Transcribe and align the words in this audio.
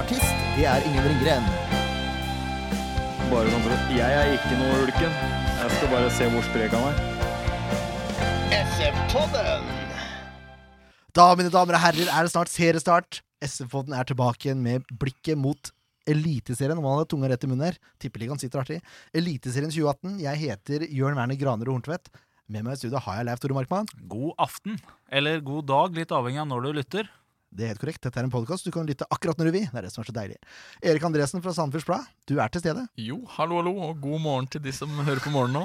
Artist, 0.00 0.36
det 0.56 0.64
er 0.64 0.84
Ingen 0.88 1.04
Ringgren. 1.04 1.48
Bare 3.30 3.50
sånn 3.52 3.64
for 3.64 3.74
at 3.74 3.90
Jeg 3.92 4.14
er 4.20 4.30
ikke 4.32 4.56
noe 4.58 4.78
ulken. 4.86 5.18
Jeg 5.60 5.74
skal 5.74 5.90
bare 5.92 6.12
se 6.16 6.28
hvor 6.32 6.46
sprek 6.46 6.76
han 6.76 6.86
er. 6.88 7.02
SF-podden! 8.60 9.68
Da, 11.16 11.26
mine 11.36 11.52
damer 11.52 11.76
og 11.76 11.84
herrer, 11.84 12.08
er 12.08 12.24
det 12.26 12.32
snart 12.32 12.52
seriestart. 12.52 13.20
SF-podden 13.44 13.96
er 13.98 14.08
tilbake 14.08 14.48
igjen 14.48 14.64
med 14.64 14.88
blikket 15.02 15.38
mot 15.38 15.72
Eliteserien. 16.08 16.78
Om 16.80 16.86
han 16.88 16.98
hadde 17.00 17.10
tunga 17.12 17.30
rett 17.30 17.44
i 17.44 17.50
munnen 17.50 17.68
her. 17.68 17.78
Tippeligaen 18.00 18.40
sitter 18.40 18.64
artig. 18.64 18.80
Eliteserien 19.16 19.72
2018. 19.74 20.16
Jeg 20.24 20.42
heter 20.46 20.88
Jørn 20.88 21.18
Werner 21.20 21.38
Graner 21.38 21.68
og 21.68 21.76
Horntvedt. 21.76 22.08
Med 22.50 22.64
meg 22.66 22.74
i 22.74 22.80
studio 22.80 22.98
har 23.04 23.20
jeg 23.20 23.28
Leif 23.28 23.42
Tore 23.42 23.54
Markmann. 23.54 23.90
God 24.10 24.32
aften, 24.42 24.80
eller 25.12 25.38
god 25.44 25.68
dag, 25.70 25.94
litt 26.00 26.10
avhengig 26.14 26.40
av 26.42 26.48
når 26.50 26.64
du 26.64 26.70
lytter. 26.80 27.10
Det 27.50 27.64
er 27.66 27.72
helt 27.72 27.80
korrekt. 27.82 27.98
Dette 28.04 28.20
er 28.20 28.26
en 28.28 28.30
podkast 28.30 28.62
du 28.66 28.70
kan 28.70 28.86
lytte 28.86 29.06
akkurat 29.10 29.38
når 29.40 29.48
du 29.50 29.54
vil. 29.56 29.64
Det 29.66 29.78
er 29.80 29.86
det 29.88 29.90
som 29.90 30.04
er 30.04 30.06
så 30.06 30.14
deilig. 30.14 30.36
Erik 30.86 31.02
Andresen 31.08 31.42
fra 31.42 31.50
Sandefjords 31.56 31.86
Blad, 31.88 32.04
du 32.30 32.36
er 32.38 32.52
til 32.54 32.62
stede. 32.62 32.84
Jo, 33.02 33.16
hallo, 33.34 33.58
hallo, 33.58 33.72
og 33.88 33.98
god 34.04 34.20
morgen 34.22 34.46
til 34.52 34.62
de 34.62 34.70
som 34.76 34.92
hører 35.02 35.18
på 35.24 35.32
morgenen 35.34 35.64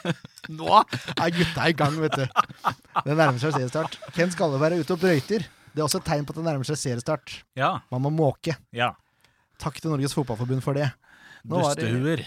Nå 0.58 0.80
er 0.82 1.30
gutta 1.36 1.68
i 1.70 1.76
gang, 1.78 1.94
vet 2.02 2.16
du. 2.18 2.24
Det 3.06 3.14
nærmer 3.14 3.38
seg 3.38 3.54
seriestart. 3.54 3.94
Ken 4.16 4.34
Skalleberg 4.34 4.74
er 4.80 4.82
ute 4.82 4.96
og 4.96 5.02
brøyter. 5.04 5.46
Det 5.72 5.80
er 5.80 5.86
også 5.86 6.02
et 6.02 6.08
tegn 6.10 6.26
på 6.26 6.34
at 6.34 6.40
det 6.42 6.46
nærmer 6.50 6.66
seg 6.68 6.80
seriestart. 6.82 7.36
Ja, 7.56 7.76
Man 7.94 8.02
må 8.08 8.10
måke. 8.18 8.58
ja. 8.74 8.90
Takk 9.62 9.76
til 9.78 9.92
Norges 9.92 10.10
Fotballforbund 10.18 10.58
for 10.64 10.74
det. 10.74 10.88
Nå 11.46 11.60
det- 11.76 11.86
Dustehuer. 11.86 12.24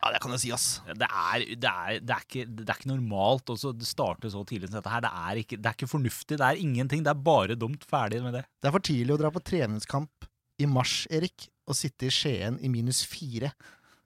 Ja, 0.00 0.10
det 0.14 0.20
kan 0.24 0.32
jeg 0.32 0.40
si, 0.40 0.50
ass. 0.54 0.66
Det 0.88 1.06
er, 1.06 1.42
det, 1.60 1.70
er, 1.70 1.98
det, 2.00 2.14
er 2.14 2.24
ikke, 2.24 2.44
det 2.48 2.64
er 2.66 2.78
ikke 2.78 2.92
normalt 2.92 3.52
å 3.52 3.56
starte 3.58 4.30
så 4.32 4.44
tidlig 4.48 4.70
som 4.70 4.78
dette 4.78 4.92
her. 4.92 5.04
Det 5.04 5.10
er, 5.12 5.40
ikke, 5.42 5.58
det 5.60 5.68
er 5.68 5.76
ikke 5.76 5.90
fornuftig. 5.90 6.38
Det 6.40 6.46
er 6.46 6.62
ingenting. 6.62 7.02
Det 7.04 7.12
er 7.12 7.26
bare 7.26 7.58
dumt. 7.60 7.84
Ferdig 7.90 8.22
med 8.24 8.38
det. 8.38 8.46
Det 8.60 8.70
er 8.70 8.76
for 8.76 8.86
tidlig 8.88 9.16
å 9.16 9.20
dra 9.20 9.32
på 9.34 9.44
treningskamp 9.44 10.30
i 10.60 10.68
mars, 10.68 11.02
Erik, 11.12 11.50
og 11.68 11.76
sitte 11.76 12.08
i 12.08 12.14
Skien 12.14 12.56
i 12.64 12.72
minus 12.72 13.02
fire 13.08 13.52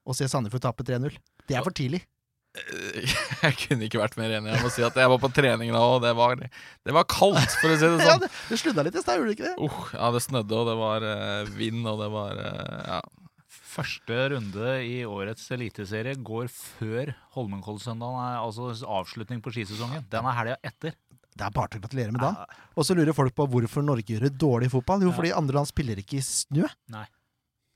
og 0.05 0.19
se 0.19 0.27
Sandefjord 0.29 0.67
tape 0.67 0.85
3-0. 0.87 1.15
Det 1.49 1.57
er 1.57 1.65
for 1.65 1.75
tidlig. 1.75 2.03
Jeg 3.45 3.57
kunne 3.65 3.87
ikke 3.89 3.99
vært 4.03 4.19
mer 4.19 4.35
enig. 4.37 4.53
Jeg 4.53 4.63
må 4.63 4.71
si 4.71 4.85
at 4.87 4.95
jeg 4.99 5.11
var 5.11 5.19
på 5.19 5.31
trening 5.35 5.73
nå, 5.75 5.81
og 5.97 6.05
det 6.05 6.13
var, 6.15 6.39
det 6.39 6.95
var 6.95 7.07
kaldt, 7.11 7.57
for 7.59 7.73
å 7.73 7.79
si 7.81 7.83
det 7.83 8.05
Ja, 8.07 8.15
sånn. 8.15 8.23
det, 8.23 8.31
det 8.51 8.59
sludda 8.61 8.85
litt 8.87 8.99
i 8.99 9.03
stad, 9.03 9.19
gjorde 9.19 9.33
det 9.33 9.37
ikke 9.39 9.49
det? 9.49 9.57
Uh, 9.59 9.89
ja, 9.97 10.11
det 10.15 10.23
snødde, 10.23 10.61
og 10.61 10.71
det 10.71 10.77
var 10.79 11.07
uh, 11.09 11.55
vind, 11.59 11.83
og 11.91 12.03
det 12.05 12.11
var 12.15 12.39
uh, 12.39 12.79
Ja. 12.93 13.01
Første 13.75 14.19
runde 14.35 14.75
i 14.87 15.01
årets 15.09 15.49
eliteserie 15.57 16.15
går 16.23 16.47
før 16.53 17.11
Holmenkollsøndagen, 17.35 18.21
er 18.23 18.39
altså 18.45 18.69
avslutning 18.87 19.41
på 19.43 19.51
skisesongen. 19.55 20.05
Den 20.13 20.29
er 20.31 20.37
helga 20.39 20.57
etter. 20.63 20.95
Det 21.35 21.43
er 21.43 21.51
bare 21.51 21.73
til 21.73 21.81
å 21.81 21.83
gratulere 21.83 22.13
med 22.15 22.23
da. 22.23 22.47
Og 22.79 22.87
så 22.87 22.95
lurer 22.95 23.17
folk 23.17 23.35
på 23.35 23.49
hvorfor 23.51 23.83
Norge 23.83 24.07
gjør 24.15 24.29
det 24.29 24.37
dårlig 24.39 24.69
i 24.71 24.75
fotball. 24.77 25.03
Jo, 25.03 25.11
Ja. 25.11 25.17
fordi 25.19 25.33
andre 25.35 25.55
land 25.59 25.67
spiller 25.67 25.97
ikke 25.99 26.21
i 26.21 26.23
snø. 26.23 26.69
Nei. 26.95 27.07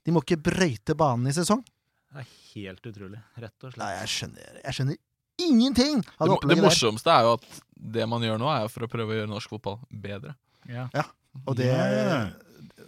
De 0.05 0.11
må 0.15 0.21
ikke 0.23 0.39
brøyte 0.41 0.95
banen 0.95 1.27
i 1.27 1.31
sesong. 1.35 1.65
Det 2.13 2.23
er 2.23 2.29
helt 2.55 2.81
utrolig, 2.87 3.19
rett 3.37 3.63
og 3.67 3.75
Nei, 3.77 3.91
slett. 3.91 3.99
jeg 3.99 4.07
skjønner, 4.15 4.61
jeg 4.63 4.73
skjønner 4.73 4.97
ingenting 5.39 5.97
av 6.19 6.27
Det, 6.27 6.39
det 6.39 6.47
mo- 6.47 6.55
det 6.55 6.63
morsomste 6.63 7.11
er 7.11 7.21
jo 7.27 7.33
at 7.33 7.45
det 7.75 8.07
man 8.09 8.21
gjør 8.21 8.39
nå, 8.39 8.47
er 8.63 8.67
for 8.69 8.87
å 8.87 8.89
prøve 8.89 9.11
å 9.13 9.17
gjøre 9.19 9.29
norsk 9.29 9.49
fotball 9.49 9.79
bedre. 9.91 10.35
Ja. 10.67 10.87
Og 11.45 11.55
det, 11.57 11.67
Ja. 11.67 12.31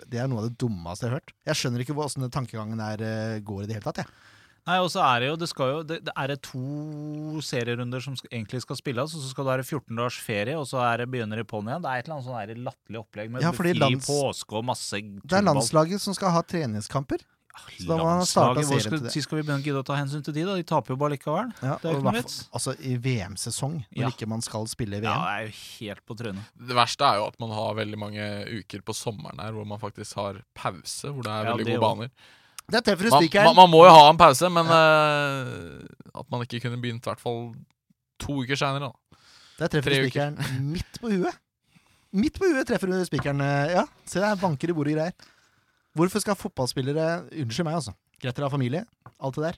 Det 0.10 0.22
er 0.22 0.30
noe 0.32 0.44
av 0.44 0.50
det 0.50 0.58
dummeste 0.62 1.06
jeg 1.06 1.12
har 1.12 1.20
hørt. 1.20 1.34
Jeg 1.48 1.60
skjønner 1.60 1.84
ikke 1.84 1.98
åssen 1.98 2.30
tankegangen 2.34 2.82
der 2.82 3.04
eh, 3.06 3.40
går 3.46 3.64
i 3.66 3.70
det 3.70 3.78
hele 3.80 3.88
tatt. 3.90 4.04
Ja. 4.04 4.38
Nei, 4.70 4.76
og 4.78 4.92
så 4.94 5.02
er 5.02 5.24
det 5.24 5.30
jo 5.32 5.38
Det, 5.42 5.48
skal 5.50 5.72
jo, 5.72 5.78
det, 5.90 5.96
det 6.06 6.14
er 6.14 6.34
to 6.46 7.42
serierunder 7.42 8.04
som 8.04 8.14
skal, 8.20 8.30
egentlig 8.30 8.62
skal 8.62 8.78
spilles, 8.78 9.16
og 9.18 9.24
så 9.24 9.32
skal 9.32 9.48
det 9.48 9.54
være 9.56 9.66
14 9.66 9.98
dagers 9.98 10.20
ferie, 10.22 10.58
og 10.58 10.68
så 10.70 10.84
er 10.86 11.02
det 11.02 11.10
begynner 11.10 11.42
i 11.42 11.46
på'n 11.50 11.66
igjen. 11.72 11.82
Det 11.82 11.90
er 11.90 12.04
et 12.04 12.06
eller 12.10 12.20
annet 12.20 12.28
sånn 12.30 12.66
latterlig 12.68 13.02
opplegg 13.02 13.34
med 13.34 13.46
Ja, 13.46 13.54
fri 13.58 13.74
lands- 13.74 14.06
påske 14.06 14.60
og 14.60 14.68
masse 14.70 15.02
Det 15.02 15.38
er 15.40 15.48
landslaget 15.48 16.04
som 16.04 16.14
skal 16.18 16.36
ha 16.36 16.44
treningskamper. 16.46 17.26
Så 17.52 17.98
man 17.98 18.22
starte 18.26 18.62
Landslaget, 18.62 18.68
hvor 18.70 18.80
skal, 18.86 19.10
til 19.12 19.24
skal 19.26 19.38
vi 19.40 19.44
begynne 19.48 19.80
å 19.82 19.86
ta 19.86 19.96
hensyn 20.00 20.24
til 20.24 20.34
de, 20.34 20.44
da? 20.48 20.56
De 20.56 20.64
taper 20.64 20.94
jo 20.94 20.98
bare 21.02 21.14
likevel. 21.16 21.50
Ja, 21.62 21.76
Det 21.82 21.90
er 21.90 21.94
jo 21.94 22.00
ikke 22.00 22.06
noe 22.08 22.14
vits. 22.22 22.36
Altså 22.54 22.74
i 22.80 22.96
VM-sesong, 22.98 23.76
når 23.92 24.02
Ja. 24.06 24.10
ikke 24.14 24.28
man 24.28 24.42
skal 24.42 24.68
spille 24.72 24.98
i 24.98 25.02
VM. 25.02 25.10
Ja, 25.12 25.18
det 25.22 25.32
er 25.32 25.48
jo 25.48 25.56
helt 25.80 26.06
på 26.08 26.18
trynet. 26.22 26.44
Det 26.68 26.76
verste 26.78 27.02
er 27.10 27.16
jo 27.22 27.26
at 27.28 27.40
man 27.44 27.52
har 27.52 27.74
veldig 27.76 28.00
mange 28.00 28.28
uker 28.62 28.82
på 28.88 28.94
sommeren 28.96 29.40
her 29.44 29.52
hvor 29.52 29.66
man 29.68 29.80
faktisk 29.80 30.16
har 30.16 30.42
pause, 30.56 31.10
hvor 31.12 31.24
det 31.24 31.32
er 31.32 31.44
Ja, 31.44 31.52
veldig 31.56 31.66
det 31.66 31.76
gode 31.80 31.88
baner. 31.88 32.10
Det 32.72 32.88
er 32.88 32.96
Man, 33.12 33.46
man, 33.46 33.56
man 33.56 33.70
må 33.70 33.84
jo 33.84 33.92
ha 33.92 34.10
en 34.10 34.18
pause, 34.18 34.48
men 34.50 34.66
uh, 34.66 35.84
at 36.16 36.26
man 36.32 36.42
ikke 36.46 36.62
kunne 36.64 36.80
begynt 36.80 37.04
i 37.04 37.10
hvert 37.10 37.20
fall 37.20 37.54
to 38.22 38.38
uker 38.46 38.56
seinere, 38.56 38.92
da. 38.92 39.18
Der 39.60 39.68
treffer 39.68 39.92
du 39.92 40.08
spikeren 40.08 40.38
midt 40.72 41.00
på 41.02 41.10
huet. 41.12 41.36
Midt 42.14 42.38
på 42.40 42.48
huet 42.48 42.68
treffer 42.70 42.88
du 42.88 42.96
spikeren. 43.06 43.42
eh, 43.44 43.74
Ja, 43.76 43.84
se 44.06 44.20
der, 44.24 44.36
banker 44.40 44.70
i 44.72 44.74
bordet 44.78 44.96
greier. 44.96 45.12
Hvorfor 45.98 46.24
skal 46.24 46.38
fotballspillere 46.40 47.08
Unnskyld 47.44 47.68
meg, 47.68 47.80
altså. 47.82 47.96
Greit 48.22 48.38
dere 48.38 48.48
har 48.48 48.54
familie, 48.54 48.86
alt 49.20 49.38
det 49.38 49.48
der. 49.50 49.58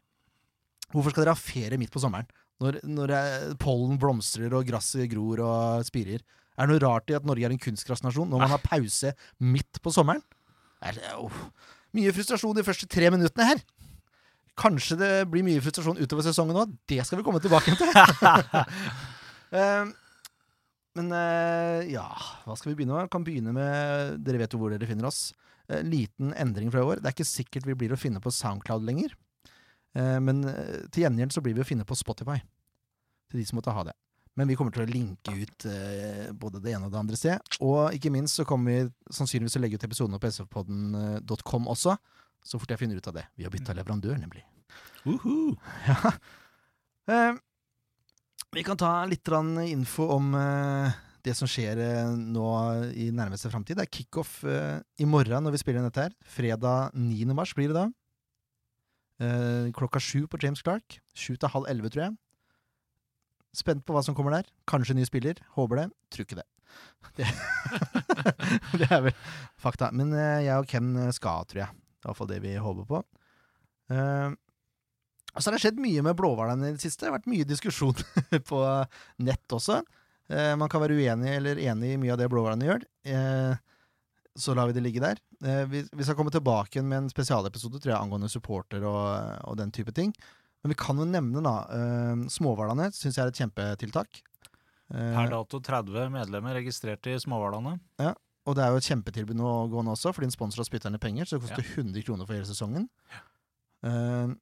Hvorfor 0.93 1.13
skal 1.13 1.25
dere 1.25 1.35
ha 1.35 1.39
ferie 1.39 1.79
midt 1.81 1.93
på 1.93 2.01
sommeren? 2.01 2.29
Når, 2.63 2.79
når 2.87 3.13
eh, 3.17 3.51
pollen 3.59 3.97
blomstrer 3.99 4.53
og 4.55 4.65
gresset 4.67 5.09
gror 5.11 5.41
og 5.43 5.85
spirer. 5.87 6.21
Er 6.53 6.67
det 6.67 6.75
noe 6.75 6.83
rart 6.83 7.09
i 7.09 7.17
at 7.17 7.25
Norge 7.27 7.47
er 7.47 7.53
en 7.53 7.61
kunstgressnasjon 7.61 8.29
når 8.29 8.43
man 8.43 8.53
har 8.53 8.61
pause 8.63 9.13
midt 9.41 9.81
på 9.83 9.93
sommeren? 9.93 10.21
Er 10.83 10.95
det, 10.97 11.15
oh. 11.17 11.33
Mye 11.97 12.13
frustrasjon 12.13 12.55
de 12.57 12.65
første 12.65 12.87
tre 12.89 13.09
minuttene 13.13 13.49
her. 13.51 13.63
Kanskje 14.59 14.97
det 14.99 15.11
blir 15.33 15.45
mye 15.45 15.61
frustrasjon 15.65 15.99
utover 16.01 16.25
sesongen 16.25 16.59
òg. 16.61 16.73
Det 16.89 17.01
skal 17.05 17.19
vi 17.19 17.25
komme 17.25 17.43
tilbake 17.43 17.75
til. 17.77 17.93
Eh, 19.53 19.83
men 20.97 21.11
uh, 21.13 21.85
ja, 21.85 22.07
hva 22.41 22.55
skal 22.57 22.71
vi 22.71 22.79
begynne 22.79 22.95
med? 22.97 23.09
Kan 23.13 23.21
begynne 23.21 23.51
med 23.53 24.15
Dere 24.25 24.39
vet 24.41 24.55
jo 24.55 24.57
hvor 24.57 24.73
dere 24.73 24.87
finner 24.89 25.05
oss. 25.05 25.27
Eh, 25.73 25.83
liten 25.83 26.33
endring 26.33 26.71
fra 26.71 26.79
i 26.79 26.83
år. 26.83 27.01
Det 27.01 27.09
er 27.09 27.15
ikke 27.15 27.27
sikkert 27.27 27.67
vi 27.67 27.75
blir 27.77 27.93
å 27.93 27.99
finne 27.99 28.21
på 28.23 28.31
Soundcloud 28.33 28.85
lenger. 28.87 29.15
Eh, 29.97 30.19
men 30.23 30.43
eh, 30.49 30.85
til 30.93 31.05
gjengjeld 31.05 31.35
så 31.35 31.43
blir 31.45 31.57
vi 31.57 31.63
å 31.63 31.67
finne 31.67 31.87
på 31.87 31.97
Spotify. 31.97 32.39
Til 33.31 33.41
de 33.41 33.45
som 33.49 33.59
måtte 33.59 33.73
ha 33.73 33.85
det. 33.89 33.95
Men 34.37 34.49
vi 34.49 34.55
kommer 34.57 34.73
til 34.73 34.81
å 34.81 34.89
linke 34.89 35.29
ut 35.29 35.65
både 36.41 36.57
det 36.63 36.71
ene 36.73 36.87
og 36.87 36.93
det 36.95 36.97
andre 36.97 37.17
sted. 37.19 37.51
Og 37.61 37.93
ikke 37.93 38.09
minst 38.09 38.39
så 38.39 38.45
kommer 38.49 38.71
vi 38.71 39.13
sannsynligvis 39.13 39.53
til 39.53 39.61
å 39.61 39.63
legge 39.67 39.77
ut 39.77 39.85
episodene 39.85 40.17
på 40.17 40.31
sfpodden.com 40.33 41.69
også. 41.69 41.93
Så 42.41 42.57
fort 42.57 42.73
jeg 42.73 42.81
finner 42.81 42.97
ut 42.97 43.09
av 43.11 43.19
det. 43.19 43.27
Vi 43.37 43.45
har 43.45 43.53
bytta 43.53 43.77
leverandør, 43.77 44.17
nemlig. 44.17 44.41
Ja. 45.85 46.15
Eh, 47.13 47.37
vi 48.55 48.63
kan 48.65 48.79
ta 48.79 49.03
litt 49.05 49.27
info 49.67 50.07
om 50.15 50.33
det 51.23 51.33
som 51.37 51.47
skjer 51.49 51.79
eh, 51.79 52.13
nå 52.13 52.47
i 52.99 53.07
nærmeste 53.15 53.51
framtid. 53.51 53.79
Det 53.79 53.85
er 53.85 53.93
kickoff 53.93 54.41
eh, 54.47 54.81
i 54.99 55.07
morgen 55.07 55.45
når 55.45 55.55
vi 55.55 55.61
spiller 55.61 55.79
inn 55.79 55.87
dette 55.87 56.07
her. 56.09 56.15
Fredag 56.35 56.95
9. 56.97 57.29
mars 57.35 57.53
blir 57.55 57.71
det 57.71 57.77
da. 57.77 57.85
Eh, 59.23 59.71
klokka 59.75 60.01
sju 60.03 60.25
på 60.27 60.39
James 60.43 60.63
Clark. 60.65 60.99
Sju 61.15 61.35
til 61.37 61.53
halv 61.53 61.69
elleve, 61.71 61.93
tror 61.93 62.07
jeg. 62.07 62.17
Spent 63.55 63.85
på 63.87 63.95
hva 63.95 64.03
som 64.03 64.17
kommer 64.17 64.35
der. 64.35 64.49
Kanskje 64.69 64.97
ny 64.97 65.07
spiller. 65.07 65.39
Håper 65.55 65.83
det. 65.83 65.87
Tror 66.11 66.27
ikke 66.27 66.41
det. 66.41 66.49
Det, 67.19 67.27
det 68.79 68.87
er 68.89 69.03
vel 69.05 69.17
fakta. 69.61 69.91
Men 69.93 70.09
jeg 70.41 70.55
og 70.57 70.65
Ken 70.71 70.95
skal, 71.13 71.43
tror 71.45 71.59
jeg. 71.61 71.75
Det 71.75 72.07
er 72.07 72.09
iallfall 72.09 72.31
det 72.31 72.39
vi 72.41 72.55
håper 72.57 72.87
på. 72.89 73.01
Og 75.33 75.37
så 75.37 75.49
har 75.49 75.55
det 75.55 75.61
skjedd 75.61 75.81
mye 75.83 76.01
med 76.05 76.17
Blåhvalene 76.17 76.71
i 76.71 76.73
det 76.73 76.81
siste. 76.81 77.03
Det 77.03 77.11
har 77.11 77.19
vært 77.19 77.29
mye 77.29 77.45
diskusjon 77.45 78.01
på 78.49 78.63
nett 79.27 79.53
også. 79.53 79.83
Eh, 80.31 80.53
man 80.59 80.69
kan 80.71 80.81
være 80.83 80.95
uenig 80.95 81.33
eller 81.35 81.59
enig 81.59 81.93
i 81.93 81.99
mye 81.99 82.13
av 82.15 82.21
det 82.21 82.29
Blåhvalene 82.31 82.69
gjør. 82.69 82.85
Eh, 83.11 83.55
så 84.39 84.55
lar 84.57 84.69
vi 84.69 84.73
det 84.77 84.83
ligge 84.85 85.01
der. 85.03 85.19
Eh, 85.43 85.65
vi, 85.69 85.83
vi 85.91 86.05
skal 86.07 86.15
komme 86.17 86.31
tilbake 86.33 86.81
med 86.81 87.03
en 87.03 87.09
spesialepisode 87.11 87.81
tror 87.81 87.91
jeg, 87.93 87.99
angående 87.99 88.31
supporter 88.31 88.85
og, 88.87 89.03
og 89.49 89.57
den 89.59 89.73
type 89.75 89.91
ting. 89.93 90.13
Men 90.63 90.71
vi 90.71 90.79
kan 90.79 90.97
jo 90.97 91.05
nevne 91.05 91.43
da 91.43 91.55
eh, 91.75 92.23
Småhvalene 92.31 92.87
syns 92.95 93.17
jeg 93.19 93.25
er 93.25 93.33
et 93.33 93.41
kjempetiltak. 93.41 94.21
Eh, 94.93 95.11
Per 95.19 95.33
dato 95.33 95.59
30 95.59 96.07
medlemmer 96.13 96.55
registrert 96.61 97.11
i 97.11 97.17
Småhvalene. 97.19 97.75
og 98.47 98.55
det 98.57 98.63
er 98.63 98.71
jo 98.73 98.79
et 98.81 98.87
kjempetilbud 98.87 99.37
nå 99.39 99.51
gående 99.71 99.93
også, 99.93 100.11
fordi 100.15 100.27
en 100.31 100.33
sponsor 100.35 100.63
har 100.63 100.67
spytta 100.67 100.89
ned 100.91 100.99
penger, 101.03 101.27
så 101.27 101.37
det 101.37 101.45
koster 101.45 101.67
100 101.83 102.03
kroner 102.07 102.27
for 102.27 102.35
hele 102.35 102.47
sesongen. 102.47 102.87
Eh, 103.83 104.33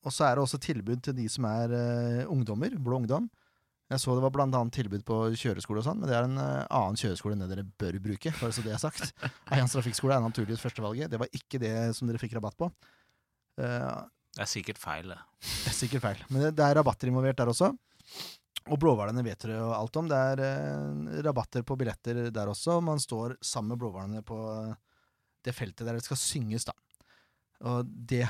og 0.00 0.12
så 0.14 0.24
er 0.28 0.36
det 0.38 0.44
også 0.44 0.60
tilbud 0.60 1.02
til 1.04 1.16
de 1.18 1.26
som 1.28 1.44
er 1.48 1.72
eh, 1.76 2.22
ungdommer, 2.30 2.72
blå 2.80 3.00
ungdom. 3.02 3.26
Jeg 3.90 3.98
så 3.98 4.14
det 4.14 4.22
var 4.22 4.30
blant 4.30 4.54
annet 4.54 4.74
tilbud 4.76 5.02
på 5.06 5.16
kjøreskole 5.34 5.80
og 5.82 5.86
sånn, 5.88 5.98
men 5.98 6.10
det 6.10 6.14
er 6.14 6.26
en 6.28 6.38
eh, 6.38 6.66
annen 6.78 6.98
kjøreskole 7.00 7.34
enn 7.34 7.42
det 7.42 7.48
dere 7.50 7.66
bør 7.82 7.96
bruke. 8.04 8.30
Bare 8.38 8.54
så 8.54 8.62
det 8.62 8.74
er 8.76 8.82
sagt. 8.82 9.10
Eians 9.50 9.74
trafikkskole 9.74 10.14
er 10.14 10.22
naturligvis 10.22 10.62
førstevalget. 10.62 11.10
Det 11.10 11.18
var 11.18 11.32
ikke 11.34 11.58
det 11.62 11.72
som 11.98 12.06
dere 12.06 12.20
fikk 12.22 12.36
rabatt 12.38 12.58
på. 12.60 12.68
Uh, 13.58 14.06
Det 14.36 14.44
er 14.44 14.50
sikkert 14.52 14.78
feil, 14.78 15.10
det. 15.10 15.18
det 15.64 15.72
er 15.72 15.76
sikkert 15.80 16.04
feil. 16.04 16.22
Men 16.28 16.46
det, 16.46 16.52
det 16.60 16.68
er 16.68 16.78
rabatter 16.78 17.10
involvert 17.10 17.40
der 17.42 17.50
også. 17.50 17.72
Og 18.70 18.78
Blåhvalene 18.78 19.24
vet 19.26 19.42
dere 19.42 19.58
jo 19.58 19.72
alt 19.74 19.98
om. 19.98 20.12
Det 20.12 20.20
er 20.36 20.44
uh, 20.44 21.10
rabatter 21.26 21.66
på 21.66 21.78
billetter 21.80 22.28
der 22.30 22.54
også. 22.54 22.78
Man 22.86 23.02
står 23.02 23.40
sammen 23.42 23.74
med 23.74 23.82
Blåhvalene 23.82 24.22
på 24.22 24.38
det 25.42 25.56
feltet 25.56 25.82
der 25.88 25.98
det 25.98 26.06
skal 26.06 26.20
synges, 26.20 26.68
da. 26.68 26.76
Og 27.66 27.90
det 27.90 28.28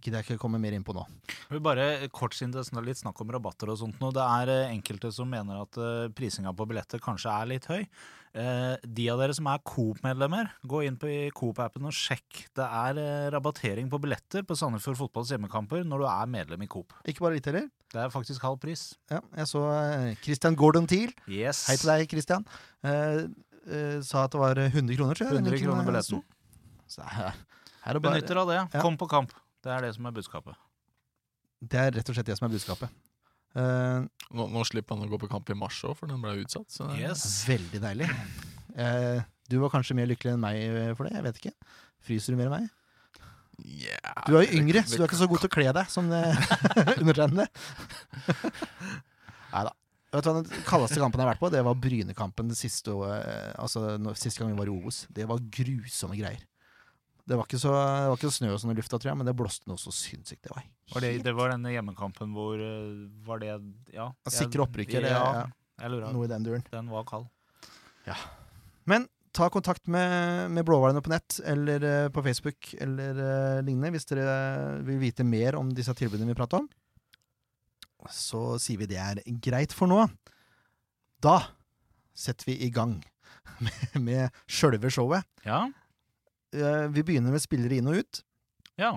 gidder 0.00 0.20
jeg 0.20 0.30
ikke 0.30 0.42
komme 0.42 0.60
mer 0.62 0.76
inn 0.76 0.86
på 0.86 0.94
nå. 0.96 1.04
Vi 1.50 1.60
bare 1.62 2.08
kort 2.14 2.36
siden 2.36 2.54
det 2.54 2.64
er 2.66 2.86
litt 2.86 3.00
snakk 3.00 3.20
om 3.22 3.34
rabatter 3.34 3.72
og 3.72 3.80
sånt 3.80 4.00
nå. 4.02 4.12
Det 4.16 4.24
er 4.24 4.54
eh, 4.54 4.72
enkelte 4.74 5.12
som 5.14 5.30
mener 5.30 5.62
at 5.62 5.78
uh, 5.80 6.08
prisinga 6.16 6.54
på 6.56 6.66
billetter 6.70 7.02
kanskje 7.02 7.34
er 7.34 7.52
litt 7.52 7.68
høy. 7.70 7.84
Eh, 8.30 8.76
de 8.86 9.08
av 9.10 9.18
dere 9.18 9.34
som 9.34 9.48
er 9.50 9.62
Coop-medlemmer, 9.66 10.52
gå 10.70 10.84
inn 10.86 10.96
på 11.00 11.10
Coop-appen 11.34 11.88
og 11.88 11.94
sjekk. 11.96 12.44
Det 12.54 12.62
er 12.62 13.00
eh, 13.02 13.26
rabattering 13.34 13.88
på 13.90 13.98
billetter 14.02 14.44
på 14.46 14.54
Sandefjord 14.58 15.00
fotballs 15.00 15.32
hjemmekamper 15.34 15.82
når 15.86 16.04
du 16.04 16.06
er 16.12 16.30
medlem 16.30 16.62
i 16.62 16.70
Coop. 16.70 16.94
Ikke 17.10 17.26
bare 17.26 17.40
litt 17.40 17.50
heller. 17.50 17.66
Det 17.90 17.98
er 17.98 18.12
faktisk 18.14 18.46
halv 18.46 18.60
pris. 18.62 18.92
Ja, 19.10 19.18
jeg 19.34 19.50
så 19.50 19.64
eh, 19.74 20.12
Christian 20.22 20.58
Gordon 20.58 20.86
Thiel. 20.90 21.10
Yes. 21.26 21.64
Hei 21.66 21.78
til 21.80 21.90
deg, 21.90 22.06
Christian. 22.12 22.46
Eh, 22.86 23.24
eh, 23.66 23.98
sa 24.06 24.28
at 24.28 24.36
det 24.36 24.42
var 24.44 24.62
100 24.68 24.94
kroner, 24.94 25.18
tror 25.18 25.26
jeg. 25.26 25.42
100 25.42 25.64
kroner 25.64 25.82
eh, 25.82 25.90
billetten. 25.90 26.22
Så 26.90 27.06
her, 27.16 27.34
her 27.82 27.98
er 27.98 28.04
bare, 28.04 28.20
Benytter 28.20 28.44
av 28.44 28.54
det. 28.54 28.60
Ja. 28.62 28.84
Kom 28.84 29.00
på 29.00 29.10
kamp. 29.10 29.34
Det 29.64 29.72
er 29.74 29.84
det 29.84 29.92
som 29.96 30.06
er 30.08 30.14
budskapet. 30.16 30.56
det 31.60 31.76
er 31.80 31.90
rett 31.92 32.08
og 32.08 32.16
slett 32.16 32.26
det 32.30 32.38
som 32.38 32.46
er 32.48 32.54
budskapet. 32.54 32.88
Uh, 33.50 34.06
Nå, 34.32 34.46
nå 34.48 34.62
slipper 34.64 34.94
han 34.96 35.04
å 35.04 35.10
gå 35.10 35.18
på 35.24 35.28
kamp 35.28 35.48
i 35.50 35.56
mars 35.58 35.80
òg, 35.84 35.96
for 35.98 36.06
den 36.06 36.20
ble 36.22 36.36
utsatt. 36.44 36.70
Så 36.70 36.86
Yes. 36.96 37.24
veldig 37.48 37.80
deilig. 37.82 38.06
Uh, 38.78 39.20
du 39.50 39.58
var 39.58 39.72
kanskje 39.74 39.96
mer 39.98 40.06
lykkelig 40.06 40.36
enn 40.36 40.40
meg 40.44 40.56
eh, 40.62 40.92
for 40.94 41.04
det. 41.08 41.16
Jeg 41.18 41.24
vet 41.26 41.40
ikke. 41.42 41.52
Fryser 42.06 42.32
du 42.32 42.38
mer 42.38 42.46
enn 42.46 42.54
meg? 42.60 42.68
Yeah, 43.60 44.22
Du 44.26 44.36
er 44.38 44.46
jo 44.46 44.56
yngre, 44.60 44.80
det- 44.80 44.88
så 44.88 44.96
du 44.96 45.02
er 45.02 45.08
ikke 45.10 45.18
så 45.20 45.26
god 45.28 45.40
til 45.42 45.50
å 45.50 45.52
kle 45.52 45.72
deg 45.76 45.90
som 45.90 46.06
undertegnede. 47.02 47.48
Nei 49.52 49.64
da. 49.66 49.72
Vet 50.14 50.24
du 50.24 50.28
hva 50.30 50.40
Den 50.42 50.64
kaldeste 50.66 50.98
kampen 51.02 51.20
jeg 51.20 51.26
har 51.26 51.32
vært 51.34 51.42
på, 51.42 51.50
det 51.52 51.60
var 51.66 51.76
Brynekampen 51.78 52.48
det 52.50 52.56
siste, 52.58 52.94
altså, 53.60 53.96
når- 54.00 54.16
siste 54.18 54.40
gang 54.42 54.54
vi 54.54 54.58
var 54.62 54.70
i 54.70 54.74
Obos. 54.74 55.02
Det 55.12 55.26
var 55.28 55.42
grusomme 55.54 56.16
greier. 56.18 56.42
Det 57.28 57.36
var 57.38 57.44
ikke 57.46 57.58
så, 57.60 57.70
det 57.74 58.08
var 58.10 58.16
ikke 58.18 58.30
snø 58.34 58.52
og 58.54 58.60
sånn 58.62 58.72
i 58.72 58.78
lufta, 58.78 58.98
tror 58.98 59.10
jeg, 59.12 59.18
men 59.20 59.26
det 59.28 59.36
blåste 59.38 59.68
noe 59.70 59.78
så 59.78 59.92
sinnssykt. 59.94 60.42
Det 60.46 60.50
var 60.54 60.64
Var 60.94 61.00
det, 61.04 61.10
det 61.24 61.34
var 61.36 61.50
denne 61.52 61.70
hjemmekampen 61.74 62.32
hvor 62.34 62.58
eh, 62.58 63.08
Var 63.26 63.38
det 63.42 63.50
Ja. 63.92 64.08
jeg- 64.26 64.32
Sikre 64.34 64.64
opprykket, 64.66 65.02
Ja, 65.02 65.22
ja, 65.40 65.46
jeg 65.80 65.90
lurer. 65.90 66.12
noe 66.12 66.24
i 66.24 66.28
den 66.32 66.42
duren. 66.44 66.64
Den 66.70 66.88
var 66.90 67.04
kald. 67.04 67.28
Men 68.86 69.06
ta 69.32 69.48
kontakt 69.52 69.86
med, 69.86 70.50
med 70.50 70.64
Blåhvalene 70.66 71.02
på 71.04 71.12
nett 71.12 71.38
eller 71.46 71.84
eh, 71.84 72.08
på 72.10 72.22
Facebook 72.24 72.72
eller 72.80 73.14
uh, 73.14 73.60
lignende 73.62 73.92
hvis 73.94 74.08
dere 74.10 74.80
vil 74.82 74.98
vite 74.98 75.22
mer 75.22 75.54
om 75.54 75.70
disse 75.70 75.94
tilbudene 75.94 76.32
vi 76.32 76.34
prater 76.34 76.58
om. 76.64 76.68
Så 78.10 78.56
sier 78.58 78.80
vi 78.80 78.88
det 78.90 78.98
er 78.98 79.20
greit 79.44 79.72
for 79.76 79.86
nå. 79.86 80.08
Da 81.22 81.36
setter 82.16 82.48
vi 82.50 82.56
i 82.66 82.70
gang 82.74 82.96
med, 83.60 84.00
med 84.02 84.40
sjølve 84.50 84.90
showet. 84.90 85.22
Ja. 85.46 85.68
Eh, 86.56 86.86
vi 86.94 87.04
begynner 87.06 87.34
med 87.34 87.42
spillere 87.42 87.78
inn 87.78 87.88
og 87.90 88.00
ut. 88.00 88.22
Ja. 88.80 88.94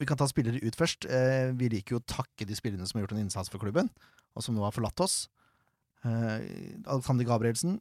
Vi 0.00 0.08
kan 0.08 0.18
ta 0.20 0.28
spillere 0.28 0.60
ut 0.62 0.76
først. 0.76 1.08
Eh, 1.08 1.52
vi 1.56 1.70
liker 1.72 1.96
jo 1.96 2.02
å 2.02 2.06
takke 2.08 2.46
de 2.48 2.56
spillerne 2.56 2.86
som 2.88 2.98
har 2.98 3.06
gjort 3.06 3.16
en 3.16 3.24
innsats 3.24 3.52
for 3.52 3.62
klubben, 3.62 3.90
og 4.36 4.44
som 4.44 4.56
nå 4.56 4.64
har 4.64 4.74
forlatt 4.76 5.00
oss. 5.04 5.26
Eh, 6.04 6.36
Alexander 6.84 7.26
Gabrielsen 7.28 7.78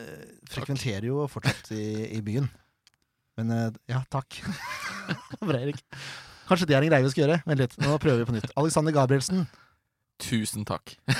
eh, 0.00 0.24
frekventerer 0.50 1.10
jo 1.10 1.26
fortsatt 1.30 1.72
i, 1.76 1.84
i 2.16 2.22
byen. 2.24 2.48
Men 3.38 3.52
ja, 3.86 4.00
takk. 4.10 4.40
Bra, 5.46 5.60
Erik. 5.60 5.84
Kanskje 6.48 6.66
det 6.66 6.74
er 6.74 6.82
en 6.82 6.90
greie 6.90 7.04
vi 7.04 7.10
skal 7.12 7.26
gjøre. 7.26 7.42
Vent 7.46 7.60
litt, 7.60 7.76
nå 7.84 7.92
prøver 8.02 8.24
vi 8.24 8.28
på 8.30 8.34
nytt. 8.34 8.50
Alexander 8.58 8.94
Gabrielsen. 8.96 9.46
Tusen 10.18 10.66
takk. 10.68 10.96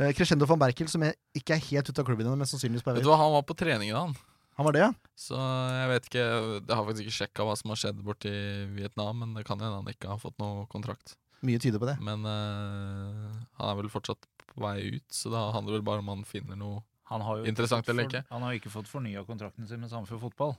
Eh, 0.00 0.14
Crescendo 0.16 0.46
van 0.48 0.56
Berkel, 0.56 0.88
som 0.88 1.02
er, 1.04 1.10
ikke 1.36 1.52
er 1.52 1.60
helt 1.60 1.90
ute 1.90 2.00
av 2.00 2.06
klubben 2.08 2.24
ennå, 2.24 2.32
men 2.40 2.48
sannsynligvis 2.48 2.80
på 2.86 2.88
vei 2.88 3.02
Vet 3.02 3.04
ut. 3.04 3.12
Han 3.20 3.34
var 3.34 3.42
på 3.44 3.56
treningen, 3.60 3.98
han. 3.98 4.14
Han 4.60 4.66
var 4.68 4.74
det, 4.76 4.80
ja? 4.84 4.90
Så 5.16 5.36
jeg 5.40 5.88
vet 5.88 6.06
ikke 6.10 6.24
Jeg 6.26 6.74
har 6.76 6.84
faktisk 6.84 7.06
ikke 7.06 7.16
sjekka 7.16 7.44
hva 7.48 7.54
som 7.56 7.70
har 7.72 7.78
skjedd 7.80 8.02
borti 8.04 8.32
Vietnam, 8.76 9.22
men 9.22 9.32
det 9.38 9.46
kan 9.48 9.56
hende 9.62 9.78
han 9.80 9.88
ikke 9.88 10.10
har 10.12 10.20
fått 10.20 10.36
noe 10.42 10.66
kontrakt. 10.68 11.14
Mye 11.48 11.56
tyder 11.62 11.80
på 11.80 11.88
det. 11.88 11.94
Men 12.04 12.26
eh, 12.28 13.38
han 13.56 13.70
er 13.70 13.78
vel 13.78 13.88
fortsatt 13.88 14.26
på 14.50 14.60
vei 14.60 14.98
ut, 14.98 15.06
så 15.14 15.32
da 15.32 15.46
handler 15.54 15.72
det 15.72 15.78
vel 15.78 15.86
bare 15.88 16.04
om 16.04 16.10
han 16.12 16.26
finner 16.28 16.58
noe 16.60 16.82
Han 17.08 17.24
har 17.24 17.40
jo 17.40 17.48
Interessant 17.48 17.86
fått 17.86 17.94
eller 17.94 18.04
for- 18.04 18.12
ikke? 18.18 18.26
Han 18.34 18.42
har 18.44 18.52
jo 18.52 18.60
ikke 18.60 18.74
fått 18.76 18.90
fornya 18.92 19.24
kontrakten 19.24 19.66
sin 19.70 19.80
med 19.80 19.88
Sandefjord 19.90 20.20
Fotball. 20.28 20.52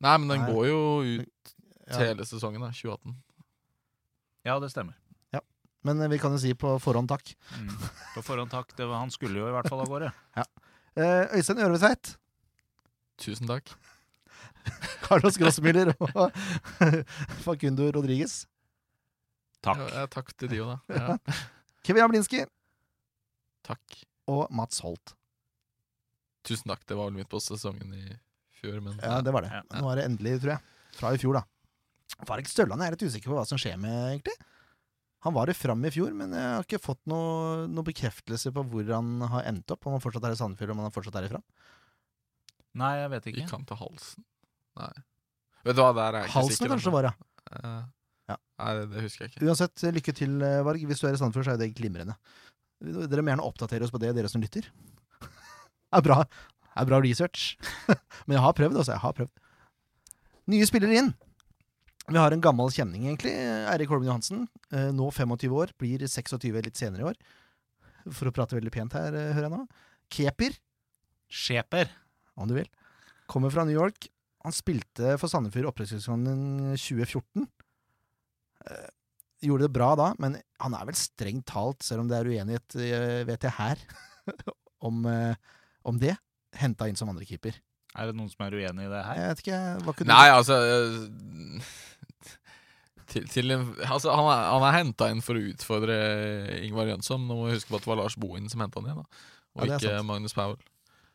Nei, 0.00 0.14
men 0.22 0.28
den 0.30 0.44
Nei. 0.46 0.52
går 0.54 0.68
jo 0.70 0.78
ut 1.24 1.54
Ja. 1.88 1.98
hele 2.04 2.22
sesongen, 2.28 2.60
da. 2.62 2.70
2018. 2.70 3.16
Ja, 4.46 4.58
det 4.62 4.70
stemmer. 4.70 4.94
Men 5.86 6.00
eh, 6.02 6.08
vi 6.10 6.18
kan 6.18 6.32
jo 6.34 6.38
si 6.42 6.50
på 6.58 6.72
forhånd 6.82 7.08
takk. 7.08 7.34
Mm. 7.56 7.68
På 8.14 8.22
forhånd 8.26 8.50
takk. 8.50 8.72
Det 8.76 8.84
var, 8.86 8.98
han 8.98 9.10
skulle 9.14 9.38
jo 9.38 9.46
i 9.48 9.52
hvert 9.54 9.68
fall 9.70 9.80
av 9.84 9.88
gårde. 9.90 10.12
Eh, 10.98 11.28
Øystein 11.38 11.60
Ørvesveit, 11.62 12.16
Tusen 13.18 13.48
takk. 13.50 13.70
Carlos 15.06 15.38
Grossmiller 15.40 15.94
og 15.98 16.34
Facundo 17.44 17.88
Rodriguez. 17.94 18.42
Takk. 19.64 19.80
Ja, 19.82 20.02
ja, 20.02 20.06
takk 20.12 20.30
til 20.38 20.52
de 20.52 20.60
òg, 20.62 20.74
da. 20.74 20.98
Ja, 21.00 21.38
Kevin 21.86 22.04
Jablinski 22.04 22.44
takk. 23.66 23.98
og 24.30 24.46
Mats 24.54 24.78
Holt. 24.84 25.14
Tusen 26.46 26.70
takk. 26.70 26.84
Det 26.88 26.96
var 26.96 27.08
vel 27.10 27.18
midt 27.18 27.30
på 27.32 27.40
sesongen 27.42 27.90
i 27.96 28.04
fjor, 28.60 28.78
men 28.84 29.00
Ja, 29.02 29.18
det 29.24 29.34
var 29.34 29.44
det. 29.44 29.50
Ja. 29.52 29.64
Nå 29.82 29.90
er 29.92 30.00
det 30.00 30.06
endelig, 30.08 30.36
tror 30.44 30.54
jeg. 30.54 30.76
Fra 30.98 31.10
i 31.14 31.20
fjor, 31.20 31.40
da. 31.40 31.44
Farek 32.26 32.48
Stølland 32.50 32.80
er 32.82 32.88
jeg 32.90 32.96
litt 32.96 33.08
usikker 33.12 33.30
på 33.30 33.36
hva 33.36 33.44
som 33.46 33.58
skjer 33.60 33.76
med, 33.80 33.96
egentlig. 34.14 34.34
Han 35.26 35.34
var 35.34 35.50
det 35.50 35.56
fram 35.58 35.82
i 35.84 35.90
fjor, 35.92 36.12
men 36.16 36.32
jeg 36.34 36.46
har 36.54 36.64
ikke 36.64 36.80
fått 36.80 37.00
noe, 37.10 37.66
noe 37.70 37.86
bekreftelse 37.86 38.52
på 38.54 38.62
hvor 38.70 38.92
han 38.94 39.18
har 39.32 39.48
endt 39.50 39.74
opp. 39.74 39.86
Om 39.90 39.96
han 39.96 40.02
fortsatt 40.04 40.28
er 40.28 40.36
i 40.36 40.38
Sandefjord, 40.38 40.72
om 40.76 40.82
han 40.86 40.94
fortsatt 40.94 41.18
er 41.18 41.26
ifra. 41.26 41.40
Nei, 42.78 42.92
jeg 43.02 43.10
vet 43.14 43.28
ikke. 43.30 43.42
Gikk 43.42 43.54
han 43.56 43.64
til 43.68 43.78
halsen? 43.80 44.24
Nei. 44.78 44.90
Vet 45.66 45.76
du 45.78 45.82
hva, 45.82 45.90
der 45.96 46.08
er 46.08 46.20
jeg 46.22 46.28
ikke 46.30 46.36
Halsen 46.38 46.56
sikker. 46.58 46.72
kanskje 46.76 46.92
var, 46.94 47.08
ja. 47.10 47.14
Eh, 47.58 47.80
Ja. 48.28 48.36
Nei, 48.60 48.72
det, 48.76 48.82
det 48.92 49.02
husker 49.06 49.24
jeg 49.24 49.32
ikke. 49.32 49.46
Uansett, 49.48 49.82
lykke 49.96 50.12
til, 50.14 50.34
eh, 50.44 50.58
Varg. 50.66 50.82
Hvis 50.90 51.00
du 51.00 51.06
er 51.08 51.14
i 51.16 51.20
Sandefjord, 51.20 51.46
så 51.48 51.54
er 51.56 51.60
det 51.62 51.70
glimrende. 51.78 52.14
Dere 52.84 53.22
må 53.24 53.32
gjerne 53.32 53.46
oppdatere 53.46 53.82
oss 53.86 53.90
på 53.94 53.98
det, 54.02 54.10
dere 54.14 54.28
som 54.30 54.42
lytter. 54.44 54.68
Det 55.88 55.96
er 55.96 56.04
bra, 56.04 56.18
det 56.20 56.82
er 56.82 56.86
bra 56.90 56.98
research. 57.00 57.56
Men 58.28 58.36
jeg 58.36 58.42
har 58.44 58.52
prøvd, 58.58 58.76
altså. 58.76 58.92
Jeg 58.92 59.00
har 59.06 59.14
prøvd. 59.16 59.30
Nye 60.52 60.66
spillere 60.68 60.98
inn. 61.00 61.08
Vi 62.08 62.16
har 62.20 62.32
en 62.36 62.42
gammel 62.44 62.68
kjenning, 62.72 63.06
egentlig. 63.08 63.32
Eirik 63.72 63.88
Holmen 63.92 64.08
Johansen. 64.10 64.44
Eh, 64.70 64.90
Nå 64.96 65.08
25 65.16 65.56
år. 65.56 65.72
Blir 65.80 66.04
26 66.06 66.52
litt 66.68 66.76
senere 66.78 67.02
i 67.02 67.08
år. 67.08 67.16
For 68.12 68.28
å 68.28 68.34
prate 68.36 68.56
veldig 68.60 68.72
pent 68.76 68.92
her, 68.96 69.16
hører 69.16 69.48
jeg 69.48 69.54
nå. 69.56 69.62
Keper, 70.12 70.54
Skjeper. 71.28 71.90
om 72.36 72.48
du 72.48 72.54
vil. 72.60 72.68
Kommer 73.28 73.52
fra 73.52 73.66
New 73.68 73.76
York. 73.76 74.08
Han 74.46 74.54
spilte 74.54 75.16
for 75.20 75.30
Sandefjord 75.30 75.72
opprykkssesongen 75.72 76.76
2014. 76.78 77.48
Eh, 78.68 78.86
gjorde 79.44 79.66
det 79.66 79.74
bra 79.74 79.92
da, 79.98 80.12
men 80.22 80.38
han 80.62 80.76
er 80.76 80.88
vel 80.88 80.98
strengt 80.98 81.46
talt, 81.50 81.84
selv 81.86 82.04
om 82.04 82.10
det 82.10 82.18
er 82.18 82.30
uenighet, 82.30 82.78
eh, 82.82 83.24
vet 83.28 83.46
jeg 83.46 83.54
her, 83.58 83.82
om, 84.88 85.04
eh, 85.06 85.34
om 85.86 85.98
det, 86.00 86.16
henta 86.58 86.88
inn 86.88 86.98
som 86.98 87.10
andrekeeper. 87.12 87.58
Er 87.98 88.10
det 88.10 88.18
noen 88.18 88.30
som 88.30 88.44
er 88.46 88.56
uenig 88.58 88.86
i 88.86 88.90
det 88.92 89.04
her? 89.06 89.20
Jeg 89.20 89.30
vet 89.30 89.44
ikke, 89.44 89.60
hva 89.84 89.94
kunne 89.96 90.14
Nei, 90.16 90.26
altså 90.34 90.58
eh, 90.62 91.70
til, 93.12 93.28
til 93.32 93.54
en, 93.54 93.70
altså 93.86 94.12
Han 94.12 94.28
er, 94.28 94.42
han 94.52 94.66
er 94.68 94.76
henta 94.76 95.08
inn 95.12 95.22
for 95.24 95.38
å 95.38 95.44
utfordre 95.52 95.96
Ingvar 96.60 96.90
Jønsson. 96.92 97.24
Nå 97.24 97.38
må 97.38 97.48
vi 97.48 97.56
huske 97.56 97.72
på 97.72 97.78
at 97.80 97.86
det 97.86 97.92
var 97.92 98.02
Lars 98.02 98.18
Bohin 98.20 98.50
som 98.52 98.62
henta 98.64 98.82
han 98.82 98.90
igjen, 98.90 99.06
da. 99.06 99.22
og 99.56 99.64
Ja, 99.64 99.78
ikke 99.78 99.86
sant. 99.86 100.10
Magnus 100.10 100.36
Powell. 100.36 100.58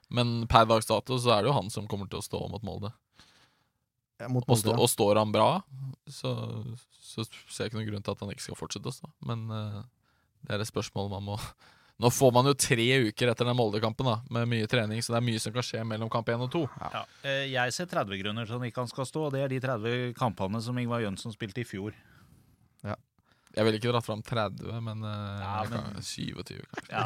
Men 0.09 0.47
per 0.51 0.65
dags 0.69 0.89
dato 0.89 1.17
så 1.21 1.35
er 1.35 1.43
det 1.43 1.51
jo 1.51 1.57
han 1.57 1.69
som 1.73 1.87
kommer 1.89 2.09
til 2.11 2.19
å 2.19 2.25
stå 2.25 2.41
mot 2.51 2.63
Molde. 2.65 2.91
mot 4.29 4.45
Og, 4.47 4.57
stå, 4.57 4.71
ja. 4.71 4.79
og 4.79 4.89
står 4.89 5.19
han 5.19 5.31
bra, 5.33 5.61
så, 6.07 6.33
så 7.01 7.25
ser 7.25 7.65
jeg 7.65 7.71
ikke 7.71 7.79
noen 7.81 7.89
grunn 7.91 8.05
til 8.05 8.15
at 8.15 8.23
han 8.23 8.33
ikke 8.33 8.45
skal 8.45 8.59
fortsette 8.59 8.91
å 8.91 8.95
stå. 8.95 9.09
Men 9.27 9.47
uh, 9.51 9.81
det 10.47 10.55
er 10.55 10.63
et 10.63 10.69
spørsmål 10.69 11.11
man 11.13 11.31
må 11.33 11.39
Nå 12.01 12.09
får 12.09 12.31
man 12.33 12.47
jo 12.49 12.55
tre 12.57 12.87
uker 13.05 13.29
etter 13.29 13.45
den 13.45 13.55
Molde-kampen 13.55 14.07
da 14.07 14.15
med 14.33 14.49
mye 14.49 14.67
trening, 14.67 14.97
så 15.05 15.13
det 15.13 15.19
er 15.19 15.25
mye 15.27 15.39
som 15.39 15.53
kan 15.53 15.63
skje 15.63 15.83
mellom 15.87 16.09
kamp 16.11 16.31
1 16.33 16.41
og 16.41 16.49
2. 16.51 16.61
Ja. 16.81 17.03
Eh, 17.21 17.43
Jeg 17.53 17.75
ser 17.75 17.85
30 17.91 18.17
grunner 18.19 18.49
til 18.49 18.57
han 18.57 18.65
ikke 18.65 18.87
skal 18.89 19.05
stå, 19.07 19.27
og 19.27 19.35
det 19.35 19.43
er 19.45 19.53
de 19.53 19.59
30 19.61 20.15
kampene 20.17 20.59
som 20.65 20.79
Ingvar 20.81 21.03
Jønsson 21.05 21.35
spilte 21.35 21.61
i 21.61 21.67
fjor. 21.69 21.93
Jeg 23.53 23.65
ville 23.67 23.77
ikke 23.77 23.91
dratt 23.93 24.05
fram 24.07 24.23
30, 24.25 24.79
men, 24.81 25.03
eh, 25.05 25.43
Ja, 25.43 25.63
men 25.69 25.83
kan- 25.93 26.01
27, 26.01 26.63
kanskje. 26.73 26.89
Ja. 26.89 27.05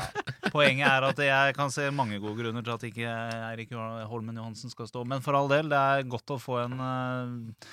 Poenget 0.54 0.88
er 0.88 1.04
at 1.10 1.18
jeg 1.18 1.56
kan 1.58 1.70
se 1.75 1.89
mange 1.92 2.22
gode 2.24 2.39
grunner 2.39 2.63
til 2.63 2.72
at 2.77 2.88
ikke 2.88 3.10
Eirik 3.51 3.74
Holmen 4.08 4.36
Johansen 4.39 4.72
skal 4.72 4.88
stå. 4.88 5.06
Men 5.06 5.20
for 5.22 5.36
all 5.36 5.50
del, 5.51 5.68
det 5.68 5.77
er 5.77 6.04
godt 6.08 6.32
å 6.32 6.39
få 6.39 6.62
en, 6.63 6.80
eh, 6.80 7.68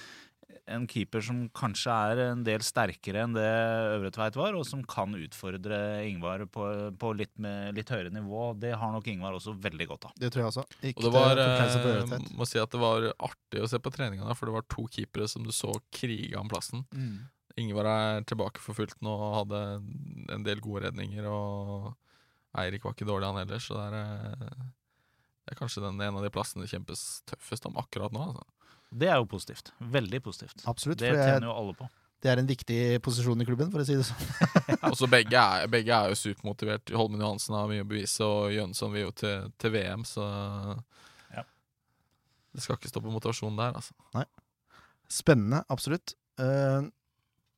en 0.66 0.86
keeper 0.88 1.20
som 1.22 1.48
kanskje 1.50 1.92
er 1.92 2.20
en 2.32 2.42
del 2.42 2.62
sterkere 2.64 3.22
enn 3.22 3.34
det 3.36 3.44
Øvre 3.44 4.10
Tveit 4.10 4.34
var, 4.40 4.54
og 4.56 4.64
som 4.66 4.82
kan 4.88 5.12
utfordre 5.12 5.78
Ingvar 6.08 6.46
på, 6.48 6.64
på 6.98 7.12
litt, 7.16 7.32
med, 7.38 7.74
litt 7.76 7.88
høyere 7.92 8.10
nivå. 8.10 8.58
Det 8.58 8.72
har 8.74 8.90
nok 8.94 9.06
Ingvar 9.12 9.36
også 9.36 9.54
veldig 9.60 9.86
godt 9.92 10.06
av. 10.08 10.12
Det 10.18 10.32
tror 10.32 10.44
jeg 10.46 10.50
også. 10.50 10.64
Ikke 10.82 10.98
Og 10.98 11.04
det 11.04 11.12
var, 11.12 11.34
det, 11.36 11.46
eh, 11.46 11.86
Øretvedt. 11.92 12.32
må 12.34 12.46
si 12.48 12.58
at 12.58 12.70
det 12.74 12.80
var 12.80 13.06
artig 13.28 13.60
å 13.62 13.68
se 13.68 13.78
på 13.78 13.92
treningene, 13.92 14.34
for 14.34 14.46
det 14.50 14.56
var 14.56 14.66
to 14.68 14.86
keepere 14.88 15.28
som 15.28 15.44
du 15.44 15.52
så 15.54 15.74
kriga 15.92 16.40
om 16.40 16.48
plassen. 16.48 16.86
Mm. 16.94 17.28
Ingvar 17.60 17.86
er 17.86 18.24
tilbake 18.26 18.58
for 18.62 18.74
fullt 18.74 18.96
nå 19.04 19.12
og 19.14 19.34
hadde 19.40 19.60
en 20.34 20.42
del 20.46 20.58
gode 20.64 20.88
redninger. 20.88 21.26
Og 21.30 21.92
Eirik 22.58 22.82
var 22.86 22.94
ikke 22.96 23.06
dårlig, 23.06 23.28
han 23.30 23.40
heller. 23.44 23.62
Så 23.62 23.76
det 23.78 23.84
er, 24.00 24.30
eh, 24.32 24.64
det 25.44 25.54
er 25.54 25.60
kanskje 25.60 25.82
den, 25.84 26.00
en 26.02 26.18
av 26.18 26.24
de 26.26 26.30
plassene 26.34 26.64
det 26.64 26.72
kjempes 26.72 27.04
tøffest 27.30 27.66
om 27.70 27.76
akkurat 27.78 28.14
nå. 28.14 28.24
Altså. 28.32 28.46
Det 28.94 29.08
er 29.10 29.18
jo 29.22 29.26
positivt. 29.30 29.70
Veldig 29.80 30.20
positivt. 30.22 30.64
Absolutt. 30.70 30.98
Det 31.02 31.12
tjener 31.14 31.46
jo 31.50 31.54
alle 31.54 31.74
på. 31.78 31.86
det 32.24 32.30
er 32.32 32.40
en 32.40 32.46
viktig 32.48 32.78
posisjon 33.04 33.42
i 33.42 33.44
klubben, 33.44 33.70
for 33.70 33.82
å 33.82 33.84
si 33.86 33.96
det 33.98 34.06
sånn. 34.08 34.78
Også 34.92 35.06
begge, 35.12 35.36
er- 35.36 35.66
begge 35.68 35.92
er 35.92 36.08
jo 36.08 36.16
supermotivert. 36.16 36.88
Holmen 36.96 37.20
Johansen 37.20 37.54
har 37.58 37.66
mye 37.68 37.82
å 37.84 37.88
bevise, 37.90 38.24
og 38.24 38.50
Jønsson 38.54 38.94
vil 38.94 39.02
jo 39.08 39.10
til, 39.22 39.50
til 39.60 39.74
VM, 39.74 40.06
så 40.08 40.24
Ja. 41.34 41.42
Det 42.54 42.62
skal 42.64 42.78
ikke 42.78 42.88
stå 42.88 43.02
på 43.04 43.12
motivasjonen 43.12 43.58
der, 43.60 43.76
altså. 43.76 44.24
Spennende, 45.10 45.60
absolutt. 45.68 46.14
Uh, 46.40 46.88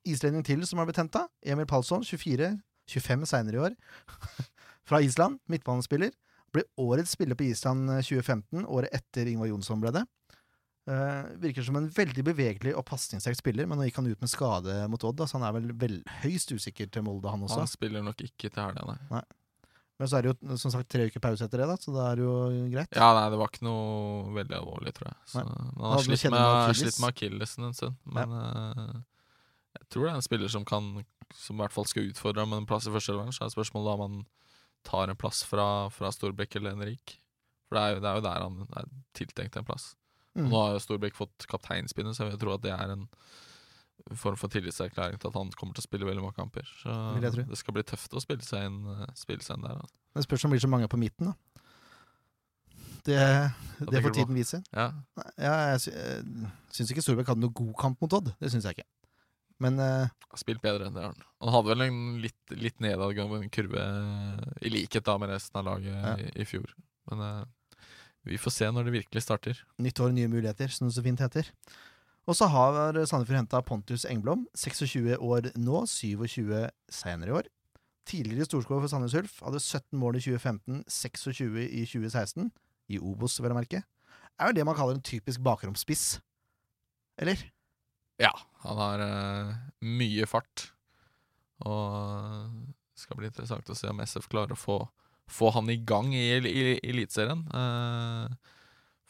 islending 0.09 0.45
til 0.47 0.63
som 0.67 0.81
har 0.81 0.87
blitt 0.89 0.99
henta. 1.01 1.25
Emil 1.45 1.67
Palsson, 1.69 2.05
24. 2.05 2.53
25 2.87 3.27
seinere 3.27 3.57
i 3.57 3.63
år. 3.67 3.75
Fra 4.87 5.01
Island. 5.03 5.41
Midtbanespiller. 5.51 6.13
Ble 6.55 6.63
årets 6.79 7.15
spiller 7.17 7.35
på 7.37 7.47
Island 7.49 7.91
eh, 7.91 8.03
2015, 8.05 8.63
året 8.71 8.93
etter 8.95 9.27
Ingvar 9.27 9.51
Jonsson 9.51 9.81
ble 9.83 9.91
det. 9.95 10.05
Uh, 10.87 11.27
virker 11.43 11.65
som 11.67 11.75
en 11.75 11.89
veldig 11.91 12.23
bevegelig 12.23 12.71
og 12.79 12.85
pasningssterk 12.87 13.35
spiller, 13.35 13.67
men 13.67 13.75
nå 13.75 13.89
gikk 13.89 13.97
han 13.99 14.05
ut 14.07 14.21
med 14.23 14.31
skade 14.31 14.75
mot 14.87 15.03
Odd, 15.03 15.25
så 15.27 15.35
han 15.35 15.43
er 15.43 15.57
vel, 15.57 15.73
vel 15.75 15.97
høyst 16.21 16.53
usikker 16.55 16.87
til 16.87 17.03
Molde, 17.03 17.27
han 17.27 17.43
også. 17.43 17.57
Han 17.59 17.67
spiller 17.67 18.05
nok 18.05 18.23
ikke 18.23 18.47
til 18.47 18.61
helga, 18.61 18.95
nei. 19.11 19.19
Men 19.97 20.07
så 20.07 20.19
er 20.19 20.23
det 20.23 20.31
jo 20.31 20.55
som 20.61 20.71
sagt 20.71 20.87
tre 20.93 21.09
uker 21.09 21.19
pause 21.19 21.43
etter 21.43 21.59
det, 21.59 21.67
da, 21.73 21.75
så 21.81 21.91
da 21.91 22.05
er 22.13 22.21
det 22.21 22.23
jo 22.23 22.37
greit. 22.71 22.95
Ja, 22.95 23.09
nei, 23.17 23.25
det 23.33 23.41
var 23.41 23.51
ikke 23.51 23.67
noe 23.67 24.31
veldig 24.37 24.57
alvorlig, 24.61 24.95
tror 24.95 25.09
jeg. 25.09 25.19
Så, 25.33 25.43
men 25.43 25.51
han 25.81 25.91
har 25.91 26.03
slitt 26.05 26.25
med, 26.31 26.79
slitt 26.79 26.99
med 27.01 27.09
akillesen 27.09 27.67
en 27.67 27.75
stund. 27.75 27.99
Men 28.15 28.35
eh, 28.37 28.91
jeg 29.75 29.89
tror 29.89 30.05
det 30.05 30.11
er 30.13 30.15
en 30.15 30.21
spiller 30.25 30.47
som 30.49 30.63
kan 30.65 31.03
Som 31.35 31.57
i 31.57 31.61
hvert 31.63 31.73
fall 31.75 31.85
skal 31.85 32.07
utfordre 32.07 32.45
med 32.47 32.57
en 32.61 32.65
plass 32.69 32.87
i 32.87 32.91
førsteelveren. 32.93 33.33
Så 33.35 33.43
er 33.43 33.49
spørsmålet 33.51 33.93
om 33.93 33.99
han 34.05 34.25
tar 34.87 35.09
en 35.11 35.17
plass 35.19 35.43
fra, 35.43 35.89
fra 35.91 36.07
Storbekk 36.15 36.55
eller 36.55 36.71
Henrik. 36.71 37.17
For 37.67 37.75
det 37.75 37.81
er, 37.83 37.89
jo, 37.95 37.99
det 37.99 38.07
er 38.07 38.15
jo 38.15 38.21
der 38.23 38.43
han 38.45 38.61
er 38.79 38.85
tiltenkt 39.13 39.57
en 39.59 39.65
plass. 39.67 39.95
Og 40.37 40.43
Mm. 40.45 40.49
nå 40.53 40.55
har 40.61 40.71
jo 40.77 40.79
Storbekk 40.79 41.15
fått 41.17 41.47
kapteinspinnet, 41.49 42.15
så 42.15 42.29
jeg 42.29 42.39
tror 42.39 42.53
at 42.55 42.61
det 42.61 42.71
er 42.71 42.91
en 42.93 43.07
form 44.15 44.37
for 44.37 44.47
tillitserklæring 44.47 45.19
til 45.19 45.27
at 45.27 45.33
han 45.35 45.49
kommer 45.57 45.73
til 45.75 45.81
å 45.81 45.87
spille 45.89 46.05
veldig 46.05 46.21
mange 46.23 46.37
kamper. 46.37 46.63
Så 46.79 46.93
det 47.49 47.57
skal 47.57 47.73
bli 47.73 47.83
tøft 47.83 48.13
å 48.13 48.21
spille 48.21 48.45
seg 48.45 48.67
inn, 48.69 48.77
eh, 49.01 49.07
spille 49.15 49.41
seg 49.43 49.57
inn 49.57 49.63
der. 49.67 49.81
Da. 49.81 49.87
Det 50.15 50.23
spørs 50.29 50.45
om 50.45 50.51
det 50.51 50.59
blir 50.61 50.67
så 50.69 50.69
mange 50.71 50.87
på 50.87 50.97
midten, 51.01 51.25
da. 51.25 51.33
Det, 53.07 53.51
det 53.91 54.03
får 54.03 54.13
tiden 54.13 54.35
vise. 54.35 54.61
Ja, 54.75 54.91
Ja, 55.39 55.53
jeg 55.73 55.79
sy 55.81 55.91
syns 56.75 56.91
ikke 56.91 57.03
Storbekk 57.03 57.27
hadde 57.31 57.41
noe 57.43 57.53
god 57.55 57.73
kamp 57.79 58.01
mot 58.03 58.13
Odd. 58.13 58.33
Det 58.39 58.51
syns 58.51 58.63
jeg 58.67 58.77
ikke. 58.77 58.87
Men 59.63 59.79
uh, 59.81 60.07
spilt 60.37 60.61
bedre, 60.61 60.85
enn 60.87 60.93
det 60.93 61.01
har 61.01 61.13
han. 61.15 61.23
Han 61.41 61.53
hadde 61.55 61.71
vel 61.71 61.85
en 61.87 61.99
litt, 62.21 62.53
litt 62.53 62.79
nedadgående 62.83 63.49
kurve, 63.53 63.83
i 64.61 64.69
likhet 64.69 65.05
da 65.07 65.15
med 65.17 65.31
resten 65.33 65.57
av 65.61 65.65
laget 65.65 65.95
Ja. 65.95 66.11
i, 66.21 66.27
i 66.43 66.45
fjor. 66.45 66.69
Men 67.09 67.23
uh, 67.25 67.81
vi 68.27 68.37
får 68.37 68.53
se 68.53 68.69
når 68.71 68.85
det 68.89 68.95
virkelig 68.99 69.23
starter. 69.25 69.59
nytt 69.81 69.99
år, 70.03 70.11
nye 70.13 70.29
muligheter, 70.29 70.67
som 70.69 70.87
det 70.89 70.93
så 70.97 71.03
fint 71.05 71.19
heter. 71.23 71.49
Og 72.27 72.35
så 72.35 72.49
har 72.51 72.97
Sandefjord 73.07 73.37
henta 73.39 73.61
Pontus 73.63 74.03
Engblom, 74.05 74.45
26 74.53 75.15
år 75.15 75.47
nå, 75.55 75.85
27 75.87 76.51
senere 76.91 77.31
i 77.31 77.37
år. 77.39 77.47
Tidligere 78.07 78.45
storskårer 78.47 78.83
for 78.83 78.91
Sandnes 78.91 79.15
Ulf, 79.15 79.39
hadde 79.43 79.59
17 79.63 79.97
mål 79.99 80.19
i 80.19 80.23
2015, 80.25 80.83
26 80.91 81.57
i 81.65 81.85
2016, 81.87 82.51
i 82.91 82.99
Obos, 82.99 83.39
vel 83.43 83.55
å 83.55 83.57
merke. 83.57 83.81
Er 84.37 84.51
jo 84.51 84.57
det 84.59 84.65
man 84.67 84.75
kaller 84.77 84.95
en 84.99 85.03
typisk 85.07 85.41
bakromspiss. 85.43 86.19
Eller? 87.19 87.39
Ja, 88.21 88.33
han 88.65 88.81
har 88.81 89.03
uh, 89.05 89.55
mye 89.85 90.25
fart. 90.29 90.71
Og 91.65 92.49
det 92.97 93.01
skal 93.03 93.19
bli 93.19 93.29
interessant 93.29 93.69
å 93.69 93.77
se 93.77 93.89
om 93.91 94.01
SF 94.01 94.29
klarer 94.31 94.55
å 94.55 94.59
få, 94.59 94.77
få 95.29 95.51
han 95.55 95.69
i 95.73 95.77
gang 95.77 96.13
i, 96.17 96.27
i, 96.37 96.61
i 96.75 96.91
Eliteserien. 96.91 97.43
Uh, 97.53 98.53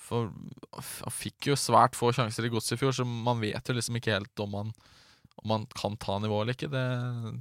for 0.08 0.32
han 0.76 1.14
fikk 1.14 1.50
jo 1.52 1.60
svært 1.60 1.98
få 1.98 2.14
sjanser 2.16 2.48
i 2.48 2.52
Godset 2.52 2.78
i 2.78 2.82
fjor, 2.82 2.96
så 2.96 3.06
man 3.08 3.42
vet 3.44 3.68
jo 3.68 3.76
liksom 3.76 4.00
ikke 4.00 4.16
helt 4.16 4.44
om 4.44 4.56
han, 4.60 4.72
om 5.44 5.56
han 5.56 5.68
kan 5.76 5.98
ta 6.00 6.18
nivået 6.24 6.46
eller 6.46 6.58
ikke. 6.58 6.72
Det, 6.72 6.88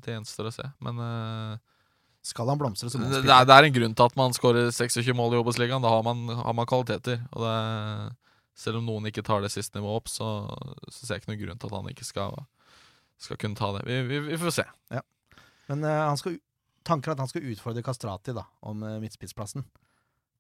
det 0.02 0.16
gjenstår 0.16 0.50
å 0.50 0.54
se. 0.54 0.68
Men 0.82 1.02
uh, 1.02 1.58
Skal 2.26 2.50
han 2.50 2.62
blomstre, 2.62 2.90
så 2.90 2.98
må 2.98 3.06
han 3.06 3.18
det, 3.18 3.24
det, 3.26 3.40
det 3.50 3.58
er 3.58 3.68
en 3.68 3.76
grunn 3.80 3.98
til 3.98 4.10
at 4.10 4.18
man 4.18 4.34
skårer 4.34 4.70
26 4.74 5.14
mål 5.18 5.36
i 5.36 5.42
Obos-ligaen. 5.42 5.84
Da 5.84 5.94
har 5.94 6.06
man, 6.06 6.26
har 6.30 6.56
man 6.58 6.70
kvaliteter. 6.70 7.22
Og 7.34 7.46
det, 7.46 7.58
selv 8.56 8.80
om 8.80 8.88
noen 8.88 9.10
ikke 9.10 9.24
tar 9.26 9.44
det 9.44 9.52
siste 9.52 9.78
nivået 9.78 10.00
opp, 10.00 10.10
så, 10.10 10.28
så 10.88 11.02
ser 11.02 11.16
jeg 11.16 11.24
ikke 11.24 11.32
noen 11.34 11.42
grunn 11.44 11.60
til 11.60 11.70
at 11.70 11.76
han 11.76 11.90
ikke 11.92 12.08
skal, 12.08 12.36
skal 13.20 13.40
kunne 13.42 13.58
ta 13.58 13.72
det. 13.76 13.84
Vi, 13.88 13.98
vi, 14.08 14.20
vi 14.30 14.38
får 14.40 14.54
se. 14.62 14.66
Men 15.66 15.82
uh, 15.84 16.04
han 16.08 16.20
skal, 16.20 16.38
tanken 16.86 17.10
er 17.10 17.16
at 17.16 17.24
han 17.24 17.30
skal 17.30 17.50
utfordre 17.52 17.84
Kastrati 17.84 18.34
da, 18.36 18.46
om 18.66 18.84
uh, 18.86 18.96
midtspissplassen. 19.02 19.66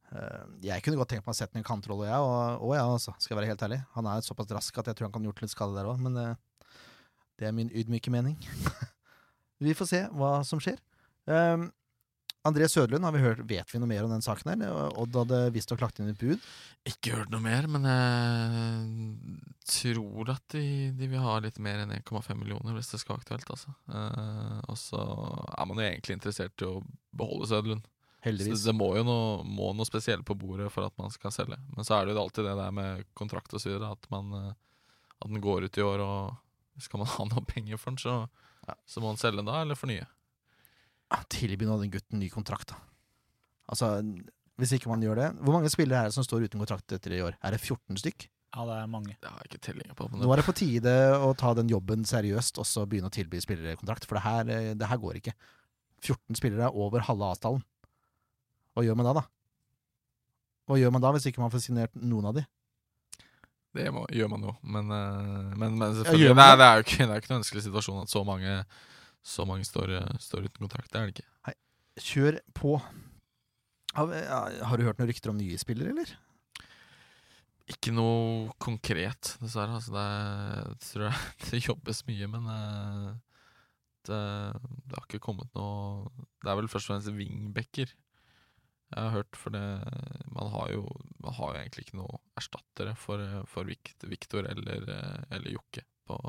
Uh, 0.06 0.44
jeg 0.64 0.84
kunne 0.86 1.00
godt 1.00 1.12
tenkt 1.12 1.26
meg 1.26 1.34
å 1.34 1.38
sette 1.38 1.58
ham 1.58 1.64
i 1.64 1.66
kantrolle, 1.66 2.08
jeg. 2.08 2.24
Og, 2.24 2.64
og 2.64 2.76
ja, 2.78 2.84
altså, 2.86 3.14
skal 3.18 3.34
jeg 3.34 3.40
være 3.42 3.52
helt 3.52 3.64
ærlig. 3.68 3.80
Han 3.98 4.08
er 4.10 4.24
såpass 4.24 4.52
rask 4.54 4.80
at 4.80 4.90
jeg 4.90 4.98
tror 4.98 5.10
han 5.10 5.16
kan 5.18 5.26
gjort 5.28 5.42
litt 5.44 5.52
skade 5.52 5.76
der 5.76 5.90
òg, 5.90 6.00
men 6.06 6.16
uh, 6.16 6.76
det 7.36 7.50
er 7.50 7.56
min 7.56 7.72
ydmyke 7.74 8.12
mening. 8.14 8.38
vi 9.66 9.76
får 9.76 9.92
se 9.92 10.04
hva 10.16 10.38
som 10.46 10.62
skjer. 10.62 10.80
Um, 11.26 11.68
André 12.46 12.68
Sødlund, 12.70 13.04
har 13.04 13.14
vi 13.14 13.22
hørt, 13.24 13.42
vet 13.48 13.72
vi 13.72 13.80
noe 13.82 13.90
mer 13.90 14.06
om 14.06 14.12
den 14.12 14.24
saken 14.24 14.52
her? 14.52 14.92
Odd 15.00 15.16
hadde 15.18 15.40
visstnok 15.54 15.82
lagt 15.82 15.98
inn 16.00 16.12
et 16.12 16.20
bud. 16.20 16.42
Ikke 16.86 17.16
hørt 17.16 17.32
noe 17.32 17.42
mer, 17.42 17.66
men 17.70 17.86
jeg 17.90 19.66
tror 19.66 20.30
at 20.36 20.44
de, 20.54 20.62
de 20.94 21.08
vil 21.10 21.24
ha 21.24 21.36
litt 21.42 21.58
mer 21.62 21.82
enn 21.82 21.94
1,5 21.96 22.30
millioner 22.38 22.76
hvis 22.76 22.92
det 22.92 23.02
skal 23.02 23.16
være 23.16 23.24
aktuelt. 23.24 23.52
Altså. 23.56 23.74
Eh, 23.90 24.60
og 24.70 24.78
så 24.80 25.02
er 25.02 25.68
man 25.68 25.82
jo 25.82 25.86
egentlig 25.88 26.18
interessert 26.18 26.62
i 26.62 26.70
å 26.70 26.80
beholde 27.16 27.50
Søderlund. 27.50 27.86
Så 27.86 28.30
Heldigvis. 28.30 28.64
det 28.66 28.74
må 28.74 28.88
jo 28.96 29.04
noe, 29.06 29.26
må 29.46 29.70
noe 29.76 29.86
spesielt 29.86 30.26
på 30.26 30.34
bordet 30.38 30.72
for 30.74 30.88
at 30.88 30.94
man 30.98 31.12
skal 31.14 31.34
selge. 31.34 31.58
Men 31.76 31.86
så 31.86 31.98
er 31.98 32.06
det 32.06 32.16
jo 32.16 32.22
alltid 32.24 32.48
det 32.48 32.56
der 32.58 32.72
med 32.74 33.06
kontrakt 33.18 33.54
og 33.54 33.62
så 33.62 33.76
at, 33.86 34.08
man, 34.10 34.32
eh, 34.34 34.50
at 35.20 35.30
den 35.30 35.42
går 35.42 35.68
ut 35.68 35.78
i 35.78 35.86
år, 35.86 36.02
og 36.02 36.82
skal 36.82 37.02
man 37.02 37.12
ha 37.16 37.28
noe 37.30 37.46
penger 37.46 37.78
for 37.78 37.94
den, 37.94 38.02
så, 38.02 38.76
så 38.86 39.02
må 39.02 39.12
man 39.12 39.20
selge 39.22 39.42
den 39.42 39.50
da, 39.50 39.60
eller 39.62 39.78
fornye. 39.78 40.06
Tilby 41.30 41.68
nå 41.68 41.76
den 41.80 41.92
gutten 41.92 42.18
ny 42.20 42.28
kontrakt, 42.32 42.72
da. 42.72 42.80
Altså, 43.70 43.90
hvis 44.60 44.72
ikke 44.76 44.88
man 44.88 45.02
gjør 45.02 45.18
det 45.18 45.24
Hvor 45.42 45.56
mange 45.56 45.70
spillere 45.72 46.04
er 46.04 46.10
det 46.10 46.14
som 46.14 46.22
står 46.22 46.44
uten 46.46 46.60
kontrakt 46.62 46.92
etter 46.94 47.16
i 47.16 47.22
år? 47.24 47.34
Er 47.42 47.54
det 47.54 47.58
14 47.60 47.98
stykk? 47.98 48.28
Ja, 48.56 48.64
det 48.64 48.76
er 48.78 48.88
mange. 48.88 49.16
Det 49.20 49.28
har 49.28 49.42
jeg 49.42 49.50
ikke 49.50 49.64
tellinga 49.66 49.96
på. 49.98 50.06
Men 50.08 50.22
Nå 50.22 50.30
er 50.32 50.40
det 50.40 50.46
på 50.46 50.54
tide 50.56 50.92
å 51.20 51.32
ta 51.36 51.50
den 51.58 51.68
jobben 51.68 52.06
seriøst 52.08 52.60
og 52.62 52.68
så 52.68 52.86
begynne 52.88 53.10
å 53.10 53.14
tilby 53.14 53.40
spillere 53.42 53.76
kontrakt, 53.76 54.06
for 54.08 54.16
det 54.16 54.24
her, 54.24 54.76
det 54.78 54.88
her 54.88 55.00
går 55.02 55.18
ikke. 55.20 55.34
14 56.00 56.38
spillere 56.38 56.70
er 56.70 56.78
over 56.78 57.04
halve 57.04 57.28
avtalen. 57.34 57.64
Hva 58.72 58.84
gjør 58.86 58.96
man 58.96 59.10
da, 59.10 59.16
da? 59.18 59.24
Hva 60.66 60.78
gjør 60.80 60.94
man 60.94 61.04
da, 61.04 61.12
hvis 61.14 61.28
ikke 61.28 61.42
man 61.42 61.52
får 61.52 61.66
signert 61.66 61.98
noen 62.00 62.30
av 62.30 62.38
de? 62.38 62.46
Det 63.76 63.90
må, 63.92 64.06
gjør 64.14 64.30
man 64.32 64.46
jo, 64.48 64.54
men, 64.64 64.92
eh, 64.94 65.52
men, 65.52 65.76
men 65.76 65.90
gjør 65.90 65.98
selvfølgelig 66.00 66.32
man 66.32 66.40
Nei, 66.40 66.48
det? 66.48 66.58
det 66.60 66.66
er 66.66 66.78
jo 66.78 66.84
ikke, 66.86 66.98
det 67.02 67.12
er 67.12 67.22
ikke 67.22 67.32
noen 67.32 67.42
ønskelig 67.42 67.64
situasjon 67.66 68.02
at 68.06 68.12
så 68.12 68.22
mange, 68.24 68.54
så 69.26 69.46
mange 69.48 69.66
står, 69.66 69.90
eh, 69.98 70.12
står 70.22 70.46
uten 70.46 70.62
kontrakt. 70.66 70.92
Det 70.92 71.00
er 71.00 71.10
det 71.10 71.16
ikke. 71.16 71.28
Nei, 71.48 71.56
Kjør 72.06 72.38
på. 72.54 72.76
Har, 73.96 74.10
har 74.68 74.76
du 74.76 74.84
hørt 74.84 74.98
noen 75.00 75.08
rykter 75.08 75.32
om 75.32 75.38
nye 75.40 75.56
spillere, 75.58 75.94
eller? 75.94 76.10
Ikke 77.72 77.90
noe 77.96 78.52
konkret, 78.62 79.32
dessverre. 79.42 79.78
Altså, 79.80 79.94
det, 79.96 80.06
jeg 80.70 80.82
tror 80.86 81.06
jeg, 81.08 81.30
det 81.50 81.62
jobbes 81.64 82.02
mye, 82.06 82.28
men 82.30 82.50
eh, 82.52 83.06
det, 84.06 84.20
det 84.86 84.98
har 85.00 85.06
ikke 85.08 85.18
kommet 85.24 85.48
noe 85.58 86.06
Det 86.44 86.52
er 86.52 86.58
vel 86.60 86.68
først 86.70 86.86
og 86.86 86.92
fremst 86.94 87.10
wingbacker 87.16 87.90
jeg 88.86 89.02
har 89.02 89.10
hørt, 89.16 89.34
for 89.34 89.50
det 89.50 89.64
Man 90.30 90.46
har 90.52 90.68
jo, 90.70 90.84
man 91.18 91.34
har 91.34 91.48
jo 91.56 91.58
egentlig 91.58 91.82
ikke 91.88 91.96
noe 91.98 92.20
erstattere 92.38 92.92
for, 92.94 93.18
for 93.50 93.66
Vikt- 93.66 94.06
Victor 94.06 94.46
eller, 94.46 94.84
eh, 94.94 95.24
eller 95.34 95.56
Jokke 95.56 95.82
på, 96.06 96.20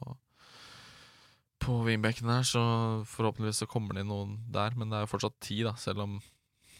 på 1.67 1.75
wingbacken 1.85 2.31
her, 2.31 2.45
så 2.47 2.63
forhåpentligvis 3.11 3.61
så 3.63 3.69
kommer 3.69 3.95
det 3.95 4.05
inn 4.05 4.11
noen 4.11 4.35
der, 4.53 4.75
men 4.79 4.91
det 4.91 4.99
er 4.99 5.05
jo 5.05 5.13
fortsatt 5.13 5.37
tid, 5.43 5.65
da, 5.67 5.75
selv 5.81 6.05
om 6.05 6.17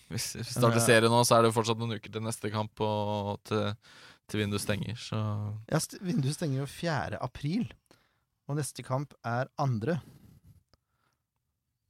hvis 0.07 0.29
vi 0.39 0.45
starter 0.47 0.79
serien 0.79 1.11
nå, 1.11 1.19
så 1.27 1.35
er 1.35 1.43
det 1.43 1.49
jo 1.51 1.57
fortsatt 1.57 1.79
noen 1.81 1.97
uker 1.97 2.13
til 2.13 2.23
neste 2.23 2.51
kamp 2.53 2.79
og 2.83 3.33
til, 3.49 3.73
til 4.31 4.43
vinduet 4.43 4.63
stenger, 4.63 4.95
så 5.01 5.19
Ja, 5.67 5.81
Vinduet 5.99 6.37
stenger 6.37 6.61
jo 6.61 6.69
4. 6.71 7.19
april, 7.23 7.67
og 8.47 8.59
neste 8.61 8.85
kamp 8.87 9.15
er 9.27 9.51
andre. 9.59 9.99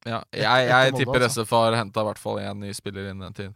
Ja, 0.07 0.23
jeg, 0.31 0.41
jeg, 0.41 0.67
jeg 0.71 0.91
Molde, 0.91 1.03
tipper 1.03 1.27
altså. 1.27 1.45
SF 1.45 1.53
har 1.53 1.77
henta 1.77 2.01
i 2.01 2.09
hvert 2.09 2.21
fall 2.21 2.41
én 2.41 2.61
ny 2.63 2.73
spiller 2.73 3.11
innen 3.11 3.27
den 3.27 3.37
tid. 3.37 3.55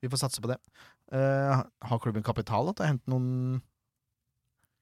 Vi 0.00 0.08
får 0.08 0.22
satse 0.22 0.40
på 0.40 0.48
det. 0.48 0.56
Uh, 1.12 1.60
har 1.60 2.00
klubben 2.00 2.24
kapital 2.24 2.70
da, 2.70 2.74
til 2.74 2.86
å 2.86 2.90
hente 2.94 3.12
noen 3.12 3.60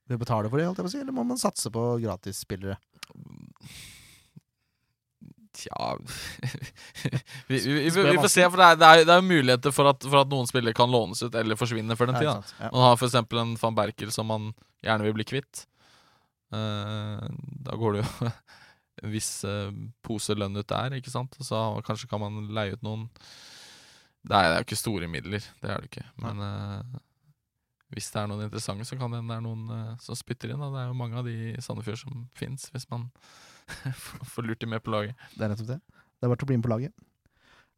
Vil 0.09 0.21
betale 0.21 0.49
for 0.49 0.61
det, 0.61 0.67
holdt 0.69 0.81
jeg 0.81 0.87
på 0.87 0.91
å 0.91 0.95
si, 0.95 1.01
eller 1.05 1.17
må 1.17 1.25
man 1.29 1.41
satse 1.41 1.71
på 1.73 1.85
gratisspillere? 2.03 2.79
Tja 5.59 5.89
vi, 7.49 7.59
vi, 7.59 7.73
vi, 7.89 7.91
vi 7.91 8.21
får 8.21 8.31
se, 8.31 8.45
for 8.47 8.61
det 8.61 8.69
er, 8.71 9.03
det 9.03 9.11
er, 9.13 9.19
jo 9.19 9.27
muligheter 9.27 9.75
for 9.75 9.91
at, 9.91 10.05
for 10.07 10.21
at 10.23 10.31
noen 10.31 10.49
spillere 10.49 10.77
kan 10.77 10.93
lånes 10.93 11.21
ut 11.25 11.35
eller 11.35 11.59
forsvinne 11.59 11.97
for 11.99 12.09
den 12.09 12.21
tid. 12.21 12.31
da. 12.31 12.71
Man 12.71 12.87
har 12.87 12.97
f.eks. 12.97 13.19
en 13.19 13.57
van 13.61 13.77
Berkel 13.77 14.15
som 14.15 14.31
man 14.31 14.53
gjerne 14.85 15.09
vil 15.09 15.17
bli 15.19 15.27
kvitt. 15.29 15.67
Uh, 16.55 17.21
da 17.67 17.77
går 17.77 17.99
det 17.99 18.05
jo 18.05 18.31
en 19.03 19.13
viss 19.13 19.33
uh, 19.45 19.69
pose 20.07 20.37
lønn 20.39 20.57
ut 20.57 20.69
der, 20.71 20.97
ikke 21.01 21.13
sant. 21.13 21.37
Så 21.45 21.59
kanskje 21.87 22.09
kan 22.09 22.23
man 22.23 22.47
leie 22.55 22.79
ut 22.79 22.87
noen 22.87 23.09
er, 24.29 24.49
det 24.49 24.55
er 24.55 24.57
jo 24.61 24.67
ikke 24.67 24.79
store 24.79 25.09
midler, 25.11 25.45
det 25.63 25.71
er 25.73 25.83
det 25.83 25.91
ikke. 25.91 26.07
Men 26.23 26.43
eh, 26.45 26.99
hvis 27.95 28.11
det 28.13 28.21
er 28.21 28.31
noen 28.31 28.45
interessante, 28.45 28.87
så 28.89 28.99
kan 28.99 29.13
det 29.13 29.23
hende 29.23 29.33
det 29.33 29.39
er 29.39 29.45
noen 29.47 29.69
uh, 29.73 29.93
som 30.05 30.19
spytter 30.19 30.53
inn. 30.53 30.61
Da. 30.61 30.71
Det 30.75 30.81
er 30.83 30.91
jo 30.91 30.99
mange 30.99 31.21
av 31.21 31.29
de 31.29 31.37
i 31.55 31.63
Sandefjord 31.65 32.03
som 32.03 32.27
fins, 32.37 32.69
hvis 32.75 32.89
man 32.93 33.09
får 34.35 34.49
lurt 34.49 34.61
dem 34.65 34.75
med 34.75 34.85
på 34.85 34.93
laget. 34.93 35.17
Det 35.35 35.47
er 35.47 35.55
nettopp 35.55 35.73
det. 35.73 35.81
Det 36.19 36.27
er 36.27 36.35
verdt 36.35 36.45
å 36.45 36.51
bli 36.51 36.59
med 36.59 36.67
på 36.67 36.75
laget. 36.75 36.95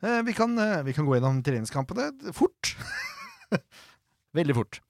Eh, 0.00 0.22
vi, 0.26 0.34
kan, 0.36 0.58
eh, 0.58 0.82
vi 0.86 0.94
kan 0.96 1.06
gå 1.06 1.16
gjennom 1.16 1.42
treningskampene 1.44 2.32
fort. 2.36 2.74
Veldig 4.38 4.56
fort. 4.56 4.80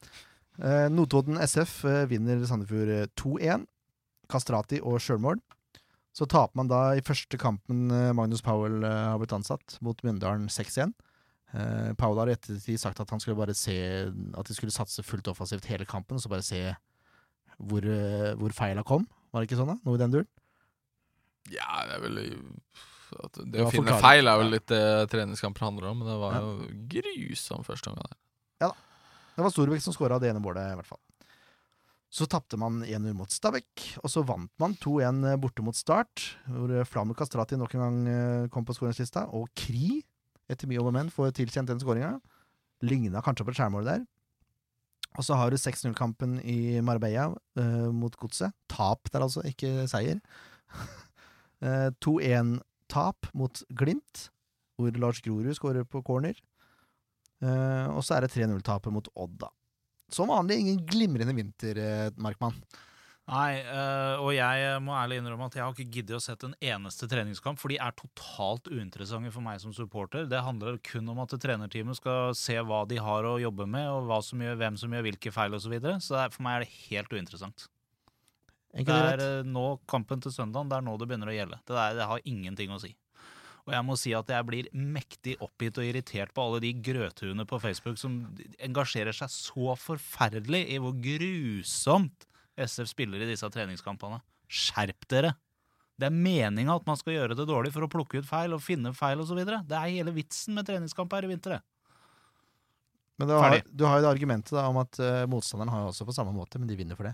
Eh, 0.62 0.86
Notodden 0.92 1.40
SF 1.42 1.84
eh, 1.88 2.04
vinner 2.10 2.44
Sandefjord 2.46 2.92
eh, 2.94 3.08
2-1. 3.18 3.66
Kastrati 4.30 4.78
og 4.86 5.00
sjølmål. 5.02 5.40
Så 6.14 6.26
taper 6.30 6.58
man 6.58 6.70
da 6.70 6.82
i 6.98 7.04
første 7.06 7.38
kampen 7.40 7.90
eh, 7.94 8.12
Magnus 8.16 8.42
Powell 8.46 8.84
eh, 8.86 8.98
har 9.12 9.18
blitt 9.18 9.34
ansatt, 9.34 9.78
mot 9.82 9.98
Mjøndalen 10.06 10.48
6-1. 10.50 10.94
Eh, 11.54 11.92
Powell 11.99 12.21
har 12.23 12.30
i 12.30 12.37
ettertid 12.37 12.78
sagt 12.78 13.00
at 13.02 13.11
han 13.11 13.19
skulle 13.19 13.35
bare 13.35 13.54
se 13.59 13.75
At 14.38 14.47
de 14.47 14.54
skulle 14.54 14.71
satse 14.71 15.02
fullt 15.02 15.26
offensivt 15.33 15.66
hele 15.66 15.87
kampen, 15.88 16.14
og 16.14 16.23
så 16.23 16.30
bare 16.30 16.47
se 16.47 16.61
hvor, 17.61 17.85
eh, 17.85 18.35
hvor 18.38 18.54
feila 18.57 18.85
kom. 18.87 19.09
Var 19.33 19.42
det 19.42 19.50
ikke 19.50 19.59
sånn, 19.59 19.75
da? 19.75 19.78
Noe 19.85 19.99
i 19.99 20.00
den 20.00 20.14
duren? 20.14 20.28
Ja, 21.50 21.83
det 21.88 21.97
er 21.99 22.04
vel 22.07 22.14
Det 22.21 23.59
Ja, 23.59 23.66
å 23.66 23.73
finne 23.75 23.99
feil 23.99 24.28
er 24.30 24.38
vel 24.38 24.52
litt 24.54 24.66
det 24.71 24.83
treningskamper 25.11 25.66
handler 25.66 25.90
om, 25.90 25.99
men 25.99 26.09
det 26.09 26.19
var 26.21 26.35
Ja. 26.35 26.40
jo 26.40 26.69
grusom 26.88 27.64
første 27.66 27.90
omgang. 27.90 28.07
da 28.61 28.71
Det 29.37 29.45
var 29.45 29.50
Storbekk 29.50 29.80
som 29.80 29.95
skåra 29.95 30.21
det 30.21 30.28
ene 30.30 30.40
målet, 30.42 30.73
i 30.73 30.76
hvert 30.76 30.87
fall. 30.87 31.00
Så 32.11 32.26
tapte 32.26 32.59
man 32.59 32.83
1-0 32.83 33.14
mot 33.14 33.30
Stabæk, 33.30 33.97
og 34.02 34.11
så 34.11 34.25
vant 34.26 34.50
man 34.59 34.75
2-1 34.75 35.38
borte 35.40 35.62
mot 35.62 35.75
Start, 35.75 36.37
hvor 36.47 36.85
Flamur 36.85 37.14
Kastrati 37.14 37.57
nok 37.57 37.75
en 37.75 37.80
gang 37.80 38.09
eh, 38.11 38.49
kom 38.49 38.64
på 38.66 38.75
skåringslista, 38.75 39.28
og 39.33 39.49
Kri, 39.54 40.02
etter 40.50 40.71
mye 40.71 40.80
om 40.83 40.90
og 40.90 40.97
men, 40.97 41.12
får 41.12 41.35
tilkjent 41.38 41.71
den 41.71 41.80
skåringa. 41.83 42.16
Ligna 42.87 43.23
kanskje 43.25 43.47
på 43.47 43.54
et 43.54 43.61
skjærmål 43.61 43.88
der. 43.88 44.09
Og 45.19 45.26
så 45.26 45.37
har 45.38 45.50
du 45.50 45.59
6-0-kampen 45.59 46.38
i 46.47 46.80
Marbella 46.87 47.30
eh, 47.59 47.88
mot 47.95 48.14
Godset. 48.19 48.54
Tap 48.71 49.11
der, 49.11 49.25
altså, 49.26 49.45
ikke 49.47 49.88
seier. 49.90 50.23
Eh, 51.61 51.90
2-1-tap 52.00 53.26
mot 53.37 53.59
Glimt, 53.76 54.30
hvor 54.80 54.95
Lars 54.97 55.19
Grorud 55.21 55.52
skårer 55.52 55.85
på 55.85 56.00
corner. 56.00 56.38
Eh, 57.45 57.88
og 57.92 58.00
så 58.00 58.14
er 58.16 58.25
det 58.25 58.30
3-0-tapet 58.33 58.95
mot 58.95 59.11
Odd, 59.12 59.35
da. 59.42 59.50
Som 60.09 60.33
vanlig 60.33 60.57
ingen 60.57 60.78
glimrende 60.88 61.35
vinter, 61.37 61.83
Markmann. 62.16 62.57
Nei, 63.30 63.60
eh, 63.62 64.18
og 64.18 64.32
jeg 64.34 64.78
må 64.82 64.94
ærlig 64.99 65.20
innrømme 65.20 65.46
at 65.46 65.54
jeg 65.54 65.62
har 65.62 65.75
ikke 65.75 65.94
giddet 65.94 66.16
å 66.16 66.22
sett 66.22 66.42
en 66.46 66.54
eneste 66.58 67.06
treningskamp, 67.10 67.60
for 67.62 67.70
de 67.70 67.76
er 67.78 67.94
totalt 67.94 68.66
uinteressante 68.72 69.30
for 69.30 69.44
meg 69.44 69.60
som 69.62 69.75
supporter. 69.75 70.25
Det 70.26 70.40
handler 70.42 70.80
kun 70.82 71.06
om 71.12 71.20
at 71.22 71.37
trenerteamet 71.38 72.00
skal 72.00 72.34
se 72.38 72.56
hva 72.58 72.82
de 72.90 72.99
har 72.99 73.28
å 73.28 73.37
jobbe 73.38 73.68
med, 73.70 73.87
og 73.87 74.10
som 74.26 74.42
gjør, 74.42 74.58
hvem 74.58 74.78
som 74.80 74.96
gjør 74.96 75.06
hvilke 75.06 75.34
feil 75.34 75.54
osv. 75.54 75.68
Så, 75.68 75.70
videre. 75.70 76.00
så 76.02 76.16
er, 76.25 76.32
for 76.34 76.42
meg 76.42 76.56
er 76.56 76.64
det 76.64 76.75
helt 76.88 77.14
uinteressant. 77.14 77.68
Det 78.70 78.82
er 78.82 78.88
greit. 78.88 79.22
eh, 79.22 79.46
nå 79.46 79.66
kampen 79.90 80.22
til 80.25 80.34
søndagen, 80.34 80.70
det 80.70 80.80
er 80.80 80.87
nå 80.87 80.96
det 80.99 81.06
begynner 81.10 81.30
å 81.30 81.37
gjelde. 81.37 81.60
Det, 81.62 81.76
der, 81.76 81.94
det 82.00 82.08
har 82.10 82.26
ingenting 82.32 82.75
å 82.75 82.80
si. 82.82 82.90
Og 83.68 83.75
jeg 83.76 83.87
må 83.87 83.94
si 84.00 84.14
at 84.16 84.30
jeg 84.32 84.46
blir 84.49 84.70
mektig 84.75 85.37
oppgitt 85.44 85.78
og 85.78 85.87
irritert 85.87 86.34
på 86.34 86.42
alle 86.42 86.62
de 86.64 86.72
grøthuene 86.82 87.46
på 87.46 87.60
Facebook 87.62 88.00
som 88.00 88.25
engasjerer 88.58 89.14
seg 89.14 89.30
så 89.30 89.76
forferdelig 89.78 90.64
i 90.75 90.80
hvor 90.82 90.96
grusomt 90.99 92.26
SF 92.64 92.90
spiller 92.92 93.22
i 93.22 93.30
disse 93.30 93.48
treningskampene. 93.52 94.20
Skjerp 94.50 95.06
dere! 95.10 95.34
Det 96.00 96.08
er 96.08 96.16
meninga 96.16 96.78
at 96.78 96.86
man 96.88 96.96
skal 96.96 97.12
gjøre 97.12 97.36
det 97.36 97.44
dårlig 97.49 97.75
for 97.75 97.84
å 97.84 97.90
plukke 97.92 98.23
ut 98.23 98.28
feil 98.28 98.54
og 98.56 98.62
finne 98.64 98.94
feil 98.96 99.20
osv. 99.20 99.42
Det 99.44 99.76
er 99.76 99.92
hele 99.92 100.14
vitsen 100.16 100.56
med 100.56 100.68
treningskamp 100.68 101.12
her 101.12 101.26
i 101.26 101.32
vinter. 101.34 101.58
Men 103.20 103.28
du 103.28 103.34
har, 103.36 103.58
du 103.68 103.84
har 103.84 103.99
jo 103.99 104.04
det 104.06 104.12
argumentet 104.14 104.54
da, 104.56 104.64
om 104.73 104.78
at 104.80 104.96
uh, 104.96 105.26
motstanderen 105.28 105.68
har 105.75 105.82
jo 105.84 105.90
også 105.90 106.06
på 106.08 106.14
samme 106.16 106.32
måte, 106.32 106.56
men 106.56 106.70
de 106.70 106.78
vinner 106.78 106.96
for 106.96 107.10
det. 107.10 107.12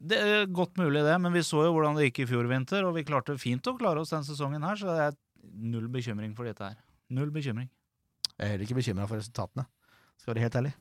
Det 0.00 0.16
er 0.16 0.48
godt 0.48 0.78
mulig, 0.80 1.02
det, 1.04 1.12
men 1.20 1.32
vi 1.32 1.42
så 1.44 1.66
jo 1.66 1.74
hvordan 1.74 1.98
det 1.98 2.08
gikk 2.08 2.22
i 2.24 2.28
fjor 2.32 2.48
vinter, 2.48 2.86
og 2.88 2.96
vi 2.96 3.04
klarte 3.04 3.36
fint 3.40 3.68
å 3.68 3.76
klare 3.76 4.00
oss 4.00 4.14
den 4.14 4.24
sesongen 4.24 4.64
her, 4.64 4.80
så 4.80 4.88
det 4.88 4.96
er 5.10 5.18
null 5.74 5.90
bekymring 5.92 6.32
for 6.38 6.48
dette 6.48 6.70
her. 6.70 6.80
Null 7.12 7.28
bekymring. 7.34 7.68
Jeg 8.32 8.40
er 8.46 8.54
heller 8.54 8.64
ikke 8.64 8.78
bekymra 8.80 9.04
for 9.10 9.20
resultatene, 9.20 9.66
skal 10.22 10.32
være 10.32 10.46
helt 10.46 10.58
ærlig. 10.62 10.74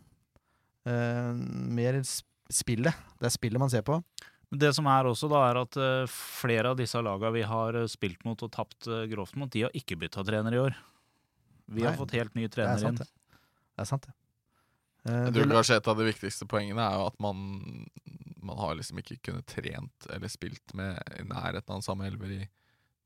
Uh, 0.88 1.36
mer 1.76 2.00
spillet. 2.56 2.96
Det 3.20 3.30
er 3.30 3.34
spillet 3.36 3.60
man 3.62 3.72
ser 3.74 3.84
på. 3.88 4.00
Det 4.54 4.70
som 4.78 4.86
er 4.92 5.08
også, 5.10 5.28
da, 5.32 5.40
er 5.50 5.58
at 5.64 5.78
eh, 5.82 6.04
flere 6.14 6.70
av 6.74 6.78
disse 6.78 7.00
laga 7.02 7.32
vi 7.34 7.42
har 7.50 7.74
eh, 7.80 7.88
spilt 7.90 8.22
mot 8.28 8.38
og 8.46 8.52
tapt 8.54 8.86
eh, 8.88 9.06
grovt 9.10 9.36
mot, 9.42 9.50
de 9.50 9.64
har 9.66 9.74
ikke 9.74 9.98
bytta 9.98 10.22
trener 10.28 10.54
i 10.54 10.60
år. 10.62 10.76
Vi 11.74 11.86
har 11.88 11.96
fått 11.98 12.14
helt 12.14 12.36
ny 12.38 12.44
Det 12.46 12.52
er 12.52 12.56
trener 12.60 12.82
sant, 12.84 13.00
inn. 13.02 13.08
det. 13.08 13.40
Er 13.82 13.88
sant, 13.90 14.06
det. 14.06 14.14
Eh, 15.10 15.24
Jeg 15.30 15.34
tror 15.40 15.54
kanskje 15.58 15.78
et 15.80 15.88
av 15.90 15.98
de 15.98 16.06
viktigste 16.12 16.46
poengene 16.52 16.84
er 16.86 17.00
jo 17.00 17.08
at 17.10 17.18
man 17.24 17.40
Man 18.44 18.60
har 18.60 18.76
liksom 18.76 19.00
ikke 19.00 19.18
kunnet 19.24 19.48
trent 19.48 20.08
eller 20.12 20.28
spilt 20.32 20.74
med 20.76 21.00
i 21.18 21.24
nærheten 21.24 21.70
av 21.72 21.78
den 21.80 21.86
samme 21.86 22.06
elver 22.10 22.32
i 22.36 22.42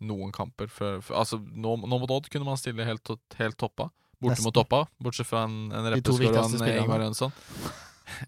noen 0.02 0.32
kamper 0.34 0.68
før, 0.70 1.00
Altså, 1.14 1.38
nå, 1.40 1.76
nå 1.86 2.00
mot 2.02 2.12
Odd 2.12 2.28
kunne 2.34 2.46
man 2.46 2.58
stille 2.58 2.84
helt, 2.86 3.08
helt 3.38 3.58
toppa. 3.58 3.88
Borte 4.18 4.34
Nesten. 4.34 4.46
mot 4.50 4.54
toppa, 4.58 4.80
bortsett 4.98 5.30
fra 5.30 5.44
en, 5.46 5.72
en 5.72 5.86
De 5.86 5.94
Reppeskår 5.96 6.34
og 6.42 6.58
en. 6.58 6.82
Ingvar 6.84 7.04
Jønsson. 7.06 7.32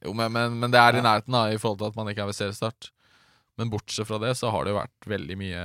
Jo, 0.05 0.13
men, 0.13 0.31
men, 0.35 0.55
men 0.61 0.73
det 0.73 0.79
er 0.81 0.99
i 0.99 1.03
nærheten, 1.03 1.35
da, 1.35 1.47
i 1.53 1.59
forhold 1.61 1.81
til 1.81 1.91
at 1.91 1.99
man 1.99 2.11
ikke 2.11 2.25
er 2.25 2.31
ved 2.31 2.39
seriestart. 2.39 2.91
Men 3.59 3.67
bortsett 3.73 4.07
fra 4.07 4.17
det, 4.23 4.31
så 4.39 4.47
har 4.53 4.63
det 4.63 4.71
jo 4.71 4.77
vært 4.77 5.07
veldig 5.11 5.35
mye 5.35 5.63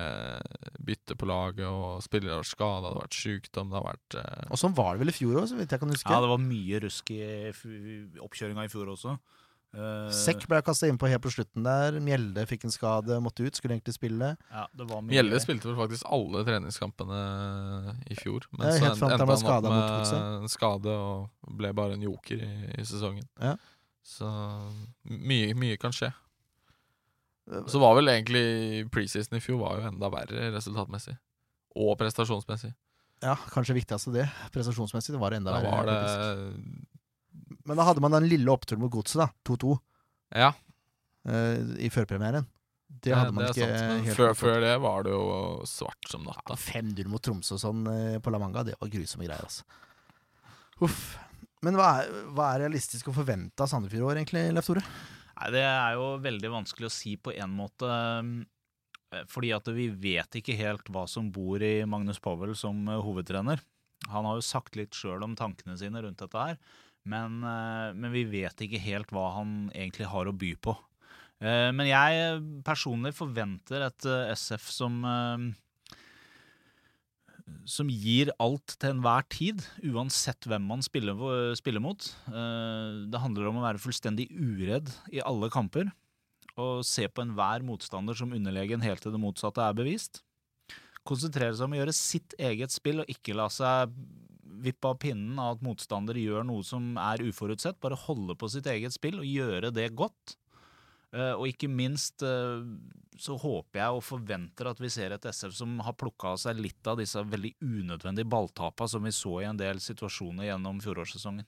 bytte 0.83 1.15
på 1.15 1.29
laget, 1.31 1.63
og 1.69 2.03
spillere 2.03 2.41
har 2.41 2.49
skada, 2.49 2.89
det 2.89 2.97
har 2.97 3.05
vært 3.05 3.19
sjukdom, 3.21 3.71
det 3.71 3.79
har 3.79 3.87
vært 3.87 4.17
eh, 4.19 4.49
Og 4.51 4.59
sånn 4.59 4.75
var 4.75 4.97
det 4.97 5.05
vel 5.05 5.13
i 5.13 5.15
fjor 5.15 5.39
òg, 5.39 5.47
så 5.53 5.59
vidt 5.61 5.77
jeg 5.77 5.83
kan 5.83 5.95
huske. 5.95 6.11
Ja, 6.11 6.19
det 6.25 6.33
var 6.33 6.43
mye 6.43 6.81
rusk 6.83 7.13
i 7.15 7.23
oppkjøringa 8.25 8.67
i 8.67 8.73
fjor 8.73 8.91
også. 8.97 9.15
Uh... 9.75 10.11
Sekk 10.15 10.45
ble 10.51 10.59
kasta 10.67 10.87
innpå 10.91 11.09
helt 11.11 11.23
på 11.23 11.33
slutten 11.35 11.67
der. 11.67 12.01
Mjelde 12.03 12.45
fikk 12.51 12.67
en 12.67 12.75
skade, 12.75 13.19
måtte 13.23 13.47
ut, 13.47 13.59
skulle 13.59 13.77
egentlig 13.77 13.95
spille. 13.97 14.33
Ja, 14.51 14.67
det 14.75 14.89
var 14.91 15.03
mye 15.03 15.15
Mjelde 15.15 15.41
spilte 15.43 15.71
vel 15.71 15.79
faktisk 15.79 16.11
alle 16.15 16.43
treningskampene 16.47 17.23
i 18.11 18.19
fjor. 18.19 18.47
Men 18.55 18.69
Ja, 18.69 18.75
så 18.75 18.91
endte 18.91 19.23
han 19.23 19.23
opp 19.23 19.71
med 19.71 20.17
en 20.17 20.51
skade 20.51 20.99
og 20.99 21.55
ble 21.63 21.71
bare 21.79 21.95
en 21.95 22.07
joker 22.07 22.43
i, 22.43 22.53
i 22.75 22.87
sesongen. 22.91 23.27
Ja. 23.39 23.55
Så 24.05 24.29
mye, 25.09 25.55
mye 25.57 25.79
kan 25.81 25.95
skje. 25.97 26.11
Så 27.69 27.81
var 27.81 27.97
vel 27.99 28.09
egentlig 28.13 28.89
preseason 28.93 29.37
i 29.37 29.43
fjor 29.45 29.61
var 29.61 29.81
jo 29.81 29.89
enda 29.91 30.09
verre 30.13 30.51
resultatmessig. 30.55 31.17
Og 31.81 31.97
prestasjonsmessig. 32.01 32.73
Ja, 33.25 33.35
kanskje 33.53 33.77
viktigst 33.79 34.13
det. 34.15 34.27
Prestasjonsmessig 34.53 35.15
det 35.17 35.21
var 35.23 35.33
det 35.33 35.41
enda 35.41 35.57
Da 35.57 35.63
verre. 35.65 35.73
var 35.73 35.89
det. 35.89 37.57
Men 37.65 37.81
da 37.81 37.87
hadde 37.89 38.03
man 38.05 38.13
den 38.13 38.29
lille 38.29 38.53
oppturen 38.53 38.83
mot 38.85 38.93
Godset, 38.93 39.25
da. 39.25 39.31
2-2 39.49 39.79
Ja, 40.37 40.53
Uh, 41.25 41.57
i 41.81 41.89
førpremieren. 41.89 42.45
Det 43.01 43.15
hadde 43.17 43.33
man 43.33 43.47
det 43.47 43.55
ikke 43.55 43.65
sant. 43.65 44.03
Helt 44.05 44.17
før, 44.19 44.35
før 44.37 44.59
det 44.61 44.75
var 44.85 45.07
det 45.07 45.15
jo 45.15 45.23
svart 45.65 46.11
som 46.11 46.27
natta. 46.27 46.53
Ja, 46.53 46.59
5-0 46.61 47.09
mot 47.09 47.23
Tromsø 47.25 47.57
sånn 47.57 47.81
eh, 47.89 48.19
på 48.21 48.29
La 48.29 48.41
Manga, 48.43 48.61
det 48.69 48.75
var 48.77 48.91
grusomme 48.93 49.25
greier, 49.25 49.41
altså. 49.41 49.65
Uff. 50.85 51.15
Men 51.65 51.77
hva 51.79 51.89
er, 52.03 52.13
hva 52.37 52.51
er 52.55 52.65
realistisk 52.67 53.09
å 53.11 53.17
forvente 53.17 53.65
av 53.65 53.71
Sandefjord 53.71 54.03
i 54.03 54.09
år, 54.11 54.21
egentlig, 54.21 54.45
Leif 54.55 54.69
Tore? 54.69 54.83
Nei, 55.35 55.51
Det 55.55 55.63
er 55.67 55.97
jo 55.97 56.09
veldig 56.23 56.51
vanskelig 56.53 56.91
å 56.91 56.95
si 56.95 57.17
på 57.17 57.33
en 57.35 57.55
måte. 57.57 57.89
eh, 59.15 59.25
Fordi 59.31 59.53
at 59.57 59.69
vi 59.75 59.89
vet 59.89 60.41
ikke 60.41 60.57
helt 60.59 60.89
hva 60.93 61.07
som 61.11 61.31
bor 61.33 61.63
i 61.63 61.85
Magnus 61.89 62.21
Powell 62.23 62.55
som 62.59 62.87
eh, 62.89 63.01
hovedtrener. 63.03 63.63
Han 64.13 64.27
har 64.29 64.37
jo 64.39 64.45
sagt 64.45 64.77
litt 64.77 64.93
sjøl 64.95 65.23
om 65.25 65.37
tankene 65.39 65.77
sine 65.81 66.03
rundt 66.05 66.21
dette 66.21 66.37
her, 66.37 66.59
men, 67.09 67.41
eh, 67.43 67.93
men 67.97 68.13
vi 68.13 68.25
vet 68.29 68.61
ikke 68.67 68.83
helt 68.85 69.13
hva 69.15 69.31
han 69.39 69.71
egentlig 69.75 70.11
har 70.13 70.27
å 70.31 70.37
by 70.37 70.55
på. 70.61 70.77
Men 71.45 71.83
jeg 71.85 72.39
personlig 72.65 73.11
forventer 73.13 73.83
et 73.85 74.07
SF 74.39 74.69
som 74.71 75.01
som 77.69 77.89
gir 77.89 78.31
alt 78.43 78.77
til 78.81 78.95
enhver 78.95 79.25
tid, 79.33 79.63
uansett 79.85 80.49
hvem 80.49 80.65
man 80.69 80.85
spiller, 80.85 81.17
spiller 81.59 81.83
mot. 81.83 82.07
Eh, 82.29 83.05
Det 83.13 83.21
handler 83.21 83.49
om 83.51 83.61
å 83.61 83.67
være 83.67 83.83
fullstendig 83.83 84.29
uredd 84.33 84.91
i 85.13 85.21
alle 85.25 85.51
kamper, 85.53 85.93
og 86.57 86.85
se 86.87 87.09
på 87.09 87.25
enhver 87.25 87.65
motstander 87.67 88.17
som 88.17 88.33
underlegen 88.33 88.85
helt 88.85 89.03
til 89.03 89.13
det 89.13 89.21
motsatte 89.21 89.63
er 89.65 89.75
bevist. 89.77 90.23
Konsentrere 91.05 91.53
seg 91.53 91.67
om 91.67 91.75
å 91.75 91.81
gjøre 91.83 91.97
sitt 91.97 92.37
eget 92.39 92.73
spill, 92.73 93.03
og 93.03 93.11
ikke 93.13 93.37
la 93.37 93.51
seg 93.53 93.93
vippe 94.65 94.89
av 94.89 94.99
pinnen 95.03 95.39
av 95.39 95.57
at 95.57 95.65
motstander 95.67 96.17
gjør 96.17 96.47
noe 96.47 96.65
som 96.65 96.95
er 96.97 97.25
uforutsett. 97.27 97.81
Bare 97.83 97.99
holde 98.07 98.37
på 98.39 98.49
sitt 98.49 98.69
eget 98.71 98.95
spill 98.95 99.19
og 99.21 99.29
gjøre 99.29 99.73
det 99.75 99.91
godt. 99.99 100.37
Eh, 101.15 101.33
og 101.39 101.47
ikke 101.47 101.69
minst 101.71 102.25
eh, 102.27 102.63
så 103.21 103.37
håper 103.39 103.79
jeg 103.79 103.99
og 103.99 104.03
forventer 104.03 104.67
at 104.67 104.81
vi 104.83 104.91
ser 104.91 105.15
et 105.15 105.27
SF 105.31 105.53
som 105.55 105.77
har 105.87 105.95
plukka 105.99 106.33
av 106.35 106.41
seg 106.43 106.59
litt 106.59 106.91
av 106.91 106.99
disse 106.99 107.23
veldig 107.23 107.53
unødvendige 107.63 108.27
balltapa 108.27 108.89
som 108.91 109.05
vi 109.07 109.13
så 109.15 109.37
i 109.43 109.47
en 109.47 109.61
del 109.61 109.79
situasjoner 109.83 110.49
gjennom 110.49 110.81
fjorårssesongen. 110.83 111.47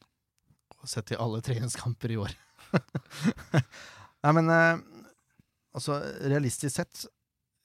Og 0.78 0.90
Sett 0.90 1.10
i 1.10 1.18
alle 1.18 1.42
treningskamper 1.42 2.14
i 2.14 2.20
år. 2.22 2.36
Nei, 4.22 4.32
men 4.38 4.52
eh, 4.54 4.84
altså, 5.74 5.98
realistisk 6.30 6.76
sett, 6.78 7.02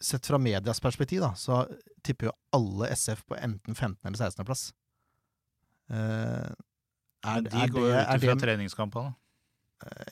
sett 0.02 0.26
fra 0.26 0.42
medias 0.42 0.82
perspektiv, 0.82 1.22
da, 1.22 1.36
så 1.38 1.64
tipper 2.02 2.32
jo 2.32 2.36
alle 2.58 2.90
SF 2.96 3.28
på 3.30 3.38
enten 3.38 3.78
15. 3.78 4.02
eller 4.10 4.18
16. 4.18 4.48
plass. 4.50 4.66
Eh, 5.94 6.50
er, 7.22 7.46
De 7.46 7.62
er 7.62 7.78
går 7.78 7.88
jo 7.92 7.94
er 7.94 8.10
ut 8.10 8.26
fra 8.26 8.38
treningskampene. 8.48 9.14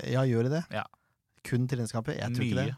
Ja, 0.09 0.21
gjør 0.25 0.45
de 0.45 0.55
det? 0.59 0.63
Ja. 0.73 0.85
Kun 1.45 1.67
treningskamper? 1.71 2.17
Jeg 2.19 2.35
tror 2.35 2.45
ikke 2.47 2.65
det. 2.69 2.77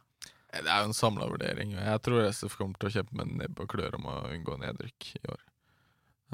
Det 0.51 0.67
er 0.67 0.81
jo 0.83 0.89
en 0.89 0.97
samla 0.97 1.29
vurdering. 1.31 1.71
Jeg 1.77 2.01
tror 2.03 2.25
SF 2.27 2.57
kommer 2.59 2.75
til 2.81 2.89
å 2.89 2.93
kjempe 2.97 3.15
med 3.21 3.29
nebb 3.39 3.61
og 3.63 3.69
klør 3.71 3.95
om 3.95 4.09
å 4.11 4.15
unngå 4.33 4.57
nedrykk 4.59 5.13
i 5.15 5.21
år. 5.31 5.43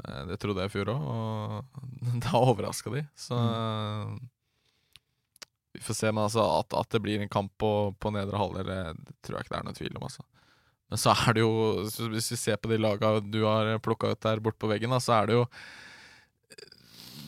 Eh, 0.04 0.24
Det 0.32 0.38
trodde 0.42 0.64
jeg 0.64 0.72
i 0.72 0.74
fjor 0.74 0.90
òg, 0.94 1.04
og 1.12 2.18
da 2.26 2.40
overraska 2.42 2.90
de. 2.96 3.04
Så 3.14 3.38
vi 5.72 5.80
får 5.84 5.94
se. 5.94 6.10
Men 6.12 6.24
altså, 6.26 6.42
at, 6.60 6.74
at 6.74 6.90
det 6.94 7.00
blir 7.04 7.22
en 7.22 7.30
kamp 7.30 7.52
på, 7.62 7.70
på 8.00 8.12
nedre 8.14 8.40
halvdel, 8.40 8.66
det 8.66 9.14
tror 9.22 9.38
jeg 9.38 9.46
ikke 9.46 9.54
det 9.54 9.60
er 9.60 9.68
noe 9.68 9.78
tvil 9.78 9.98
om. 10.00 10.08
altså. 10.08 10.26
Men 10.88 11.02
så 11.02 11.12
er 11.12 11.36
det 11.36 11.42
jo, 11.44 11.52
hvis 12.14 12.30
vi 12.32 12.38
ser 12.40 12.56
på 12.58 12.70
de 12.72 12.78
laga 12.80 13.18
du 13.20 13.42
har 13.44 13.74
plukka 13.84 14.14
ut 14.14 14.22
der 14.24 14.40
borte 14.42 14.58
på 14.62 14.70
veggen, 14.70 14.90
da, 14.94 14.98
så 15.04 15.18
er 15.20 15.28
det 15.28 15.36
jo 15.36 15.44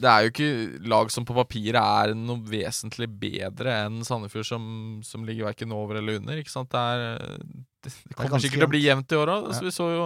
Det 0.00 0.08
er 0.08 0.24
jo 0.24 0.32
ikke 0.32 0.88
lag 0.88 1.12
som 1.12 1.26
på 1.28 1.36
papiret 1.36 1.80
er 1.80 2.14
noe 2.16 2.40
vesentlig 2.48 3.08
bedre 3.20 3.74
enn 3.84 4.00
Sandefjord, 4.06 4.48
som, 4.48 4.64
som 5.06 5.24
ligger 5.28 5.50
verken 5.50 5.74
over 5.76 6.00
eller 6.00 6.20
under. 6.22 6.40
ikke 6.40 6.52
sant? 6.52 6.72
Det, 6.72 6.80
er, 6.80 7.40
det, 7.84 7.92
det 7.92 8.16
kommer 8.16 8.36
ganske 8.36 8.46
sikkert 8.48 8.64
til 8.64 8.68
å 8.68 8.74
bli 8.74 8.84
jevnt 8.86 9.12
i 9.12 9.20
år 9.20 9.34
òg. 9.36 9.50
Ja. 9.52 9.64
Vi 9.66 9.74
så 9.76 9.88
jo 9.92 10.04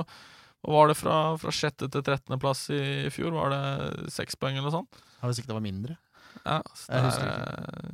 hva 0.64 0.78
var 0.78 0.88
det 0.88 0.96
fra, 0.96 1.14
fra 1.36 1.52
sjette 1.52 1.90
til 1.92 2.00
13. 2.00 2.38
plass 2.40 2.66
i 2.72 3.10
fjor? 3.12 3.34
Var 3.36 3.52
det 3.52 4.12
seks 4.14 4.38
poeng 4.40 4.56
eller 4.56 4.70
noe 4.70 4.78
sånt? 4.78 5.02
Ja, 5.18 5.28
Hvis 5.28 5.42
ikke 5.42 5.52
det 5.52 5.58
var 5.58 5.64
mindre. 5.66 5.98
Ja, 6.44 6.58
det 6.88 7.00
er, 7.00 7.84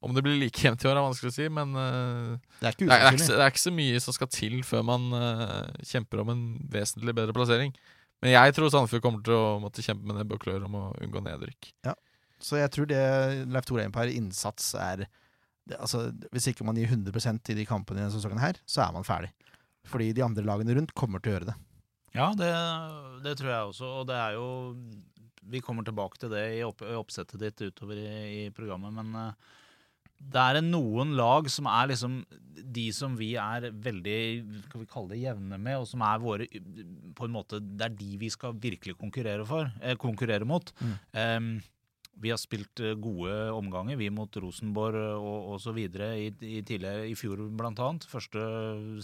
om 0.00 0.14
det 0.16 0.22
blir 0.24 0.38
like 0.38 0.62
jevnt 0.62 0.84
i 0.84 0.88
år, 0.88 0.96
er 0.96 1.04
vanskelig 1.04 1.32
å 1.32 1.34
si, 1.34 1.48
men 1.52 1.74
eh, 1.76 2.36
Det 2.60 2.68
er 2.68 2.76
ikke 2.76 2.86
det, 2.86 2.94
er, 2.94 3.02
det, 3.02 3.08
er 3.08 3.16
ikke, 3.18 3.26
det 3.32 3.44
er 3.44 3.52
ikke 3.52 3.64
så 3.64 3.72
mye 3.74 4.02
som 4.04 4.16
skal 4.16 4.30
til 4.32 4.54
før 4.64 4.84
man 4.86 5.08
uh, 5.12 5.66
kjemper 5.84 6.22
om 6.22 6.32
en 6.32 6.44
vesentlig 6.72 7.16
bedre 7.18 7.34
plassering. 7.36 7.74
Men 8.22 8.34
jeg 8.34 8.54
tror 8.56 8.70
Sandefjord 8.72 9.04
kommer 9.04 9.22
til 9.26 9.36
å 9.36 9.58
måtte 9.62 9.84
kjempe 9.84 10.06
med 10.08 10.18
nebb 10.18 10.34
og 10.34 10.42
klør 10.42 10.66
om 10.66 10.76
å 10.78 10.84
unngå 11.04 11.22
nedrykk. 11.22 11.70
Ja. 11.86 11.94
Så 12.42 12.58
jeg 12.58 12.70
tror 12.74 12.88
det 12.90 13.02
Leif 13.50 13.66
Tore 13.66 13.86
Empire 13.86 14.14
innsats 14.14 14.72
er 14.78 15.04
det, 15.68 15.76
altså, 15.76 16.06
Hvis 16.32 16.48
ikke 16.50 16.64
man 16.64 16.78
gir 16.78 16.88
100% 16.88 17.50
i 17.52 17.56
de 17.58 17.66
kampene 17.68 18.00
i 18.00 18.04
denne 18.04 18.14
sesongen 18.14 18.40
her, 18.40 18.58
så 18.64 18.86
er 18.86 18.94
man 18.94 19.06
ferdig. 19.06 19.30
Fordi 19.88 20.12
de 20.16 20.24
andre 20.24 20.44
lagene 20.46 20.76
rundt 20.78 20.94
kommer 20.96 21.20
til 21.20 21.32
å 21.32 21.36
gjøre 21.36 21.50
det. 21.50 21.56
Ja, 22.16 22.30
det, 22.36 22.48
det 23.26 23.36
tror 23.38 23.52
jeg 23.52 23.72
også. 23.72 23.90
Og 24.00 24.08
det 24.08 24.16
er 24.16 24.38
jo 24.38 24.46
Vi 25.48 25.60
kommer 25.64 25.84
tilbake 25.84 26.20
til 26.20 26.32
det 26.32 26.44
i, 26.56 26.62
opp, 26.64 26.82
i 26.84 26.96
oppsettet 26.98 27.40
ditt 27.40 27.60
utover 27.68 28.00
i, 28.00 28.08
i 28.46 28.50
programmet, 28.54 28.92
men 28.96 29.14
eh, 29.16 29.52
det 30.18 30.44
er 30.44 30.60
noen 30.64 31.14
lag 31.16 31.48
som 31.52 31.68
er 31.70 31.92
liksom 31.92 32.20
de 32.68 32.88
som 32.92 33.14
vi 33.16 33.30
er 33.40 33.68
veldig 33.70 34.18
skal 34.66 34.82
vi 34.82 34.88
kalle 34.90 35.14
det 35.14 35.22
jevne 35.22 35.58
med, 35.62 35.78
og 35.80 35.86
som 35.88 36.02
er 36.04 36.20
våre 36.22 36.48
på 37.16 37.26
en 37.26 37.34
måte, 37.34 37.60
Det 37.60 37.86
er 37.86 37.96
de 37.96 38.16
vi 38.20 38.30
skal 38.30 38.54
virkelig 38.54 38.96
konkurrere 38.98 39.46
for, 39.46 39.70
eh, 39.80 39.96
konkurrere 39.96 40.44
mot. 40.44 40.72
Mm. 40.80 40.94
Em, 41.14 41.62
vi 42.22 42.32
har 42.32 42.38
spilt 42.40 42.80
eh, 42.82 42.96
gode 42.98 43.32
omganger, 43.54 43.98
vi 43.98 44.08
mot 44.12 44.36
Rosenborg 44.42 44.98
eh, 44.98 45.28
og 45.30 45.54
osv. 45.56 45.78
I, 45.78 46.28
i 46.30 46.60
tidligere 46.66 47.06
i 47.08 47.14
fjor, 47.18 47.44
annet. 47.46 48.06
Første 48.10 48.42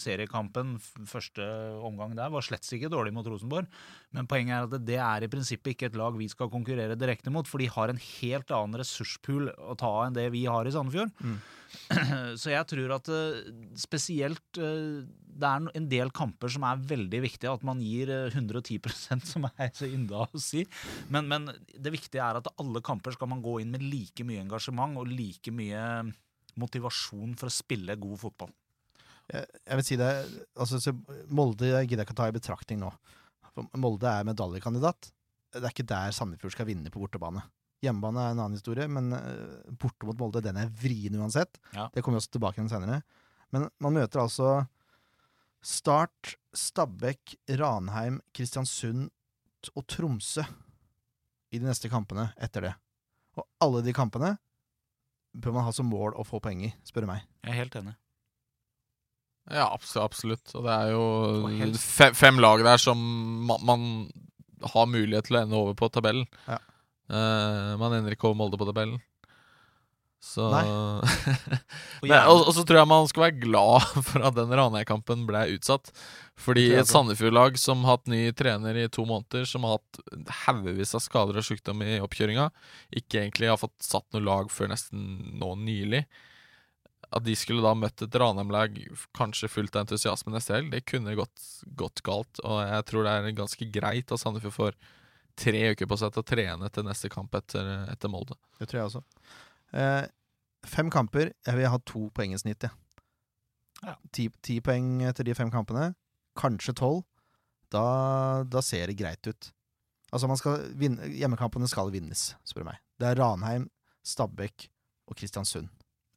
seriekampen, 0.00 0.76
første 1.10 1.46
omgang 1.84 2.16
der, 2.18 2.32
var 2.34 2.44
slett 2.44 2.66
ikke 2.74 2.92
dårlig 2.92 3.14
mot 3.14 3.28
Rosenborg. 3.30 3.68
Men 4.14 4.28
poenget 4.30 4.56
er 4.56 4.68
at 4.68 4.86
det 4.86 5.00
er 5.02 5.26
i 5.26 5.30
prinsippet 5.30 5.74
ikke 5.74 5.90
et 5.90 5.98
lag 5.98 6.16
vi 6.18 6.28
skal 6.30 6.52
konkurrere 6.52 6.98
direkte 6.98 7.32
mot, 7.34 7.48
for 7.48 7.62
de 7.62 7.70
har 7.70 7.92
en 7.92 8.00
helt 8.00 8.54
annen 8.54 8.80
ressurspool 8.82 9.52
å 9.54 9.76
ta 9.78 9.90
av 9.90 10.08
enn 10.08 10.18
det 10.18 10.30
vi 10.34 10.46
har 10.50 10.66
i 10.66 10.74
Sandefjord. 10.74 11.14
Mm. 11.22 11.38
Så 12.40 12.52
jeg 12.54 12.70
tror 12.70 12.98
at 12.98 13.10
eh, 13.12 13.40
spesielt 13.78 14.62
det 15.34 15.50
er 15.50 15.68
en 15.78 15.86
del 15.90 16.10
kamper 16.14 16.52
som 16.52 16.64
er 16.68 16.82
veldig 16.92 17.20
viktige, 17.24 17.52
at 17.52 17.64
man 17.66 17.80
gir 17.82 18.10
eh, 18.12 18.34
110% 18.34 19.24
som 19.32 19.48
er 19.50 19.72
så 19.74 19.88
ynda 19.88 20.26
å 20.26 20.42
si. 20.42 20.64
Men, 21.12 21.28
men 21.30 21.48
det 21.74 21.94
viktige 21.94 22.24
er 22.24 22.40
at 22.40 22.50
alle 22.60 22.82
kamper 22.84 23.16
skal 23.16 23.30
man 23.32 23.42
gå 23.44 23.58
inn 23.62 23.72
med 23.74 23.84
like 23.84 24.26
mye 24.26 24.44
engasjement 24.44 25.00
og 25.00 25.10
like 25.10 25.54
mye 25.54 25.82
motivasjon 26.60 27.34
for 27.38 27.50
å 27.50 27.54
spille 27.54 27.98
god 28.00 28.20
fotball. 28.20 28.52
Jeg, 29.32 29.48
jeg 29.64 29.80
vil 29.80 29.86
si 29.86 29.96
det 29.98 30.10
altså, 30.60 30.78
så 30.82 30.92
Molde 31.32 31.70
gidder 31.70 32.04
jeg 32.04 32.08
ikke 32.08 32.18
ta 32.18 32.28
i 32.28 32.36
betraktning 32.36 32.82
nå. 32.82 32.92
For 33.54 33.80
Molde 33.80 34.10
er 34.10 34.26
medaljekandidat. 34.28 35.10
Det 35.54 35.62
er 35.62 35.72
ikke 35.72 35.86
der 35.86 36.14
Sandefjord 36.14 36.54
skal 36.54 36.68
vinne 36.68 36.92
på 36.92 37.02
bortebane. 37.02 37.44
Hjemmebane 37.84 38.22
er 38.22 38.32
en 38.32 38.40
annen 38.40 38.58
historie, 38.58 38.86
men 38.90 39.12
eh, 39.16 39.74
borte 39.80 40.08
mot 40.08 40.18
Molde, 40.20 40.42
den 40.44 40.58
er 40.60 40.70
vrien 40.80 41.16
uansett. 41.20 41.58
Ja. 41.74 41.88
Det 41.92 42.02
kommer 42.02 42.18
vi 42.18 42.24
også 42.24 42.36
tilbake 42.36 42.60
til 42.60 42.70
senere. 42.72 43.02
Men 43.54 43.68
man 43.82 43.94
møter 43.94 44.22
altså 44.24 44.64
Start, 45.64 46.34
Stabæk, 46.54 47.36
Ranheim, 47.58 48.20
Kristiansund 48.36 49.08
og 49.74 49.86
Tromsø 49.88 50.44
i 51.54 51.60
de 51.60 51.64
neste 51.64 51.88
kampene 51.88 52.28
etter 52.42 52.66
det. 52.68 52.72
Og 53.40 53.46
alle 53.64 53.80
de 53.86 53.94
kampene 53.96 54.34
bør 55.34 55.54
man 55.56 55.64
ha 55.66 55.72
som 55.74 55.88
mål 55.90 56.14
å 56.20 56.24
få 56.26 56.38
poeng 56.44 56.60
i, 56.68 56.72
spør 56.86 57.06
du 57.06 57.10
meg. 57.10 57.24
Jeg 57.42 57.54
er 57.54 57.60
helt 57.62 57.78
enig. 57.80 57.94
Ja, 59.50 59.66
abs- 59.74 59.96
absolutt. 60.00 60.52
Og 60.56 60.64
det 60.64 60.74
er 60.74 60.92
jo 60.94 61.72
fem, 61.80 62.14
fem 62.16 62.38
lag 62.40 62.62
der 62.64 62.80
som 62.80 63.00
man, 63.48 63.64
man 63.66 63.82
har 64.74 64.86
mulighet 64.88 65.26
til 65.28 65.36
å 65.38 65.42
ende 65.42 65.58
over 65.58 65.74
på 65.76 65.90
tabellen. 65.92 66.28
Ja. 66.46 66.60
Uh, 67.10 67.74
man 67.80 67.92
ender 67.98 68.14
ikke 68.16 68.30
over 68.30 68.38
Molde 68.40 68.60
på 68.60 68.68
tabellen. 68.68 69.00
Så 70.24 70.46
Nei. 70.50 70.64
Og 72.02 72.08
Nei, 72.08 72.20
og, 72.30 72.46
og 72.48 72.52
så 72.56 72.64
tror 72.66 72.80
jeg 72.80 72.90
man 72.90 73.08
skal 73.10 73.26
være 73.26 73.40
glad 73.42 73.88
for 74.08 74.24
at 74.24 74.36
den 74.38 74.52
Ranheim-kampen 74.56 75.26
ble 75.28 75.44
utsatt. 75.54 75.92
Fordi 76.40 76.64
et 76.74 76.88
Sandefjord-lag 76.90 77.58
som 77.60 77.84
har 77.84 77.98
hatt 77.98 78.10
ny 78.10 78.26
trener 78.36 78.78
i 78.80 78.88
to 78.92 79.04
måneder, 79.06 79.44
som 79.46 79.66
har 79.66 79.78
hatt 79.78 80.30
haugevis 80.46 80.96
av 80.96 81.04
skader 81.04 81.38
og 81.38 81.46
sykdom 81.46 81.84
i 81.86 82.00
oppkjøringa, 82.02 82.48
ikke 83.00 83.20
egentlig 83.20 83.52
har 83.52 83.60
fått 83.60 83.76
satt 83.84 84.08
noe 84.16 84.24
lag 84.24 84.50
før 84.52 84.72
nesten 84.72 85.04
nå 85.38 85.52
nylig. 85.60 86.02
At 87.14 87.22
de 87.28 87.36
skulle 87.38 87.62
da 87.62 87.76
møtt 87.78 88.02
et 88.02 88.18
Ranheim-lag 88.18 88.80
kanskje 89.14 89.52
fullt 89.52 89.76
av 89.76 89.84
entusiasme 89.84 90.34
neste 90.34 90.56
helg, 90.56 90.72
det 90.74 90.82
kunne 90.88 91.14
gått, 91.20 91.48
gått 91.78 92.02
galt. 92.06 92.42
Og 92.42 92.64
jeg 92.64 92.88
tror 92.90 93.06
det 93.06 93.14
er 93.14 93.40
ganske 93.44 93.70
greit 93.76 94.10
at 94.10 94.24
Sandefjord 94.24 94.58
får 94.58 94.78
tre 95.38 95.60
uker 95.74 95.86
på 95.90 95.98
seg 96.00 96.14
til 96.14 96.24
å 96.24 96.28
trene 96.32 96.70
til 96.74 96.86
neste 96.86 97.10
kamp 97.12 97.34
etter, 97.38 97.70
etter 97.92 98.10
Molde. 98.10 98.36
Det 98.58 98.66
tror 98.70 98.80
jeg 98.80 98.90
også. 98.90 99.04
Eh, 99.74 100.04
fem 100.66 100.90
kamper. 100.92 101.32
Jeg 101.46 101.58
vil 101.58 101.70
ha 101.70 101.80
to 101.86 102.06
poeng 102.14 102.34
i 102.34 102.40
snitt, 102.40 102.66
jeg. 102.66 102.72
Ja. 103.84 103.96
Ti, 104.14 104.28
ti 104.44 104.60
poeng 104.64 105.02
etter 105.08 105.26
de 105.26 105.34
fem 105.36 105.50
kampene. 105.52 105.92
Kanskje 106.38 106.76
tolv. 106.78 107.02
Da, 107.74 108.44
da 108.46 108.62
ser 108.62 108.90
det 108.90 108.98
greit 109.00 109.26
ut. 109.26 109.50
Altså, 110.14 110.28
man 110.30 110.38
skal 110.38 110.62
vinne, 110.78 111.08
hjemmekampene 111.10 111.66
skal 111.70 111.90
vinnes, 111.90 112.28
spør 112.46 112.62
du 112.62 112.68
meg. 112.68 112.78
Det 113.02 113.08
er 113.08 113.18
Ranheim, 113.18 113.66
Stabæk 114.06 114.68
og 115.10 115.18
Kristiansund. 115.18 115.72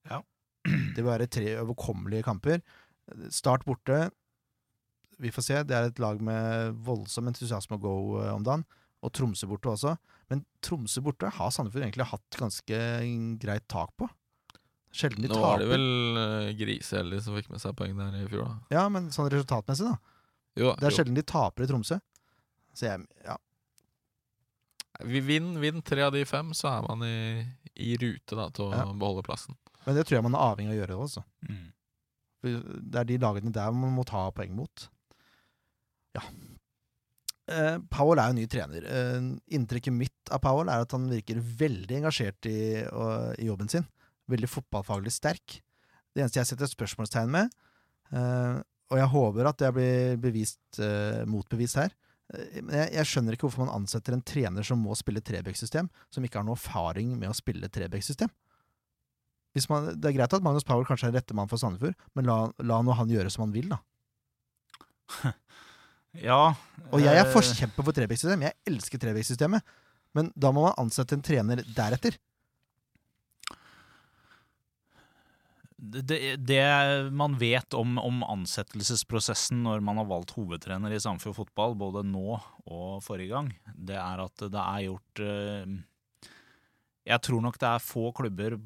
Ja. 0.06 0.22
Det 0.68 1.02
vil 1.02 1.10
være 1.10 1.30
tre 1.32 1.56
overkommelige 1.64 2.28
kamper. 2.28 2.62
Start 3.34 3.66
borte. 3.66 4.10
Vi 5.18 5.32
får 5.34 5.46
se. 5.48 5.62
Det 5.66 5.74
er 5.74 5.90
et 5.90 6.02
lag 6.04 6.22
med 6.22 6.78
voldsom 6.86 7.32
entusiasme 7.32 7.80
å 7.80 7.82
gå 7.82 7.96
eh, 8.22 8.34
om 8.36 8.46
dagen. 8.46 8.68
Og 9.06 9.12
Tromsø 9.14 9.48
borte 9.48 9.70
også. 9.70 9.96
Men 10.32 10.42
Tromsø 10.66 11.02
borte 11.06 11.30
har 11.30 11.52
Sandefjord 11.54 11.84
egentlig 11.86 12.08
hatt 12.10 12.38
ganske 12.40 12.80
greit 13.44 13.68
tak 13.70 13.92
på. 14.00 14.08
Sjelden 14.98 15.22
de 15.28 15.30
Nå 15.30 15.38
var 15.44 15.60
det 15.62 15.68
vel 15.70 15.84
uh, 16.18 16.52
Griseheldig 16.58 17.20
som 17.22 17.36
fikk 17.38 17.50
med 17.52 17.62
seg 17.62 17.76
poeng 17.78 17.98
der 18.00 18.16
i 18.18 18.28
fjor, 18.32 18.48
da. 18.48 18.56
Ja, 18.74 18.86
men 18.90 19.12
sånn 19.14 19.30
resultatmessig, 19.30 19.92
da. 19.92 20.00
Jo, 20.58 20.72
Det 20.80 20.88
er 20.88 20.94
jo. 20.94 20.98
sjelden 20.98 21.20
de 21.20 21.26
taper 21.28 21.64
i 21.64 21.70
Tromsø. 21.70 22.00
Så 22.74 22.88
jeg, 22.88 23.04
ja. 23.28 23.36
Vi 25.06 25.20
Vinn 25.22 25.52
vinn 25.62 25.84
tre 25.86 26.02
av 26.08 26.16
de 26.16 26.24
fem, 26.26 26.50
så 26.58 26.72
er 26.72 26.88
man 26.88 27.04
i, 27.06 27.46
i 27.78 27.92
rute 28.02 28.34
da, 28.40 28.48
til 28.50 28.72
å 28.72 28.74
Ja. 28.74 28.86
beholde 28.98 29.22
plassen. 29.28 29.54
Men 29.86 29.96
det 30.00 30.08
tror 30.08 30.18
jeg 30.18 30.26
man 30.26 30.34
er 30.40 30.46
avhengig 30.48 30.72
av 30.74 30.78
å 30.78 30.80
gjøre 30.82 30.98
også. 31.06 31.24
Mm. 31.46 31.66
Det 32.48 33.00
er 33.04 33.06
de 33.12 33.18
lagene 33.22 33.54
der 33.54 33.72
man 33.76 33.94
må 33.94 34.04
ta 34.08 34.26
poeng 34.34 34.56
mot. 34.58 34.88
Ja. 36.18 36.24
Eh, 37.48 37.78
Powell 37.94 38.20
er 38.20 38.32
jo 38.34 38.36
ny 38.42 38.46
trener. 38.52 38.84
Uh, 38.88 39.28
inntrykket 39.56 39.96
mitt 39.96 40.32
av 40.36 40.42
Powell 40.44 40.68
er 40.72 40.84
at 40.84 40.92
han 40.96 41.06
virker 41.12 41.40
veldig 41.40 42.02
engasjert 42.02 42.50
i, 42.50 42.58
å- 42.92 43.34
i 43.40 43.48
jobben 43.48 43.70
sin. 43.72 43.86
Veldig 44.28 44.50
fotballfaglig 44.52 45.14
sterk. 45.16 45.62
Det 46.12 46.24
eneste 46.26 46.42
jeg 46.42 46.50
setter 46.50 46.68
spørsmålstegn 46.68 47.30
med, 47.32 47.54
eh, 48.12 48.58
og 48.92 48.98
jeg 49.00 49.12
håper 49.14 49.48
at 49.48 49.58
det 49.62 49.70
blir 49.76 50.18
bevist, 50.24 50.80
motbevist 51.28 51.76
her 51.76 51.92
Men 52.64 52.72
jeg, 52.72 52.92
jeg 52.96 53.06
skjønner 53.10 53.36
ikke 53.36 53.46
hvorfor 53.50 53.66
man 53.66 53.74
ansetter 53.82 54.16
en 54.16 54.24
trener 54.24 54.64
som 54.68 54.80
må 54.80 54.96
spille 54.96 55.20
Trebekk-system, 55.24 55.90
som 56.12 56.24
ikke 56.28 56.40
har 56.40 56.48
noe 56.48 56.56
erfaring 56.56 57.12
med 57.20 57.30
å 57.30 57.36
spille 57.36 57.68
Trebekk-system. 57.72 58.32
Det 59.54 59.64
er 60.10 60.16
greit 60.16 60.34
at 60.36 60.44
Magnus 60.44 60.64
Powell 60.68 60.86
kanskje 60.88 61.08
er 61.12 61.16
rette 61.20 61.36
mann 61.38 61.48
for 61.52 61.60
Sandefjord, 61.62 61.96
men 62.16 62.28
la, 62.28 62.40
la 62.64 62.82
nå 62.84 62.96
han 63.00 63.12
gjøre 63.12 63.32
som 63.34 63.46
han 63.48 63.54
vil, 63.56 63.72
da. 63.72 63.80
Ja. 66.22 66.54
Og 66.92 67.04
jeg 67.04 67.14
er 67.14 67.26
eh, 67.26 67.34
forkjemper 67.34 67.86
for 67.86 67.96
trebekksystem. 67.96 68.48
Jeg 68.48 68.58
elsker 68.70 69.02
trebekksystemet. 69.02 69.76
Men 70.18 70.32
da 70.40 70.54
må 70.56 70.64
man 70.66 70.78
ansette 70.82 71.18
en 71.18 71.26
trener 71.26 71.62
deretter. 71.76 72.18
det, 75.78 76.36
det 76.42 76.64
man 77.14 77.36
vet 77.38 77.76
om, 77.78 77.98
om 78.02 78.24
ansettelsesprosessen 78.26 79.62
når 79.64 79.84
man 79.86 80.02
har 80.02 80.10
valgt 80.10 80.34
hovedtrener 80.38 80.94
i 80.94 81.00
Sandefjord 81.02 81.38
fotball, 81.44 81.78
både 81.78 82.04
nå 82.08 82.40
og 82.66 83.04
forrige 83.06 83.36
gang, 83.36 83.52
det 83.76 84.00
er 84.02 84.24
at 84.24 84.48
det 84.48 84.64
er 84.64 84.88
gjort 84.88 85.24
eh, 85.24 85.78
Jeg 87.08 87.24
tror 87.24 87.46
nok 87.46 87.60
det 87.62 87.70
er 87.70 87.86
få 87.86 88.10
klubber 88.12 88.58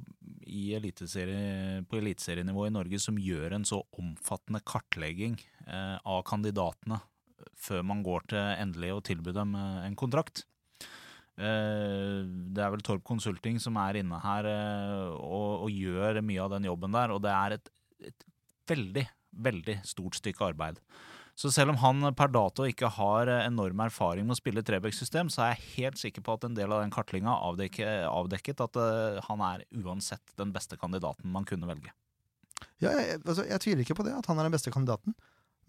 i 0.47 0.71
eliteserie, 0.75 1.83
på 1.87 1.99
eliteserienivå 1.99 2.65
i 2.67 2.73
Norge 2.73 2.99
som 2.99 3.19
gjør 3.19 3.57
en 3.57 3.67
så 3.67 3.83
omfattende 3.99 4.63
kartlegging 4.65 5.37
eh, 5.67 5.97
av 5.99 6.23
kandidatene 6.27 7.01
før 7.57 7.83
man 7.87 8.01
går 8.05 8.25
til 8.31 8.39
endelig 8.61 8.91
å 8.95 9.03
tilby 9.05 9.33
dem 9.35 9.55
eh, 9.57 9.85
en 9.87 9.97
kontrakt. 9.99 10.43
Eh, 11.37 12.21
Det 12.25 12.63
er 12.63 12.73
vel 12.73 12.83
Torp 12.85 13.05
Consulting 13.07 13.59
som 13.61 13.79
er 13.81 14.01
inne 14.01 14.19
her 14.23 14.49
eh, 14.49 15.07
og, 15.15 15.67
og 15.67 15.71
gjør 15.71 16.21
mye 16.25 16.43
av 16.43 16.51
den 16.55 16.67
jobben 16.69 16.97
der, 16.97 17.13
og 17.15 17.23
det 17.25 17.31
er 17.35 17.57
et, 17.57 17.71
et 18.11 18.27
veldig, 18.71 19.07
veldig 19.49 19.79
stort 19.87 20.19
stykke 20.19 20.51
arbeid. 20.51 20.81
Så 21.35 21.49
selv 21.49 21.71
om 21.73 21.79
han 21.79 22.11
per 22.13 22.29
dato 22.29 22.67
ikke 22.67 22.89
har 22.99 23.29
enorm 23.39 23.79
erfaring 23.85 24.27
med 24.27 24.35
å 24.35 24.41
spille 24.41 24.61
Trebekk-system, 24.67 25.29
så 25.31 25.45
er 25.45 25.53
jeg 25.55 25.69
helt 25.77 26.01
sikker 26.01 26.25
på 26.27 26.35
at 26.35 26.43
en 26.45 26.57
del 26.57 26.69
av 26.75 26.83
den 26.83 26.91
kartlinga 26.93 27.33
avdekke, 27.47 27.87
avdekket 28.05 28.61
at 28.67 28.77
han 29.29 29.41
er 29.47 29.63
uansett 29.79 30.35
den 30.37 30.51
beste 30.53 30.77
kandidaten 30.77 31.31
man 31.31 31.47
kunne 31.47 31.71
velge. 31.71 31.95
Ja, 32.81 32.91
jeg, 32.97 33.21
altså, 33.23 33.45
jeg 33.47 33.61
tviler 33.63 33.83
ikke 33.85 33.97
på 33.97 34.05
det, 34.05 34.13
at 34.17 34.27
han 34.29 34.39
er 34.39 34.47
den 34.47 34.53
beste 34.53 34.73
kandidaten. 34.73 35.15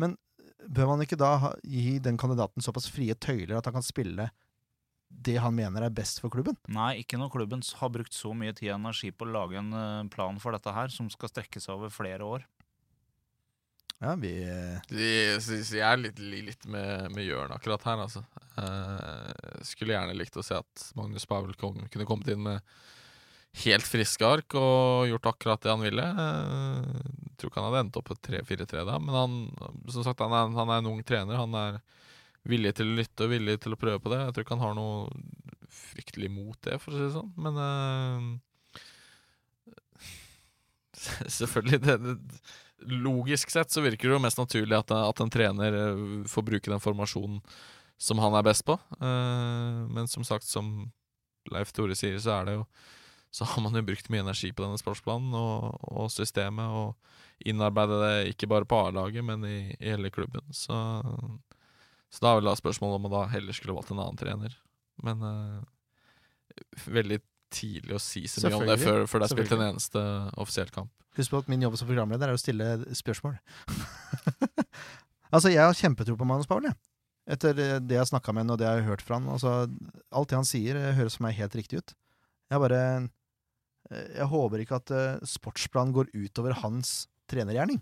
Men 0.01 0.17
bør 0.69 0.93
man 0.93 1.03
ikke 1.05 1.19
da 1.21 1.33
ha, 1.43 1.53
gi 1.65 1.99
den 2.03 2.19
kandidaten 2.21 2.65
såpass 2.65 2.89
frie 2.93 3.15
tøyler 3.15 3.59
at 3.59 3.69
han 3.69 3.77
kan 3.79 3.87
spille 3.87 4.31
det 5.13 5.37
han 5.45 5.55
mener 5.55 5.85
er 5.85 5.93
best 5.93 6.23
for 6.23 6.33
klubben? 6.33 6.57
Nei, 6.73 7.03
ikke 7.03 7.19
når 7.21 7.33
klubben 7.35 7.63
har 7.79 7.93
brukt 7.93 8.17
så 8.17 8.33
mye 8.37 8.55
tid 8.57 8.71
og 8.73 8.79
energi 8.79 9.13
på 9.13 9.27
å 9.27 9.33
lage 9.35 9.61
en 9.61 9.73
eh, 9.77 10.09
plan 10.13 10.39
for 10.41 10.57
dette 10.57 10.73
her, 10.73 10.93
som 10.95 11.11
skal 11.13 11.31
strekke 11.31 11.61
seg 11.61 11.77
over 11.77 11.93
flere 11.93 12.25
år. 12.25 12.47
Ja, 14.03 14.17
vi 14.19 14.33
eh, 14.43 14.81
jeg 14.91 15.83
er 15.87 16.01
litt, 16.01 16.19
litt 16.19 16.65
med, 16.67 17.13
med 17.15 17.27
Jørn 17.29 17.53
akkurat 17.55 17.85
her, 17.87 18.03
altså. 18.09 18.25
Eh, 18.59 19.61
skulle 19.69 19.95
gjerne 19.95 20.17
likt 20.17 20.39
å 20.41 20.47
se 20.47 20.59
at 20.59 20.89
Magnus 20.99 21.29
Powell 21.31 21.55
kom, 21.61 21.79
kunne 21.93 22.09
kommet 22.09 22.33
inn 22.33 22.43
med 22.49 22.65
helt 23.53 23.85
friske 23.85 24.25
ark 24.25 24.55
og 24.57 25.09
gjort 25.11 25.29
akkurat 25.35 25.65
det 25.65 25.73
han 25.73 25.85
ville. 25.85 26.05
Jeg 26.07 27.35
tror 27.37 27.51
ikke 27.51 27.61
han 27.61 27.69
hadde 27.69 27.83
endt 27.85 27.99
opp 28.01 28.09
på 28.09 28.17
3-4-3 28.31 28.85
da, 28.89 28.97
men 29.03 29.17
han, 29.17 29.35
som 29.93 30.07
sagt, 30.07 30.23
han, 30.25 30.33
er, 30.33 30.55
han 30.57 30.73
er 30.73 30.81
en 30.81 30.91
ung 30.95 31.03
trener. 31.05 31.41
Han 31.41 31.57
er 31.59 31.83
villig 32.49 32.73
til 32.79 32.89
å 32.89 32.97
lytte 32.99 33.27
og 33.27 33.33
villig 33.35 33.59
til 33.63 33.75
å 33.75 33.79
prøve 33.79 34.01
på 34.03 34.13
det. 34.13 34.23
Jeg 34.25 34.35
tror 34.35 34.47
ikke 34.47 34.57
han 34.57 34.65
har 34.65 34.79
noe 34.79 34.97
fryktelig 35.73 36.31
mot 36.33 36.59
det, 36.65 36.79
for 36.83 36.93
å 36.93 36.97
si 36.97 37.05
det 37.05 37.13
sånn. 37.15 37.33
Men 37.45 37.55
uh, 37.61 38.21
selvfølgelig, 41.39 41.83
det, 41.85 41.99
det, 42.03 42.17
logisk 43.05 43.53
sett 43.53 43.71
så 43.71 43.85
virker 43.85 44.09
det 44.09 44.17
jo 44.17 44.25
mest 44.25 44.41
naturlig 44.41 44.75
at, 44.81 44.91
at 44.97 45.21
en 45.23 45.31
trener 45.31 45.77
eh, 45.79 46.01
får 46.27 46.43
bruke 46.49 46.73
den 46.73 46.83
formasjonen 46.83 47.39
som 48.03 48.19
han 48.19 48.35
er 48.35 48.43
best 48.49 48.65
på. 48.67 48.75
uh, 48.99 49.87
men 49.93 50.11
som 50.11 50.27
sagt, 50.27 50.49
som 50.49 50.91
Leif 51.53 51.71
Tore 51.75 51.95
sier, 51.99 52.19
så 52.23 52.41
er 52.41 52.49
det 52.49 52.57
jo 52.59 52.67
så 53.33 53.49
har 53.49 53.65
man 53.65 53.77
jo 53.79 53.85
brukt 53.89 54.11
mye 54.13 54.21
energi 54.21 54.51
på 54.53 54.65
denne 54.65 54.81
sportsplanen 54.81 55.33
og, 55.39 55.79
og 55.89 56.11
systemet, 56.13 56.69
og 56.69 57.49
innarbeide 57.49 57.99
det 58.03 58.17
ikke 58.35 58.49
bare 58.53 58.69
på 58.69 58.79
A-laget, 58.87 59.25
men 59.25 59.47
i, 59.49 59.59
i 59.79 59.89
hele 59.95 60.13
klubben. 60.13 60.45
Så, 60.53 60.77
så 62.13 62.25
da 62.25 62.33
er 62.33 62.41
vel 62.41 62.51
da 62.51 62.57
spørsmålet 62.61 63.01
om 63.01 63.07
man 63.09 63.15
da 63.17 63.23
heller 63.33 63.57
skulle 63.57 63.77
valgt 63.79 63.95
en 63.95 64.03
annen 64.05 64.21
trener. 64.21 64.57
Men 65.03 65.25
uh, 65.25 65.63
veldig 66.85 67.23
tidlig 67.53 67.97
å 67.97 68.03
si 68.03 68.27
så 68.29 68.45
mye 68.47 68.61
om 68.61 68.69
det 68.69 68.79
før, 68.81 69.07
før 69.09 69.23
det 69.23 69.29
er 69.29 69.35
spilt 69.35 69.57
en 69.57 69.65
eneste 69.71 70.03
offisiell 70.41 70.73
kamp. 70.75 70.93
Husk 71.19 71.33
på 71.33 71.43
at 71.43 71.49
min 71.53 71.65
jobb 71.65 71.75
som 71.81 71.89
programleder 71.89 72.31
er 72.31 72.37
å 72.37 72.41
stille 72.41 72.69
spørsmål. 72.97 73.37
altså, 75.35 75.51
jeg 75.53 75.61
har 75.61 75.77
kjempetro 75.77 76.17
på 76.17 76.29
Magnus 76.29 76.49
Paul, 76.49 76.69
jeg. 76.69 76.77
Etter 77.33 77.59
eh, 77.61 77.81
det 77.81 77.99
jeg 77.99 78.03
har 78.03 78.09
snakka 78.09 78.33
med 78.35 78.47
han, 78.47 78.55
og 78.55 78.61
det 78.61 78.69
jeg 78.69 78.81
har 78.81 78.89
hørt 78.89 79.05
fra 79.05 79.19
han. 79.21 79.29
Altså, 79.31 79.57
alt 80.13 80.33
det 80.33 80.39
han 80.41 80.49
sier, 80.49 80.79
eh, 80.81 80.95
høres 80.97 81.19
for 81.19 81.27
meg 81.27 81.37
helt 81.37 81.59
riktig 81.59 81.83
ut. 81.83 81.95
Jeg 82.53 82.65
bare 82.65 82.81
Jeg 83.93 84.29
håper 84.33 84.63
ikke 84.65 84.79
at 84.81 84.93
uh, 84.95 85.25
sportsplanen 85.29 85.95
går 85.97 86.13
utover 86.15 86.57
hans 86.63 87.07
trenergjerning. 87.31 87.81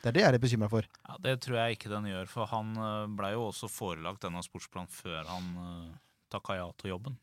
Det 0.00 0.10
er 0.10 0.16
det 0.16 0.22
jeg 0.24 0.34
er 0.36 0.42
bekymra 0.42 0.68
for. 0.72 0.86
Ja, 1.08 1.16
Det 1.24 1.34
tror 1.44 1.58
jeg 1.60 1.76
ikke 1.76 1.92
den 1.92 2.08
gjør, 2.10 2.28
for 2.28 2.48
han 2.50 2.72
eh, 2.76 3.10
blei 3.16 3.30
jo 3.32 3.46
også 3.48 3.68
forelagt 3.68 4.24
denne 4.24 4.42
sportsplanen 4.44 4.88
før 4.92 5.24
han 5.28 5.46
uh, 5.56 5.92
takka 6.32 6.56
ja 6.58 6.66
til 6.80 6.94
jobben. 6.94 7.16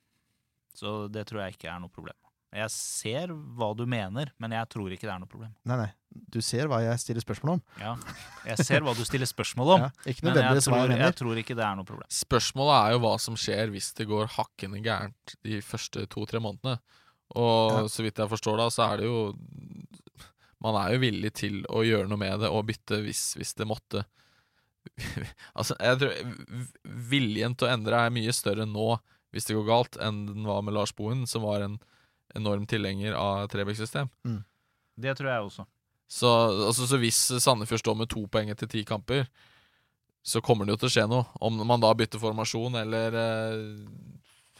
Så 0.77 1.07
det 1.09 1.25
tror 1.29 1.43
jeg 1.43 1.57
ikke 1.57 1.69
er 1.73 1.81
noe 1.81 1.93
problem. 1.93 2.17
Jeg 2.57 2.71
ser 2.71 3.31
hva 3.57 3.73
du 3.75 3.83
mener, 3.89 4.29
men 4.39 4.53
jeg 4.55 4.69
tror 4.71 4.93
ikke 4.93 5.03
det 5.05 5.13
er 5.13 5.19
noe 5.19 5.29
problem. 5.29 5.51
Nei, 5.67 5.77
nei. 5.81 5.89
Du 6.31 6.39
ser 6.41 6.69
hva 6.71 6.79
jeg 6.81 7.01
stiller 7.01 7.21
spørsmål 7.21 7.57
om. 7.57 7.63
Ja, 7.81 7.91
Jeg 8.47 8.65
ser 8.65 8.85
hva 8.85 8.93
du 8.97 9.03
stiller 9.05 9.29
spørsmål 9.29 9.73
om, 9.75 9.83
Ja, 9.85 9.89
ikke 10.07 10.25
men 10.25 10.39
jeg 10.39 10.63
tror, 10.63 10.77
jeg 10.87 11.01
jeg 11.01 11.17
tror 11.19 11.41
ikke 11.43 11.57
det 11.59 11.65
er 11.67 11.75
noe 11.77 11.85
problem. 11.85 12.09
Spørsmålet 12.13 12.77
er 12.77 12.95
jo 12.95 13.01
hva 13.03 13.11
som 13.21 13.37
skjer 13.37 13.73
hvis 13.73 13.91
det 13.99 14.07
går 14.09 14.31
hakkende 14.37 14.79
gærent 14.85 15.35
de 15.45 15.59
første 15.65 16.07
to-tre 16.13 16.41
månedene. 16.41 16.79
Og 17.35 17.71
Ja. 17.73 17.87
så 17.91 18.03
vidt 18.05 18.17
jeg 18.21 18.29
forstår 18.31 18.57
da, 18.57 18.69
så 18.71 18.85
er 18.93 18.97
det 19.01 19.05
jo 19.09 19.33
Man 20.63 20.75
er 20.79 20.93
jo 20.95 20.99
villig 21.03 21.33
til 21.37 21.59
å 21.69 21.83
gjøre 21.85 22.07
noe 22.09 22.17
med 22.17 22.39
det 22.41 22.49
og 22.49 22.65
bytte 22.65 23.01
hvis, 23.03 23.35
hvis 23.37 23.53
det 23.59 23.67
måtte 23.67 24.05
Altså, 25.57 25.75
jeg 25.79 25.99
tror 25.99 26.13
viljen 27.11 27.55
til 27.57 27.67
å 27.67 27.73
endre 27.75 27.99
er 28.07 28.13
mye 28.15 28.33
større 28.33 28.65
nå 28.65 28.97
hvis 29.35 29.45
det 29.49 29.57
går 29.57 29.65
galt, 29.67 29.97
enn 30.01 30.21
den 30.29 30.45
var 30.47 30.61
med 30.63 30.73
Lars 30.73 30.93
Bohin, 30.95 31.25
som 31.27 31.43
var 31.43 31.61
en 31.61 31.75
enorm 32.33 32.63
tilhenger 32.65 33.13
av 33.13 33.49
Trebekk-system. 33.51 34.07
Det 34.97 35.13
tror 35.19 35.29
jeg 35.29 35.43
også. 35.49 35.65
Så, 36.09 36.31
altså, 36.69 36.87
så 36.87 36.97
hvis 36.97 37.19
Sandefjord 37.43 37.83
står 37.83 37.97
med 37.99 38.09
to 38.09 38.23
poeng 38.31 38.49
etter 38.49 38.69
ti 38.71 38.85
kamper, 38.87 39.27
så 40.25 40.39
kommer 40.41 40.65
det 40.65 40.73
jo 40.77 40.79
til 40.85 40.89
å 40.89 40.93
skje 40.95 41.05
noe. 41.11 41.27
Om 41.43 41.59
man 41.67 41.83
da 41.83 41.91
bytter 41.99 42.23
formasjon 42.23 42.79
eller 42.79 43.19
eh, 43.19 43.59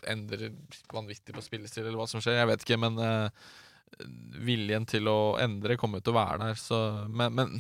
endrer 0.06 0.52
vanvittig 0.94 1.34
på 1.36 1.42
spillestil, 1.46 1.86
eller 1.88 1.98
hva 2.00 2.08
som 2.12 2.22
skjer, 2.24 2.38
jeg 2.42 2.50
vet 2.52 2.66
ikke. 2.66 2.78
Men 2.84 3.00
uh, 3.02 3.30
viljen 4.46 4.86
til 4.90 5.08
å 5.10 5.18
endre 5.42 5.78
kommer 5.80 6.04
til 6.04 6.14
å 6.14 6.20
være 6.20 6.42
der. 6.44 6.60
Så, 6.60 6.80
men, 7.10 7.34
men 7.38 7.56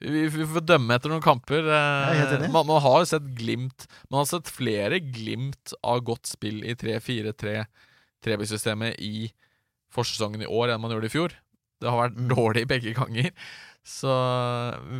vi, 0.00 0.22
vi 0.32 0.46
får 0.48 0.64
dømme 0.64 0.96
etter 0.96 1.12
noen 1.12 1.22
kamper. 1.24 1.66
eh. 1.68 2.46
Man, 2.48 2.64
man 2.68 2.80
har 2.80 3.02
jo 3.02 3.08
sett 3.10 3.26
glimt 3.36 3.84
Man 4.08 4.22
har 4.22 4.28
sett 4.30 4.48
flere 4.48 4.96
glimt 5.04 5.74
av 5.84 6.00
godt 6.08 6.30
spill 6.30 6.62
i 6.64 6.72
3-4-3 6.80 7.58
Trebekk-systemet 8.24 8.96
i 9.04 9.28
forsesongen 9.92 10.42
i 10.44 10.48
år 10.48 10.70
enn 10.74 10.80
man 10.82 10.92
gjorde 10.94 11.08
i 11.08 11.12
fjor. 11.12 11.32
Det 11.80 11.88
har 11.88 11.96
vært 12.02 12.18
Mm. 12.20 12.26
dårlig 12.34 12.62
begge 12.68 12.92
ganger. 12.94 13.30
Så 13.86 14.12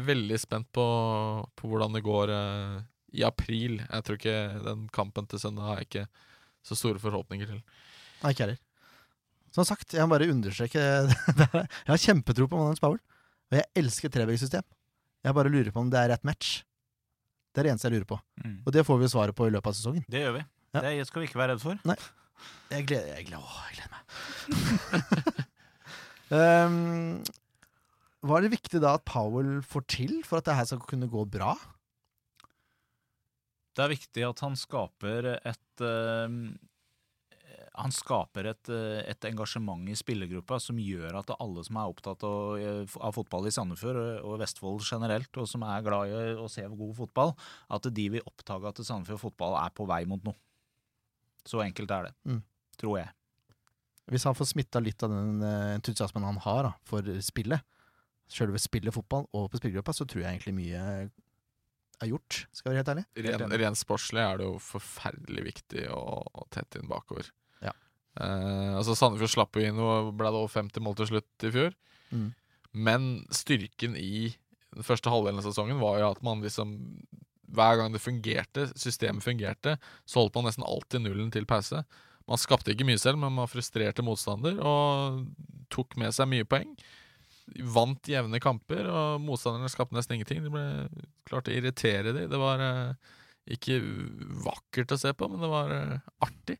veldig 0.08 0.38
spent 0.40 0.70
på, 0.72 0.84
på 1.54 1.68
hvordan 1.68 1.92
det 1.94 2.00
går 2.06 2.32
eh, 2.32 2.78
i 3.16 3.24
april. 3.26 3.80
Jeg 3.82 4.06
tror 4.06 4.18
ikke 4.18 4.36
den 4.64 4.88
kampen 4.94 5.28
til 5.30 5.42
søndag 5.42 5.66
har 5.68 5.80
jeg 5.80 5.88
ikke 5.88 6.06
så 6.66 6.76
store 6.78 7.00
forhåpninger 7.02 7.48
til. 7.50 7.60
Nei, 8.22 8.32
ikke 8.34 8.44
heller. 8.46 8.60
Som 9.54 9.66
sagt, 9.66 9.96
jeg 9.96 10.06
må 10.06 10.14
bare 10.14 10.30
understreke. 10.30 10.78
Jeg 11.50 11.90
har 11.90 11.98
kjempetro 11.98 12.46
på 12.46 12.58
Magnus 12.60 12.82
Powell. 12.82 13.00
Og 13.50 13.56
jeg 13.58 13.66
elsker 13.80 14.12
trebekkssystem. 14.14 14.62
Jeg 15.26 15.34
bare 15.34 15.50
lurer 15.50 15.72
på 15.74 15.82
om 15.82 15.88
det 15.90 15.98
er 15.98 16.12
rett 16.12 16.22
match. 16.28 16.60
Det 17.50 17.58
er 17.58 17.66
det 17.66 17.72
eneste 17.72 17.88
jeg 17.88 17.96
lurer 17.96 18.06
på. 18.12 18.18
Og 18.62 18.70
det 18.76 18.84
får 18.86 19.00
vi 19.00 19.08
svaret 19.10 19.34
på 19.34 19.48
i 19.48 19.50
løpet 19.50 19.72
av 19.72 19.74
sesongen. 19.74 20.04
Det 20.06 20.22
gjør 20.22 20.36
vi. 20.36 20.44
Ja. 20.76 20.84
Det 20.86 21.08
skal 21.08 21.24
vi 21.24 21.26
ikke 21.26 21.40
være 21.40 21.56
redd 21.56 21.64
for. 21.64 21.80
Jeg 22.70 22.86
gleder, 22.86 23.10
jeg 23.18 23.26
gleder, 23.26 23.42
å, 23.42 23.50
jeg 23.66 23.74
gleder 23.80 23.90
meg. 23.90 24.04
um, 26.30 26.78
hva 28.30 28.38
er 28.38 28.46
det 28.46 28.52
viktig 28.54 28.80
da 28.86 28.94
at 29.00 29.04
Powell 29.08 29.58
får 29.66 29.86
til 29.90 30.14
for 30.28 30.38
at 30.38 30.46
det 30.46 30.56
her 30.60 30.70
skal 30.70 30.86
kunne 30.86 31.10
gå 31.10 31.26
bra? 31.34 31.56
Det 33.80 33.86
er 33.86 33.94
viktig 33.94 34.24
at 34.26 34.40
han 34.44 34.58
skaper 34.60 35.26
et 35.38 35.82
eh, 35.86 36.32
Han 37.80 37.94
skaper 37.96 38.50
et, 38.50 38.68
eh, 38.68 38.98
et 39.08 39.26
engasjement 39.30 39.88
i 39.88 39.94
spillergruppa 39.96 40.58
som 40.60 40.76
gjør 40.76 41.16
at 41.22 41.32
alle 41.38 41.64
som 41.64 41.78
er 41.80 41.92
opptatt 41.94 42.26
av, 42.28 42.58
eh, 42.60 42.96
av 43.00 43.16
fotball 43.16 43.48
i 43.48 43.54
Sandefjord 43.56 44.00
og 44.20 44.36
Vestfold 44.42 44.84
generelt, 44.84 45.32
og 45.40 45.48
som 45.48 45.64
er 45.64 45.86
glad 45.86 46.12
i 46.12 46.34
å 46.36 46.50
se 46.52 46.66
god 46.68 46.92
fotball, 46.98 47.32
at 47.72 47.88
de 47.88 48.04
vil 48.18 48.26
oppdage 48.28 48.68
at 48.68 48.82
Sandefjord 48.84 49.22
fotball 49.22 49.56
er 49.62 49.72
på 49.72 49.88
vei 49.88 50.02
mot 50.10 50.28
noe. 50.28 50.36
Så 51.48 51.64
enkelt 51.64 51.96
er 51.96 52.10
det. 52.10 52.14
Mm. 52.28 52.42
Tror 52.82 53.00
jeg. 53.00 53.14
Hvis 54.12 54.28
han 54.28 54.36
får 54.36 54.50
smitta 54.52 54.84
litt 54.84 55.00
av 55.06 55.14
den 55.14 55.40
eh, 55.46 55.72
entusiasmen 55.78 56.26
han 56.26 56.44
har 56.44 56.62
da, 56.68 56.76
for 56.84 57.08
spillet, 57.24 57.64
sjølve 58.28 58.60
spillet 58.60 58.92
fotball 58.92 59.24
og 59.32 59.48
på 59.48 59.62
spillergruppa, 59.62 59.96
så 59.96 60.04
tror 60.04 60.26
jeg 60.26 60.34
egentlig 60.34 60.58
mye 60.58 60.84
er 62.00 62.10
gjort, 62.12 62.40
skal 62.54 62.70
jeg 62.70 62.72
være 62.72 62.80
helt 62.80 62.92
ærlig. 62.94 63.04
Ren, 63.26 63.54
rent 63.62 63.80
sportslig 63.80 64.22
er 64.24 64.40
det 64.40 64.48
jo 64.48 64.56
forferdelig 64.64 65.46
viktig 65.50 65.86
å, 65.94 66.02
å 66.24 66.46
tette 66.52 66.80
inn 66.80 66.90
bakover. 66.90 67.30
Ja. 67.64 67.74
Eh, 68.20 68.76
altså 68.78 68.96
Sandefjord 68.98 69.34
slapp 69.34 69.58
jo 69.58 69.64
inn 69.66 69.80
og 69.82 70.12
ble 70.18 70.30
det 70.32 70.40
over 70.40 70.52
50 70.52 70.84
mål 70.84 70.98
til 71.00 71.10
slutt 71.12 71.48
i 71.48 71.54
fjor. 71.56 71.74
Mm. 72.10 72.28
Men 72.86 73.10
styrken 73.34 73.96
i 73.98 74.30
den 74.70 74.86
første 74.86 75.10
halvdelen 75.10 75.42
av 75.42 75.48
sesongen 75.48 75.82
var 75.82 75.98
jo 76.00 76.12
at 76.12 76.22
man 76.26 76.44
liksom 76.44 76.76
Hver 77.50 77.80
gang 77.80 77.90
det 77.90 77.98
fungerte, 77.98 78.68
systemet 78.78 79.24
fungerte, 79.26 79.72
så 80.06 80.20
holdt 80.20 80.36
man 80.38 80.44
nesten 80.46 80.62
alltid 80.62 81.02
nullen 81.02 81.32
til 81.34 81.48
pause. 81.50 81.80
Man 82.30 82.38
skapte 82.38 82.70
ikke 82.70 82.86
mye 82.86 83.00
selv, 83.02 83.18
men 83.18 83.34
man 83.34 83.50
frustrerte 83.50 84.04
motstander 84.06 84.60
og 84.62 85.24
tok 85.74 85.96
med 85.98 86.14
seg 86.14 86.30
mye 86.30 86.46
poeng. 86.46 86.76
Vant 87.74 88.08
jevne 88.08 88.38
kamper, 88.42 88.86
og 88.86 89.20
motstanderne 89.24 89.70
skapte 89.72 89.96
nesten 89.96 90.16
ingenting. 90.18 90.42
De 90.44 90.52
ble 90.54 90.64
klart 91.28 91.48
å 91.50 91.54
irritere 91.54 92.12
dem. 92.14 92.28
Det 92.30 92.38
var 92.40 92.62
eh, 92.62 93.12
ikke 93.56 93.80
vakkert 94.44 94.92
å 94.94 94.98
se 95.00 95.12
på, 95.16 95.28
men 95.32 95.42
det 95.42 95.50
var 95.50 95.72
eh, 95.74 95.96
artig. 96.26 96.58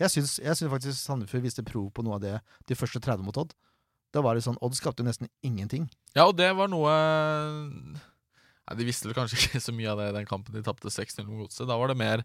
Jeg 0.00 0.10
syns, 0.10 0.38
jeg 0.42 0.58
syns 0.58 0.72
faktisk 0.72 0.98
Sandefjord 0.98 1.44
viste 1.46 1.62
prov 1.66 1.88
på 1.94 2.02
noe 2.04 2.16
av 2.18 2.24
det 2.24 2.34
de 2.68 2.76
første 2.76 3.00
30 3.00 3.24
mot 3.24 3.36
Odd. 3.44 3.54
Da 4.14 4.22
var 4.22 4.34
det 4.36 4.44
sånn, 4.46 4.58
Odd 4.62 4.74
skapte 4.78 5.06
nesten 5.06 5.30
ingenting. 5.46 5.88
Ja, 6.14 6.26
og 6.28 6.36
det 6.38 6.50
var 6.54 6.68
noe 6.70 6.90
Nei, 8.64 8.76
De 8.78 8.86
visste 8.88 9.08
vel 9.10 9.16
kanskje 9.16 9.38
ikke 9.48 9.62
så 9.62 9.74
mye 9.76 9.90
av 9.92 10.00
det 10.02 10.10
i 10.12 10.16
den 10.18 10.28
kampen 10.28 10.54
de 10.56 10.62
tapte 10.66 10.92
6-0 10.92 11.24
mot 11.28 11.44
Godset. 11.46 11.66
Da 11.70 11.78
var 11.80 11.90
det 11.92 11.98
mer 12.00 12.22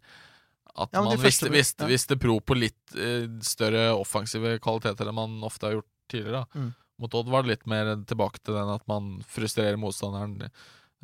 at 0.79 0.93
Ja, 0.93 1.01
man 1.01 1.15
første- 1.17 1.25
visste, 1.25 1.49
visste, 1.53 1.85
ja. 1.87 1.89
visste 1.93 2.17
pro 2.21 2.37
på 2.41 2.55
litt 2.57 2.95
eh, 2.95 3.25
større 3.45 3.89
offensive 3.97 4.57
kvaliteter 4.63 5.09
enn 5.09 5.17
man 5.17 5.39
ofte 5.47 5.67
har 5.69 5.79
gjort 5.79 5.89
tidligere. 6.09 6.45
Mm. 6.55 6.69
Mot 6.99 7.15
Odd 7.15 7.31
var 7.31 7.45
det 7.45 7.53
litt 7.53 7.65
mer 7.69 7.93
tilbake 8.07 8.41
til 8.43 8.57
den 8.57 8.71
at 8.73 8.83
man 8.91 9.17
frustrerer 9.29 9.79
motstanderen. 9.79 10.49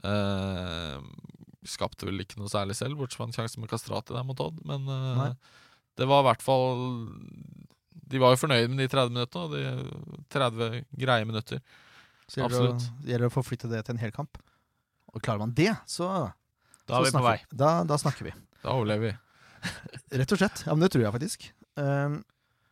Eh, 0.03 0.97
skapte 1.65 2.07
vel 2.07 2.21
ikke 2.21 2.39
noe 2.41 2.51
særlig 2.51 2.75
selv, 2.77 2.99
bortsett 2.99 3.21
fra 3.21 3.27
en 3.29 3.35
sjanse 3.35 3.61
med 3.61 3.71
Kastrati 3.71 4.15
der 4.15 4.25
mot 4.27 4.41
Odd. 4.43 4.59
Men 4.67 4.89
eh, 4.91 5.29
det 5.95 6.07
var 6.09 6.25
i 6.25 6.27
hvert 6.29 6.43
fall 6.43 6.83
De 8.11 8.19
var 8.21 8.35
jo 8.35 8.41
fornøyd 8.43 8.73
med 8.73 8.83
de 8.83 8.89
30 8.91 9.15
minuttene, 9.15 9.45
og 9.45 9.55
de 9.55 10.25
30 10.35 10.83
greie 11.05 11.27
minutter. 11.27 11.63
Så 12.27 12.41
gjelder 12.41 12.71
Absolutt. 12.73 12.89
det 13.01 13.13
gjelder 13.13 13.31
å 13.31 13.35
forflytte 13.35 13.71
det 13.71 13.83
til 13.85 13.95
en 13.95 14.03
hel 14.03 14.13
kamp. 14.15 14.39
Og 15.15 15.23
klarer 15.23 15.45
man 15.45 15.55
det, 15.55 15.71
så, 15.87 16.09
Da 16.85 16.97
så 16.97 16.99
er 16.99 17.05
vi 17.07 17.11
på 17.13 17.15
snakker 17.15 17.29
vei. 17.29 17.57
Da, 17.63 17.71
da 17.87 17.97
snakker 18.01 18.27
vi. 18.27 18.33
Da 18.65 18.73
overlever 18.75 19.13
vi. 19.13 19.15
Rett 20.19 20.33
og 20.35 20.41
slett. 20.41 20.65
Ja, 20.67 20.73
men 20.75 20.83
det 20.83 20.91
tror 20.93 21.05
jeg 21.05 21.15
faktisk. 21.15 21.47
Um, 21.79 22.19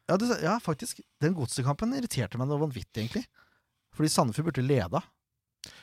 ja, 0.10 0.18
det, 0.20 0.30
ja, 0.44 0.58
faktisk. 0.62 1.00
Den 1.24 1.36
godsekampen 1.38 1.96
irriterte 1.98 2.40
meg 2.40 2.50
noe 2.50 2.62
vanvittig, 2.66 3.06
egentlig. 3.06 3.26
Fordi 3.96 4.10
Sandefjord 4.12 4.50
burde 4.52 4.66
leda. 4.66 5.04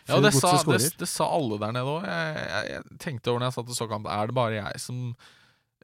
Ja, 0.09 0.18
det 0.20 0.33
sa, 0.37 0.56
det, 0.66 0.80
det 1.00 1.09
sa 1.09 1.26
alle 1.33 1.56
der 1.61 1.72
nede 1.72 1.88
òg. 1.88 2.04
Jeg, 2.04 2.40
jeg, 2.40 2.72
jeg 2.74 2.98
tenkte 3.00 3.33
over 3.33 3.40
når 3.40 3.50
jeg 3.50 3.56
satt 3.56 3.70
og 3.72 3.78
så 3.78 3.87
kamp, 3.88 4.09
er 4.11 4.28
det 4.28 4.37
bare 4.37 4.59
jeg 4.59 4.80
som 4.83 4.98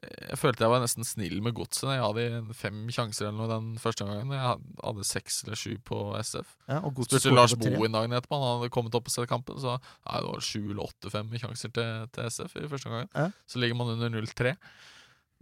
Jeg 0.03 0.37
følte 0.37 0.65
jeg 0.65 0.69
var 0.69 0.83
nesten 0.83 1.07
snill 1.07 1.39
med 1.41 1.55
godset. 1.57 1.87
Jeg 1.95 2.03
hadde 2.03 2.57
fem 2.59 2.83
sjanser 2.93 3.29
eller 3.29 3.39
noe 3.39 3.49
den 3.49 3.71
første 3.81 4.05
gangen. 4.05 4.35
Jeg 4.35 4.59
hadde 4.83 5.07
seks 5.09 5.39
eller 5.45 5.57
sju 5.57 5.79
på 5.87 6.01
SF. 6.19 6.51
Ja, 6.69 6.83
og 6.85 7.01
Spurte 7.07 7.33
Lars. 7.33 7.55
Bohin 7.57 7.95
dagen 7.97 8.13
etterpå. 8.13 8.37
Han 8.37 8.59
hadde 8.59 8.73
kommet 8.75 8.97
opp 8.99 9.09
og 9.09 9.15
sett 9.15 9.31
kampen. 9.31 9.57
Så 9.63 9.79
nei, 9.79 10.19
det 10.19 10.29
var 10.29 10.45
sju 10.45 10.59
eller 10.67 10.83
åtte-fem 10.85 11.33
sjanser 11.41 11.73
til, 11.73 12.05
til 12.13 12.29
SF 12.29 12.59
i 12.61 12.69
første 12.69 12.91
omgang. 12.91 13.09
Ja. 13.15 13.31
Så 13.49 13.63
ligger 13.63 13.79
man 13.79 13.95
under 13.95 14.13
0-3. 14.19 14.53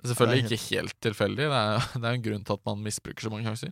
Selvfølgelig 0.03 0.45
ikke 0.49 0.75
helt 0.75 0.97
tilfeldig. 1.05 1.47
Det 1.51 1.61
er, 1.61 1.85
det 2.01 2.09
er 2.09 2.17
en 2.17 2.25
grunn 2.25 2.43
til 2.47 2.57
at 2.57 2.65
man 2.67 2.83
misbruker 2.85 3.27
så 3.27 3.31
mange 3.33 3.47
sjanser. 3.47 3.71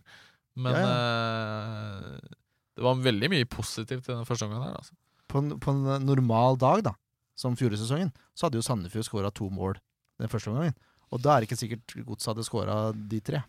Men 0.56 0.78
Ja, 0.78 0.88
eh, 0.88 2.34
det 2.74 2.82
var 2.82 2.98
veldig 3.04 3.30
mye 3.30 3.46
positivt 3.46 4.08
i 4.08 4.12
den 4.14 4.26
første 4.26 4.46
omgangen 4.48 4.66
der. 4.70 4.78
Altså. 4.80 4.94
På, 5.30 5.42
en, 5.42 5.58
på 5.62 5.70
en 5.74 6.06
normal 6.06 6.58
dag, 6.58 6.82
da, 6.88 6.94
som 7.38 7.54
fjoråretsesongen, 7.58 8.10
så 8.34 8.46
hadde 8.46 8.58
jo 8.58 8.66
Sandefjord 8.66 9.06
skåra 9.06 9.30
to 9.34 9.46
mål 9.50 9.76
den 10.22 10.30
første 10.30 10.50
omgangen. 10.50 10.74
Og 11.14 11.22
da 11.22 11.34
er 11.34 11.42
det 11.42 11.50
ikke 11.50 11.60
sikkert 11.60 11.94
Godset 12.06 12.32
hadde 12.32 12.46
skåra 12.46 12.76
de 12.94 13.20
tre. 13.22 13.44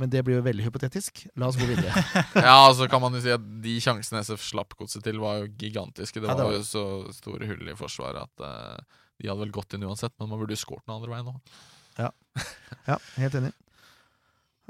Men 0.00 0.10
det 0.10 0.22
blir 0.24 0.38
jo 0.38 0.44
veldig 0.46 0.64
hypotetisk. 0.64 1.24
La 1.38 1.50
oss 1.50 1.58
gå 1.60 1.66
videre. 1.68 1.90
Ja, 2.46 2.54
altså 2.68 2.86
kan 2.90 3.02
man 3.02 3.14
jo 3.16 3.20
si 3.24 3.32
at 3.34 3.42
De 3.64 3.74
sjansene 3.82 4.22
SF 4.24 4.44
slapp 4.46 4.76
godset 4.78 5.04
til, 5.04 5.18
var 5.22 5.42
jo 5.42 5.50
gigantiske. 5.60 6.22
Det 6.22 6.30
Ja, 6.30 6.36
var, 6.36 6.40
det 6.40 6.48
var 6.48 6.58
jo 6.60 6.64
så 6.68 6.84
store 7.18 7.50
hull 7.50 7.68
i 7.68 7.76
forsvaret 7.78 8.22
at 8.22 8.46
uh, 8.46 9.02
de 9.20 9.28
hadde 9.30 9.42
vel 9.44 9.54
gått 9.54 9.76
inn 9.76 9.84
uansett, 9.86 10.14
men 10.18 10.30
man 10.30 10.40
burde 10.40 10.56
jo 10.56 10.62
skåret 10.62 10.86
den 10.86 10.96
andre 10.96 11.12
veien 11.12 11.32
òg. 11.34 11.58
Ja, 12.88 12.96
helt 13.16 13.34
enig. 13.38 13.52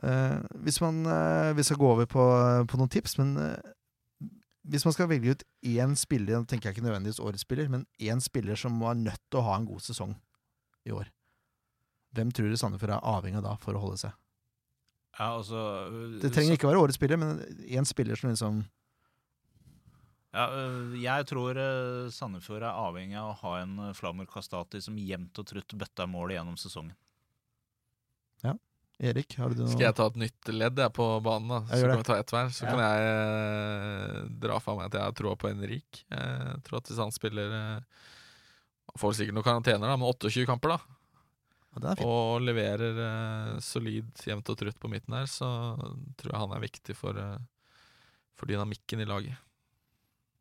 Uh, 0.02 0.42
hvis 0.64 0.80
man 0.82 1.06
uh, 1.06 1.56
Vi 1.56 1.62
skal 1.62 1.78
gå 1.78 1.86
over 1.92 2.08
på, 2.10 2.24
på 2.68 2.80
noen 2.80 2.90
tips, 2.90 3.16
men 3.20 3.36
uh, 3.38 3.54
hvis 4.62 4.86
man 4.86 4.94
skal 4.94 5.08
velge 5.10 5.34
ut 5.34 5.44
én 5.66 5.94
spiller, 5.98 6.38
nå 6.38 6.46
tenker 6.48 6.70
jeg 6.70 6.76
ikke 6.76 6.86
nødvendigvis 6.86 7.22
årets 7.22 7.44
spiller, 7.46 7.70
men 7.70 7.86
én 7.98 8.22
spiller 8.22 8.58
som 8.58 8.78
var 8.82 8.94
nødt 8.98 9.20
til 9.30 9.40
å 9.40 9.46
ha 9.48 9.56
en 9.58 9.66
god 9.66 9.82
sesong 9.82 10.14
i 10.86 10.94
år, 10.94 11.08
hvem 12.14 12.30
tror 12.34 12.50
du 12.50 12.58
Sandefjord 12.58 12.94
er 12.94 13.08
avhengig 13.10 13.40
av 13.40 13.46
da 13.48 13.56
for 13.62 13.74
å 13.74 13.82
holde 13.82 13.98
seg? 14.04 14.14
Ja, 15.18 15.32
altså, 15.34 15.58
Det 16.22 16.30
trenger 16.32 16.56
ikke 16.56 16.70
være 16.70 16.84
årets 16.86 16.96
spiller, 16.96 17.18
men 17.20 17.42
én 17.66 17.86
spiller 17.86 18.16
som 18.16 18.30
liksom 18.30 18.62
Ja, 20.32 20.46
jeg 20.96 21.26
tror 21.28 21.58
Sandefjord 22.14 22.62
er 22.62 22.70
avhengig 22.86 23.18
av 23.18 23.32
å 23.32 23.38
ha 23.42 23.56
en 23.60 23.76
Flamur 23.98 24.30
Kastati 24.30 24.80
som 24.80 24.96
jevnt 24.98 25.42
og 25.42 25.50
trutt 25.50 25.74
bøtter 25.78 26.08
mål 26.08 26.36
gjennom 26.38 26.56
sesongen. 26.58 26.94
Erik, 29.02 29.34
har 29.34 29.50
du 29.50 29.58
noe 29.64 29.72
Skal 29.72 29.88
jeg 29.88 29.96
ta 29.98 30.06
et 30.12 30.18
nytt 30.22 30.50
ledd 30.54 30.78
jeg 30.78 30.92
på 30.94 31.06
banen? 31.26 31.48
da 31.50 31.58
Ja, 31.66 31.80
Så 31.80 31.88
kan 31.90 31.98
vi 31.98 32.06
ta 32.06 32.18
ett 32.22 32.30
hver. 32.30 32.50
Så 32.54 32.62
Ja. 32.64 32.70
kan 32.70 32.82
jeg 32.84 33.02
eh, 33.10 34.28
dra 34.44 34.58
fra 34.62 34.76
meg 34.78 34.86
at 34.86 34.94
jeg 34.98 35.02
har 35.02 35.12
troa 35.18 35.34
på 35.36 35.50
Henrik. 35.50 36.04
Jeg 36.10 36.62
tror 36.62 36.78
at 36.78 36.86
hvis 36.92 37.00
han 37.02 37.10
spiller 37.14 37.50
eh, 37.50 37.80
Han 38.92 38.98
får 39.00 39.14
sikkert 39.18 39.34
noen 39.34 39.46
karantener, 39.46 39.88
da, 39.88 39.96
med 39.96 40.06
28 40.22 40.46
kamper, 40.46 40.76
da 40.76 40.80
Ja, 41.72 41.94
er 41.96 42.04
og 42.06 42.42
leverer 42.44 42.98
eh, 43.00 43.60
solid 43.64 44.12
jevnt 44.26 44.50
og 44.52 44.58
trutt 44.60 44.78
på 44.78 44.90
midten 44.92 45.14
her, 45.16 45.24
så 45.26 45.48
tror 46.20 46.32
jeg 46.34 46.40
han 46.42 46.52
er 46.52 46.60
viktig 46.60 46.94
for, 46.98 47.16
eh, 47.16 47.38
for 48.36 48.46
dynamikken 48.46 49.00
i 49.00 49.08
laget. 49.08 49.38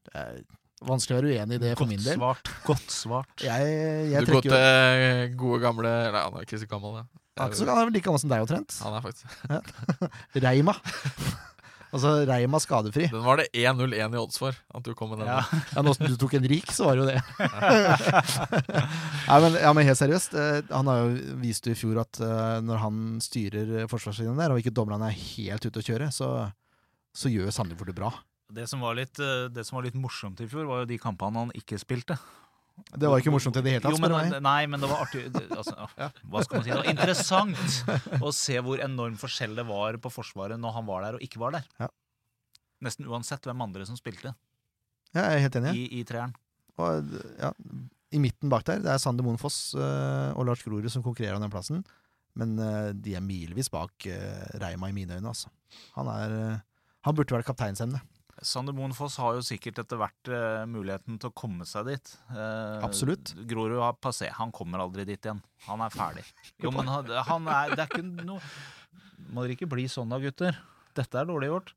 Det 0.04 0.13
er 0.17 0.43
vanskelig 0.84 1.15
å 1.15 1.21
være 1.21 1.32
uenig 1.38 1.56
i 1.56 1.63
det 1.63 1.78
for 1.78 1.88
min 1.88 2.02
del. 2.04 2.17
svart. 2.19 2.52
Godt 2.65 2.91
svart. 2.91 3.36
Jeg, 3.45 4.12
jeg 4.12 4.26
du 4.26 4.34
går 4.34 4.41
til 4.50 5.36
gode 5.38 5.62
gamle 5.63 5.91
Nei, 6.12 6.21
han 6.26 6.36
er 6.36 6.45
ikke 6.45 6.60
så 6.60 6.67
gammel, 6.67 7.00
det. 7.00 7.20
Han 7.39 7.51
er 7.51 7.55
så 7.55 7.63
gammel, 7.65 7.77
han 7.77 7.83
er 7.85 7.89
vel 7.91 7.95
like 7.95 8.05
gammel 8.09 8.19
som 8.21 8.29
deg 8.33 8.41
omtrent. 8.43 8.71
Han 8.83 8.93
er 8.97 9.01
faktisk 9.05 9.25
Reima. 10.43 10.73
altså 11.95 12.09
Reima 12.27 12.59
skadefri. 12.63 13.05
Den 13.11 13.23
var 13.23 13.35
det 13.39 13.47
1-0-1 13.55 14.15
i 14.15 14.19
odds 14.19 14.37
for, 14.41 14.53
at 14.75 14.83
du 14.85 14.91
kom 14.95 15.09
med 15.13 15.19
den. 15.23 15.29
Ja. 15.31 15.41
Ja, 15.75 15.81
Nå 15.85 15.93
som 15.95 16.07
du 16.11 16.15
tok 16.19 16.33
en 16.39 16.47
rik, 16.51 16.67
så 16.75 16.81
var 16.89 16.93
det 16.99 17.03
jo 17.03 17.09
det. 17.11 17.19
Nei, 19.29 19.37
men, 19.45 19.57
ja, 19.61 19.71
men 19.75 19.87
helt 19.87 19.99
seriøst. 19.99 20.35
eh, 20.39 20.59
Han 20.73 20.89
har 20.91 20.97
jo 21.05 21.37
vist 21.41 21.67
i 21.71 21.75
fjor 21.77 22.01
at 22.03 22.19
eh, 22.23 22.57
når 22.65 22.81
han 22.83 22.95
styrer 23.23 23.87
forsvarslinjen 23.91 24.39
der, 24.39 24.51
og 24.55 24.59
ikke 24.63 24.73
dommerne 24.75 25.07
er 25.11 25.17
helt 25.37 25.65
ute 25.67 25.81
å 25.81 25.85
kjøre, 25.87 26.07
så, 26.15 26.27
så 27.15 27.31
gjør 27.31 27.51
Sandefjord 27.55 27.91
det 27.93 27.97
bra. 27.99 28.11
Det 28.51 28.65
som, 28.67 28.81
var 28.83 28.97
litt, 28.99 29.15
øh, 29.23 29.47
det 29.53 29.63
som 29.67 29.77
var 29.79 29.85
litt 29.87 29.95
morsomt 29.95 30.41
i 30.43 30.49
fjor, 30.51 30.65
var 30.67 30.77
jo 30.83 30.89
de 30.91 30.99
kampene 30.99 31.45
han 31.45 31.53
ikke 31.55 31.79
spilte. 31.79 32.17
Det 32.91 33.07
var 33.07 33.21
ikke 33.21 33.31
morsomt 33.34 33.57
i 33.60 33.63
det 33.63 33.73
hele 33.75 33.84
tatt, 33.84 33.93
Jo, 33.95 34.01
men, 34.03 34.13
meg. 34.15 34.36
Nei, 34.43 34.62
men 34.67 34.81
det 34.81 34.89
var 34.89 35.03
artig 35.05 35.23
altså, 35.29 35.75
ja, 36.01 36.10
Hva 36.31 36.43
skal 36.43 36.60
man 36.60 36.65
si? 36.65 36.71
Det 36.71 36.79
var 36.79 36.89
interessant 36.91 38.21
å 38.23 38.31
se 38.36 38.57
hvor 38.65 38.84
enorm 38.84 39.17
forskjell 39.21 39.55
det 39.60 39.65
var 39.69 39.99
på 40.01 40.12
Forsvaret 40.12 40.60
når 40.60 40.75
han 40.79 40.88
var 40.89 41.05
der 41.05 41.17
og 41.19 41.25
ikke 41.25 41.41
var 41.43 41.55
der. 41.57 41.67
Ja. 41.79 41.89
Nesten 42.86 43.07
uansett 43.10 43.45
hvem 43.47 43.62
andre 43.63 43.86
som 43.88 43.99
spilte 43.99 44.34
Ja, 45.13 45.27
jeg 45.27 45.38
er 45.38 45.43
helt 45.45 45.57
enig. 45.62 45.73
i, 45.77 45.88
i 46.01 46.05
treeren. 46.07 46.34
Og, 46.81 47.15
ja, 47.38 47.51
I 48.15 48.21
midten 48.23 48.51
bak 48.51 48.65
der, 48.67 48.81
det 48.84 48.91
er 48.93 49.01
Sander 49.01 49.27
Moen 49.27 49.39
Foss 49.41 49.75
eh, 49.77 50.31
og 50.34 50.47
Lars 50.49 50.63
Grorud 50.65 50.89
som 50.91 51.03
konkurrerer 51.05 51.38
om 51.38 51.45
den 51.45 51.53
plassen. 51.53 51.84
Men 52.39 52.55
eh, 52.63 52.91
de 52.95 53.15
er 53.19 53.23
milevis 53.23 53.67
bak 53.71 54.07
uh, 54.07 54.45
Reima 54.63 54.88
i 54.88 54.95
mine 54.95 55.19
øyne, 55.19 55.34
altså. 55.34 55.51
Han 55.97 56.07
er 56.12 56.62
Han 57.03 57.15
burde 57.17 57.34
vært 57.34 57.47
kapteinsemne. 57.49 57.99
Sander 58.41 58.73
Moen 58.73 58.93
Foss 58.97 59.19
har 59.21 59.36
jo 59.38 59.43
sikkert 59.45 59.84
etter 59.84 59.99
hvert 60.01 60.30
uh, 60.34 60.63
muligheten 60.69 61.19
til 61.21 61.30
å 61.30 61.36
komme 61.38 61.65
seg 61.69 61.91
dit. 61.91 62.12
Uh, 62.34 62.82
Absolutt. 62.82 63.36
Grorud 63.47 63.77
har 63.77 63.99
passé. 64.01 64.32
Han 64.34 64.54
kommer 64.56 64.82
aldri 64.82 65.06
dit 65.06 65.21
igjen. 65.21 65.43
Han 65.67 65.84
er 65.86 65.93
ferdig. 65.93 66.25
Jo, 66.63 66.73
men 66.73 66.89
han, 66.89 67.10
han 67.27 67.47
er 67.49 67.75
Det 67.75 67.84
er 67.84 67.89
ikke 67.89 68.25
noe 68.25 68.41
Må 69.32 69.43
dere 69.43 69.56
ikke 69.56 69.69
bli 69.69 69.86
sånn 69.89 70.10
da, 70.10 70.17
gutter. 70.21 70.58
Dette 70.97 71.21
er 71.21 71.30
dårlig 71.30 71.51
gjort. 71.51 71.69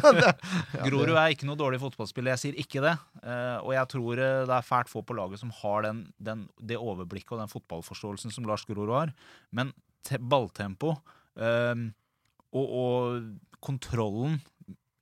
Grorud 0.86 1.12
er 1.12 1.34
ikke 1.34 1.48
noe 1.48 1.58
dårlig 1.60 1.80
fotballspiller, 1.82 2.32
jeg 2.36 2.42
sier 2.44 2.62
ikke 2.62 2.84
det. 2.86 2.94
Uh, 3.24 3.58
og 3.58 3.74
jeg 3.74 3.90
tror 3.92 4.22
det 4.22 4.54
er 4.56 4.64
fælt 4.64 4.92
få 4.92 5.02
på 5.04 5.18
laget 5.18 5.42
som 5.42 5.50
har 5.58 5.84
den, 5.88 6.04
den, 6.22 6.46
det 6.62 6.78
overblikket 6.78 7.34
og 7.34 7.42
den 7.42 7.52
fotballforståelsen 7.52 8.32
som 8.32 8.46
Lars 8.48 8.64
Grorud 8.70 8.94
har. 8.94 9.12
Men 9.50 9.74
te, 10.06 10.22
balltempo 10.22 10.94
og, 11.40 12.64
og 12.64 13.60
kontrollen 13.62 14.40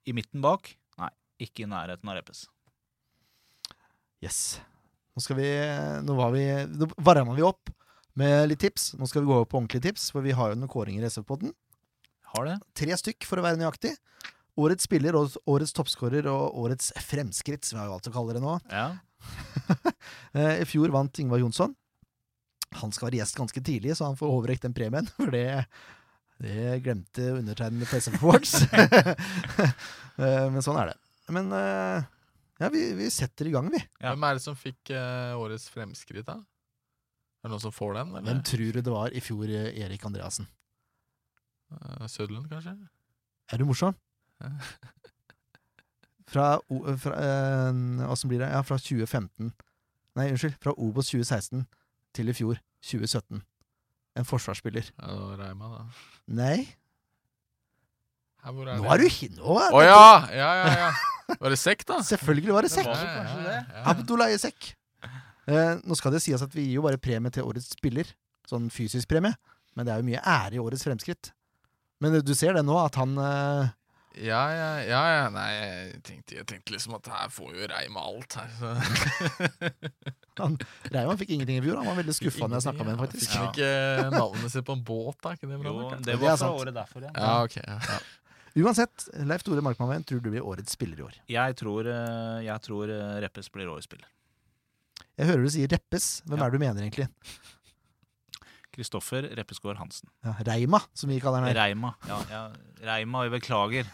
i 0.08 0.16
midten 0.16 0.42
bak 0.44 0.72
ikke 1.42 1.64
i 1.64 1.70
nærheten 1.70 2.10
av 2.10 2.18
Reppes. 2.18 2.44
Yes. 4.24 4.58
Nå 5.14 5.22
skal 5.22 5.38
vi 5.38 5.48
Nå 6.06 6.14
var 6.18 6.32
vi 6.34 6.42
Nå 6.70 6.88
varma 7.06 7.34
vi 7.36 7.44
opp 7.46 7.70
med 8.18 8.48
litt 8.50 8.58
tips. 8.64 8.92
Nå 8.98 9.06
skal 9.06 9.22
vi 9.22 9.30
gå 9.30 9.36
over 9.36 9.46
på 9.46 9.60
ordentlige 9.60 9.84
tips, 9.90 10.08
for 10.14 10.24
vi 10.26 10.32
har 10.34 10.50
jo 10.50 10.58
noen 10.58 10.70
kåringer 10.72 11.04
i 11.06 11.10
SF-podden. 11.10 11.52
Har 12.34 12.48
det? 12.48 12.56
Tre 12.76 12.96
stykk, 12.98 13.24
for 13.28 13.38
å 13.38 13.44
være 13.46 13.60
nøyaktig. 13.60 13.92
Årets 14.58 14.88
spiller, 14.88 15.14
årets, 15.14 15.36
årets 15.46 15.74
toppskårer 15.76 16.26
og 16.26 16.56
årets 16.64 16.90
fremskritt, 17.06 17.62
som 17.64 17.78
jeg 17.78 17.84
har 17.86 17.92
valgt 17.92 18.10
å 18.10 18.14
kalle 18.16 18.34
det 18.34 18.42
nå. 18.44 18.56
Ja. 18.72 18.88
Eh, 20.38 20.60
I 20.62 20.66
fjor 20.68 20.92
vant 20.94 21.18
Ingvar 21.18 21.40
Jonsson. 21.40 21.72
Han 22.82 22.92
skal 22.92 23.08
være 23.08 23.18
gjest 23.22 23.38
ganske 23.38 23.62
tidlig, 23.64 23.94
så 23.98 24.06
han 24.10 24.18
får 24.18 24.28
overrekt 24.34 24.66
den 24.66 24.74
premien. 24.76 25.08
For 25.16 25.32
det 25.34 25.64
Det 26.38 26.76
glemte 26.84 27.30
undertegnede 27.38 27.88
på 27.88 27.98
SF 28.02 28.18
Awards. 28.22 28.54
Eh, 30.18 30.48
Men 30.50 30.62
sånn 30.66 30.74
er 30.82 30.88
det. 30.90 30.96
Men 31.34 31.50
eh, 31.52 32.06
ja, 32.58 32.70
vi, 32.72 32.84
vi 32.98 33.08
setter 33.12 33.48
i 33.48 33.54
gang, 33.54 33.68
vi. 33.72 33.80
Ja. 34.00 34.12
Hvem 34.12 34.26
er 34.28 34.38
det 34.38 34.44
som 34.44 34.56
fikk 34.58 34.92
eh, 34.94 35.34
årets 35.38 35.68
fremskritt, 35.72 36.26
da? 36.28 36.38
Er 37.38 37.48
det 37.48 37.52
noen 37.54 37.62
som 37.62 37.74
får 37.74 37.98
den? 38.00 38.14
Hvem 38.18 38.40
tror 38.46 38.72
du 38.74 38.80
det 38.82 38.94
var 38.94 39.14
i 39.14 39.22
fjor, 39.22 39.44
eh, 39.46 39.70
Erik 39.84 40.06
Andreassen? 40.08 40.48
Uh, 41.68 42.06
Søderlund, 42.08 42.48
kanskje? 42.50 42.74
Er 43.52 43.60
du 43.60 43.68
morsom? 43.68 43.96
Fra, 46.28 46.58
fra 47.00 47.12
Åssen 48.12 48.28
blir 48.28 48.42
det? 48.42 48.50
Ja, 48.52 48.58
fra 48.60 48.76
2015 48.76 49.48
Nei, 50.18 50.26
unnskyld. 50.34 50.58
Fra 50.60 50.74
Obos 50.76 51.08
2016 51.08 51.62
til 52.12 52.28
i 52.28 52.34
fjor 52.36 52.58
2017. 52.84 53.40
En 54.18 54.26
forsvarsspiller. 54.28 54.90
Ja, 54.98 55.08
det 55.08 55.22
var 55.22 55.40
Reima, 55.40 55.70
da. 55.72 55.84
Nei, 56.36 56.66
Her, 58.44 58.52
hvor 58.54 58.68
er 58.68 58.76
nå 58.78 58.90
er 58.92 59.00
du 59.00 59.38
Nå 59.38 59.56
er 59.62 59.86
ja! 59.86 60.02
Ja, 60.34 60.50
ja, 60.60 60.74
ja. 60.84 60.90
Var 61.36 61.52
det 61.52 61.58
sekk, 61.60 61.84
da? 61.88 62.00
Selvfølgelig 62.06 62.54
var 62.56 62.66
det 62.66 62.72
sekk! 62.72 62.88
Ja. 62.88 63.84
Abdullahi 63.92 64.38
Sekk. 64.40 64.72
Eh, 65.48 65.74
nå 65.80 65.96
skal 65.96 66.12
det 66.14 66.22
sies 66.24 66.42
at 66.44 66.54
vi 66.56 66.66
gir 66.66 66.78
jo 66.80 66.84
bare 66.84 67.00
premie 67.00 67.32
til 67.32 67.46
årets 67.48 67.72
spiller. 67.76 68.08
Sånn 68.48 68.68
fysisk 68.72 69.08
premie. 69.10 69.34
Men 69.76 69.86
det 69.86 69.94
er 69.94 70.00
jo 70.02 70.08
mye 70.08 70.22
ære 70.24 70.56
i 70.58 70.62
årets 70.62 70.84
fremskritt. 70.88 71.32
Men 72.02 72.16
du 72.24 72.34
ser 72.36 72.56
det 72.56 72.64
nå, 72.66 72.76
at 72.78 72.96
han 73.00 73.16
eh, 73.18 73.70
Ja, 74.28 74.42
ja, 74.54 74.68
ja, 74.86 75.02
ja. 75.14 75.24
Nei, 75.34 75.48
jeg 75.54 76.02
tenkte, 76.06 76.36
jeg 76.40 76.46
tenkte 76.50 76.74
liksom 76.74 76.96
at 76.98 77.10
her 77.12 77.32
får 77.34 77.56
jo 77.58 77.68
Reima 77.72 78.04
alt 78.08 78.38
her. 78.38 78.52
Så. 78.58 78.72
Reimann 80.94 81.18
fikk 81.18 81.32
ingenting 81.34 81.58
i 81.58 81.64
fjor. 81.64 81.80
Han 81.80 81.90
var 81.90 81.98
veldig 82.00 82.14
skuffa 82.16 82.46
når 82.46 82.60
jeg 82.60 82.66
snakka 82.68 82.86
med 82.86 82.94
ham, 82.94 83.02
faktisk. 83.06 83.32
Fikk 83.32 83.40
han 83.40 83.50
ikke 83.52 84.16
navnet 84.16 84.54
sitt 84.54 84.68
på 84.68 84.78
en 84.78 84.86
båt, 84.86 85.18
da? 85.24 85.34
Ikke 85.34 85.50
det 85.50 85.60
bra? 85.64 85.74
Jo, 85.74 85.90
det 86.06 86.16
var 86.22 86.40
fra 86.40 86.54
året 86.54 86.76
derfor, 86.78 87.04
ja. 87.08 87.12
Ja, 87.16 87.34
ok. 87.44 87.58
Ja. 87.64 87.98
Uansett, 88.58 89.08
Leif 89.28 89.42
Tore 89.46 89.62
Markmann, 89.62 90.04
tror 90.08 90.22
du 90.24 90.30
blir 90.32 90.42
årets 90.44 90.72
spiller 90.74 90.98
i 90.98 91.04
år? 91.04 91.18
Jeg 91.30 91.56
tror, 91.60 91.86
eh, 91.86 92.38
jeg 92.46 92.64
tror 92.64 92.90
eh, 92.94 93.20
Reppes 93.24 93.50
blir 93.54 93.68
årets 93.70 93.86
spiller. 93.88 94.08
Jeg 95.18 95.26
hører 95.28 95.42
du 95.44 95.50
sier 95.54 95.68
Reppes. 95.70 96.22
Hvem 96.26 96.38
Ja. 96.38 96.44
er 96.46 96.50
det 96.50 96.58
du 96.58 96.64
mener, 96.64 96.82
egentlig? 96.86 97.08
Kristoffer 98.74 99.22
Reppesgaard 99.34 99.78
Hansen. 99.80 100.08
Ja, 100.24 100.34
Reima, 100.46 100.80
som 100.94 101.10
vi 101.10 101.18
kaller 101.20 101.42
ham. 101.42 101.54
Reima. 101.56 101.94
Ja, 102.06 102.18
ja. 102.30 102.42
Reima, 102.86 103.24
jeg 103.26 103.32
beklager. 103.40 103.88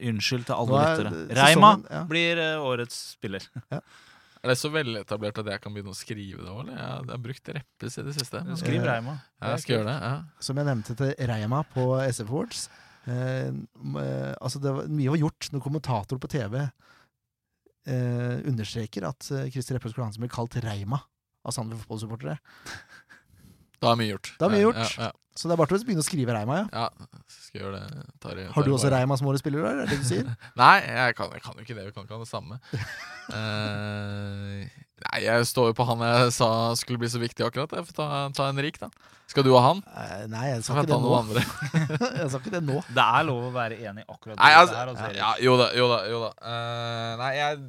Unnskyld 0.00 0.46
til 0.48 0.56
alle 0.56 0.80
er, 0.82 0.96
lyttere. 1.04 1.36
Reima 1.38 1.74
sesongen- 1.76 1.90
ja. 1.90 2.04
blir 2.10 2.38
eh, 2.42 2.64
årets 2.64 2.96
spiller. 3.14 3.44
Er 3.70 4.48
det 4.48 4.56
så 4.56 4.70
veletablert 4.72 5.38
at 5.38 5.46
jeg 5.52 5.60
kan 5.60 5.74
begynne 5.74 5.92
å 5.92 5.98
skrive 5.98 6.40
det 6.42 6.48
òg. 6.50 6.70
Jeg, 6.72 6.78
jeg 6.80 7.10
har 7.12 7.18
brukt 7.26 7.48
Reppes 7.54 7.98
i 8.00 8.02
det 8.06 8.14
siste. 8.16 8.40
Skriv 8.56 8.82
Reima. 8.88 9.18
Ja, 9.40 9.50
jeg 9.52 9.60
skal 9.66 9.76
gjøre 9.76 9.90
det. 9.92 9.98
ja. 10.08 10.14
Som 10.40 10.56
jeg 10.62 10.66
nevnte 10.70 10.96
til 10.96 11.14
Reima 11.28 11.62
på 11.74 11.84
SF 12.08 12.30
Awards. 12.32 12.68
Eh, 13.10 13.50
eh, 13.50 14.32
altså 14.38 14.62
det 14.62 14.74
var, 14.76 14.90
mye 14.92 15.12
var 15.12 15.22
gjort 15.24 15.50
når 15.52 15.64
kommentator 15.64 16.20
på 16.22 16.30
TV 16.30 16.58
eh, 16.60 18.36
understreker 18.48 19.08
at 19.08 19.30
eh, 19.34 19.48
Christer 19.52 19.78
Reppes 19.78 19.96
Hansen 19.98 20.22
blir 20.24 20.32
kalt 20.32 20.58
Reima 20.64 21.00
av 21.40 21.56
Sandefjord 21.56 21.86
fotballsupportere. 21.86 22.36
Da 23.80 23.94
er 23.94 23.98
mye 24.00 24.12
gjort. 24.12 24.34
Da 24.36 24.46
er 24.46 24.52
mye 24.52 24.60
Ja, 24.60 24.66
gjort. 24.68 24.98
Ja, 25.00 25.10
Så 25.34 25.48
det 25.48 25.54
er 25.54 25.60
bare 25.62 25.70
til 25.70 25.78
å 25.78 25.86
begynne 25.88 26.04
å 26.04 26.08
skrive 26.08 26.34
Reima, 26.36 26.58
ja. 26.60 26.66
ja. 26.82 27.06
ja 27.08 27.22
skal 27.46 27.62
gjøre 27.62 27.78
det. 27.78 28.02
Tar, 28.20 28.34
tar 28.34 28.52
Har 28.56 28.66
du 28.66 28.74
også 28.74 28.90
Reima 28.92 29.16
som 29.16 29.30
årets 29.30 29.42
spiller, 29.44 29.64
eller 29.64 29.86
Er 29.86 29.88
det 29.88 29.96
det 29.96 30.04
du 30.04 30.08
sier? 30.10 30.28
Nei, 30.60 30.74
jeg 30.84 31.16
kan, 31.16 31.32
jeg 31.32 31.44
kan 31.46 31.56
jo 31.56 31.64
ikke 31.64 31.78
det. 31.78 31.86
Vi 31.88 31.94
kan 31.96 32.04
ikke 32.06 32.18
ha 32.18 32.26
det 32.26 32.30
samme. 32.30 32.60
Eh, 33.30 34.64
nei, 35.06 35.22
jeg 35.24 35.46
står 35.50 35.70
jo 35.70 35.78
på 35.78 35.86
han 35.88 36.04
jeg 36.04 36.34
sa 36.36 36.50
skulle 36.78 37.00
bli 37.00 37.10
så 37.12 37.20
viktig 37.22 37.46
akkurat. 37.46 37.72
Jeg 37.78 37.88
får 37.88 37.96
ta, 37.96 38.08
ta 38.36 38.50
en 38.50 38.62
rik, 38.62 38.78
da. 38.82 38.90
Skal 39.30 39.44
du 39.46 39.52
ha 39.54 39.60
han? 39.62 39.80
Eh, 39.94 40.22
Nei, 40.26 40.46
jeg 40.48 40.62
sa 40.66 40.74
ikke 40.74 40.88
det 40.90 40.96
nå. 40.98 41.10
andre. 41.14 41.42
jeg 42.18 42.30
sa 42.32 42.40
ikke 42.40 42.50
det 42.56 42.62
nå. 42.66 42.80
Det 42.90 43.04
er 43.04 43.26
lov 43.28 43.44
å 43.46 43.50
være 43.54 43.76
enig 43.78 44.02
akkurat 44.08 44.34
Nei, 44.40 44.50
altså, 44.58 44.74
her. 44.74 44.90
Altså, 44.90 45.10
ja, 45.14 45.28
jo 45.38 45.54
da, 45.60 45.68
jo 45.78 45.86
da. 45.92 45.98
jo 46.10 46.22
da 46.24 46.30
Uh, 46.40 47.12
Nei, 47.20 47.30
jeg 47.36 47.60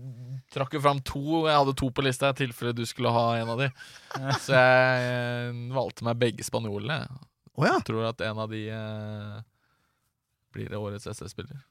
trakk 0.55 0.73
jo 0.73 0.82
fram 0.82 1.01
to. 1.05 1.21
Jeg 1.45 1.53
hadde 1.53 1.75
to 1.77 1.91
på 1.93 2.05
lista 2.05 2.32
i 2.32 2.38
tilfelle 2.39 2.73
du 2.73 2.82
skulle 2.89 3.11
ha 3.13 3.25
en 3.38 3.51
av 3.53 3.61
de. 3.61 3.69
Så 4.47 4.57
jeg 4.57 5.51
uh, 5.51 5.61
valgte 5.75 6.07
meg 6.07 6.17
begge 6.23 6.47
spanjolene. 6.47 6.97
jeg. 7.03 7.27
Å 7.61 7.67
ja. 7.67 7.77
Tror 7.86 8.09
at 8.09 8.25
en 8.25 8.41
av 8.41 8.49
de 8.49 8.63
uh, 8.73 9.38
blir 10.55 10.73
årets 10.79 11.05
SS-spiller. 11.13 11.61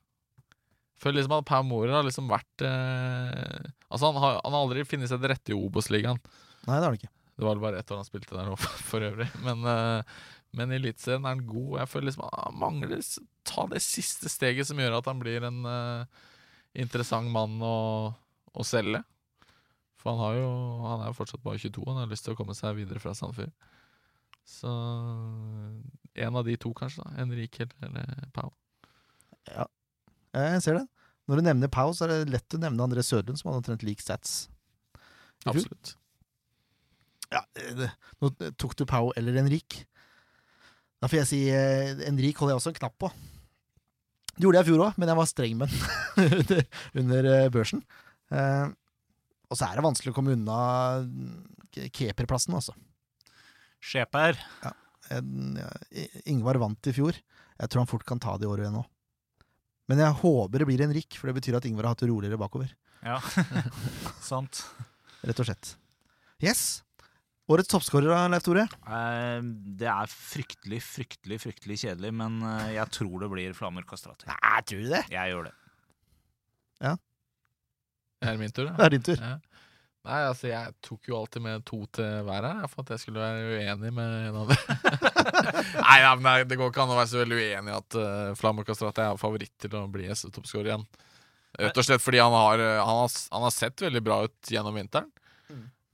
Føler 1.00 1.20
liksom 1.20 1.38
at 1.38 1.48
Pau 1.48 1.62
Morer 1.64 1.94
har 1.96 2.04
liksom 2.04 2.28
vært 2.28 2.64
eh, 2.66 3.68
Altså 3.88 4.10
Han 4.10 4.18
har, 4.20 4.40
han 4.44 4.52
har 4.52 4.66
aldri 4.66 4.84
funnet 4.88 5.10
seg 5.10 5.22
til 5.22 5.32
rette 5.32 5.54
i 5.54 5.56
Obos-ligaen. 5.56 6.20
Nei, 6.66 6.74
det 6.76 6.82
har 6.82 6.90
han 6.90 6.98
ikke. 6.98 7.12
Det 7.40 7.46
var 7.46 7.56
vel 7.56 7.62
bare 7.64 7.80
ett 7.80 7.90
år 7.90 8.02
han 8.02 8.08
spilte 8.08 8.36
der 8.36 8.50
nå, 8.50 8.56
for 8.90 9.06
øvrig. 9.06 9.30
Men, 9.46 9.64
eh, 9.64 10.18
men 10.58 10.74
i 10.74 10.76
Eliteserien 10.76 11.24
er 11.24 11.38
han 11.38 11.46
god. 11.48 11.78
Jeg 11.80 11.90
føler 11.90 12.10
liksom 12.10 12.26
han 12.28 12.58
mangler 12.60 13.00
ta 13.48 13.64
det 13.72 13.80
siste 13.84 14.28
steget 14.30 14.68
som 14.68 14.82
gjør 14.82 14.98
at 14.98 15.08
han 15.08 15.22
blir 15.22 15.46
en 15.48 15.64
eh, 15.70 16.20
interessant 16.84 17.32
mann 17.32 17.56
å, 17.64 17.78
å 18.52 18.66
selge. 18.66 19.00
For 20.00 20.12
han, 20.12 20.20
har 20.20 20.36
jo, 20.36 20.52
han 20.84 21.02
er 21.04 21.10
jo 21.10 21.16
fortsatt 21.18 21.44
bare 21.44 21.60
22, 21.60 21.82
han 21.88 22.02
har 22.02 22.12
lyst 22.12 22.28
til 22.28 22.36
å 22.36 22.38
komme 22.38 22.56
seg 22.56 22.76
videre 22.76 23.00
fra 23.02 23.16
Sandfjord. 23.16 23.52
Så 24.48 24.70
en 24.70 26.36
av 26.36 26.46
de 26.46 26.56
to, 26.60 26.72
kanskje. 26.76 27.04
da 27.04 27.18
Henrik 27.18 27.60
eller, 27.64 27.74
eller 27.88 28.30
Pau. 28.36 28.52
Ja, 29.48 29.66
jeg 30.36 30.62
ser 30.64 30.80
det. 30.80 30.86
Når 31.30 31.38
du 31.38 31.46
nevner 31.46 31.70
Pau, 31.72 31.92
så 31.94 32.06
er 32.06 32.12
det 32.12 32.34
lett 32.34 32.56
å 32.56 32.60
nevne 32.62 32.84
André 32.84 33.04
Sørlund, 33.06 33.38
som 33.38 33.50
hadde 33.50 33.62
omtrent 33.62 33.84
lik 33.86 34.02
stats. 34.02 34.48
Absolutt. 35.46 35.94
Ja, 37.30 37.44
eh, 37.54 37.74
det, 37.78 37.90
nå 38.22 38.32
tok 38.58 38.74
du 38.78 38.84
Pau 38.90 39.12
eller 39.18 39.38
Henrik. 39.38 39.84
Da 41.00 41.08
får 41.08 41.22
jeg 41.22 41.30
si 41.30 41.40
eh, 41.54 41.94
Enrik 42.08 42.40
holder 42.40 42.56
jeg 42.56 42.60
også 42.60 42.72
en 42.74 42.80
knapp 42.80 42.96
på. 43.00 43.12
Det 44.34 44.44
gjorde 44.44 44.60
jeg 44.60 44.66
i 44.66 44.70
fjor 44.70 44.84
òg, 44.86 44.98
men 45.00 45.10
jeg 45.10 45.18
var 45.20 45.28
streng 45.30 45.56
med 45.60 45.72
den 45.72 46.36
under, 46.40 46.62
under 47.02 47.30
eh, 47.32 47.48
børsen. 47.52 47.82
Eh, 48.34 48.66
og 49.50 49.58
så 49.58 49.66
er 49.66 49.78
det 49.78 49.86
vanskelig 49.86 50.12
å 50.12 50.16
komme 50.16 50.36
unna 50.36 50.58
keeperplassen, 51.74 52.54
altså. 52.58 52.74
Skjeper. 53.80 54.38
Ja, 54.62 54.74
Ingvar 56.30 56.60
vant 56.62 56.86
i 56.86 56.94
fjor. 56.94 57.16
Jeg 57.16 57.70
tror 57.70 57.82
han 57.82 57.90
fort 57.90 58.04
kan 58.06 58.20
ta 58.22 58.36
det 58.38 58.46
i 58.46 58.50
året 58.50 58.66
igjen 58.66 58.76
nå. 58.78 58.84
Men 59.90 59.98
jeg 60.04 60.14
håper 60.20 60.62
det 60.62 60.68
blir 60.70 60.84
en 60.84 60.94
rikk, 60.94 61.16
for 61.18 61.30
det 61.30 61.36
betyr 61.40 61.56
at 61.58 61.66
Ingvar 61.66 61.88
har 61.88 61.96
hatt 61.96 62.04
det 62.04 62.10
roligere 62.12 62.38
bakover. 62.38 62.70
Ja, 63.02 63.16
sant. 64.30 64.62
Rett 65.26 65.40
og 65.42 65.48
slett. 65.48 65.72
Yes. 66.40 66.62
Årets 67.50 67.66
toppskårer, 67.72 68.12
Leif 68.30 68.44
Tore? 68.46 68.62
Eh, 68.86 69.40
Det 69.80 69.88
er 69.90 70.12
fryktelig, 70.12 70.78
fryktelig, 70.86 71.40
fryktelig 71.42 71.80
kjedelig, 71.82 72.12
men 72.14 72.38
eh, 72.46 72.76
jeg 72.76 72.86
tror 72.94 73.24
det 73.24 73.30
blir 73.32 73.56
Flamur 73.58 73.82
Kastrati. 73.90 74.28
Nei, 74.30 74.60
tror 74.68 74.84
du 74.84 74.92
det? 74.94 75.02
Jeg 75.10 75.32
gjør 75.34 75.48
det. 75.50 75.56
Er 78.20 78.34
det 78.36 78.40
min 78.42 78.52
tur? 78.52 78.66
da? 78.68 78.74
Det 78.76 78.84
er 78.84 78.92
din 78.92 79.04
tur. 79.06 79.16
Ja. 79.24 79.36
Nei, 80.04 80.18
altså, 80.28 80.48
jeg 80.50 80.74
tok 80.84 81.08
jo 81.10 81.16
alltid 81.18 81.42
med 81.44 81.64
to 81.68 81.78
til 81.96 82.22
hver 82.28 82.44
her, 82.46 82.66
for 82.72 82.84
at 82.84 82.92
jeg 82.94 83.02
skulle 83.02 83.20
være 83.20 83.58
uenig 83.60 83.92
med 83.96 84.14
en 84.28 84.38
av 84.42 84.52
dem. 84.52 84.60
Nei, 85.86 85.98
ja, 86.02 86.14
men 86.16 86.48
det- 86.48 86.58
går 86.58 86.72
ikke 86.72 86.84
an 86.84 86.94
å 86.94 86.98
være 86.98 87.10
så 87.12 87.22
veldig 87.22 87.38
uenig 87.38 87.72
i 87.72 87.76
at 87.76 87.98
uh, 87.98 88.32
Flamur 88.38 88.66
Kastrati 88.68 89.04
er 89.04 89.20
favoritt 89.20 89.54
til 89.60 89.76
å 89.78 89.86
bli 89.92 90.08
SV-toppskårer 90.12 90.72
igjen. 90.72 90.86
Rett 91.60 91.80
og 91.80 91.86
slett 91.86 92.02
fordi 92.02 92.20
han 92.22 92.32
har, 92.32 92.60
eh, 92.62 92.78
han, 92.78 93.00
har, 93.02 93.14
han 93.34 93.42
har 93.42 93.50
sett 93.50 93.82
veldig 93.82 94.02
bra 94.06 94.20
ut 94.28 94.52
gjennom 94.54 94.76
vinteren. 94.78 95.08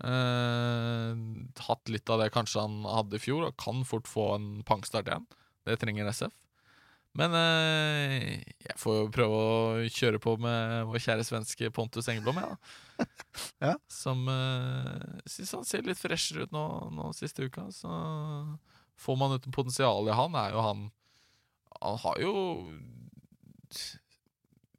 Eh, 0.05 1.13
hatt 1.69 1.89
litt 1.89 2.11
av 2.13 2.21
det 2.21 2.33
kanskje 2.35 2.61
han 2.67 2.83
hadde 2.85 3.17
i 3.17 3.23
fjor, 3.23 3.49
og 3.49 3.57
kan 3.61 3.81
fort 3.89 4.09
få 4.11 4.35
en 4.37 4.51
pangstart 4.69 5.09
igjen. 5.09 5.25
Det 5.67 5.79
trenger 5.81 6.11
SF. 6.13 6.35
Men 7.17 7.33
uh, 7.33 8.13
jeg 8.61 8.75
får 8.77 8.97
jo 8.99 9.05
prøve 9.09 9.37
å 9.41 9.85
kjøre 9.89 10.19
på 10.21 10.35
med 10.37 10.91
vår 10.91 11.01
kjære 11.01 11.25
svenske 11.25 11.71
Pontus 11.73 12.11
Engblom, 12.13 12.43
jeg, 12.43 12.51
da. 12.53 13.07
Ja. 13.71 13.73
Som 13.89 14.27
uh, 14.29 15.17
syns 15.25 15.55
han 15.57 15.65
ser 15.65 15.87
litt 15.89 16.01
freshere 16.01 16.45
ut 16.45 16.53
nå, 16.53 16.65
nå 16.93 17.09
siste 17.17 17.49
uka. 17.49 17.71
Så 17.73 17.89
får 18.99 19.17
man 19.21 19.33
ut 19.37 19.49
potensialet 19.53 20.13
i 20.13 20.17
han, 20.17 20.35
er 20.41 20.55
jo 20.57 20.63
han 20.65 20.87
Han 21.83 21.99
har 22.01 22.21
jo 22.23 22.33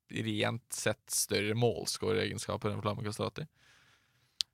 rent 0.09 0.74
sett 0.74 1.03
større 1.11 1.53
målskåreregenskaper 1.59 2.72
enn 2.72 2.82
Flamme 2.82 3.03
Kastrati. 3.05 3.43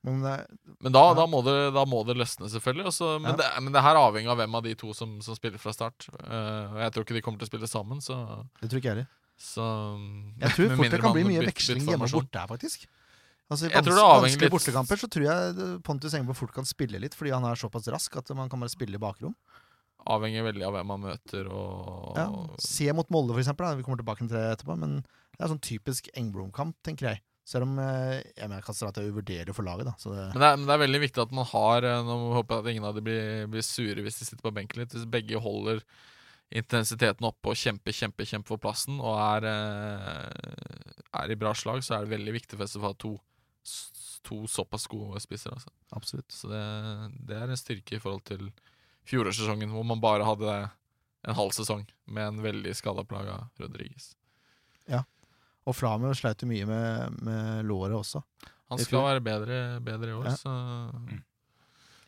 Men 0.04 0.18
det 0.20 0.32
Men 0.80 0.92
da, 0.92 1.04
Ja. 1.08 1.14
da, 1.14 1.26
må 1.30 1.40
det, 1.46 1.72
da 1.72 1.84
må 1.88 2.02
det 2.04 2.16
løsne, 2.18 2.50
selvfølgelig. 2.50 2.86
Også, 2.90 3.18
men, 3.22 3.30
Ja. 3.30 3.36
det, 3.36 3.62
men 3.62 3.72
det 3.72 3.80
her 3.82 3.96
avhenger 3.96 4.30
av 4.34 4.36
hvem 4.42 4.54
av 4.54 4.62
de 4.66 4.74
to 4.74 4.92
som, 4.92 5.20
som 5.22 5.34
spiller 5.38 5.56
fra 5.58 5.72
start. 5.72 6.08
Og 6.12 6.76
jeg 6.82 6.92
tror 6.92 7.04
ikke 7.06 7.14
de 7.14 7.22
kommer 7.22 7.38
til 7.38 7.46
å 7.46 7.52
spille 7.52 7.70
sammen, 7.70 8.02
så, 8.04 8.44
det 8.60 8.68
tror 8.68 8.82
ikke 8.82 8.90
jeg 8.90 8.96
heller. 8.96 9.08
Jeg 10.44 10.50
tror 10.54 10.76
fort 10.76 10.90
det 10.90 11.00
kan 11.00 11.12
bli 11.16 11.24
mye 11.24 11.46
veksling 11.46 11.86
hjemme 11.88 12.04
og 12.04 12.10
borte 12.20 12.38
her, 12.38 12.46
faktisk. 12.50 12.84
Altså, 13.52 13.68
I 13.68 13.74
vanskelige 13.76 14.52
bortekamper 14.52 14.98
så 15.00 15.08
tror 15.12 15.26
jeg 15.26 15.52
eh, 15.52 15.74
Pontus 15.84 16.14
Engblom 16.16 16.36
fort 16.38 16.54
kan 16.56 16.64
spille 16.68 17.00
litt, 17.02 17.16
fordi 17.16 17.34
han 17.34 17.44
er 17.44 17.60
såpass 17.60 17.90
rask 17.92 18.16
at 18.16 18.32
man 18.36 18.48
kan 18.52 18.62
bare 18.62 18.72
spille 18.72 18.96
i 18.96 19.02
bakrom. 19.02 19.34
Avhenger 20.10 20.44
veldig 20.48 20.64
av 20.68 20.74
hvem 20.76 20.88
man 20.92 21.04
møter 21.06 21.46
og 21.52 22.16
Ja. 22.18 22.26
Se 22.60 22.88
mot 22.96 23.08
Molde, 23.12 23.32
for 23.36 23.40
eksempel. 23.40 23.68
Da. 23.68 23.76
Vi 23.78 23.84
kommer 23.86 24.00
tilbake 24.00 24.24
til 24.24 24.32
det 24.36 24.42
etterpå. 24.54 24.76
Men 24.80 24.98
det 25.04 25.40
er 25.44 25.52
sånn 25.52 25.62
typisk 25.64 26.10
Engblom-kamp, 26.16 26.76
tenker 26.84 27.12
jeg. 27.12 27.22
Selv 27.48 27.66
om 27.68 27.76
eh, 27.80 28.22
jeg 28.32 28.48
mener 28.48 28.64
Kastrati 28.64 29.02
er 29.02 29.12
uvurderlig 29.12 29.52
for 29.56 29.66
laget, 29.66 29.88
da. 29.90 29.94
Så 30.00 30.12
det, 30.12 30.26
Men 30.32 30.40
det, 30.40 30.48
er, 30.48 30.58
men 30.60 30.66
det 30.68 30.74
er 30.74 30.82
veldig 30.86 31.02
viktig 31.04 31.22
at 31.24 31.34
man 31.36 31.48
har 31.50 31.84
eh, 31.88 32.00
Nå 32.08 32.16
håper 32.38 32.56
jeg 32.56 32.64
at 32.64 32.72
ingen 32.72 32.88
av 32.88 32.96
de 32.96 33.04
blir, 33.04 33.44
blir 33.52 33.64
sure 33.64 34.04
hvis 34.04 34.20
de 34.20 34.28
sitter 34.28 34.44
på 34.44 34.52
benken 34.56 34.80
litt. 34.80 34.96
Hvis 34.96 35.08
begge 35.08 35.40
holder 35.44 35.84
intensiteten 36.54 37.28
oppe 37.28 37.52
og 37.52 37.58
kjemper, 37.58 37.92
kjemper, 37.96 38.28
kjemper 38.28 38.54
for 38.54 38.62
plassen, 38.62 39.00
og 39.02 39.16
er, 39.16 39.46
er 39.48 41.32
i 41.32 41.38
bra 41.40 41.54
slag, 41.56 41.80
så 41.82 41.96
er 41.96 42.04
det 42.04 42.12
veldig 42.12 42.34
viktig 42.36 42.60
for 42.60 42.70
SFA 42.70 42.92
å 42.92 42.92
ha 42.92 42.98
to, 44.24 44.44
såpass 44.50 44.86
gode 44.90 45.20
spisser. 45.22 45.52
Altså. 45.54 45.72
Absolutt. 45.96 46.32
Så 46.32 46.48
det, 46.50 46.62
det 47.28 47.38
er 47.38 47.50
en 47.50 47.60
styrke 47.60 47.98
i 47.98 48.02
forhold 48.02 48.24
til 48.28 48.48
fjorårssesongen, 49.08 49.72
hvor 49.74 49.84
man 49.86 50.00
bare 50.00 50.26
hadde 50.26 50.58
en 51.24 51.36
halv 51.36 51.52
sesong 51.56 51.84
med 52.04 52.28
en 52.28 52.44
veldig 52.44 52.72
skadeplaga 52.76 53.42
Rodriguez. 53.60 54.14
Og 55.64 55.76
Flamio 55.76 56.12
sleit 56.16 56.42
jo 56.44 56.48
mye 56.48 56.66
med, 56.68 57.20
med 57.24 57.68
låret 57.68 57.96
også. 57.96 58.20
Han 58.72 58.80
skal 58.80 59.04
være 59.06 59.22
bedre, 59.24 59.60
bedre 59.84 60.10
i 60.10 60.16
år, 60.16 60.26
Ja. 60.28 60.36
så 60.36 60.52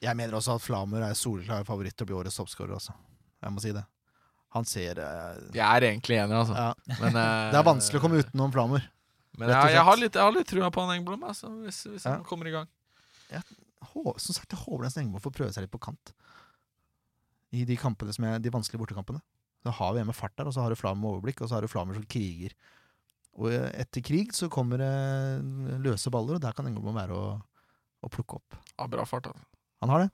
Jeg 0.02 0.16
mener 0.16 0.36
også 0.36 0.56
at 0.56 0.62
Flamur 0.62 1.00
er 1.00 1.14
soleklar 1.16 1.64
favoritt 1.64 1.96
til 1.96 2.04
å 2.04 2.10
bli 2.10 2.16
årets 2.18 2.36
toppskårer 2.36 2.74
også. 2.76 2.92
Jeg 3.42 3.52
må 3.52 3.62
si 3.64 3.72
det. 3.72 3.84
Han 4.52 4.64
ser 4.68 5.00
uh... 5.00 5.38
Jeg 5.54 5.64
er 5.64 5.86
egentlig 5.88 6.18
enig, 6.20 6.36
altså. 6.36 6.54
ja. 6.54 6.98
Men, 7.00 7.16
uh... 7.16 7.48
Det 7.52 7.60
er 7.60 7.64
vanskelig 7.64 8.00
å 8.00 8.04
komme 8.04 8.20
utenom 8.20 8.52
Flamer. 8.52 8.84
Men 9.36 9.52
jeg, 9.52 9.74
jeg, 9.76 9.84
har 9.88 10.00
litt, 10.00 10.16
jeg 10.16 10.24
har 10.24 10.34
litt 10.34 10.48
trua 10.48 10.70
på 10.72 10.84
han 10.84 10.94
Engblom, 10.96 11.24
altså, 11.28 11.50
hvis, 11.64 11.82
hvis 11.90 12.06
Ja. 12.06 12.16
han 12.16 12.24
kommer 12.24 12.48
i 12.48 12.54
gang. 12.54 12.68
Jeg, 13.30 13.42
Som 13.84 14.36
sagt, 14.36 14.52
jeg 14.52 14.60
håper 14.62 14.86
nesten 14.86 15.04
Engblom 15.04 15.22
får 15.24 15.34
prøve 15.36 15.52
seg 15.54 15.66
litt 15.66 15.74
på 15.74 15.82
kant. 15.82 16.12
I 17.56 17.64
de 17.68 17.76
kampene 17.80 18.12
som 18.16 18.26
er 18.28 18.40
de 18.42 18.52
vanskelige 18.52 18.82
bortekampene. 18.82 19.20
Da 19.66 19.72
har 19.74 19.94
vi 19.94 20.00
en 20.00 20.08
med 20.08 20.16
fart 20.16 20.34
der, 20.38 20.48
og 20.48 20.54
så 20.54 20.62
har 20.62 20.70
du 20.72 20.78
Flamer 20.78 21.00
med 21.02 21.10
overblikk, 21.16 21.40
og 21.42 21.50
så 21.50 21.58
har 21.58 21.64
du 21.66 21.70
Flamer 21.70 21.98
som 21.98 22.06
kriger. 22.10 22.54
Og 23.36 23.50
eh, 23.52 23.68
etter 23.82 24.04
krig 24.04 24.32
så 24.36 24.48
kommer 24.52 24.80
det 24.80 25.80
løse 25.84 26.10
baller, 26.12 26.38
og 26.38 26.44
der 26.44 26.54
kan 26.56 26.68
Engblom 26.70 26.96
være 26.96 27.16
å, 27.16 27.26
å 28.00 28.12
plukke 28.12 28.38
opp. 28.40 28.56
Ja, 28.76 28.86
bra 28.90 29.04
fart, 29.08 29.28
altså. 29.32 29.44
Han 29.84 29.92
har 29.92 30.06
det. 30.06 30.10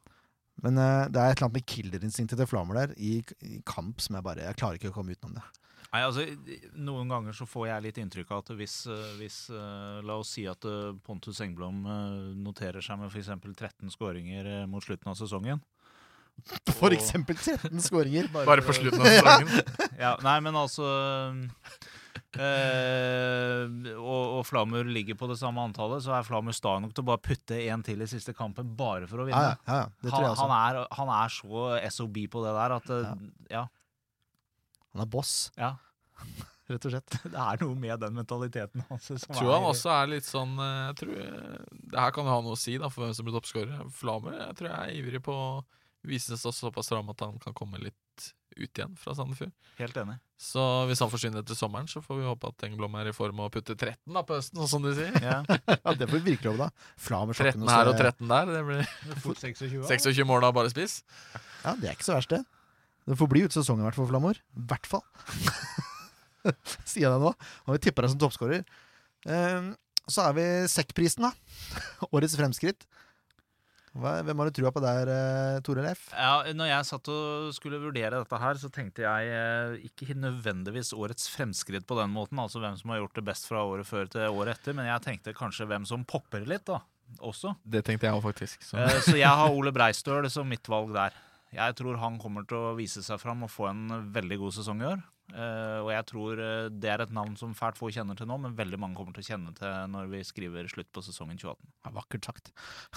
Men 0.62 0.76
uh, 0.76 1.08
det 1.08 1.16
er 1.16 1.30
et 1.32 1.38
eller 1.38 1.46
annet 1.48 1.60
med 1.60 1.68
killerinstinktet 1.70 2.38
til 2.40 2.48
Flamer 2.50 2.80
der 2.82 2.90
i, 3.00 3.14
i 3.46 3.60
kamp 3.66 4.02
som 4.04 4.18
jeg 4.18 4.24
bare 4.26 4.44
Jeg 4.44 4.58
klarer 4.60 4.76
ikke 4.76 4.90
å 4.90 4.96
komme 4.98 5.14
utenom 5.16 5.38
det. 5.38 5.44
Nei, 5.92 6.00
altså, 6.06 6.24
Noen 6.80 7.10
ganger 7.12 7.36
så 7.36 7.44
får 7.48 7.66
jeg 7.68 7.84
litt 7.84 7.98
inntrykk 8.00 8.30
av 8.32 8.40
at 8.40 8.54
hvis, 8.56 8.78
eh, 8.88 9.08
hvis 9.18 9.38
eh, 9.52 9.98
La 10.08 10.16
oss 10.22 10.30
si 10.38 10.46
at 10.48 10.64
eh, 10.68 10.94
Pontus 11.04 11.42
Engblom 11.44 11.82
noterer 12.40 12.84
seg 12.84 13.00
med 13.00 13.12
f.eks. 13.12 13.28
13 13.28 13.92
skåringer 13.92 14.48
mot 14.70 14.84
slutten 14.84 15.12
av 15.12 15.18
sesongen. 15.20 15.60
For 16.78 16.94
eksempel 16.96 17.36
13 17.36 17.76
skåringer. 17.84 18.30
Bare 18.32 18.64
på 18.64 18.72
slutten 18.78 19.04
av 19.04 19.10
sesongen. 19.10 19.52
Ja, 20.00 20.14
nei, 20.24 20.38
men 20.40 20.56
altså 20.56 20.86
øh, 22.40 23.66
og, 24.00 24.22
og 24.38 24.40
Flamur 24.48 24.88
ligger 24.88 25.20
på 25.20 25.28
det 25.28 25.36
samme 25.42 25.60
antallet, 25.60 26.00
så 26.06 26.16
er 26.16 26.24
Flamur 26.24 26.56
sta 26.56 26.78
nok 26.80 26.96
til 26.96 27.04
å 27.04 27.10
bare 27.12 27.20
putte 27.20 27.60
en 27.68 27.84
til 27.84 28.00
i 28.00 28.08
siste 28.08 28.32
kampen 28.36 28.72
bare 28.80 29.04
for 29.10 29.20
å 29.20 29.28
vinne. 29.28 29.44
ja, 29.44 29.60
ja, 29.68 29.84
ja, 29.84 30.08
det 30.08 30.16
han, 30.16 30.40
han, 30.40 30.56
er, 30.56 30.82
han 30.96 31.14
er 31.20 31.36
så 31.36 31.68
SOB 32.00 32.24
på 32.32 32.48
det 32.48 32.56
der 32.56 32.78
at 32.80 32.92
ja. 33.52 33.68
Han 34.92 35.04
er 35.06 35.10
boss, 35.12 35.50
Ja. 35.58 35.74
rett 36.72 36.86
og 36.88 36.92
slett. 36.94 37.16
det 37.34 37.36
er 37.42 37.62
noe 37.64 37.74
med 37.76 38.00
den 38.00 38.14
mentaliteten 38.16 38.84
hans 38.88 39.08
som 39.10 39.18
Jeg 39.18 39.36
tror 39.36 39.50
han 39.52 39.64
er 39.66 39.70
også 39.74 39.90
er 39.92 40.10
litt 40.14 40.28
sånn 40.28 40.52
eh, 40.62 40.82
jeg 40.92 40.98
tror, 41.02 41.16
Det 41.92 41.98
her 42.04 42.14
kan 42.16 42.28
jo 42.28 42.32
ha 42.36 42.40
noe 42.46 42.56
å 42.56 42.60
si 42.60 42.76
da 42.80 42.88
for 42.92 43.04
hvem 43.04 43.14
som 43.18 43.26
blir 43.28 43.36
toppskårer. 43.36 43.82
Flamer 43.98 44.38
jeg 44.38 44.58
tror 44.60 44.70
jeg 44.70 44.78
er 44.92 45.00
ivrig 45.02 45.22
på 45.26 45.34
å 45.36 45.48
vise 46.08 46.34
seg 46.38 46.54
såpass 46.56 46.88
fram 46.90 47.10
at 47.12 47.20
han 47.22 47.36
kan 47.42 47.54
komme 47.54 47.78
litt 47.82 47.98
ut 48.52 48.68
igjen 48.76 48.96
fra 49.00 49.14
Sandefjord. 49.16 49.52
helt 49.78 49.96
enig. 49.96 50.16
Så 50.42 50.60
hvis 50.90 51.00
han 51.00 51.08
forsvinner 51.08 51.40
etter 51.40 51.56
sommeren, 51.56 51.86
så 51.88 52.02
får 52.04 52.18
vi 52.18 52.24
håpe 52.26 52.50
at 52.50 52.64
Engblom 52.66 52.96
er 53.00 53.08
i 53.08 53.14
form 53.16 53.38
og 53.40 53.52
putter 53.54 53.78
13 53.78 54.12
da 54.12 54.24
på 54.28 54.36
høsten, 54.36 54.58
sånn 54.60 54.68
som 54.74 54.82
du 54.84 54.90
sier. 54.98 55.14
Ja. 55.22 55.38
Ja, 55.86 55.94
det 55.96 56.08
får 56.10 56.18
vi 56.18 56.34
virkelig 56.34 56.50
håpe, 56.52 56.66
da. 56.66 56.90
Flamer 57.00 57.38
13 57.38 57.64
her 57.70 57.88
og 57.92 57.96
13 57.96 58.28
der. 58.34 58.50
Det 58.52 58.64
blir 58.68 58.90
Fort 59.24 59.40
26 59.40 59.78
år. 59.80 59.86
26 59.88 60.28
mål 60.28 60.44
da, 60.44 60.50
bare 60.58 60.72
spiss. 60.74 60.98
Ja, 61.62 61.72
det 61.80 61.88
er 61.92 61.96
ikke 61.96 62.08
så 62.10 62.18
verst, 62.18 62.34
det. 62.34 62.42
Det 63.08 63.16
får 63.18 63.30
bli 63.32 63.42
ut 63.46 63.54
sesongen 63.54 63.82
i 63.82 63.88
hvert 63.88 63.98
fall 63.98 64.06
for 64.06 64.14
Flamor. 64.14 64.38
I 64.38 64.66
hvert 64.70 64.86
fall. 64.88 65.02
Sier 66.88 67.06
jeg 67.06 67.12
det 67.12 67.20
nå. 67.22 67.32
Han 67.66 67.76
vi 67.76 67.82
tipper 67.82 68.06
deg 68.06 68.14
som 68.14 68.20
toppskårer. 68.22 68.64
Ehm, 69.30 69.72
så 70.10 70.28
er 70.28 70.36
vi 70.38 70.44
Sekkprisen, 70.70 71.28
da. 71.28 71.32
Årets 72.14 72.36
fremskritt. 72.38 72.86
Hvem 73.92 74.38
har 74.40 74.48
du 74.48 74.54
trua 74.56 74.70
på 74.72 74.80
der, 74.80 75.08
eh, 75.12 75.58
Tore 75.66 75.82
Leif? 75.84 76.06
Ja, 76.16 76.38
når 76.56 76.70
jeg 76.70 76.86
satt 76.88 77.08
og 77.12 77.50
skulle 77.52 77.76
vurdere 77.82 78.22
dette 78.22 78.38
her, 78.40 78.56
så 78.56 78.70
tenkte 78.72 79.04
jeg 79.04 79.28
eh, 79.36 79.74
ikke 79.84 80.14
nødvendigvis 80.16 80.94
årets 80.96 81.26
fremskritt 81.28 81.84
på 81.84 81.98
den 81.98 82.08
måten, 82.14 82.40
altså 82.40 82.62
hvem 82.62 82.78
som 82.80 82.94
har 82.94 83.02
gjort 83.02 83.18
det 83.20 83.26
best 83.28 83.50
fra 83.50 83.60
året 83.68 83.84
før 83.84 84.08
til 84.08 84.24
året 84.32 84.56
etter, 84.56 84.72
men 84.78 84.88
jeg 84.88 85.04
tenkte 85.04 85.34
kanskje 85.36 85.68
hvem 85.68 85.84
som 85.90 86.06
popper 86.08 86.46
litt, 86.48 86.64
da, 86.70 86.80
også. 87.20 87.52
Det 87.68 87.84
tenkte 87.84 88.08
jeg 88.08 88.16
òg, 88.16 88.24
faktisk. 88.30 88.64
Så. 88.64 88.80
Eh, 88.80 88.96
Så 89.04 89.18
jeg 89.20 89.28
har 89.28 89.52
Ole 89.60 89.74
Breistøl 89.76 90.30
som 90.32 90.48
mitt 90.48 90.72
valg 90.72 90.94
der. 90.96 91.12
Jeg 91.52 91.76
tror 91.76 91.98
han 92.00 92.18
kommer 92.20 92.46
til 92.48 92.56
å 92.56 92.76
vise 92.78 93.02
seg 93.04 93.20
fram 93.20 93.44
og 93.44 93.52
få 93.52 93.68
en 93.68 93.82
veldig 94.14 94.38
god 94.40 94.54
sesong 94.56 94.80
i 94.80 94.88
år. 94.88 95.02
Eh, 95.32 95.78
og 95.80 95.88
jeg 95.92 96.04
tror 96.10 96.40
eh, 96.44 96.66
det 96.82 96.90
er 96.92 97.02
et 97.04 97.12
navn 97.14 97.34
som 97.40 97.54
fælt 97.56 97.78
få 97.78 97.88
kjenner 97.94 98.16
til 98.18 98.28
nå, 98.28 98.36
men 98.42 98.56
veldig 98.56 98.78
mange 98.80 98.98
kommer 98.98 99.14
til 99.16 99.24
å 99.24 99.28
kjenne 99.30 99.52
til 99.56 99.92
når 99.92 100.10
vi 100.12 100.20
skriver 100.28 100.68
slutt 100.68 100.90
på 100.92 101.04
sesongen 101.04 101.38
2018. 101.40 101.70
Ja, 101.86 101.92
vakkert 101.96 102.28
sagt. 102.28 102.50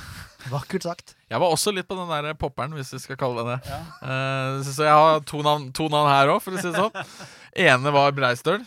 vakkert 0.55 0.87
sagt. 0.87 1.15
Jeg 1.31 1.43
var 1.43 1.55
også 1.55 1.71
litt 1.75 1.87
på 1.87 1.99
den 1.99 2.11
der 2.11 2.35
popperen, 2.39 2.75
hvis 2.75 2.91
vi 2.95 3.01
skal 3.03 3.19
kalle 3.21 3.43
det 3.43 3.55
det. 3.55 3.77
Eh, 4.07 4.63
så 4.67 4.87
jeg 4.87 5.03
har 5.03 5.23
to 5.27 5.43
navn, 5.45 5.69
to 5.75 5.87
navn 5.91 6.11
her 6.11 6.33
òg, 6.33 6.41
for 6.43 6.55
å 6.55 6.63
si 6.63 6.71
det 6.71 6.79
sånn. 6.79 7.29
Ene 7.67 7.95
var 7.95 8.15
Breistøl. 8.17 8.65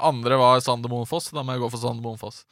Andre 0.00 0.38
var 0.40 0.62
Sander 0.64 0.92
Moen 0.92 1.08
Foss. 1.08 1.32
Da 1.34 1.42
må 1.44 1.56
jeg 1.56 1.64
gå 1.64 1.72
for 1.72 1.82
Sander 1.82 2.04
Moen 2.04 2.20
Foss. 2.20 2.44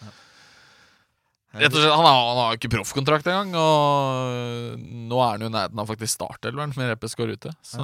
Rett 1.57 1.73
og 1.73 1.81
slett, 1.81 1.95
Han 1.97 2.05
har, 2.05 2.51
jo 2.53 2.59
ikke 2.59 2.71
proffkontrakt 2.77 3.29
engang, 3.33 3.55
og 3.57 4.83
nå 5.09 5.21
er 5.25 5.31
han 5.33 5.45
jo 5.47 5.49
i 5.49 5.55
nærheten 5.55 5.81
av 5.81 5.89
faktisk 5.89 6.13
startelveren 6.19 6.75
med 6.77 6.91
Reppes 6.93 7.17
går 7.17 7.33
ute. 7.39 7.53
Så 7.65 7.81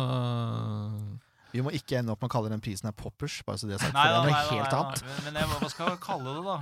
Vi 1.54 1.62
må 1.64 1.70
ikke 1.72 1.96
ende 2.00 2.12
opp 2.12 2.20
med 2.20 2.28
å 2.28 2.34
kalle 2.34 2.50
den 2.52 2.60
prisen 2.62 2.90
her 2.90 2.94
poppers, 2.98 3.38
bare 3.46 3.60
så 3.60 3.68
det 3.70 3.76
er 3.78 3.84
sagt. 3.86 3.94
Nei, 3.94 4.04
for 4.04 4.10
det 4.10 4.18
er 4.18 4.24
noe 4.26 4.34
nei, 4.34 4.44
helt 4.50 4.74
nei, 4.74 4.80
annet. 4.82 5.02
nei, 5.06 5.24
Men 5.24 5.38
jeg, 5.40 5.50
hva 5.54 5.70
skal 5.72 5.90
jeg 5.92 6.00
kalle 6.04 6.34
det, 6.34 6.42
da? 6.44 6.56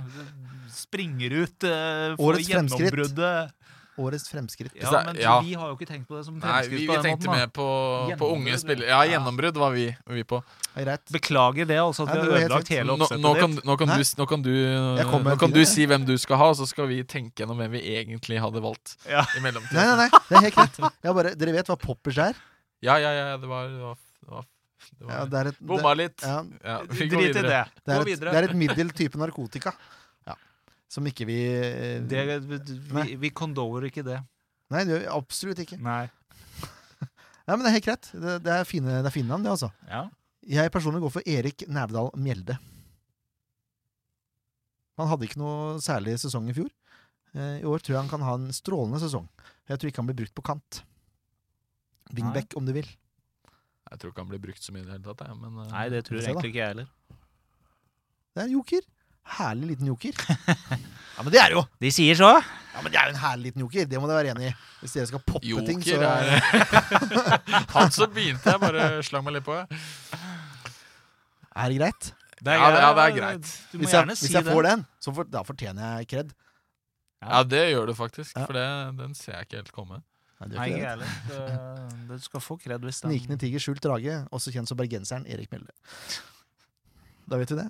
Springer 0.77 1.35
ut 1.41 1.65
uh, 1.67 1.73
for 2.13 2.25
Årets 2.29 2.51
fremskritt. 2.53 2.87
gjennombruddet. 2.93 3.59
Årets 4.01 4.25
fremskritt. 4.31 4.73
Ja, 4.73 4.89
men 5.05 5.17
ja. 5.21 5.35
vi 5.45 5.53
har 5.53 5.67
jo 5.69 5.75
ikke 5.77 5.85
tenkt 5.85 6.07
på 6.09 6.15
det 6.17 6.23
som 6.25 6.33
Nei, 6.39 6.41
fremskritt 6.41 6.79
vi, 6.79 6.85
på 6.89 6.93
vi 6.93 6.97
den 6.97 7.03
tenkte 7.05 7.27
måten. 7.29 7.39
mer 7.43 7.49
på, 7.53 7.67
på 8.17 8.29
unge 8.33 8.55
spillere. 8.57 8.87
Ja, 8.89 9.01
gjennombrudd 9.05 9.59
var 9.61 9.75
vi, 9.75 9.83
vi 10.17 10.23
på. 10.25 10.39
Greit. 10.73 11.03
Beklager 11.13 11.67
det, 11.69 11.77
altså, 11.77 12.07
at 12.07 12.13
Nei, 12.15 12.23
vi 12.23 12.31
har 12.31 12.45
ødelagt 12.47 12.71
hele 12.73 12.95
oppsettet 12.95 13.21
nå, 13.21 13.33
kan, 13.37 13.53
ditt. 13.53 13.65
nå, 13.69 13.75
kan 13.77 13.91
du, 13.93 14.01
nå, 14.17 14.25
kan 14.31 14.47
du, 14.47 15.29
nå 15.29 15.35
kan 15.43 15.53
du 15.53 15.61
si 15.69 15.85
hvem 15.85 16.07
du 16.09 16.15
skal 16.17 16.41
ha, 16.41 16.49
så 16.57 16.65
skal 16.65 16.89
vi 16.89 17.03
tenke 17.05 17.43
gjennom 17.43 17.61
hvem 17.61 17.75
vi 17.77 17.83
egentlig 17.93 18.41
hadde 18.41 18.63
valgt. 18.65 18.95
Ja. 19.05 19.27
i 19.37 19.43
mellomtiden. 19.45 19.77
Nei, 19.77 19.85
nei, 19.85 20.07
nei, 20.09 20.23
det 20.29 20.39
er 20.39 20.47
helt 20.49 20.57
greit. 20.57 20.81
Bare, 21.13 21.35
dere 21.37 21.53
vet 21.59 21.69
hva 21.69 21.77
poppers 21.85 22.17
er? 22.31 22.41
Ja, 22.83 22.97
ja, 22.97 23.13
ja, 23.13 23.37
det 23.37 23.47
var, 23.47 23.69
det 23.69 23.83
var, 23.85 23.97
det 24.25 24.31
var, 24.33 24.47
det 24.97 25.05
var 25.05 25.13
Ja, 25.13 25.25
det 25.29 25.37
er 25.43 25.51
et, 25.53 25.59
Bomma 25.61 25.93
litt. 25.95 26.17
ja, 26.25 26.39
Ja, 26.65 26.79
vi 26.89 27.05
går 27.13 27.19
Drit 27.21 27.29
i 27.29 27.33
videre. 27.37 27.49
det. 27.53 27.83
det, 27.85 27.93
er 27.93 28.01
et, 28.01 28.23
det 28.25 28.39
er 28.41 28.47
et 28.49 28.55
middel 28.57 28.89
type 28.97 29.21
narkotika. 29.21 29.71
Som 30.93 31.07
ikke 31.09 31.25
vi 31.25 31.37
eh, 31.49 32.01
Det, 32.05 32.23
Nei. 32.93 33.07
vi, 33.09 33.15
vi 33.23 33.31
condoler 33.33 33.87
ikke 33.89 34.03
det. 34.05 34.19
Nei, 34.73 34.83
det 34.85 34.93
gjør 34.93 35.01
vi 35.05 35.13
absolutt 35.19 35.63
ikke. 35.65 35.79
Nei. 35.83 36.03
Ja, 37.43 37.57
men 37.57 37.65
Det 37.65 37.71
er 37.71 37.75
helt 37.75 37.87
greit. 37.89 38.07
Det, 38.13 38.33
det, 38.45 38.51
er, 38.55 38.67
fine, 38.67 38.99
det 39.03 39.09
er 39.09 39.11
fine 39.11 39.27
navn, 39.27 39.43
det, 39.43 39.51
altså. 39.51 39.67
Ja. 39.89 40.05
Jeg 40.47 40.71
personlig 40.71 41.01
går 41.03 41.11
for 41.11 41.25
Erik 41.27 41.65
Nævdal 41.67 42.07
Mjelde. 42.19 42.55
Han 44.99 45.09
hadde 45.09 45.27
ikke 45.27 45.41
noe 45.41 45.75
særlig 45.83 46.13
sesong 46.21 46.47
i 46.51 46.55
fjor. 46.55 46.69
Eh, 47.33 47.57
I 47.63 47.67
år 47.67 47.81
tror 47.83 47.95
jeg 47.97 48.01
han 48.03 48.11
kan 48.11 48.23
ha 48.23 48.35
en 48.37 48.47
strålende 48.55 49.01
sesong. 49.01 49.25
Jeg 49.67 49.79
tror 49.81 49.91
ikke 49.91 50.03
han 50.03 50.09
blir 50.11 50.19
brukt 50.21 50.35
på 50.37 50.45
kant. 50.53 50.83
Wingback, 52.13 52.55
om 52.59 52.67
du 52.67 52.73
vil. 52.75 52.87
Jeg 53.89 53.99
tror 53.99 54.13
ikke 54.13 54.23
han 54.23 54.31
blir 54.31 54.41
brukt 54.43 54.63
så 54.63 54.73
mye 54.75 54.83
i 54.83 54.87
det 54.87 54.95
hele 54.95 55.05
tatt. 55.09 55.25
Jeg, 55.27 55.39
men, 55.41 55.59
eh, 55.65 55.71
Nei, 55.73 55.85
det 55.93 56.03
tror 56.07 56.19
da. 56.19 56.25
egentlig 56.29 56.53
ikke 56.53 56.61
jeg 56.63 56.73
heller. 56.75 56.91
Det 58.33 58.41
er 58.43 58.47
en 58.47 58.55
joker. 58.55 58.87
Herlig 59.23 59.67
liten 59.73 59.87
joker. 59.87 60.13
ja, 61.15 61.23
men 61.23 61.31
det 61.31 61.39
er 61.39 61.49
det 61.53 61.57
jo! 61.57 61.63
De 61.81 61.91
sier 61.95 62.15
så. 62.19 62.31
Ja, 62.73 62.81
men 62.81 62.91
det 62.91 62.99
er 62.99 63.07
jo 63.09 63.13
en 63.15 63.21
herlig 63.21 63.51
liten 63.51 63.61
joker. 63.63 63.85
Det 63.87 63.99
må 64.01 64.07
dere 64.09 64.19
være 64.23 64.33
enig 64.35 64.49
i. 64.49 64.53
Hvis 64.81 64.93
dere 64.97 65.07
skal 65.07 65.21
poppe 65.23 65.65
ting, 65.67 65.79
så 65.85 65.95
Joker 65.95 66.07
er 66.09 67.67
Han 67.77 67.91
som 67.93 68.11
begynte, 68.11 68.51
jeg 68.51 68.59
bare 68.59 68.87
slang 69.07 69.23
meg 69.23 69.37
litt 69.37 69.45
på. 69.47 69.55
Er 71.55 71.69
det 71.69 71.77
greit. 71.79 72.09
Det 72.43 72.51
Ja, 72.57 72.71
det- 72.73 72.81
ja, 72.81 72.93
det 72.97 73.03
er 73.03 73.13
greit. 73.19 73.51
Du 73.71 73.77
må 73.77 73.83
Hvis 73.85 73.91
jeg, 73.93 73.99
gjerne 74.01 74.15
hvis 74.17 74.23
si 74.27 74.33
jeg 74.33 74.43
det. 74.43 74.53
får 74.53 74.63
den, 74.67 74.85
så 74.99 75.13
for, 75.15 75.23
da 75.23 75.43
fortjener 75.47 75.93
jeg 76.01 76.07
kred. 76.11 76.33
Ja, 77.23 77.43
det 77.47 77.61
gjør 77.71 77.85
du 77.87 77.93
faktisk, 77.95 78.35
Ja. 78.35 78.45
for 78.45 78.53
det, 78.53 78.97
den 78.97 79.13
ser 79.15 79.31
jeg 79.37 79.45
ikke 79.47 79.55
helt 79.61 79.71
komme. 79.71 80.01
Nei, 80.41 80.49
det 80.49 80.57
Nei, 80.57 80.65
gjør 80.67 80.75
ikke 80.75 80.75
ikke 80.75 80.99
det. 80.99 81.07
heller. 81.29 81.47
Det- 81.47 82.07
Du 82.17 82.19
skal 82.25 82.41
få 82.43 82.57
kred 82.59 82.81
hvis 82.83 82.99
den 83.01 83.11
Snikende 83.13 83.37
tiger, 83.39 83.59
skjult 83.63 83.79
drage, 83.85 84.17
også 84.33 84.51
kjent 84.51 84.67
som 84.67 84.75
bergenseren 84.77 85.25
Erik 85.31 85.49
Mjelde. 85.53 85.71
Da 87.29 87.37
vet 87.39 87.49
vi 87.53 87.55
det. 87.61 87.69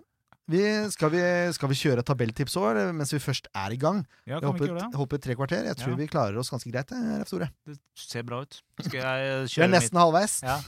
Vi, 0.51 0.59
skal, 0.91 1.07
vi, 1.13 1.21
skal 1.55 1.69
vi 1.71 1.75
kjøre 1.79 2.03
tabelltips 2.03 2.57
òg, 2.59 2.75
mens 2.97 3.13
vi 3.15 3.19
først 3.23 3.45
er 3.55 3.71
i 3.71 3.77
gang? 3.79 4.01
Ja, 4.27 4.41
Vi 4.41 4.49
hoppet, 4.49 4.73
holdt 4.99 5.15
tre 5.23 5.37
kvarter. 5.39 5.63
Jeg 5.69 5.77
tror 5.79 5.93
Ja. 5.93 5.99
vi 6.01 6.07
klarer 6.11 6.37
oss 6.41 6.51
ganske 6.51 6.71
greit, 6.71 6.87
Det, 6.91 7.47
Det 7.65 7.77
ser 7.95 8.23
bra 8.23 8.41
ut. 8.41 8.61
Skal 8.81 8.99
jeg 8.99 9.47
Vi 9.55 9.63
er 9.63 9.71
nesten 9.71 9.71
nesten 9.71 10.01
halvveis. 10.01 10.41
Ja. 10.43 10.59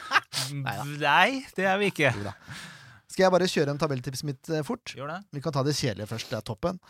Nei, 1.00 1.46
det 1.56 1.64
er 1.64 1.78
vi 1.80 1.88
ikke. 1.88 2.12
Skal 3.08 3.24
jeg 3.24 3.32
bare 3.32 3.48
kjøre 3.48 3.72
en 3.72 3.80
tabelltips 3.80 4.24
mitt 4.28 4.50
eh, 4.50 4.64
fort? 4.66 4.92
Vi 4.92 5.40
kan 5.40 5.54
ta 5.54 5.62
det 5.64 5.76
kjedelige 5.78 6.10
først. 6.10 6.28
Det 6.28 6.40
er 6.40 6.44
toppen. 6.44 6.80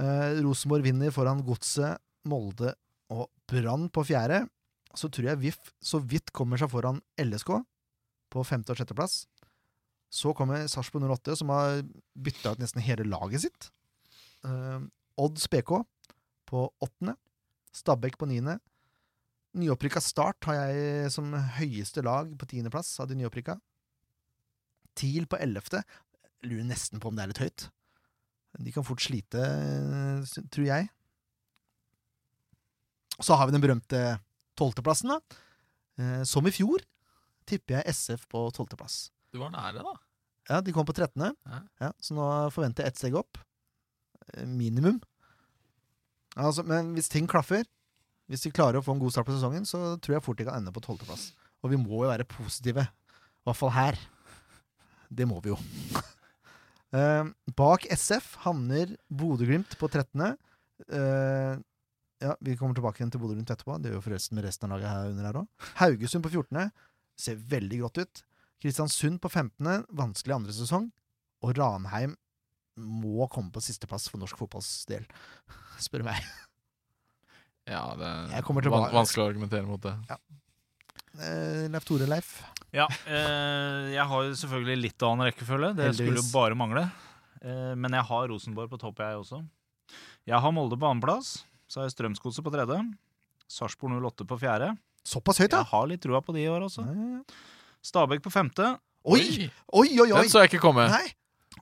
Uh, 0.00 0.40
Rosenborg 0.42 0.86
vinner 0.86 1.12
foran 1.14 1.44
Godset, 1.46 2.00
Molde 2.26 2.72
og 3.12 3.28
Brann 3.50 3.90
på 3.92 4.06
fjerde. 4.08 4.46
Så 4.94 5.10
tror 5.12 5.32
jeg 5.32 5.42
VIF 5.42 5.72
så 5.82 6.00
vidt 6.00 6.32
kommer 6.32 6.56
seg 6.56 6.70
foran 6.72 7.02
LSK 7.20 7.58
på 8.32 8.42
femte- 8.46 8.72
og 8.72 8.78
sjetteplass. 8.78 9.24
Så 10.14 10.30
kommer 10.36 10.68
Sarpsborg 10.70 11.08
08, 11.10 11.34
som 11.40 11.50
har 11.50 11.82
bytta 12.14 12.54
ut 12.54 12.62
nesten 12.62 12.84
hele 12.84 13.06
laget 13.08 13.46
sitt. 13.46 13.70
Uh, 14.46 14.86
Odds 15.18 15.48
BK 15.50 15.80
på 16.46 16.68
åttende. 16.84 17.16
Stabæk 17.74 18.18
på 18.20 18.28
niende. 18.30 18.60
Nyopprykka 19.58 20.02
Start 20.02 20.46
har 20.48 20.60
jeg 20.60 21.10
som 21.14 21.30
høyeste 21.58 22.02
lag 22.06 22.30
på 22.38 22.46
tiendeplass 22.50 22.92
av 23.02 23.10
de 23.10 23.18
nyopprykka. 23.18 23.56
TIL 24.98 25.26
på 25.30 25.38
ellevte. 25.42 25.82
Lurer 26.46 26.66
nesten 26.66 27.02
på 27.02 27.10
om 27.10 27.18
det 27.18 27.24
er 27.24 27.32
litt 27.32 27.42
høyt. 27.42 27.66
De 28.62 28.74
kan 28.74 28.86
fort 28.86 29.02
slite, 29.02 29.40
eh, 29.42 30.42
tror 30.54 30.66
jeg. 30.66 30.88
Så 33.18 33.34
har 33.34 33.46
vi 33.46 33.54
den 33.54 33.62
berømte 33.62 34.20
tolvteplassen, 34.58 35.10
da. 35.10 35.18
Eh, 35.98 36.22
som 36.26 36.46
i 36.46 36.54
fjor 36.54 36.82
tipper 37.46 37.78
jeg 37.78 37.94
SF 37.94 38.26
på 38.30 38.46
tolvteplass. 38.54 39.10
Du 39.32 39.38
var 39.42 39.50
nære, 39.50 39.82
da. 39.82 39.94
Ja, 40.50 40.60
de 40.60 40.74
kom 40.76 40.86
på 40.86 40.94
13. 40.96 41.24
Ja. 41.24 41.60
Ja, 41.80 41.90
så 42.00 42.16
nå 42.16 42.28
forventer 42.54 42.84
jeg 42.84 42.92
ett 42.92 43.00
steg 43.00 43.16
opp. 43.18 43.40
Eh, 44.34 44.44
Minimum. 44.48 45.00
Altså, 46.34 46.64
men 46.66 46.92
hvis 46.96 47.08
ting 47.12 47.28
klaffer, 47.30 47.64
hvis 48.30 48.44
de 48.44 48.52
klarer 48.54 48.80
å 48.80 48.84
få 48.84 48.96
en 48.96 49.02
god 49.02 49.14
start 49.14 49.28
på 49.28 49.36
sesongen, 49.36 49.66
så 49.68 49.96
tror 50.02 50.18
jeg 50.18 50.24
fort 50.26 50.40
de 50.40 50.48
kan 50.48 50.58
ende 50.58 50.72
på 50.74 50.82
tolvteplass. 50.84 51.30
Og 51.64 51.72
vi 51.72 51.80
må 51.80 52.02
jo 52.02 52.10
være 52.10 52.26
positive. 52.28 52.84
I 52.84 53.48
hvert 53.48 53.60
fall 53.60 53.72
her. 53.76 54.00
Det 55.14 55.26
må 55.28 55.38
vi 55.44 55.52
jo. 55.52 55.58
uh, 56.96 57.28
bak 57.60 57.86
SF 57.92 58.34
havner 58.44 58.96
Bodø-Glimt 59.12 59.76
på 59.80 59.88
13. 59.92 60.34
Uh, 60.90 61.60
ja, 62.24 62.34
Vi 62.40 62.56
kommer 62.56 62.76
tilbake 62.76 63.00
igjen 63.00 63.12
til 63.12 63.22
Bodø-Glimt 63.22 63.52
etterpå. 63.52 63.78
Det 63.80 63.92
gjør 63.92 64.00
jo 64.00 64.06
forresten 64.08 64.38
med 64.38 64.48
resten 64.48 64.68
av 64.68 64.76
laget 64.76 64.92
her 64.92 65.12
under 65.12 65.28
her 65.28 65.40
òg. 65.42 65.68
Haugesund 65.80 66.24
på 66.26 66.32
14. 66.32 66.72
Ser 67.20 67.40
veldig 67.54 67.82
grått 67.84 68.00
ut. 68.02 68.24
Kristiansund 68.64 69.20
på 69.20 69.28
15. 69.28 69.84
Vanskelig 69.92 70.38
andre 70.38 70.54
sesong. 70.56 70.88
Og 71.44 71.52
Ranheim 71.58 72.14
må 72.80 73.28
komme 73.30 73.52
på 73.54 73.62
sisteplass 73.62 74.08
for 74.10 74.22
norsk 74.22 74.38
fotballs 74.40 74.70
del, 74.90 75.04
spør 75.84 76.02
du 76.02 76.08
meg. 76.08 76.24
Ja, 77.70 77.84
det 77.96 78.08
er 78.40 78.44
vanskelig 78.44 79.22
å 79.22 79.28
argumentere 79.30 79.64
mot 79.68 79.80
det. 79.84 79.94
Eh, 81.14 81.64
Leif 81.70 81.86
Tore, 81.86 82.08
Leif. 82.10 82.34
Ja, 82.74 82.88
eh, 83.06 83.94
jeg 83.94 84.04
har 84.10 84.26
jo 84.26 84.34
selvfølgelig 84.40 84.76
litt 84.82 85.06
annen 85.06 85.28
rekkefølge. 85.30 85.70
Det 85.78 85.92
skulle 85.94 86.18
jo 86.18 86.26
bare 86.34 86.58
mangle. 86.58 86.82
Eh, 87.40 87.72
men 87.78 87.94
jeg 87.94 88.08
har 88.10 88.28
Rosenborg 88.32 88.72
på 88.72 88.80
topp, 88.82 89.00
jeg 89.04 89.20
også. 89.22 89.40
Jeg 90.26 90.40
har 90.40 90.52
Molde 90.56 90.76
på 90.80 90.88
annenplass. 90.90 91.38
Så 91.70 91.80
har 91.80 91.88
jeg 91.88 91.94
Strømsgodset 91.94 92.44
på 92.44 92.52
tredje. 92.52 92.80
Sarpsborg 93.48 93.96
08 94.00 94.26
på 94.28 94.40
fjerde. 94.40 94.74
Såpass 95.04 95.40
høyt, 95.40 95.52
ja! 95.52 95.62
Jeg 95.62 95.70
har 95.70 95.88
litt 95.88 96.02
trua 96.04 96.20
på 96.24 96.34
de 96.34 96.44
i 96.44 96.50
år 96.50 96.66
også. 96.66 96.84
Nei. 96.88 96.96
ja, 96.96 97.20
ja. 97.20 97.42
Stabæk 97.84 98.22
på 98.24 98.30
femte. 98.32 98.74
Oi! 99.04 99.20
Oi, 99.72 99.88
oi, 100.00 100.08
oi! 100.12 100.20
Den 100.22 100.30
så 100.32 100.38
jeg 100.44 100.52
ikke 100.54 100.62
komme. 100.64 100.86
Nei, 100.88 101.12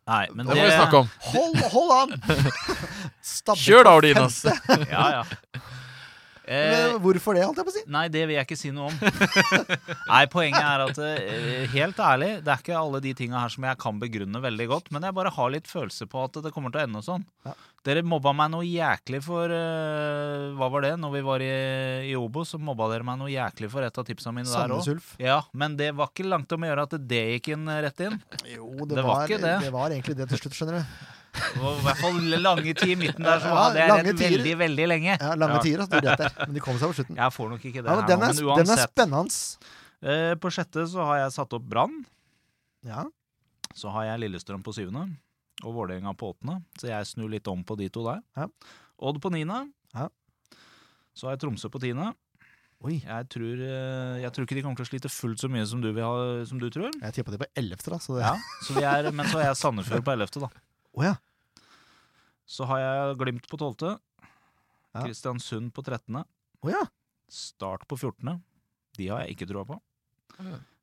Nei, 0.07 0.27
men 0.35 0.47
Det 0.47 0.57
må 0.57 0.63
vi 0.65 0.71
snakke 0.73 0.97
om. 1.03 1.09
hold, 1.33 1.57
hold 1.73 1.91
an! 1.99 2.23
Stabæk 3.35 3.63
Kjør 3.65 3.83
da, 3.87 3.91
Ordinas. 3.99 4.39
Ja, 4.91 5.05
ja. 5.19 5.23
Eh, 6.45 6.71
Men 6.73 6.97
Hvorfor 7.05 7.37
det, 7.37 7.45
holdt 7.47 7.61
jeg 7.61 7.67
på 7.69 7.73
å 7.73 7.75
si? 7.77 7.83
Nei, 7.95 8.07
det 8.11 8.25
vil 8.27 8.35
jeg 8.35 8.47
ikke 8.49 8.59
si 8.59 8.73
noe 8.75 8.89
om. 8.91 8.97
Nei, 10.13 10.23
Poenget 10.33 10.63
er 10.63 10.83
at 10.89 10.99
eh, 11.07 11.67
helt 11.75 12.01
ærlig, 12.03 12.31
det 12.43 12.51
er 12.55 12.63
ikke 12.65 12.79
alle 12.79 13.01
de 13.05 13.13
tinga 13.19 13.43
her 13.45 13.53
som 13.55 13.67
jeg 13.69 13.79
kan 13.83 14.01
begrunne 14.03 14.43
veldig 14.43 14.67
godt, 14.73 14.91
men 14.95 15.07
jeg 15.07 15.15
bare 15.17 15.33
har 15.37 15.53
litt 15.55 15.71
følelse 15.71 16.09
på 16.11 16.25
at 16.27 16.41
det 16.43 16.53
kommer 16.55 16.75
til 16.75 16.83
å 16.83 16.87
ende 16.89 17.03
sånn. 17.07 17.27
Ja. 17.47 17.55
Dere 17.87 18.03
mobba 18.07 18.31
meg 18.39 18.53
noe 18.53 18.63
jæklig 18.63 19.19
for 19.27 19.51
uh, 19.51 20.53
Hva 20.55 20.69
var 20.71 20.85
det? 20.85 20.93
Når 21.03 21.15
vi 21.17 21.23
var 21.27 21.43
i, 21.43 21.49
i 22.11 22.13
Obo, 22.15 22.45
så 22.47 22.61
mobba 22.63 22.87
dere 22.93 23.03
meg 23.07 23.19
noe 23.19 23.31
jæklig 23.33 23.71
for 23.73 23.83
et 23.83 23.99
av 23.99 24.07
tipsa 24.07 24.31
mine 24.35 24.47
der 24.47 24.77
òg. 24.77 25.01
Ja, 25.19 25.41
men 25.59 25.75
det 25.81 25.91
var 25.99 26.13
ikke 26.13 26.29
langt 26.31 26.53
om 26.55 26.63
å 26.63 26.71
gjøre 26.71 26.85
at 26.87 26.95
det 27.11 27.23
gikk 27.37 27.53
inn 27.57 27.67
rett 27.83 28.05
inn. 28.07 28.21
Jo, 28.53 28.69
det, 28.85 28.93
Det 28.95 29.03
var 29.03 29.11
var, 29.11 29.27
ikke 29.27 29.43
det. 29.43 29.57
det 29.67 29.75
var 29.75 29.91
egentlig 29.97 30.19
det 30.21 30.29
til 30.31 30.43
slutt, 30.45 30.59
skjønner 30.61 30.79
du. 30.79 30.95
Var 31.33 31.79
I 31.79 31.85
hvert 31.87 32.01
fall 32.03 32.19
lange 32.45 32.75
tid 32.77 32.91
i 32.93 32.97
midten 33.01 33.25
der, 33.25 33.39
så 33.41 33.53
det 33.73 33.87
lange 33.89 34.11
rett 34.11 34.19
tider. 34.21 34.35
veldig, 34.37 34.53
veldig 34.61 34.87
lenge. 34.91 35.15
Ja, 35.17 35.31
Lange 35.41 35.63
tider, 35.65 35.85
altså, 35.85 36.01
du 36.03 36.11
det. 36.11 36.29
Men 36.43 36.57
de 36.59 36.63
kom 36.65 36.77
seg 36.81 36.93
på 36.93 36.97
slutten. 36.99 37.17
Jeg 37.23 37.33
får 37.37 37.51
nok 37.55 37.65
ikke 37.71 37.83
det 37.83 37.89
Ja, 37.89 37.97
men 37.97 38.09
den, 38.11 38.21
nå, 38.21 38.27
er, 38.29 38.57
men 38.57 38.69
den 38.69 38.75
er 38.77 38.83
spennende. 38.85 39.69
Eh, 40.03 40.35
på 40.43 40.53
sjette 40.53 40.85
så 40.93 41.07
har 41.09 41.23
jeg 41.23 41.35
satt 41.39 41.57
opp 41.57 41.69
Brann. 41.73 42.03
Ja. 42.85 43.07
Så 43.79 43.93
har 43.95 44.11
jeg 44.11 44.25
Lillestrøm 44.27 44.65
på 44.67 44.75
syvende 44.77 45.07
og 45.63 45.77
Vålerenga 45.77 46.13
på 46.19 46.33
åttende. 46.35 46.59
Så 46.81 46.91
jeg 46.91 47.09
snur 47.09 47.31
litt 47.33 47.49
om 47.49 47.63
på 47.65 47.79
de 47.81 47.89
to 47.95 48.05
der. 48.05 48.21
Ja. 48.37 48.49
Odd 49.01 49.21
på 49.23 49.31
niende. 49.33 49.63
Ja. 49.97 50.09
Så 51.17 51.29
har 51.29 51.37
jeg 51.37 51.45
Tromsø 51.47 51.71
på 51.73 51.81
tiende. 51.81 52.11
Oi. 52.83 52.97
Jeg 52.99 53.29
tror, 53.31 53.61
eh, 53.63 54.21
jeg 54.25 54.33
tror 54.35 54.45
ikke 54.45 54.57
de 54.59 54.63
kommer 54.67 54.81
til 54.81 54.85
å 54.89 54.91
slite 54.91 55.11
fullt 55.13 55.39
så 55.39 55.49
mye 55.53 55.65
som 55.71 55.81
du, 55.81 55.89
ha, 56.03 56.13
som 56.49 56.59
du 56.59 56.67
tror. 56.75 56.91
Jeg 56.99 57.15
tippa 57.15 57.31
de 57.31 57.39
på 57.39 57.49
ellevte, 57.57 57.93
da. 57.95 57.99
Så 58.03 58.19
det, 58.19 58.25
Ja. 58.27 58.35
Så 58.67 58.75
vi 58.75 58.83
er, 58.83 59.11
men 59.15 59.25
så 59.31 59.39
har 59.39 59.53
jeg 59.53 59.61
Sandefjord 59.63 60.03
på 60.05 60.13
ellevte, 60.17 60.43
da. 60.43 60.51
Å 60.99 61.05
ja. 61.07 61.13
Så 62.49 62.67
har 62.69 62.83
jeg 62.83 63.19
Glimt 63.21 63.47
på 63.49 63.61
tolvte. 63.61 63.97
Ja. 64.93 65.05
Kristiansund 65.07 65.73
på 65.73 65.85
13. 65.85 66.21
Oh, 66.21 66.71
ja. 66.71 66.83
Start 67.33 67.87
på 67.89 67.97
fjortende. 67.97 68.41
De 68.99 69.09
har 69.09 69.25
jeg 69.25 69.37
ikke 69.37 69.49
troa 69.49 69.65
på. 69.69 69.79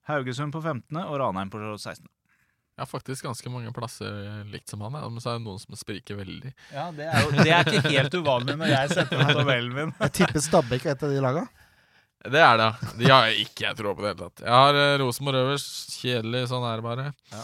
Haugesund 0.10 0.54
på 0.56 0.64
femtende 0.66 1.06
og 1.06 1.20
Ranheim 1.22 1.52
på 1.54 1.62
sekstende. 1.78 2.10
Jeg 2.80 2.86
har 2.86 2.88
faktisk 2.88 3.26
ganske 3.28 3.52
mange 3.52 3.72
plasser 3.76 4.44
likt 4.48 4.72
som 4.72 4.80
han, 4.86 4.96
ja. 4.96 5.08
men 5.12 5.20
så 5.20 5.34
er 5.34 5.42
det 5.42 5.44
noen 5.44 5.60
som 5.60 5.76
spriker 5.76 6.16
veldig. 6.16 6.54
Ja, 6.72 6.86
det 6.96 7.10
er, 7.12 7.26
jo, 7.26 7.34
det 7.36 7.52
er 7.52 7.68
ikke 7.68 7.92
helt 7.92 8.14
uvanlig 8.16 8.56
når 8.56 8.72
jeg 8.72 8.94
setter 8.94 9.24
opp 9.26 9.34
tabellen 9.36 9.74
min. 9.76 9.92
Jeg 10.06 10.14
tipper 10.16 10.46
Stabæk 10.46 10.86
er 10.88 10.96
et 10.96 11.04
av 11.04 11.12
de 11.12 11.26
laga. 11.26 11.44
Det 12.24 12.40
er 12.40 12.56
det, 12.62 12.70
ja. 12.70 12.94
De 13.02 13.12
har 13.12 13.28
jeg 13.28 13.44
ikke 13.50 13.66
jeg 13.66 13.80
tror 13.82 13.98
på 13.98 14.06
det 14.06 14.14
hele 14.14 14.30
tatt. 14.30 14.46
Jeg 14.46 14.56
har 14.56 14.80
eh, 14.80 14.94
Rosenborg 15.04 15.42
øverst. 15.42 15.98
Kjedelig, 16.00 16.46
sånn 16.54 16.66
er 16.70 16.80
det 16.80 16.88
bare. 16.88 17.06
Ja. 17.36 17.44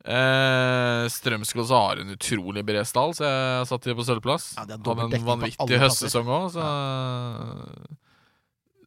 Eh, 0.00 1.04
Strømsgodset 1.12 1.76
har 1.76 2.00
en 2.00 2.14
utrolig 2.14 2.62
bred 2.64 2.86
stall, 2.88 3.12
så 3.16 3.26
jeg 3.26 3.56
har 3.60 3.66
satt 3.68 3.84
de 3.84 3.96
på 3.98 4.06
sølvplass. 4.08 4.46
Ja, 4.56 4.64
Hadde 4.64 5.08
en 5.18 5.26
vanvittig 5.28 5.80
høstsesong 5.82 6.30
òg, 6.32 6.46
så 6.54 6.64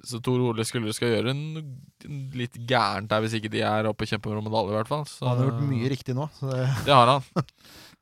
Så 0.04 0.20
Tor 0.20 0.42
Ole 0.44 0.66
skulle 0.68 0.92
skal 0.92 1.14
gjøre 1.14 1.32
en, 1.32 1.44
en 2.04 2.18
litt 2.36 2.58
gærent 2.68 3.08
der 3.08 3.22
hvis 3.24 3.38
ikke 3.38 3.52
de 3.54 3.62
er 3.64 3.88
oppe 3.88 4.04
og 4.04 4.10
kjemper 4.12 4.36
om 4.36 4.44
medalje, 4.44 4.74
i 4.74 4.76
hvert 4.76 4.90
fall. 4.92 5.06
Så, 5.08 5.24
Han 5.30 5.38
har 5.40 5.48
gjort 5.52 5.62
mye 5.70 5.92
riktig 5.94 6.16
nå. 6.18 6.26
Det, 6.42 6.66
Det 6.90 6.98
har 6.98 7.08
han. 7.14 7.46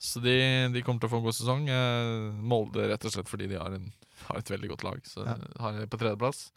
Så 0.01 0.17
de, 0.23 0.33
de 0.73 0.81
kommer 0.81 1.03
til 1.03 1.11
å 1.11 1.11
få 1.11 1.19
en 1.19 1.27
god 1.27 1.37
sesong. 1.37 1.67
Eh, 1.69 2.31
Molde 2.41 2.87
rett 2.89 3.05
og 3.05 3.13
slett 3.13 3.29
fordi 3.29 3.51
de 3.51 3.59
har, 3.61 3.75
en, 3.77 3.91
har 4.31 4.39
et 4.39 4.49
veldig 4.49 4.71
godt 4.71 4.87
lag. 4.87 5.03
Så 5.05 5.21
Ja. 5.27 5.35
har 5.61 5.77
de 5.77 5.85
på 5.91 5.99
tredjeplass. 6.01 6.47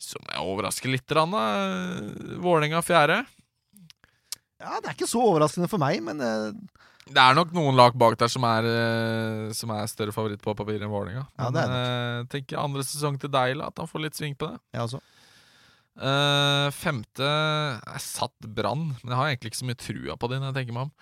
Som 0.00 0.28
jeg 0.28 0.44
overrasker 0.44 0.92
litt. 0.92 1.08
Vålerenga 2.44 2.82
fjerde. 2.84 3.22
Ja, 4.60 4.78
det 4.78 4.90
er 4.90 4.96
ikke 4.96 5.10
så 5.10 5.22
overraskende 5.24 5.70
for 5.70 5.82
meg, 5.82 6.02
men 6.04 6.20
uh, 6.22 6.50
Det 7.08 7.20
er 7.20 7.38
nok 7.38 7.54
noen 7.56 7.78
lag 7.78 7.96
bak 7.98 8.18
der 8.20 8.30
som 8.32 8.44
er, 8.48 8.68
uh, 8.68 9.54
som 9.56 9.72
er 9.74 9.88
større 9.90 10.14
favoritt 10.16 10.42
på 10.44 10.54
papiret 10.58 10.84
enn 10.84 10.92
Vålerenga. 10.92 11.24
Ja, 11.40 11.48
det 11.54 11.64
er 11.64 11.72
nok. 11.72 11.80
eh, 11.80 12.26
tenker 12.36 12.62
andre 12.62 12.84
sesong 12.86 13.16
til 13.20 13.32
Deila, 13.32 13.70
at 13.72 13.80
han 13.80 13.90
får 13.90 14.06
litt 14.06 14.20
sving 14.20 14.36
på 14.38 14.52
det. 14.52 14.60
Ja, 14.76 14.84
også. 14.86 15.02
Uh, 16.00 16.70
femte 16.72 17.26
er 17.26 18.00
satt 18.00 18.46
Brann, 18.46 18.92
men 19.02 19.10
jeg 19.10 19.18
har 19.18 19.32
egentlig 19.32 19.50
ikke 19.50 19.62
så 19.64 19.66
mye 19.68 19.80
trua 19.80 20.14
på 20.16 20.30
det 20.30 20.38
når 20.38 20.52
jeg 20.52 20.60
tenker 20.60 20.76
meg 20.76 20.88
om. 20.88 20.94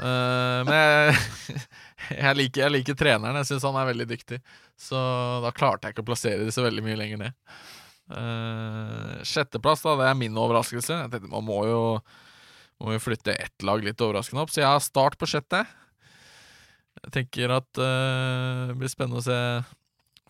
Eh, 0.00 0.60
men 0.64 0.72
jeg, 0.72 1.18
jeg, 2.22 2.36
liker, 2.38 2.64
jeg 2.64 2.74
liker 2.74 2.96
treneren, 2.98 3.36
jeg 3.40 3.50
syns 3.50 3.66
han 3.68 3.78
er 3.80 3.90
veldig 3.90 4.08
dyktig. 4.08 4.40
Så 4.80 5.00
da 5.44 5.52
klarte 5.56 5.88
jeg 5.88 5.96
ikke 5.96 6.06
å 6.06 6.10
plassere 6.12 6.40
dem 6.44 6.54
så 6.54 6.64
veldig 6.64 6.84
mye 6.86 6.98
lenger 7.00 7.22
ned. 7.26 7.36
Uh, 8.10 9.20
sjetteplass, 9.28 9.84
da, 9.84 9.94
det 10.00 10.08
er 10.08 10.18
min 10.18 10.38
overraskelse. 10.40 11.02
Jeg 11.04 11.12
tenkte, 11.12 11.30
man 11.30 11.46
må 11.46 11.60
jo, 11.68 11.82
må 12.80 12.94
vi 12.94 13.02
flytte 13.02 13.36
ett 13.36 13.66
lag 13.66 13.84
litt 13.84 14.00
overraskende 14.00 14.44
opp, 14.44 14.52
så 14.52 14.62
jeg 14.62 14.70
har 14.70 14.80
Start 14.84 15.18
på 15.20 15.28
sjette. 15.28 15.64
Jeg 17.00 17.12
tenker 17.14 17.52
at 17.54 17.80
eh, 17.80 18.70
det 18.70 18.76
blir 18.80 18.92
spennende 18.92 19.20
å 19.20 19.24
se 19.24 19.38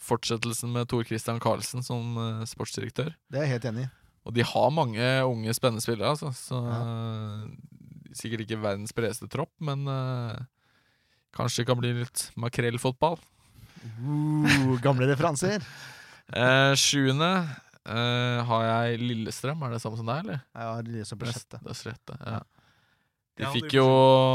fortsettelsen 0.00 0.72
med 0.74 0.88
Tor 0.90 1.04
Christian 1.06 1.40
Karlsen 1.42 1.84
som 1.86 2.18
eh, 2.18 2.44
sportsdirektør. 2.50 3.12
Det 3.30 3.40
er 3.40 3.46
jeg 3.46 3.56
helt 3.56 3.68
enig 3.70 3.86
i. 3.86 3.90
Og 4.28 4.34
de 4.36 4.44
har 4.44 4.72
mange 4.74 5.06
unge, 5.24 5.54
spennende 5.56 5.82
spillere, 5.82 6.12
altså. 6.12 6.32
Så 6.36 6.58
eh, 6.60 7.46
sikkert 8.16 8.44
ikke 8.44 8.60
verdens 8.62 8.94
bredeste 8.96 9.28
tropp, 9.30 9.52
men 9.64 9.86
uh, 9.88 10.34
kanskje 11.36 11.62
det 11.62 11.70
kan 11.70 11.80
bli 11.80 11.92
litt 12.02 12.26
makrellfotball. 12.40 13.18
Uh, 13.80 14.76
gamle 14.84 15.08
referanser. 15.08 15.64
Uh, 16.34 16.74
sjuende 16.84 17.30
eh, 17.90 18.40
har 18.48 18.64
jeg 18.68 19.02
Lillestrøm. 19.02 19.62
Er 19.66 19.74
det 19.74 19.82
samme 19.82 19.98
som 20.00 20.08
deg, 20.08 20.24
eller? 20.24 20.42
Har 20.56 20.86
Lillestrøm 20.86 21.22
på 21.22 21.30
sjette. 21.32 21.60
Det 21.64 21.74
er 21.74 21.80
sjette, 21.82 22.18
ja. 22.24 22.40
De 23.40 23.48
fikk 23.54 23.72
jo 23.72 23.86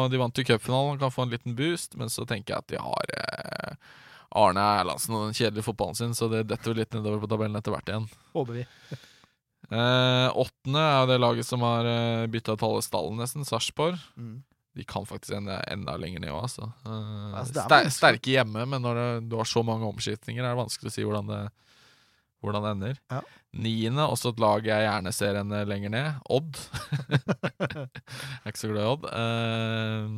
De 0.09 0.17
vant 0.17 0.39
jo 0.39 0.45
cupfinalen, 0.47 0.97
kan 0.97 1.11
få 1.13 1.25
en 1.25 1.33
liten 1.35 1.53
boost, 1.57 1.93
men 1.99 2.09
så 2.09 2.25
tenker 2.25 2.55
jeg 2.55 2.63
at 2.63 2.71
de 2.73 2.79
har 2.81 3.11
eh, 3.19 3.91
Arne 4.35 4.63
Erlandsen 4.81 5.15
og 5.15 5.27
den 5.27 5.35
kjedelige 5.37 5.67
fotballen 5.67 5.97
sin, 5.99 6.15
så 6.17 6.27
det 6.31 6.45
detter 6.49 6.73
vel 6.73 6.81
litt 6.81 6.95
nedover 6.95 7.21
på 7.23 7.29
tabellen 7.31 7.59
etter 7.59 7.75
hvert 7.75 7.91
igjen. 7.91 8.07
Håper 8.35 8.61
vi. 8.61 8.65
Eh, 9.65 10.27
åttende 10.37 10.77
er 10.77 10.99
jo 10.99 11.07
det 11.09 11.15
laget 11.17 11.47
som 11.47 11.63
har 11.65 11.87
eh, 11.89 12.27
bytta 12.29 12.53
ut 12.53 12.61
halve 12.61 12.83
stallen, 12.85 13.15
nesten. 13.17 13.41
Sarpsborg. 13.47 13.97
Mm. 14.13 14.43
De 14.77 14.83
kan 14.85 15.07
faktisk 15.09 15.33
ende 15.39 15.55
enda 15.73 15.95
lenger 15.97 16.21
ned 16.21 16.33
òg, 16.35 16.43
altså. 16.45 16.67
Eh, 16.85 17.31
Altså, 17.39 17.63
er 17.63 17.65
ster 17.65 17.89
sterke 17.95 18.35
hjemme, 18.35 18.67
men 18.69 18.85
når 18.85 18.99
det, 18.99 19.07
du 19.31 19.37
har 19.39 19.49
så 19.49 19.63
mange 19.65 19.87
omskiftninger, 19.89 20.43
er 20.43 20.53
det 20.53 20.61
vanskelig 20.61 20.91
å 20.91 20.95
si 20.95 21.07
hvordan 21.07 21.31
det, 21.31 21.41
hvordan 22.45 22.67
det 22.67 22.73
ender. 22.75 23.01
Ja. 23.15 23.23
Niende, 23.55 24.03
også 24.11 24.33
et 24.33 24.41
lag 24.43 24.65
jeg 24.67 24.83
gjerne 24.83 25.11
ser 25.15 25.37
en 25.39 25.53
eh, 25.55 25.67
lenger 25.69 25.93
ned. 25.93 26.17
Odd. 26.33 26.57
jeg 27.61 27.87
er 27.87 28.51
ikke 28.51 28.59
så 28.63 28.71
glad 28.71 28.83
i 28.83 28.89
Odd. 28.91 29.05
Uh... 29.15 30.09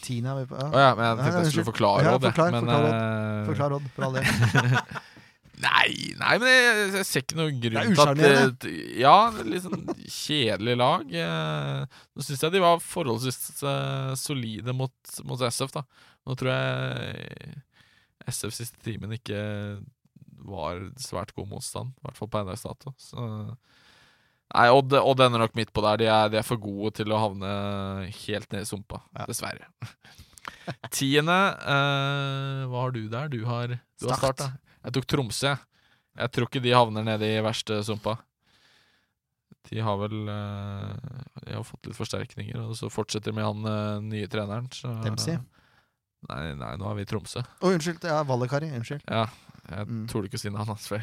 Tiende 0.00 0.32
er 0.32 0.40
vi 0.40 0.46
på. 0.50 0.56
Ja. 0.58 0.70
ja, 0.88 0.90
men 0.96 1.04
jeg 1.04 1.16
Nei, 1.16 1.24
tenkte 1.26 1.42
jeg 1.44 1.52
skulle 1.52 1.70
forklare 1.70 2.06
Ja, 2.06 2.14
Odd. 2.16 2.24
jeg. 2.24 2.32
forklar, 2.32 2.50
men, 2.56 2.64
forklar 3.46 3.70
eh, 3.70 3.76
Odd, 3.78 3.86
for 3.94 4.02
all 4.08 4.14
del. 4.16 4.26
Nei, 5.60 5.90
nei, 6.16 6.36
men 6.40 6.48
jeg, 6.48 6.84
jeg 6.94 7.04
ser 7.04 7.20
ikke 7.24 7.36
noen 7.36 7.56
grunn 7.60 7.90
til 7.92 8.00
at 8.00 8.62
det- 8.64 8.70
Ja, 8.96 9.16
litt 9.44 9.66
sånn 9.66 9.82
kjedelig 10.08 10.76
lag. 10.80 11.10
Eh, 11.12 11.98
Nå 12.16 12.24
syns 12.24 12.44
jeg 12.46 12.54
de 12.54 12.62
var 12.64 12.80
forholdsvis 12.80 13.60
eh, 13.68 14.14
solide 14.16 14.72
mot, 14.76 14.94
mot 15.28 15.42
SF, 15.44 15.74
da. 15.76 15.84
Nå 16.24 16.36
tror 16.40 16.54
jeg 16.54 17.60
SF 18.32 18.56
siste 18.56 18.80
timen 18.84 19.12
ikke 19.18 19.36
var 20.52 20.80
svært 21.00 21.32
god 21.36 21.48
motstand, 21.50 21.94
i 21.96 22.04
hvert 22.06 22.18
fall 22.20 22.30
på 22.32 22.42
NRs 22.46 22.66
dato. 22.66 22.92
Så 23.00 23.24
Nei, 24.50 24.64
Odd, 24.74 24.92
Odd 24.98 25.20
ender 25.22 25.44
nok 25.44 25.52
midt 25.54 25.70
på 25.70 25.82
der. 25.84 26.00
De 26.00 26.06
er, 26.10 26.30
de 26.32 26.38
er 26.40 26.46
for 26.46 26.58
gode 26.58 26.90
til 26.98 27.12
å 27.14 27.20
havne 27.22 27.50
helt 28.24 28.48
ned 28.50 28.64
i 28.64 28.68
sumpa, 28.68 28.98
Ja. 29.14 29.26
dessverre. 29.30 29.68
Tiende, 30.90 31.36
eh, 31.62 32.64
hva 32.66 32.80
har 32.86 32.90
du 32.96 33.04
der? 33.12 33.28
Du 33.30 33.44
har, 33.46 33.76
du 34.00 34.08
har 34.10 34.18
Start. 34.18 34.42
Jeg 34.82 34.96
tok 34.96 35.06
Tromsø. 35.12 35.52
jeg. 36.18 36.32
Tror 36.34 36.48
ikke 36.48 36.62
de 36.64 36.74
havner 36.74 37.06
nede 37.06 37.28
i 37.30 37.38
verste 37.44 37.78
sumpa. 37.86 38.16
De 39.70 39.78
har 39.84 39.98
vel 40.00 40.28
eh, 40.32 41.22
De 41.46 41.54
har 41.54 41.64
fått 41.68 41.86
litt 41.86 41.98
forsterkninger, 41.98 42.58
og 42.64 42.74
så 42.78 42.90
fortsetter 42.90 43.34
med 43.36 43.44
han 43.46 43.70
eh, 43.70 44.00
nye 44.08 44.26
treneren. 44.32 44.66
Så, 44.74 44.90
Dempsey. 45.04 45.38
Nei, 46.28 46.42
nei, 46.58 46.74
nå 46.80 46.90
er 46.90 46.98
vi 46.98 47.06
i 47.06 47.08
Tromsø. 47.08 47.40
Å, 47.44 47.70
unnskyld. 47.70 48.02
Ja, 48.10 48.18
Vallekari. 48.28 48.72
Unnskyld. 48.76 49.06
Ja, 49.08 49.28
jeg 49.70 49.86
Mm. 49.88 50.04
torde 50.10 50.28
ikke 50.28 50.38
å 50.38 50.42
si 50.42 50.50
navnet 50.50 50.74
hans 50.74 50.88
før. 50.90 51.02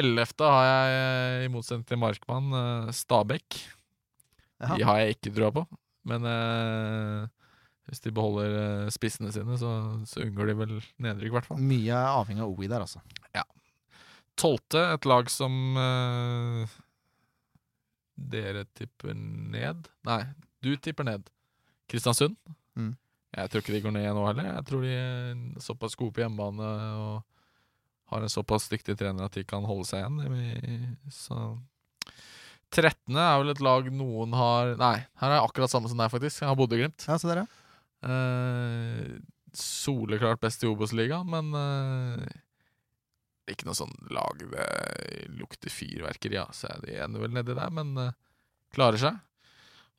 Ellevte 0.00 0.48
har 0.48 0.64
jeg, 0.68 0.94
eh, 1.00 1.44
i 1.46 1.50
motsetning 1.52 1.86
til 1.88 1.98
Markmann, 2.00 2.52
eh, 2.56 2.90
Stabæk. 2.96 3.58
Jaha. 4.60 4.76
De 4.76 4.84
har 4.84 4.98
jeg 5.00 5.16
ikke 5.16 5.34
trua 5.36 5.50
på, 5.56 5.64
men 6.08 6.24
eh, 6.28 7.26
hvis 7.88 8.00
de 8.04 8.12
beholder 8.16 8.56
eh, 8.86 8.90
spissene 8.92 9.32
sine, 9.32 9.56
så, 9.60 9.70
så 10.08 10.20
unngår 10.24 10.46
de 10.52 10.54
vel 10.60 10.74
nedrykk, 11.00 11.30
i 11.32 11.36
hvert 11.38 11.48
fall. 11.48 11.58
Mye 11.64 11.90
er 11.96 12.12
avhengig 12.12 12.44
av 12.44 12.52
OI 12.54 12.68
der, 12.68 12.84
altså. 12.86 13.00
Tolvte, 14.40 14.80
et 14.94 15.04
lag 15.04 15.28
som 15.28 15.52
eh, 15.76 16.70
dere 18.16 18.62
tipper 18.78 19.12
ned 19.12 19.88
Nei, 20.08 20.22
du 20.64 20.70
tipper 20.80 21.04
ned. 21.04 21.26
Kristiansund. 21.92 22.38
Mm. 22.78 22.94
Jeg 23.30 23.50
tror 23.50 23.62
ikke 23.62 23.74
de 23.76 23.82
går 23.84 23.94
ned 23.94 24.08
nå 24.16 24.24
heller. 24.26 24.48
Jeg 24.56 24.66
tror 24.66 24.84
de 24.84 24.94
er 24.94 25.42
såpass 25.62 25.94
gode 25.98 26.16
på 26.16 26.24
hjemmebane 26.24 26.70
og 26.98 27.20
har 28.10 28.24
en 28.26 28.32
såpass 28.32 28.66
dyktig 28.72 28.96
trener 28.98 29.28
at 29.28 29.36
de 29.38 29.44
kan 29.46 29.66
holde 29.66 29.86
seg 29.86 30.02
igjen. 30.02 30.96
Så 31.14 31.38
Trettende 32.70 33.22
er 33.22 33.40
vel 33.42 33.50
et 33.50 33.62
lag 33.66 33.86
noen 33.90 34.34
har 34.38 34.76
Nei, 34.78 34.96
her 35.18 35.32
er 35.34 35.42
akkurat 35.42 35.72
samme 35.72 35.90
som 35.90 35.98
deg, 35.98 36.10
faktisk. 36.12 36.42
Jeg 36.42 36.50
har 36.50 36.58
Bodø-Glimt. 36.58 37.02
Ja, 37.08 37.16
så 37.18 37.30
dere. 37.32 37.48
Eh, 38.06 39.16
soleklart 39.58 40.40
best 40.42 40.62
i 40.62 40.68
Obos-ligaen, 40.70 41.26
men 41.26 41.50
eh, 41.58 42.36
ikke 43.50 43.66
noe 43.66 43.74
sånn 43.74 43.96
lag 44.14 44.44
det 44.52 44.68
lukter 45.34 45.74
fyrverkeri 45.74 46.38
av. 46.38 46.54
Så 46.54 46.70
er 46.70 46.84
de 46.84 47.00
ender 47.02 47.26
vel 47.26 47.34
nedi 47.34 47.58
der, 47.58 47.74
men 47.74 47.90
eh, 47.98 48.14
klarer 48.76 49.02
seg. 49.02 49.18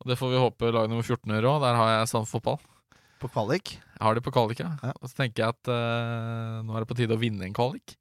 Og 0.01 0.07
det 0.07 0.17
får 0.17 0.31
vi 0.31 0.39
håpe 0.45 0.71
lag 0.71 0.87
nummer 0.87 1.03
14 1.03 1.27
gjør 1.35 1.49
òg. 1.51 1.61
Der 1.65 1.77
har 1.77 1.91
jeg 1.97 2.11
Sand 2.13 2.31
fotball. 2.31 2.61
På 3.21 3.29
kvalik. 3.29 3.75
Jeg 3.77 4.01
har 4.01 4.17
det 4.17 4.23
på 4.25 4.33
kvalik, 4.33 4.63
ja. 4.63 4.71
Ja. 4.81 4.95
Og 4.97 5.11
så 5.11 5.19
tenker 5.19 5.43
jeg 5.43 5.53
at 5.53 5.69
uh, 5.69 6.61
nå 6.65 6.73
er 6.73 6.83
det 6.83 6.89
på 6.89 6.97
tide 6.97 7.13
å 7.13 7.21
vinne 7.21 7.45
en 7.45 7.55
kvalik. 7.55 7.93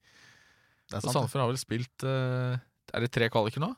Det 0.91 0.97
er 0.97 1.05
sant. 1.05 1.13
og 1.13 1.15
Sandefjord 1.15 1.45
har 1.45 1.51
vel 1.53 1.61
spilt 1.61 2.05
uh, 2.09 2.57
Er 2.97 3.05
det 3.05 3.13
tre 3.15 3.29
kvaliker 3.31 3.63
nå? 3.63 3.71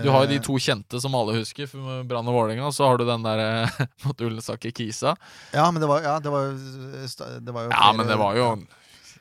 Du 0.00 0.08
har 0.08 0.22
jo 0.24 0.30
de 0.30 0.38
Eh, 0.38 0.44
to 0.46 0.54
kjente 0.62 1.00
som 1.02 1.12
alle 1.18 1.34
husker, 1.36 1.68
Brann 2.08 2.28
og 2.30 2.36
Vålerenga. 2.38 2.68
Og 2.70 2.72
så 2.72 2.86
har 2.86 2.96
du 2.96 3.04
den 3.04 3.26
der 3.26 3.68
mot 4.06 4.22
Ullensaker 4.24 4.72
Kisa. 4.72 5.16
Ja, 5.52 5.66
men 5.74 5.82
det 5.82 5.90
var, 5.90 6.06
ja, 6.06 6.14
det 6.22 6.32
var, 6.32 6.54
det 6.54 7.52
var 7.52 7.66
jo 7.66 7.74
Ja, 7.74 7.90
men 7.98 8.08
det 8.08 8.16
var 8.20 8.38
jo 8.38 8.46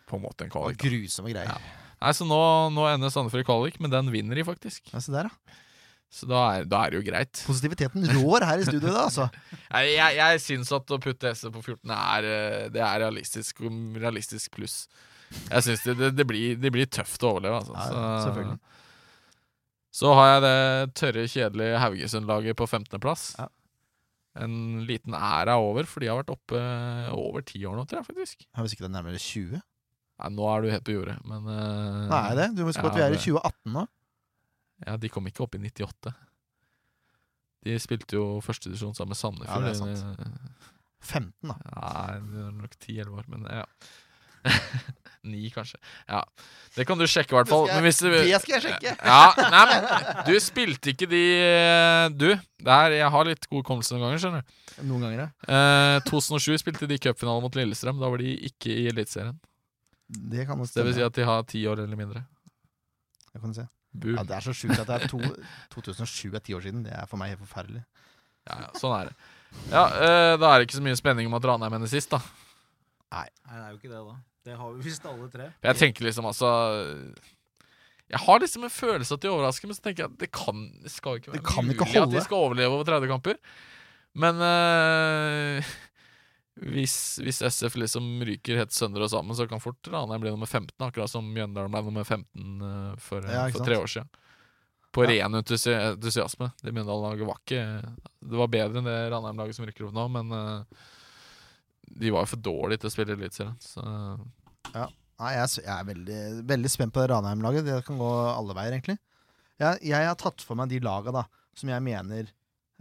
på 0.08 0.20
en 0.20 0.24
måte 0.24 0.46
en 0.46 0.54
kvalik. 0.54 0.80
grusomme 0.80 1.34
greier. 1.34 1.50
Ja. 1.50 1.82
Nei, 2.02 2.14
så 2.18 2.26
nå, 2.26 2.40
nå 2.74 2.88
ender 2.90 3.12
Sandefjord 3.14 3.44
i 3.44 3.50
kvalik, 3.50 3.82
men 3.84 3.92
den 3.94 4.14
vinner 4.14 4.38
de 4.38 4.46
faktisk. 4.48 4.94
Ja, 4.94 5.02
se 5.04 5.14
der, 5.14 5.28
ja. 5.28 5.60
Så 6.12 6.28
da 6.28 6.42
er, 6.58 6.66
da 6.68 6.82
er 6.84 6.92
det 6.92 7.00
jo 7.00 7.06
greit. 7.08 7.42
Positiviteten 7.48 8.04
rår 8.18 8.44
her 8.44 8.60
i 8.60 8.66
studio, 8.68 8.90
da, 8.90 9.06
altså. 9.08 9.30
Jeg, 9.72 9.94
jeg, 9.96 10.18
jeg 10.20 10.42
syns 10.44 10.74
at 10.76 10.92
å 10.92 10.98
putte 11.00 11.32
SV 11.32 11.54
på 11.56 11.62
14 11.64 11.94
er, 11.96 12.26
eh, 12.28 12.66
det 12.74 12.82
er 12.84 13.00
realistisk, 13.06 13.62
realistisk 13.96 14.52
pluss. 14.58 14.82
Jeg 15.32 15.64
syns 15.64 15.86
det, 15.86 15.96
det, 16.02 16.10
det, 16.18 16.26
blir, 16.28 16.58
det 16.60 16.74
blir 16.76 16.90
tøft 16.92 17.24
å 17.24 17.38
overleve, 17.38 17.62
altså. 17.62 17.78
Ja, 17.80 18.12
selvfølgelig. 18.26 18.60
Så-. 18.60 18.72
Så 20.02 20.12
har 20.16 20.30
jeg 20.30 20.44
det 20.46 20.60
tørre, 20.96 21.24
kjedelige 21.28 21.80
Haugesund-laget 21.84 22.60
på 22.60 22.68
15.-plass. 22.68 23.26
Ja. 23.40 23.48
En 24.40 24.54
liten 24.88 25.16
æra 25.18 25.58
over, 25.60 25.88
for 25.88 26.04
de 26.04 26.08
har 26.08 26.22
vært 26.22 26.32
oppe 26.32 26.60
over 27.12 27.44
ti 27.44 27.60
år 27.68 27.76
nå, 27.76 27.84
tror 27.88 28.00
jeg 28.00 28.08
faktisk. 28.08 28.46
Ja, 28.48 28.64
Hvis 28.64 28.76
ikke 28.76 28.86
det 28.86 28.92
er 28.92 28.96
nærmere 28.96 29.20
20? 29.20 29.60
Nei, 30.22 30.30
nå 30.38 30.48
er 30.48 30.64
du 30.64 30.70
helt 30.72 30.86
på 30.88 30.96
jordet, 30.96 31.18
men 31.28 31.50
uh, 31.50 32.06
Nei, 32.12 32.24
det. 32.40 32.52
Du 32.56 32.62
må 32.64 32.70
huske 32.70 32.84
på 32.86 32.92
at 32.94 33.00
vi 33.00 33.04
er 33.04 33.18
i 33.18 33.20
2018 33.20 33.76
nå. 33.76 33.84
Ja, 34.88 34.98
de 34.98 35.10
kom 35.14 35.28
ikke 35.30 35.44
opp 35.46 35.56
i 35.56 35.62
98. 35.62 36.14
De 37.66 37.76
spilte 37.82 38.18
jo 38.18 38.40
førstedivisjon 38.42 38.96
sammen 38.98 39.14
med 39.14 39.20
Sandefjord. 39.20 39.62
Ja, 39.62 39.74
det 39.74 39.76
er 39.76 39.98
sant. 40.02 40.62
15, 41.02 41.34
da. 41.50 41.58
Nei, 41.76 42.16
det 42.32 42.46
er 42.48 42.56
nok 42.58 42.74
10-11 42.82 43.20
år, 43.22 43.28
men 43.34 43.46
ja. 43.50 43.66
Ni, 45.30 45.44
kanskje. 45.54 45.78
Ja. 46.10 46.24
Det 46.74 46.88
kan 46.90 46.98
du 46.98 47.06
sjekke, 47.06 47.36
i 47.36 47.38
hvert 47.38 47.50
fall. 47.52 47.68
Det 47.70 47.92
skal 47.94 48.10
du, 48.10 48.16
jeg- 48.18 48.32
det 48.32 48.40
skal 48.42 48.56
jeg 48.56 48.64
sjekke. 48.66 48.94
Ja, 49.06 49.50
nei, 49.54 49.64
men 49.70 50.24
du 50.26 50.34
spilte 50.42 50.90
ikke 50.96 51.06
de 51.12 51.20
eh, 51.38 52.08
Du, 52.18 52.26
det 52.34 52.74
her, 52.74 52.96
jeg 52.98 53.12
har 53.14 53.30
litt 53.30 53.46
god 53.52 53.62
hukommelse 53.62 53.94
noen 53.94 54.08
ganger, 54.08 54.24
skjønner 54.24 54.42
du. 54.42 54.58
Noen 54.90 55.06
ganger, 55.06 55.20
ja. 55.22 55.30
Eh, 55.46 56.00
2007 56.10 56.58
spilte 56.64 56.90
de 56.90 56.98
cupfinale 57.06 57.44
mot 57.46 57.54
Lillestrøm. 57.60 58.02
Da 58.02 58.10
var 58.10 58.18
de 58.24 58.34
ikke 58.50 58.74
i 58.74 58.88
Eliteserien. 58.90 59.38
Det 60.10 60.48
kan 60.50 60.58
nok 60.58 60.74
Det 60.74 60.88
vil 60.90 60.98
si 60.98 61.06
at 61.06 61.14
de 61.22 61.28
har 61.30 61.46
ti 61.48 61.62
år 61.70 61.84
eller 61.86 62.00
mindre. 62.02 62.26
Det 63.32 63.40
kan 63.46 63.54
du 63.54 63.62
se. 63.62 63.68
Boom. 63.94 64.16
Ja, 64.16 64.24
det 64.24 64.36
er 64.38 64.46
så 64.46 64.54
sjukt 64.56 64.80
at 64.80 64.88
det 64.88 64.96
er 65.02 65.08
to, 65.12 65.20
2007 65.76 66.32
er 66.36 66.40
ti 66.46 66.54
år 66.56 66.64
siden. 66.64 66.84
Det 66.88 66.94
er 66.96 67.06
for 67.12 67.20
meg 67.20 67.34
helt 67.34 67.44
forferdelig. 67.44 67.84
Ja, 68.48 68.56
ja, 68.64 68.70
sånn 68.80 68.94
er 68.98 69.10
det. 69.12 69.16
Ja, 69.70 69.84
øh, 69.92 70.36
Da 70.40 70.48
er 70.54 70.60
det 70.62 70.70
ikke 70.70 70.80
så 70.80 70.86
mye 70.86 70.98
spenning 70.98 71.28
om 71.28 71.36
at 71.38 71.46
Ranheim 71.46 71.76
ender 71.78 71.92
sist, 71.92 72.10
da. 72.14 72.22
Nei, 73.12 73.26
Nei, 73.50 73.58
det 73.58 73.66
er 73.66 73.74
jo 73.74 73.78
ikke 73.82 73.92
det, 73.92 74.00
da. 74.08 74.16
Det 74.48 74.56
har 74.58 74.72
vi 74.74 74.86
visst 74.88 75.04
alle 75.06 75.28
tre. 75.30 75.50
Jeg 75.68 75.78
tenker 75.78 76.08
liksom 76.08 76.26
altså 76.26 76.48
Jeg 78.10 78.20
har 78.24 78.40
liksom 78.42 78.64
en 78.66 78.74
følelse 78.74 79.14
at 79.14 79.22
de 79.22 79.30
overrasker, 79.30 79.68
men 79.70 79.78
så 79.78 79.84
tenker 79.86 80.04
jeg 80.06 80.12
at 80.12 80.18
det 80.24 80.32
kan 80.34 80.64
det 80.82 80.92
skal 80.92 81.20
ikke 81.20 81.32
være 81.32 81.38
Det 81.38 81.46
kan 81.52 81.68
mulig 81.68 81.78
ikke 81.78 82.02
at 82.08 82.16
de 82.16 82.24
skal 82.26 82.38
overleve 82.48 82.80
over 82.80 82.88
30 82.90 83.12
kamper. 83.12 83.38
Men 84.24 84.42
eh, 84.44 85.70
hvis, 86.60 87.20
hvis 87.24 87.40
SF 87.48 87.78
liksom 87.80 88.08
ryker 88.28 88.60
helt 88.60 88.74
sønder 88.76 89.06
og 89.06 89.12
sammen, 89.14 89.36
så 89.38 89.48
kan 89.48 89.62
fort 89.64 89.88
Ranheim 89.88 90.22
bli 90.22 90.34
nummer 90.34 90.50
15, 90.50 90.76
akkurat 90.84 91.10
som 91.10 91.30
Mjøndalen 91.32 91.72
ble 91.72 91.84
nummer 91.86 92.04
15 92.04 92.66
eh, 92.68 92.98
for, 93.00 93.28
Ja, 93.32 93.46
for 93.54 93.66
tre 93.66 93.78
år 93.80 93.88
siden. 93.88 94.10
På 94.92 95.06
Ja. 95.06 95.14
ren 95.14 95.38
entusiasme. 95.40 96.52
Det 96.60 96.74
Mjøndalen-laget 96.76 97.28
var 97.28 97.38
ikke 97.40 97.62
Det 98.20 98.40
var 98.42 98.50
bedre 98.52 98.82
enn 98.82 98.90
det 98.90 98.98
Ranheim-laget 99.14 99.56
som 99.56 99.66
rykker 99.66 99.88
opp 99.88 99.96
nå, 99.96 100.08
men 100.12 100.36
uh, 100.36 100.64
de 101.88 102.12
var 102.12 102.26
jo 102.26 102.34
for 102.34 102.44
dårlige 102.44 102.84
til 102.84 102.92
å 102.92 102.94
spille 102.94 103.16
Eliteserien. 103.16 103.56
Så 103.64 103.86
Nei, 104.76 105.32
jeg, 105.38 105.46
er 105.46 105.64
jeg 105.64 105.72
er 105.78 105.88
veldig, 105.88 106.20
veldig 106.50 106.70
spent 106.74 106.94
på 106.94 107.02
det 107.04 107.12
Ranheim-laget. 107.14 107.66
Det 107.68 107.80
kan 107.88 108.00
gå 108.02 108.12
alle 108.12 108.56
veier, 108.58 108.76
egentlig. 108.76 108.98
Jeg, 109.62 109.80
jeg 109.86 110.08
har 110.10 110.18
tatt 110.20 110.44
for 110.44 110.58
meg 110.60 110.72
de 110.72 110.80
laga 110.84 111.14
da, 111.14 111.24
som 111.56 111.70
jeg 111.72 111.86
mener 111.86 112.28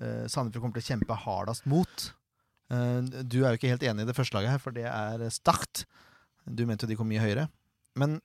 uh, 0.00 0.26
Sandefjord 0.26 0.64
kommer 0.64 0.80
til 0.80 0.82
å 0.82 0.90
kjempe 0.90 1.18
hardest 1.26 1.66
mot. 1.70 2.10
Eh, 2.70 3.22
du 3.26 3.40
er 3.42 3.52
jo 3.52 3.58
ikke 3.58 3.72
helt 3.72 3.86
enig 3.86 4.04
i 4.06 4.10
det 4.10 4.16
første 4.16 4.36
laget 4.38 4.54
her, 4.54 4.62
for 4.62 4.74
det 4.76 4.86
er 4.88 5.24
Start. 5.34 5.84
Du 6.46 6.64
mente 6.68 6.86
jo 6.86 6.92
de 6.92 6.98
kom 6.98 7.08
mye 7.10 7.22
høyere. 7.22 7.48
Men 7.98 8.20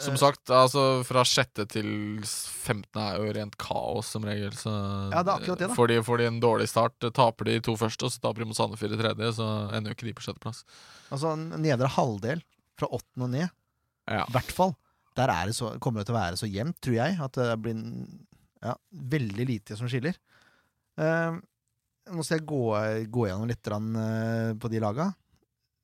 Som 0.00 0.16
eh, 0.16 0.20
sagt, 0.20 0.50
altså 0.52 1.02
fra 1.08 1.22
sjette 1.28 1.64
til 1.72 1.88
15 2.24 3.00
er 3.00 3.20
jo 3.20 3.34
rent 3.36 3.56
kaos 3.60 4.10
som 4.12 4.24
regel. 4.28 4.52
Så 4.56 4.72
Ja, 5.12 5.22
det 5.22 5.32
er 5.32 5.36
akkurat 5.38 5.62
det, 5.62 5.68
da. 5.70 5.76
Får 5.78 5.92
de, 5.92 6.00
får 6.04 6.20
de 6.22 6.28
en 6.30 6.40
dårlig 6.42 6.68
start, 6.72 6.96
taper 7.16 7.48
de 7.48 7.58
to 7.64 7.76
første, 7.80 8.08
og 8.08 8.12
så 8.12 8.20
taper 8.24 8.44
de 8.44 8.50
mot 8.50 8.58
Sandefjord 8.58 8.96
i 8.96 9.00
tredje, 9.00 9.30
så 9.38 9.46
ender 9.76 9.92
jo 9.92 9.98
ikke 9.98 10.08
de 10.10 10.16
på 10.18 10.26
sjetteplass. 10.26 10.64
altså, 11.10 11.32
en 11.36 11.48
nedre 11.64 11.88
halvdel, 11.96 12.42
fra 12.76 12.90
åttende 12.92 13.24
og 13.24 13.30
ned, 13.32 13.48
Ja. 14.12 14.26
hvert 14.28 14.52
fall, 14.52 14.74
der 15.16 15.30
er 15.32 15.46
det 15.48 15.54
så, 15.56 15.78
kommer 15.80 16.00
det 16.02 16.10
til 16.10 16.14
å 16.14 16.20
være 16.20 16.36
så 16.36 16.48
jevnt, 16.52 16.76
tror 16.84 16.94
jeg, 16.98 17.16
at 17.24 17.32
det 17.32 17.56
blir 17.64 17.78
ja, 18.62 18.74
veldig 18.92 19.46
lite 19.48 19.76
som 19.78 19.88
skiller. 19.88 20.18
Eh, 21.00 21.38
nå 22.12 22.24
skal 22.26 22.40
jeg 22.40 22.48
gå, 22.48 22.62
gå 23.12 23.26
gjennom 23.28 23.48
litt 23.50 23.70
eh, 23.72 24.50
på 24.60 24.70
de 24.72 24.82
laga. 24.82 25.10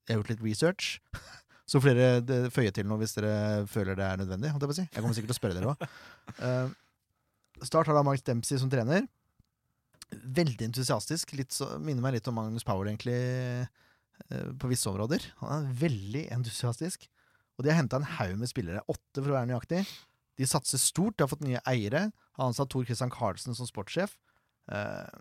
Jeg 0.06 0.14
har 0.14 0.20
gjort 0.20 0.32
litt 0.34 0.44
research. 0.46 0.92
Så 1.70 1.80
får 1.80 1.96
dere 1.96 2.50
føye 2.52 2.72
til 2.74 2.88
noe 2.88 3.00
hvis 3.00 3.14
dere 3.16 3.64
føler 3.70 3.96
det 3.96 4.06
er 4.06 4.20
nødvendig. 4.20 4.50
Jeg, 4.52 4.76
si. 4.76 4.86
jeg 4.86 5.00
kommer 5.00 5.16
sikkert 5.16 5.32
til 5.32 5.38
å 5.38 5.40
spørre 5.40 5.58
dere 5.58 5.72
òg. 5.72 6.78
Start 7.66 7.86
har 7.88 7.96
da 7.96 8.02
Mark 8.04 8.24
Dempsey 8.26 8.58
som 8.58 8.70
trener. 8.72 9.06
Veldig 10.12 10.68
entusiastisk. 10.68 11.32
Så, 11.54 11.68
minner 11.80 12.04
meg 12.04 12.18
litt 12.18 12.28
om 12.28 12.36
Magnus 12.36 12.66
Power, 12.66 12.90
egentlig, 12.90 13.16
eh, 14.28 14.48
på 14.58 14.70
visse 14.70 14.90
områder. 14.90 15.24
Han 15.40 15.68
er 15.68 15.76
veldig 15.84 16.24
entusiastisk. 16.36 17.06
Og 17.56 17.64
de 17.64 17.72
har 17.72 17.78
henta 17.78 18.00
en 18.00 18.08
haug 18.18 18.34
med 18.40 18.50
spillere. 18.50 18.82
Åtte, 18.90 19.20
for 19.20 19.30
å 19.30 19.38
være 19.38 19.50
nøyaktig. 19.52 19.84
De 20.40 20.48
satser 20.48 20.80
stort. 20.80 21.16
De 21.16 21.24
har 21.24 21.30
fått 21.30 21.44
nye 21.46 21.62
eiere. 21.68 22.08
Har 22.38 22.50
ansatt 22.50 22.72
Tor 22.72 22.86
Christian 22.88 23.12
Carlsen 23.12 23.56
som 23.56 23.68
sportssjef. 23.68 24.16
Eh, 24.72 25.20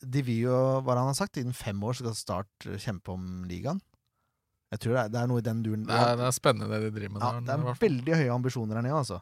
de 0.00 0.22
vil 0.24 0.46
jo, 0.46 0.56
hva 0.84 0.96
han 0.96 1.10
har 1.10 1.18
sagt, 1.18 1.38
innen 1.40 1.56
fem 1.56 1.80
år 1.84 1.98
skal 1.98 2.16
Start 2.16 2.68
kjempe 2.80 3.12
om 3.14 3.44
ligaen. 3.48 3.80
Jeg 4.70 4.84
tror 4.84 4.94
det 4.94 5.00
er, 5.02 5.08
det 5.10 5.20
er 5.20 5.30
noe 5.30 5.42
i 5.42 5.46
den 5.46 5.62
duren. 5.66 5.86
Det 5.86 5.94
er, 5.96 6.12
det 6.20 6.26
er 6.28 6.34
spennende 6.34 6.68
det 6.70 6.84
de 6.86 6.92
driver 6.94 7.16
med 7.16 7.24
ja, 7.24 7.30
der. 7.40 7.46
det 7.48 7.72
er 7.74 7.80
veldig 7.80 8.18
høye 8.20 8.34
ambisjoner 8.36 8.78
her 8.78 8.86
nede, 8.86 9.00
altså. 9.00 9.18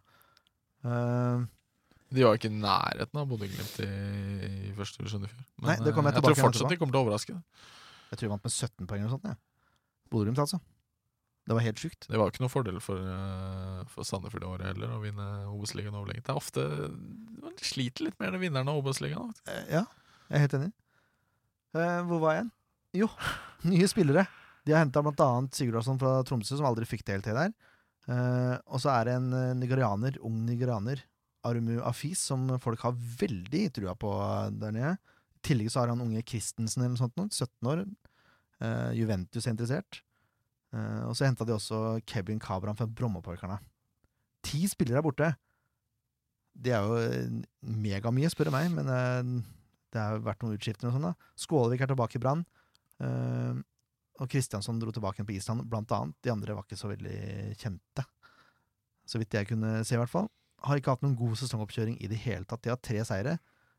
Uh, 0.85 1.47
De 2.13 2.25
var 2.25 2.37
ikke 2.37 2.51
i 2.53 2.59
nærheten 2.59 3.21
av 3.21 3.29
Bodø-Glimt 3.31 3.79
i, 3.85 3.89
i 4.69 4.73
første 4.77 5.01
divisjon 5.01 5.25
i 5.25 5.31
fjor. 5.31 5.47
Men 5.57 5.71
Nei, 5.73 5.77
det 5.87 5.95
kom 5.97 6.09
jeg 6.09 6.15
eh, 6.15 6.21
jeg 6.21 6.27
tror 6.29 6.41
fortsatt 6.45 6.75
de 6.75 6.79
kommer 6.81 6.95
til 6.95 7.01
å 7.01 7.07
overraske. 7.07 7.37
jeg 8.11 8.21
tror 8.21 8.27
de 8.27 8.35
vant 8.35 8.49
med 8.49 8.55
17 8.55 8.91
poeng 8.91 9.01
eller 9.01 9.09
noe 9.09 9.17
sånt. 9.17 9.31
Ja. 9.33 9.73
Bodø-Glimt, 10.13 10.43
altså. 10.45 10.61
Det 11.49 11.57
var 11.57 11.65
helt 11.65 11.81
sjukt. 11.81 12.05
Det 12.05 12.21
var 12.21 12.29
ikke 12.29 12.43
noen 12.45 12.53
fordel 12.53 12.79
for, 12.85 13.09
eh, 13.09 13.85
for 13.89 14.05
Sandefjord 14.05 14.45
i 14.45 14.51
året 14.51 14.69
heller 14.69 14.93
å 14.93 15.01
vinne 15.01 15.29
Obos-ligaen 15.49 15.97
overlegent. 15.97 16.27
Det 16.29 16.35
er 16.35 16.43
ofte 16.43 16.65
Man 17.41 17.57
sliter 17.65 18.05
litt 18.05 18.19
mer 18.21 18.35
enn 18.35 18.43
vinneren 18.43 18.69
av 18.69 18.83
Obos-ligaen. 18.83 19.33
Eh, 19.49 19.79
ja, 19.79 19.87
jeg 20.29 20.37
er 20.37 20.45
helt 20.45 20.57
enig. 20.59 20.71
Eh, 21.77 22.01
hvor 22.09 22.23
var 22.23 22.35
jeg 22.37 22.43
igjen? 22.43 22.53
Jo, 23.03 23.09
nye 23.69 23.89
spillere. 23.91 24.25
De 24.65 24.75
har 24.75 24.85
henta 24.85 25.03
bl.a. 25.05 25.29
Sigurd 25.57 25.79
Larsson 25.79 26.01
fra 26.01 26.19
Tromsø, 26.29 26.57
som 26.59 26.69
aldri 26.69 26.89
fikk 26.89 27.05
det 27.07 27.19
helt 27.19 27.29
til 27.29 27.39
der. 27.39 27.55
Eh, 28.09 28.57
og 28.69 28.83
så 28.83 28.93
er 28.95 29.09
det 29.09 29.15
en 29.19 29.31
eh, 29.37 29.55
nigerianer, 29.57 30.19
ung 30.25 30.43
nigerianer, 30.49 31.03
Arumu 31.47 31.79
Afis, 31.87 32.21
som 32.31 32.49
folk 32.61 32.83
har 32.85 32.97
veldig 32.97 33.63
trua 33.77 33.95
på 33.99 34.13
eh, 34.17 34.51
der 34.61 34.75
nede. 34.77 34.93
I 35.39 35.43
tillegg 35.49 35.71
så 35.73 35.83
har 35.83 35.93
han 35.93 36.03
unge 36.05 36.25
Christensen 36.27 36.83
eller 36.83 36.97
noe 36.97 37.03
sånt, 37.03 37.17
nå, 37.21 37.29
17 37.31 37.73
år. 37.73 37.85
Eh, 38.65 38.93
Juventus 38.99 39.45
er 39.47 39.55
interessert. 39.55 40.01
Eh, 40.75 41.03
og 41.09 41.15
så 41.17 41.29
henta 41.29 41.47
de 41.49 41.55
også 41.57 41.83
Kevin 42.09 42.41
Cabran 42.43 42.77
fra 42.77 42.89
Brommaparkerne. 42.89 43.61
Ti 44.45 44.65
spillere 44.71 45.01
er 45.01 45.07
borte. 45.07 45.31
Det 46.59 46.75
er 46.75 46.85
jo 46.85 47.43
megamye, 47.63 48.31
spør 48.33 48.51
du 48.51 48.57
meg, 48.57 48.73
men 48.75 48.89
det 49.95 50.03
har 50.03 50.23
vært 50.25 50.45
noen 50.45 50.57
utskiftninger 50.59 50.93
og 50.93 50.97
sånn, 50.99 51.11
da. 51.11 51.33
Skålevik 51.39 51.85
er 51.85 51.91
tilbake 51.93 52.19
i 52.19 52.23
Brann. 52.23 52.45
Uh, 52.99 53.61
og 54.19 54.31
Kristiansson 54.33 54.81
dro 54.83 54.93
tilbake 54.95 55.25
på 55.27 55.37
Island, 55.37 55.65
blant 55.71 55.93
annet. 55.95 56.17
De 56.25 56.33
andre 56.33 56.57
var 56.57 56.67
ikke 56.67 56.79
så 56.81 56.91
veldig 56.91 57.55
kjente. 57.61 58.05
Så 59.09 59.21
vidt 59.21 59.37
jeg 59.37 59.49
kunne 59.53 59.79
se, 59.87 59.95
i 59.95 60.01
hvert 60.01 60.13
fall. 60.13 60.29
Har 60.67 60.81
ikke 60.81 60.97
hatt 60.97 61.05
noen 61.07 61.17
god 61.19 61.39
sesongoppkjøring 61.39 62.01
i 62.03 62.11
det 62.11 62.19
hele 62.25 62.49
tatt. 62.49 62.65
De 62.65 62.73
har 62.73 62.81
tre 62.83 63.05
seire. 63.07 63.37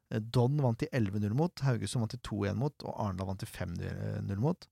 Eh, 0.10 0.22
Don 0.24 0.56
vant 0.64 0.80
de 0.80 0.88
11-0 0.96 1.36
mot, 1.38 1.66
Haugesund 1.68 2.06
vant 2.06 2.16
de 2.16 2.22
2-1 2.26 2.60
mot, 2.60 2.86
og 2.88 2.94
Arendal 2.96 3.30
vant 3.34 3.44
de 3.44 3.50
5-0 3.50 4.40
mot. 4.42 4.70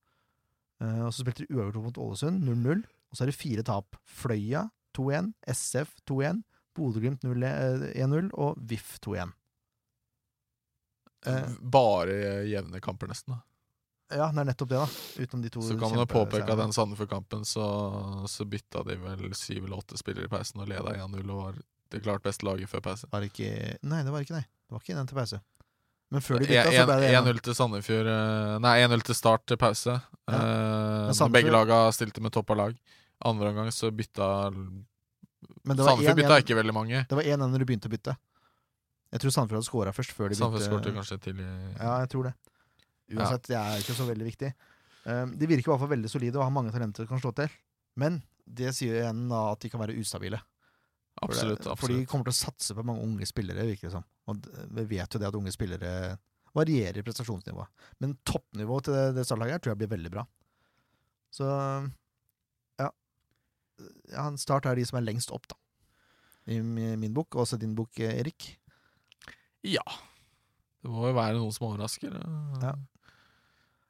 Uh, 0.78 1.08
og 1.08 1.12
så 1.12 1.24
spilte 1.24 1.44
de 1.44 1.58
uavgjort 1.58 1.90
mot 1.90 2.00
Ålesund, 2.06 2.44
0-0. 2.48 2.86
Og 3.12 3.18
så 3.18 3.26
er 3.26 3.32
det 3.32 3.40
fire 3.40 3.66
tap. 3.66 3.98
Fløya 4.08 4.68
2-1, 4.98 5.34
SF 5.52 5.94
2-1, 6.10 6.42
Bodø-Glimt 6.78 7.26
1-0 7.26 8.32
og 8.38 8.58
VIF 8.70 8.98
2-1. 9.06 9.34
Eh, 11.26 11.54
Bare 11.60 12.46
jevne 12.48 12.82
kamper, 12.84 13.10
nesten. 13.10 13.34
da 13.34 13.42
ja, 14.08 14.30
det 14.32 14.40
er 14.40 14.48
nettopp 14.48 14.70
det, 14.72 14.80
da. 14.80 15.24
Utenom 15.24 15.42
de 15.44 15.50
to 15.52 15.62
Så 15.62 15.76
kan 15.76 15.92
man 15.92 16.00
jo 16.00 16.06
påpeke 16.08 16.48
at 16.48 16.60
den 16.62 16.72
Sandefjord-kampen 16.76 17.44
så, 17.44 17.66
så 18.32 18.46
bytta 18.48 18.86
de 18.88 18.96
vel 19.02 19.34
syv 19.36 19.66
eller 19.66 19.82
åtte 19.82 20.00
spillere 20.00 20.30
i 20.30 20.32
pausen 20.32 20.64
og 20.64 20.70
leda 20.72 20.94
1-0 20.96 21.26
og 21.26 21.42
var 21.42 21.58
det 21.92 22.02
klart 22.06 22.24
beste 22.24 22.48
laget 22.48 22.72
før 22.72 22.86
pause. 22.86 23.10
Var 23.12 23.28
ikke 23.28 23.52
Nei, 23.84 24.02
det 24.08 24.14
var 24.14 24.24
ikke 24.24 24.38
nei. 24.38 24.46
Det 24.48 24.76
var 24.76 24.84
ikke 24.84 24.96
den 24.96 25.10
til 25.12 25.20
pause. 25.20 25.42
Men 26.08 26.24
før 26.24 26.40
de 26.40 26.48
bytta, 26.48 26.72
så 26.72 26.86
ble 26.88 26.98
det 27.04 27.10
1-0 27.20 27.42
til 27.44 27.58
Sandefjord 27.60 28.12
eh, 28.14 28.54
Nei, 28.64 28.76
1-0 28.86 29.04
til 29.10 29.20
start 29.20 29.44
til 29.52 29.60
pause. 29.60 29.98
Ja. 30.32 30.40
Eh, 31.12 31.28
begge 31.36 31.52
laga 31.52 31.82
stilte 31.96 32.24
med 32.24 32.36
topp 32.36 32.56
av 32.56 32.62
lag. 32.64 32.80
Andre 33.28 33.52
omgang 33.52 33.74
så 33.76 33.92
bytta 33.92 34.30
det 34.54 35.84
Sandefjord 35.84 36.16
bytta 36.22 36.40
ikke 36.46 36.56
veldig 36.62 36.76
mange. 36.80 37.04
Det 37.10 37.20
var 37.20 37.28
1-1 37.28 37.44
når 37.44 37.60
de 37.60 37.68
begynte 37.68 37.92
å 37.92 37.96
bytte. 37.98 38.16
Jeg 39.14 39.24
tror 39.24 39.34
Sandefjord 39.34 39.62
hadde 39.62 39.70
scora 39.70 39.94
først 39.96 40.14
før 40.16 40.32
de 40.32 40.38
Sandefjord 40.40 40.66
skåret 40.66 40.84
skårte 40.88 40.96
kanskje 40.98 41.18
tidlig. 41.24 41.48
Ja, 41.78 41.94
jeg 42.04 42.10
tror 42.12 42.28
det. 42.28 42.34
Uansett, 43.16 43.48
det 43.48 43.58
er 43.60 43.84
ikke 43.84 43.96
så 43.96 44.08
veldig 44.10 44.28
viktig. 44.28 44.52
Um, 45.08 45.32
de 45.40 45.48
virker 45.48 45.70
i 45.70 45.72
hvert 45.72 45.84
fall 45.86 45.94
veldig 45.94 46.12
solide 46.12 46.40
og 46.40 46.44
har 46.44 46.52
mange 46.52 46.74
talenter 46.76 47.06
som 47.06 47.14
kan 47.14 47.24
slå 47.24 47.32
til. 47.38 47.54
Men 47.98 48.20
det 48.44 48.74
sier 48.76 49.00
igjen 49.00 49.28
da 49.32 49.46
at 49.54 49.64
de 49.64 49.72
kan 49.72 49.82
være 49.82 49.96
ustabile. 50.00 50.42
Absolutt, 51.18 51.64
Absolutt. 51.64 51.80
For 51.82 51.94
de 51.94 52.08
kommer 52.10 52.28
til 52.28 52.36
å 52.36 52.40
satse 52.40 52.76
på 52.78 52.86
mange 52.86 53.06
unge 53.06 53.26
spillere, 53.26 53.66
virker 53.66 53.88
det 53.88 53.96
som. 53.96 54.06
Og 54.30 54.50
vi 54.78 54.84
vet 54.92 55.16
jo 55.16 55.22
det 55.22 55.30
at 55.30 55.38
unge 55.40 55.54
spillere 55.56 55.94
varierer 56.58 57.06
prestasjonsnivået. 57.06 57.88
Men 58.04 58.18
toppnivået 58.28 58.88
til 58.88 58.98
det, 58.98 59.06
det 59.18 59.26
startlaget 59.28 59.58
her 59.58 59.64
tror 59.64 59.74
jeg 59.74 59.82
blir 59.82 59.94
veldig 59.96 60.12
bra. 60.14 60.26
Så 61.34 61.48
ja. 62.82 62.92
ja 64.14 64.28
Start 64.42 64.70
er 64.70 64.78
de 64.78 64.86
som 64.88 65.00
er 65.00 65.08
lengst 65.08 65.34
opp, 65.34 65.48
da. 65.50 65.58
I 66.48 66.62
min 66.64 67.14
bok, 67.16 67.36
og 67.36 67.44
også 67.44 67.60
din 67.60 67.76
bok, 67.76 68.00
eh, 68.00 68.22
Erik. 68.22 68.54
Ja. 69.66 69.84
Det 70.84 70.92
må 70.94 71.08
jo 71.10 71.16
være 71.18 71.36
noen 71.40 71.52
som 71.56 71.68
overrasker. 71.70 72.14
Ja. 72.62 72.74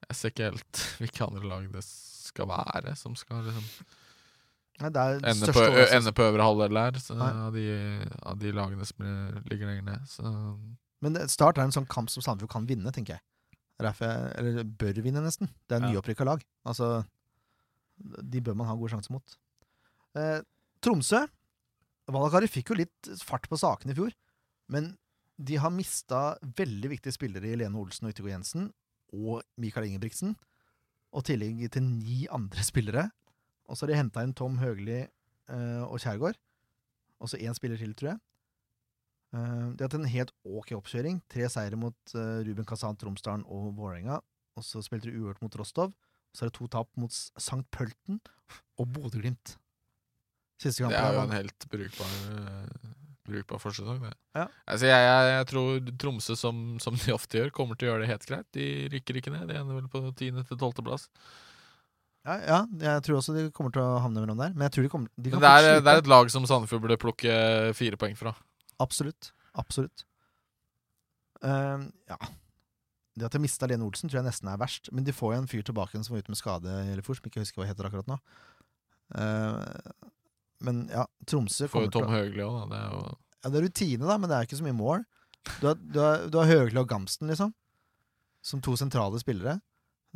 Jeg 0.08 0.16
ser 0.16 0.32
ikke 0.32 0.50
helt 0.52 0.82
hvilke 1.02 1.26
andre 1.28 1.48
lag 1.52 1.66
det 1.74 1.84
skal 1.84 2.48
være 2.48 2.94
som 3.00 3.16
skal 3.18 3.44
liksom 3.48 3.66
Nei, 4.78 4.92
ende 5.26 5.48
på, 5.56 5.62
ende 5.90 6.12
på 6.14 6.22
øvre 6.28 6.44
halvdel 6.46 6.78
der, 6.78 6.98
av, 7.18 7.56
de, 7.56 7.64
av 8.30 8.36
de 8.38 8.52
lagene 8.54 8.86
som 8.86 9.02
er- 9.10 9.40
ligger 9.50 9.66
lenger 9.72 9.88
ned. 9.88 10.04
Så 10.06 10.22
Men 11.02 11.18
Start 11.28 11.58
er 11.58 11.64
en 11.66 11.74
sånn 11.74 11.88
kamp 11.90 12.12
som 12.14 12.22
Sandefjord 12.22 12.52
kan 12.52 12.68
vinne, 12.70 12.92
tenker 12.94 13.16
jeg. 13.18 13.24
Er. 13.82 14.30
Eller 14.38 14.64
bør 14.64 15.02
vinne, 15.02 15.22
nesten. 15.26 15.50
Det 15.68 15.78
er 15.80 15.82
Ja. 15.82 15.90
nyopprykka 15.96 16.26
lag. 16.26 16.46
Altså, 16.66 17.06
de 18.22 18.40
bør 18.42 18.56
man 18.56 18.68
ha 18.68 18.76
gode 18.76 18.92
sjanser 18.94 19.12
mot. 19.18 19.36
Eh, 20.16 20.42
Tromsø 20.82 21.26
Valakari 22.08 22.48
fikk 22.48 22.70
jo 22.70 22.76
litt 22.76 23.10
fart 23.26 23.50
på 23.50 23.58
sakene 23.58 23.92
i 23.92 23.98
fjor, 23.98 24.14
men 24.70 24.96
de 25.38 25.58
har 25.62 25.74
mista 25.74 26.22
veldig 26.58 26.92
viktige 26.96 27.14
spillere 27.14 27.52
i 27.52 27.58
Lene 27.60 27.78
Olsen 27.78 28.08
og 28.08 28.14
Yttergård 28.14 28.34
Jensen 28.34 28.70
og 29.14 29.44
Mikael 29.62 29.88
Ingebrigtsen, 29.88 30.34
og 31.16 31.26
tillegg 31.30 31.62
til 31.72 31.86
ni 31.86 32.26
andre 32.34 32.64
spillere. 32.66 33.06
Og 33.68 33.78
så 33.78 33.86
har 33.86 33.94
de 33.94 34.00
henta 34.00 34.24
inn 34.26 34.34
Tom 34.38 34.58
Høgli 34.62 35.04
uh, 35.04 35.84
og 35.88 36.02
Kjærgaard. 36.04 36.40
Og 37.24 37.32
så 37.32 37.40
én 37.40 37.56
spiller 37.58 37.80
til, 37.80 37.94
tror 37.98 38.14
jeg. 38.14 38.20
Uh, 39.36 39.72
de 39.74 39.84
har 39.84 39.88
hatt 39.88 39.98
en 39.98 40.10
helt 40.10 40.34
ok 40.46 40.74
oppkjøring. 40.78 41.22
Tre 41.32 41.48
seire 41.52 41.80
mot 41.80 42.16
uh, 42.16 42.44
Ruben 42.48 42.68
Kazan, 42.68 43.00
Tromsdalen 43.00 43.46
og 43.48 43.72
Vålerenga. 43.78 44.20
Og 44.58 44.66
så 44.66 44.82
spilte 44.86 45.10
de 45.10 45.16
uhørt 45.20 45.42
mot 45.44 45.56
Rostov. 45.60 45.96
Så 46.36 46.46
er 46.46 46.52
det 46.52 46.58
to 46.60 46.68
tap 46.72 46.92
mot 47.00 47.14
St. 47.14 47.64
Pølten 47.74 48.20
og 48.78 48.92
Bodø-Glimt. 48.94 49.56
Siste 50.62 50.88
det 50.90 50.98
er 50.98 51.14
jo 51.14 51.24
en 51.24 51.36
helt 51.36 51.68
brukbar, 51.70 52.14
brukbar 53.28 53.62
forsesong. 53.62 54.00
Ja. 54.36 54.46
Altså, 54.66 54.88
jeg, 54.90 55.04
jeg, 55.08 55.34
jeg 55.34 55.50
tror 55.52 55.92
Tromsø, 56.04 56.38
som, 56.40 56.64
som 56.84 56.98
de 56.98 57.14
ofte 57.16 57.42
gjør, 57.42 57.52
kommer 57.56 57.78
til 57.78 57.90
å 57.90 57.92
gjøre 57.92 58.06
det 58.06 58.12
helt 58.14 58.26
greit. 58.30 58.48
De 58.56 58.66
rykker 58.94 59.20
ikke 59.22 59.34
ned. 59.34 59.46
De 59.52 59.60
ender 59.60 59.78
vel 59.82 59.92
på 59.92 60.02
10. 60.10 60.42
til 60.48 60.58
12. 60.58 60.82
plass. 60.82 61.08
Ja, 62.28 62.36
ja, 62.44 62.60
jeg 62.84 63.06
tror 63.06 63.22
også 63.22 63.38
de 63.38 63.46
kommer 63.56 63.72
til 63.72 63.84
å 63.86 64.02
havne 64.04 64.20
mellom 64.24 64.40
der. 64.42 64.52
Men 64.56 64.68
jeg 64.68 64.76
tror 64.76 64.88
de 64.88 64.92
kommer 64.92 65.14
de 65.16 65.32
Men 65.32 65.44
det 65.44 65.54
er, 65.54 65.80
det 65.80 65.94
er 65.94 66.02
et 66.02 66.12
lag 66.12 66.34
som 66.34 66.48
Sandefjord 66.50 66.84
burde 66.84 67.00
plukke 67.00 67.38
fire 67.78 68.00
poeng 68.00 68.18
fra. 68.20 68.36
Absolutt. 68.84 69.32
Absolutt. 69.58 70.04
Uh, 71.44 71.88
ja. 72.10 72.18
Det 73.18 73.26
at 73.26 73.34
de 73.34 73.42
mista 73.42 73.70
Lene 73.70 73.86
Olsen, 73.88 74.12
tror 74.12 74.22
jeg 74.22 74.28
nesten 74.28 74.52
er 74.52 74.60
verst. 74.62 74.92
Men 74.94 75.08
de 75.08 75.16
får 75.16 75.34
jo 75.34 75.40
en 75.42 75.50
fyr 75.50 75.64
tilbake 75.66 75.98
som 76.04 76.14
var 76.14 76.22
ute 76.26 76.34
med 76.34 76.40
skade 76.40 76.82
i 76.84 76.92
Lillefoss, 76.92 77.22
som 77.22 77.32
ikke 77.32 77.42
husker 77.42 77.64
hva 77.64 77.70
heter 77.70 77.88
akkurat 77.88 78.12
nå. 78.12 78.20
Eh, 79.18 79.64
men 80.64 80.86
ja, 80.90 81.06
Tromsø 81.30 81.68
Får 81.70 81.88
jo 81.88 81.94
Tom 81.94 82.12
Høgli 82.12 82.42
òg, 82.46 82.58
da. 82.58 82.68
Det 82.72 82.80
er 82.82 82.94
jo 82.96 83.02
Ja, 83.44 83.50
det 83.54 83.60
er 83.60 83.66
rutine, 83.68 84.06
da, 84.10 84.18
men 84.18 84.30
det 84.32 84.38
er 84.38 84.48
ikke 84.48 84.60
så 84.60 84.66
mye 84.66 84.78
mål. 84.78 85.04
Du 85.62 85.68
har, 85.70 85.76
du 85.80 86.00
har, 86.02 86.24
du 86.32 86.38
har 86.42 86.50
Høgli 86.50 86.80
og 86.82 86.88
Gamsten, 86.90 87.30
liksom. 87.32 87.54
Som 88.44 88.64
to 88.66 88.74
sentrale 88.80 89.20
spillere. 89.22 89.60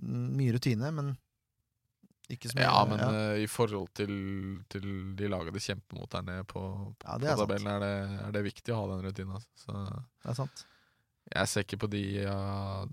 Mye 0.02 0.56
rutine, 0.56 0.89
men 0.96 1.14
ikke 2.32 2.50
så 2.52 2.58
mye 2.58 2.66
Ja, 2.66 2.82
men 2.88 3.00
ja. 3.04 3.10
eh, 3.36 3.44
i 3.44 3.48
forhold 3.52 3.89
til, 3.98 4.12
til 4.72 4.86
de 5.20 5.30
lagene 5.32 5.54
de 5.56 5.64
kjemper 5.64 6.00
mot 6.00 6.12
der 6.12 6.26
nede 6.28 6.46
på, 6.48 6.62
på 7.02 7.08
ja, 7.08 7.18
er 7.18 7.36
på 7.36 7.44
tabellen, 7.46 7.72
er 7.76 7.84
det, 7.84 7.94
er 8.28 8.36
det 8.38 8.44
viktig 8.48 8.74
å 8.74 8.82
ha 8.82 8.89
den 8.94 9.06
rutinen. 9.08 9.38
Altså. 9.38 9.50
Så 9.66 9.78
Det 10.24 10.32
er 10.34 10.38
sant. 10.39 10.66
jeg 11.36 11.52
ser 11.52 11.66
ikke 11.68 11.82
på 11.86 11.92
de 11.92 12.04
uh, 12.26 12.86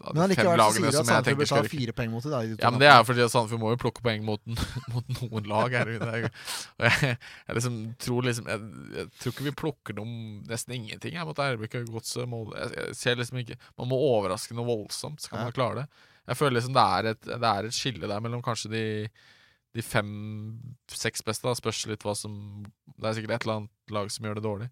av 0.00 0.16
de 0.16 0.36
fem 0.38 0.48
lagene 0.58 0.90
som 0.94 1.08
jeg 1.12 1.24
tenker 1.26 1.48
skal 1.50 1.64
rykke. 1.66 1.94
poeng 1.98 2.10
mot 2.12 2.24
det. 2.24 2.30
Da, 2.32 2.40
de 2.46 2.56
Ja, 2.60 2.70
men 2.72 2.80
det 2.82 2.88
er 2.90 2.98
jo 3.00 3.06
fordi 3.08 3.26
Sandefjord 3.32 3.62
må 3.62 3.72
jo 3.74 3.80
plukke 3.82 4.04
poeng 4.06 4.24
mot, 4.26 4.42
mot 4.94 5.10
noen 5.18 5.48
lag 5.50 5.76
her. 5.76 5.90
Er, 5.96 6.28
og 6.78 6.86
jeg, 6.88 7.16
jeg 7.48 7.58
liksom 7.58 7.80
tror 8.06 8.28
liksom 8.28 8.48
jeg, 8.52 8.70
jeg 8.96 9.10
tror 9.20 9.34
ikke 9.34 9.48
vi 9.48 9.54
plukker 9.64 9.98
noe 10.00 10.14
nesten 10.50 10.76
ingenting 10.78 11.18
jeg, 11.18 11.26
mot 11.28 11.42
RBK 11.46 11.82
Godset. 11.90 12.24
Jeg, 12.24 12.70
jeg 12.78 12.96
ser 13.00 13.20
liksom 13.20 13.42
ikke 13.42 13.58
Man 13.80 13.90
må 13.92 13.98
overraske 14.10 14.56
noe 14.56 14.68
voldsomt, 14.70 15.20
så 15.24 15.34
Ja. 15.34 15.44
man 15.48 15.56
klare 15.56 15.82
det. 15.82 16.06
Jeg 16.30 16.38
føler 16.38 16.58
liksom 16.60 16.74
det 16.76 16.86
er 17.00 17.10
et, 17.14 17.28
det 17.30 17.52
er 17.52 17.66
et 17.68 17.76
skille 17.76 18.08
der 18.08 18.24
mellom 18.24 18.42
kanskje 18.46 18.70
de 18.72 18.84
de 19.70 19.82
fem-seks 19.86 21.22
beste. 21.22 21.46
Da. 21.46 21.54
Spørs 21.54 21.84
litt 21.86 22.02
hva 22.06 22.14
som 22.18 22.64
Det 22.96 23.06
er 23.06 23.14
sikkert 23.18 23.36
et 23.36 23.44
eller 23.46 23.60
annet 23.60 23.92
lag 23.94 24.10
som 24.12 24.26
gjør 24.26 24.40
det 24.40 24.46
dårlig. 24.46 24.70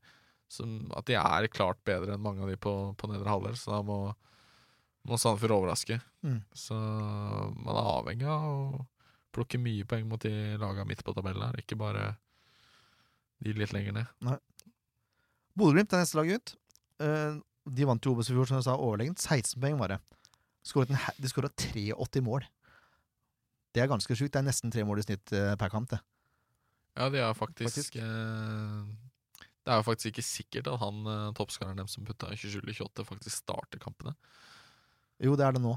Som, 0.50 0.78
at 0.96 1.06
de 1.08 1.14
er 1.20 1.46
klart 1.52 1.78
bedre 1.86 2.14
enn 2.16 2.24
mange 2.24 2.42
av 2.42 2.48
de 2.50 2.56
på, 2.56 2.72
på 2.98 3.10
nedre 3.10 3.28
halvdel. 3.28 3.56
Så 3.60 3.70
da 3.74 3.82
må, 3.84 3.98
må 5.06 5.18
Sandefjord 5.20 5.54
overraske. 5.60 6.00
Mm. 6.26 6.40
Så 6.56 6.74
man 6.74 7.74
er 7.76 7.90
avhengig 7.94 8.26
av 8.28 8.46
å 8.48 8.86
plukke 9.36 9.60
mye 9.62 9.86
poeng 9.88 10.08
mot 10.10 10.20
de 10.24 10.56
laga 10.58 10.84
midt 10.88 11.04
på 11.06 11.14
tabellen 11.16 11.44
her, 11.46 11.60
ikke 11.62 11.78
bare 11.78 12.16
de 13.44 13.52
litt 13.54 13.72
lenger 13.76 13.94
ned. 13.94 14.38
Bodø-Glimt 15.58 15.92
er 15.94 16.02
neste 16.02 16.18
lag 16.18 16.30
ut. 16.34 16.54
Eh, 17.02 17.38
de 17.68 17.86
vant 17.86 18.04
jo 18.06 18.14
Obos 18.14 18.30
i 18.30 18.34
fjor, 18.34 18.48
som 18.48 18.58
jeg 18.58 18.66
sa, 18.66 18.76
overlegent. 18.80 19.20
16 19.22 19.60
poeng 19.62 19.78
var 19.78 19.94
det. 19.94 19.98
De 21.18 21.30
skåra 21.30 21.50
83 21.54 22.22
mål. 22.24 22.46
Det 23.74 23.82
er 23.84 23.90
ganske 23.90 24.16
sjukt. 24.16 24.32
Det 24.34 24.40
er 24.40 24.48
nesten 24.48 24.72
tre 24.74 24.82
mål 24.88 25.02
i 25.02 25.06
snitt 25.06 25.32
eh, 25.36 25.54
per 25.60 25.70
kamp. 25.72 25.90
det. 25.92 26.00
Ja, 26.98 27.06
de 27.14 27.20
er 27.22 27.34
faktisk, 27.38 27.68
Faktisk. 27.68 27.96
eh, 28.02 29.44
Det 29.62 29.70
er 29.74 29.78
jo 29.82 29.86
faktisk 29.86 30.10
ikke 30.14 30.24
sikkert 30.26 30.66
at 30.72 30.80
han 30.80 31.02
uh, 31.06 31.32
toppskåreren 31.36 31.76
dem 31.78 31.86
som 31.92 32.06
putta 32.08 32.30
27 32.34 32.58
eller 32.62 32.72
28, 32.74 33.04
faktisk 33.04 33.36
starter 33.44 33.78
kampene. 33.82 34.14
Jo, 35.24 35.34
det 35.38 35.44
er 35.48 35.56
det 35.56 35.62
nå, 35.64 35.72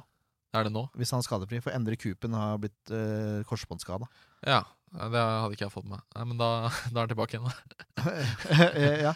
Er 0.53 0.63
det 0.67 0.71
nå? 0.75 0.83
hvis 0.99 1.11
han 1.15 1.21
er 1.23 1.25
skadefri. 1.25 1.61
For 1.63 1.73
Endre 1.73 1.95
Kupen 1.97 2.33
har 2.37 2.57
blitt 2.61 2.91
uh, 2.93 3.41
korsbåndskada. 3.49 4.05
Ja. 4.45 4.63
Det 4.91 5.15
hadde 5.23 5.53
ikke 5.55 5.63
jeg 5.69 5.71
fått 5.73 5.87
med. 5.87 6.01
Nei, 6.17 6.25
men 6.27 6.37
da, 6.41 6.49
da 6.91 6.97
er 6.99 7.05
han 7.05 7.11
tilbake 7.13 7.37
igjen, 7.37 7.47
da. 7.47 8.15
ja. 9.07 9.13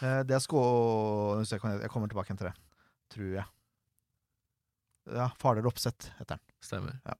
Eh, 0.00 0.22
Det 0.24 0.32
er 0.32 0.40
skå... 0.40 0.60
Jeg 1.44 1.60
kommer 1.92 2.08
tilbake 2.08 2.30
igjen 2.32 2.40
til 2.40 2.48
det, 2.48 2.54
tror 3.12 3.34
jeg. 3.34 3.44
Ja, 5.10 5.26
Fardel 5.40 5.66
Oppsett 5.68 6.08
heter 6.18 6.38
han. 6.38 6.44
Stemmer. 6.64 6.96
Ja. 7.04 7.16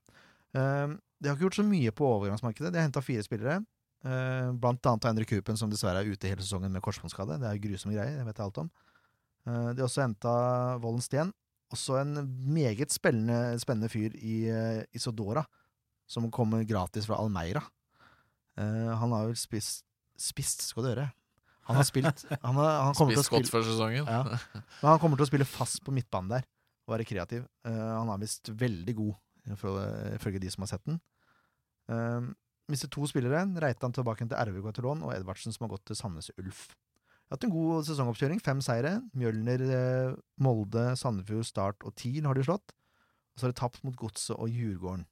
De 0.51 1.29
har 1.29 1.35
ikke 1.37 1.45
gjort 1.47 1.59
så 1.59 1.65
mye 1.67 1.91
på 1.93 2.07
overgangsmarkedet. 2.07 2.71
De 2.73 2.79
har 2.81 2.87
henta 2.87 3.03
fire 3.05 3.23
spillere. 3.25 3.59
eh, 4.05 4.49
Blant 4.57 4.85
annet 4.89 5.05
Endre 5.11 5.27
Kupen, 5.29 5.57
som 5.59 5.69
dessverre 5.71 6.01
er 6.01 6.09
ute 6.09 6.29
hele 6.31 6.41
sesongen 6.41 6.73
med 6.73 6.81
korsbåndskade. 6.85 7.37
Det 7.41 7.49
er 7.51 7.61
grusomme 7.61 7.93
greier, 7.97 8.17
det 8.17 8.25
vet 8.27 8.37
jeg 8.41 8.47
alt 8.49 8.61
om. 8.63 8.71
Eh, 9.45 9.69
De 9.75 9.81
har 9.83 9.87
også 9.87 10.01
henta 10.07 10.33
Vollen 10.81 11.05
Steen. 11.05 11.33
Også 11.71 11.97
en 12.01 12.25
meget 12.51 12.91
spennende, 12.93 13.59
spennende 13.61 13.89
fyr 13.91 14.15
i 14.19 14.35
uh, 14.51 14.81
Isodora, 14.95 15.45
som 16.09 16.27
kommer 16.33 16.65
gratis 16.67 17.07
fra 17.07 17.19
Almeira. 17.21 17.63
Uh, 18.59 18.91
han 18.99 19.15
har 19.15 19.31
vel 19.31 19.39
spist 19.39 19.87
Spist, 20.21 20.61
skal 20.67 20.83
du 20.83 20.89
høre. 20.91 21.07
Han 21.65 21.79
har 21.79 21.85
spilt 21.87 22.25
Han, 22.45 22.57
har, 22.59 22.75
han 22.85 22.97
Spist 22.97 23.07
til 23.09 23.21
å 23.21 23.23
Spist 23.23 23.31
godt 23.33 23.47
spille 23.47 23.53
før 23.55 23.63
sesongen. 23.65 24.05
Ja. 24.05 24.19
men 24.83 24.89
han 24.91 24.99
kommer 25.01 25.17
til 25.17 25.25
å 25.25 25.31
spille 25.31 25.47
fast 25.49 25.81
på 25.85 25.93
midtbanen 25.95 26.35
der 26.35 26.45
og 26.85 26.95
være 26.95 27.07
kreativ. 27.07 27.47
Uh, 27.65 27.71
han 28.01 28.11
er 28.11 28.21
visst 28.21 28.51
veldig 28.57 28.95
god, 28.97 29.17
ifølge 29.55 30.41
de 30.43 30.51
som 30.51 30.65
har 30.65 30.71
sett 30.73 30.85
den. 30.89 30.99
Uh, 31.89 32.31
mister 32.71 32.91
to 32.91 33.07
spillere. 33.09 33.43
Reitan 33.63 33.93
tilbake 33.95 34.27
til 34.27 34.37
RVK 34.37 34.71
etter 34.71 34.87
lån, 34.87 35.05
og 35.07 35.13
Edvardsen 35.15 35.55
som 35.55 35.67
har 35.67 35.75
gått 35.75 35.85
til 35.89 35.99
Sandnes 35.99 36.31
Ulf. 36.37 36.67
Hatt 37.31 37.45
en 37.47 37.53
god 37.53 37.85
sesongoppkjøring. 37.87 38.41
Fem 38.43 38.59
seire. 38.63 38.97
Mjølner, 39.15 39.61
eh, 39.71 40.15
Molde, 40.43 40.91
Sandefjord, 40.99 41.47
Start 41.47 41.85
og 41.87 41.95
TIL 41.95 42.27
har 42.27 42.35
de 42.35 42.43
slått. 42.43 42.73
Og 43.31 43.39
så 43.39 43.47
har 43.47 43.53
de 43.53 43.61
tapt 43.61 43.83
mot 43.87 43.95
Godset 43.95 44.35
og 44.35 44.51
Djurgården. 44.51 45.05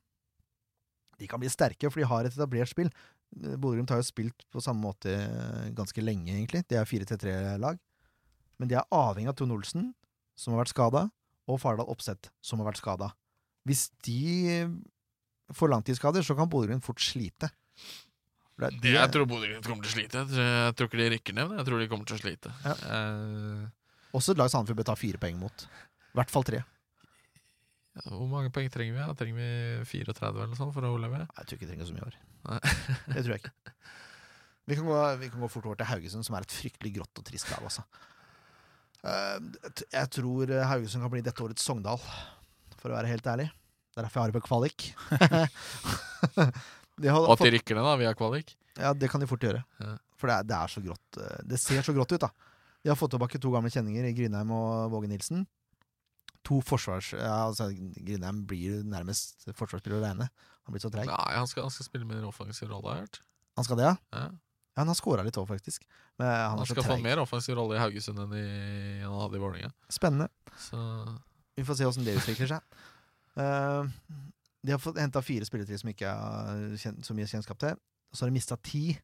De 1.20 1.28
kan 1.28 1.39
bli 1.39 1.51
sterke, 1.51 1.88
for 1.88 1.99
de 1.99 2.07
har 2.07 2.26
et 2.28 2.36
etablert 2.36 2.67
spill. 2.67 2.91
Eh, 3.39 3.55
Bodø-Glimt 3.55 3.89
har 3.89 4.01
jo 4.03 4.09
spilt 4.09 4.43
på 4.51 4.59
samme 4.63 4.84
måte 4.84 5.15
eh, 5.15 5.72
ganske 5.72 6.03
lenge, 6.03 6.34
egentlig. 6.36 6.65
De 6.67 6.76
er 6.76 6.84
4-3-lag. 6.84 7.80
Men 8.59 8.67
de 8.67 8.76
er 8.76 8.91
avhengig 8.91 9.32
av 9.32 9.39
Trond 9.39 9.55
Olsen, 9.55 9.93
som 10.36 10.53
har 10.53 10.65
vært 10.65 10.76
skada, 10.76 11.05
og 11.47 11.59
Fardal 11.63 11.88
Opseth, 11.88 12.34
som 12.43 12.59
har 12.59 12.67
vært 12.67 12.84
skada. 12.84 13.13
Hvis 13.63 13.88
de 14.03 14.67
får 15.55 15.72
langtidsskader, 15.72 16.22
så 16.22 16.36
kan 16.36 16.51
Bodø-Glimt 16.51 16.84
fort 16.84 16.99
slite. 16.99 17.47
Det- 18.60 18.74
Det 18.84 18.91
jeg 18.93 19.12
tror 19.14 19.26
Bodø-Glimt 19.30 19.66
kommer 19.68 19.84
til 19.86 19.91
å 19.91 19.95
slite. 19.97 20.20
Jeg 20.20 20.28
tror, 20.34 20.49
jeg 20.49 20.76
tror 20.76 20.88
ikke 20.89 20.99
de 20.99 21.10
rykker 21.16 21.34
ned, 21.38 21.47
men 21.49 21.57
jeg 21.62 21.68
tror 21.70 21.80
de 21.80 21.88
kommer 21.91 22.05
til 22.10 22.18
å 22.18 22.22
slite. 22.24 22.51
Ja. 22.66 22.74
Uh, 22.84 23.68
Også 24.18 24.34
et 24.34 24.41
lag 24.41 24.49
Sandefjord 24.51 24.82
bør 24.82 24.89
ta 24.89 24.95
fire 24.99 25.18
poeng 25.22 25.38
mot. 25.39 25.66
I 26.10 26.18
hvert 26.20 26.34
fall 26.34 26.43
tre. 26.43 26.60
ja, 27.95 28.01
hvor 28.12 28.28
mange 28.32 28.51
poeng 28.51 28.70
trenger 28.74 28.95
vi? 28.97 28.99
Da? 29.05 29.14
Trenger 29.20 29.38
vi 29.39 29.86
34 29.86 30.43
eller 30.43 30.55
sånt 30.60 30.74
for 30.76 30.82
å 30.84 30.91
overleve? 30.95 31.22
Jeg 31.38 31.45
tror 31.45 31.55
ikke 31.57 31.66
vi 31.66 31.72
trenger 31.72 31.88
så 31.89 31.95
mye 31.95 32.07
år. 32.10 32.16
Det 33.14 33.24
tror 33.24 33.34
jeg 33.36 33.43
ikke. 33.43 33.53
Vi 34.70 34.76
kan, 34.78 34.86
gå, 34.86 34.97
vi 35.18 35.30
kan 35.34 35.41
gå 35.41 35.47
fort 35.49 35.66
over 35.66 35.76
til 35.80 35.88
Haugesund, 35.89 36.22
som 36.28 36.36
er 36.38 36.43
et 36.45 36.53
fryktelig 36.53 36.91
grått 36.99 37.18
og 37.18 37.26
trist 37.26 37.49
lag, 37.49 37.64
altså. 37.66 37.82
Eh, 39.01 39.39
jeg 39.95 40.10
tror 40.14 40.51
Haugesund 40.70 41.01
kan 41.01 41.10
bli 41.10 41.24
dette 41.26 41.41
årets 41.41 41.66
Sogndal, 41.66 41.97
for 42.78 42.91
å 42.93 42.99
være 42.99 43.10
helt 43.10 43.26
ærlig. 43.26 43.47
Det 43.49 43.97
er 43.97 44.05
derfor 44.05 44.20
jeg 44.20 44.28
har 44.28 44.30
det 44.30 44.38
på 44.38 44.45
kvalik. 44.45 44.86
Og 47.08 47.32
at 47.36 47.43
de 47.45 47.52
rykker 47.56 47.76
ned 47.80 47.86
da, 47.88 47.95
via 48.02 48.14
kvalik? 48.18 48.56
ja, 48.80 48.93
det 48.93 49.10
kan 49.12 49.20
de 49.22 49.28
fort 49.28 49.43
gjøre. 49.43 49.64
Ja. 49.80 49.95
For 50.20 50.28
det 50.28 50.36
er, 50.36 50.43
det 50.50 50.56
er 50.58 50.68
så 50.72 50.82
grått. 50.84 51.18
eh, 51.20 51.39
Det 51.47 51.60
ser 51.60 51.82
så 51.86 51.93
grått 51.95 52.12
ut, 52.16 52.20
da. 52.22 52.30
De 52.84 52.89
har 52.91 52.95
fått 53.00 53.12
tilbake 53.16 53.39
to 53.39 53.52
gamle 53.52 53.72
kjenninger 53.72 54.06
i 54.08 54.14
Grindheim 54.16 54.52
og 54.56 54.91
Våge 54.91 55.08
Nilsen. 55.12 55.45
To 56.47 56.62
forsvars... 56.64 57.14
Ja, 57.14 57.45
altså, 57.50 57.70
Grindheim 57.76 58.45
blir 58.47 58.84
nærmest 58.88 59.47
forsvarsspiller 59.52 60.00
alene. 60.00 60.30
Han 60.68 60.76
blir 60.76 60.84
så 60.84 60.91
treig. 60.93 61.08
Nei, 61.10 61.34
han 61.36 61.47
skal, 61.50 61.66
han 61.68 61.74
skal 61.76 61.88
spille 61.89 62.08
mer 62.08 62.24
offensiv 62.30 62.70
rolle, 62.72 62.88
har 62.93 63.02
jeg 63.02 63.08
hørt. 63.10 63.20
Han 63.60 63.68
skal 63.68 63.80
det, 63.82 63.89
ja? 63.89 63.95
Ja. 64.16 64.28
Ja, 64.30 64.84
han 64.86 64.88
har 64.93 64.95
scora 64.95 65.24
litt 65.28 65.36
òg, 65.41 65.47
faktisk. 65.50 65.84
Men 66.22 66.30
han, 66.30 66.58
Han 66.62 66.68
skal 66.70 66.86
få 66.88 66.95
mer 67.04 67.20
offensiv 67.20 67.58
rolle 67.60 67.76
i 67.76 67.82
Haugesund 67.82 68.22
enn, 68.24 68.36
i, 68.38 68.43
enn 69.02 69.10
han 69.12 69.20
hadde 69.26 69.36
i 69.36 69.41
Vålerenga. 69.43 69.72
Spennende. 69.91 70.30
Så 70.70 70.80
Vi 71.60 71.66
får 71.68 71.76
se 71.82 71.88
åssen 71.89 72.06
det 72.08 72.16
utvikler 72.22 72.47
seg. 72.54 72.80
Eh, 73.36 73.89
de 74.66 74.74
har 74.76 74.82
fått 74.82 74.99
henta 74.99 75.22
fire 75.24 75.47
spillere 75.47 75.70
til 75.70 75.80
som 75.82 75.91
ikke 75.91 76.12
har 76.12 77.03
så 77.05 77.16
mye 77.16 77.30
kjennskap 77.30 77.60
til. 77.62 77.80
Så 78.12 78.26
har 78.26 78.32
de 78.32 78.36
mista 78.36 78.57
ti. 78.66 78.97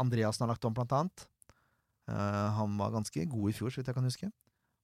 Andreassen 0.00 0.46
har 0.46 0.54
lagt 0.54 0.64
om, 0.66 0.74
blant 0.74 0.94
annet. 0.96 1.26
Uh, 2.10 2.50
han 2.56 2.78
var 2.80 2.94
ganske 2.94 3.26
god 3.30 3.50
i 3.50 3.54
fjor, 3.54 3.70
så 3.70 3.80
vidt 3.80 3.90
jeg 3.92 3.98
kan 3.98 4.08
huske. 4.08 4.30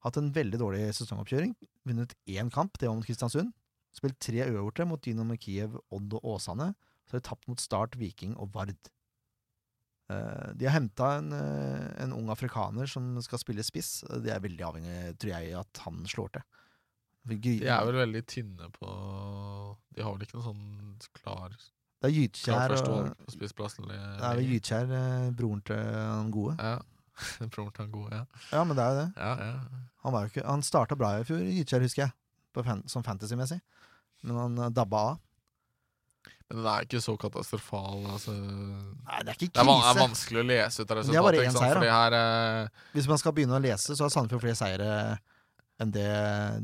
Hatt 0.05 0.19
en 0.21 0.33
veldig 0.35 0.61
dårlig 0.61 0.83
sesongoppkjøring. 0.95 1.57
Vunnet 1.89 2.15
én 2.31 2.53
kamp, 2.53 2.77
det 2.79 2.91
var 2.91 2.99
mot 2.99 3.07
Kristiansund. 3.07 3.55
Spilt 3.97 4.19
tre 4.23 4.45
uavgjorte 4.45 4.87
mot 4.87 5.03
Dynamo 5.03 5.39
Kiev, 5.41 5.79
Odd 5.95 6.19
og 6.19 6.29
Åsane. 6.37 6.75
Så 7.07 7.17
har 7.17 7.23
de 7.23 7.29
tapt 7.31 7.49
mot 7.51 7.63
Start, 7.63 7.97
Viking 7.99 8.37
og 8.37 8.53
Vard. 8.55 8.77
Uh, 10.07 10.53
de 10.55 10.69
har 10.69 10.77
henta 10.77 11.17
en, 11.19 11.33
uh, 11.35 11.89
en 12.05 12.15
ung 12.15 12.31
afrikaner 12.31 12.87
som 12.91 13.17
skal 13.25 13.43
spille 13.43 13.65
spiss. 13.67 14.05
De 14.23 14.31
er 14.31 14.45
veldig 14.45 14.69
avhengig, 14.69 15.01
tror 15.19 15.35
jeg, 15.35 15.57
at 15.65 15.83
han 15.87 16.05
slår 16.07 16.37
til. 16.37 16.47
De 17.27 17.55
er 17.67 17.87
vel 17.89 17.99
veldig 17.99 18.23
tynne 18.31 18.69
på 18.75 18.91
De 19.97 20.05
har 20.05 20.13
vel 20.15 20.27
ikke 20.27 20.39
noe 20.39 20.47
sånn 20.47 21.09
klar, 21.19 21.55
Det 22.03 22.11
er 22.11 22.15
Gytkjær 22.15 22.75
og? 22.77 23.27
Det 23.35 23.49
er 23.97 24.39
vel 24.39 24.53
Gytkjær, 24.53 24.93
eh, 25.01 25.31
broren 25.37 25.63
til 25.67 25.81
han 25.97 26.31
gode. 26.35 26.57
Ja. 26.61 26.77
Broren 27.53 27.73
til 27.73 27.83
han 27.87 27.93
gode, 27.95 28.13
ja. 28.21 28.25
Ja, 28.53 28.65
men 28.69 28.77
det 28.77 28.85
er 28.85 28.91
jo 28.93 28.99
det. 29.01 29.09
ja, 29.17 29.35
ja. 29.41 29.85
Han, 30.05 30.13
var 30.15 30.27
jo 30.27 30.33
ikke, 30.35 30.47
han 30.47 30.63
starta 30.63 30.99
bra 30.99 31.15
i 31.19 31.25
fjor, 31.27 31.41
Gytkjær, 31.43 31.83
husker 31.87 32.05
jeg, 32.05 32.15
på 32.55 32.63
fan, 32.67 32.85
som 32.93 33.03
fantasy-messig. 33.07 33.59
Men 34.23 34.43
han 34.43 34.59
eh, 34.67 34.75
dabba 34.77 35.01
av. 35.13 35.23
Men 36.47 36.61
den 36.61 36.67
er 36.71 36.85
ikke 36.87 37.01
så 37.03 37.17
katastrofal. 37.19 38.05
Altså. 38.07 38.33
Nei, 38.37 39.23
det 39.27 39.33
er 39.33 39.39
ikke 39.41 39.49
Det 39.51 39.63
er, 39.65 39.67
van 39.67 39.99
vanskelig 39.99 40.45
å 40.45 40.47
lese 40.47 40.85
ut 40.85 40.93
av 40.93 41.01
Det 41.01 41.17
er 41.17 41.25
bare 41.27 41.41
resultatet. 41.41 41.49
én 41.49 41.59
seier, 41.59 41.81
da. 41.83 41.97
Her 41.97 42.17
eh, 42.21 42.85
Hvis 42.95 43.09
man 43.11 43.19
skal 43.23 43.35
begynne 43.35 43.59
å 43.59 43.65
lese, 43.65 43.97
så 43.99 44.07
har 44.07 44.13
Sandefjord 44.15 44.45
flere 44.45 44.59
seire 44.59 44.93
enn 45.83 45.91
det 45.93 46.07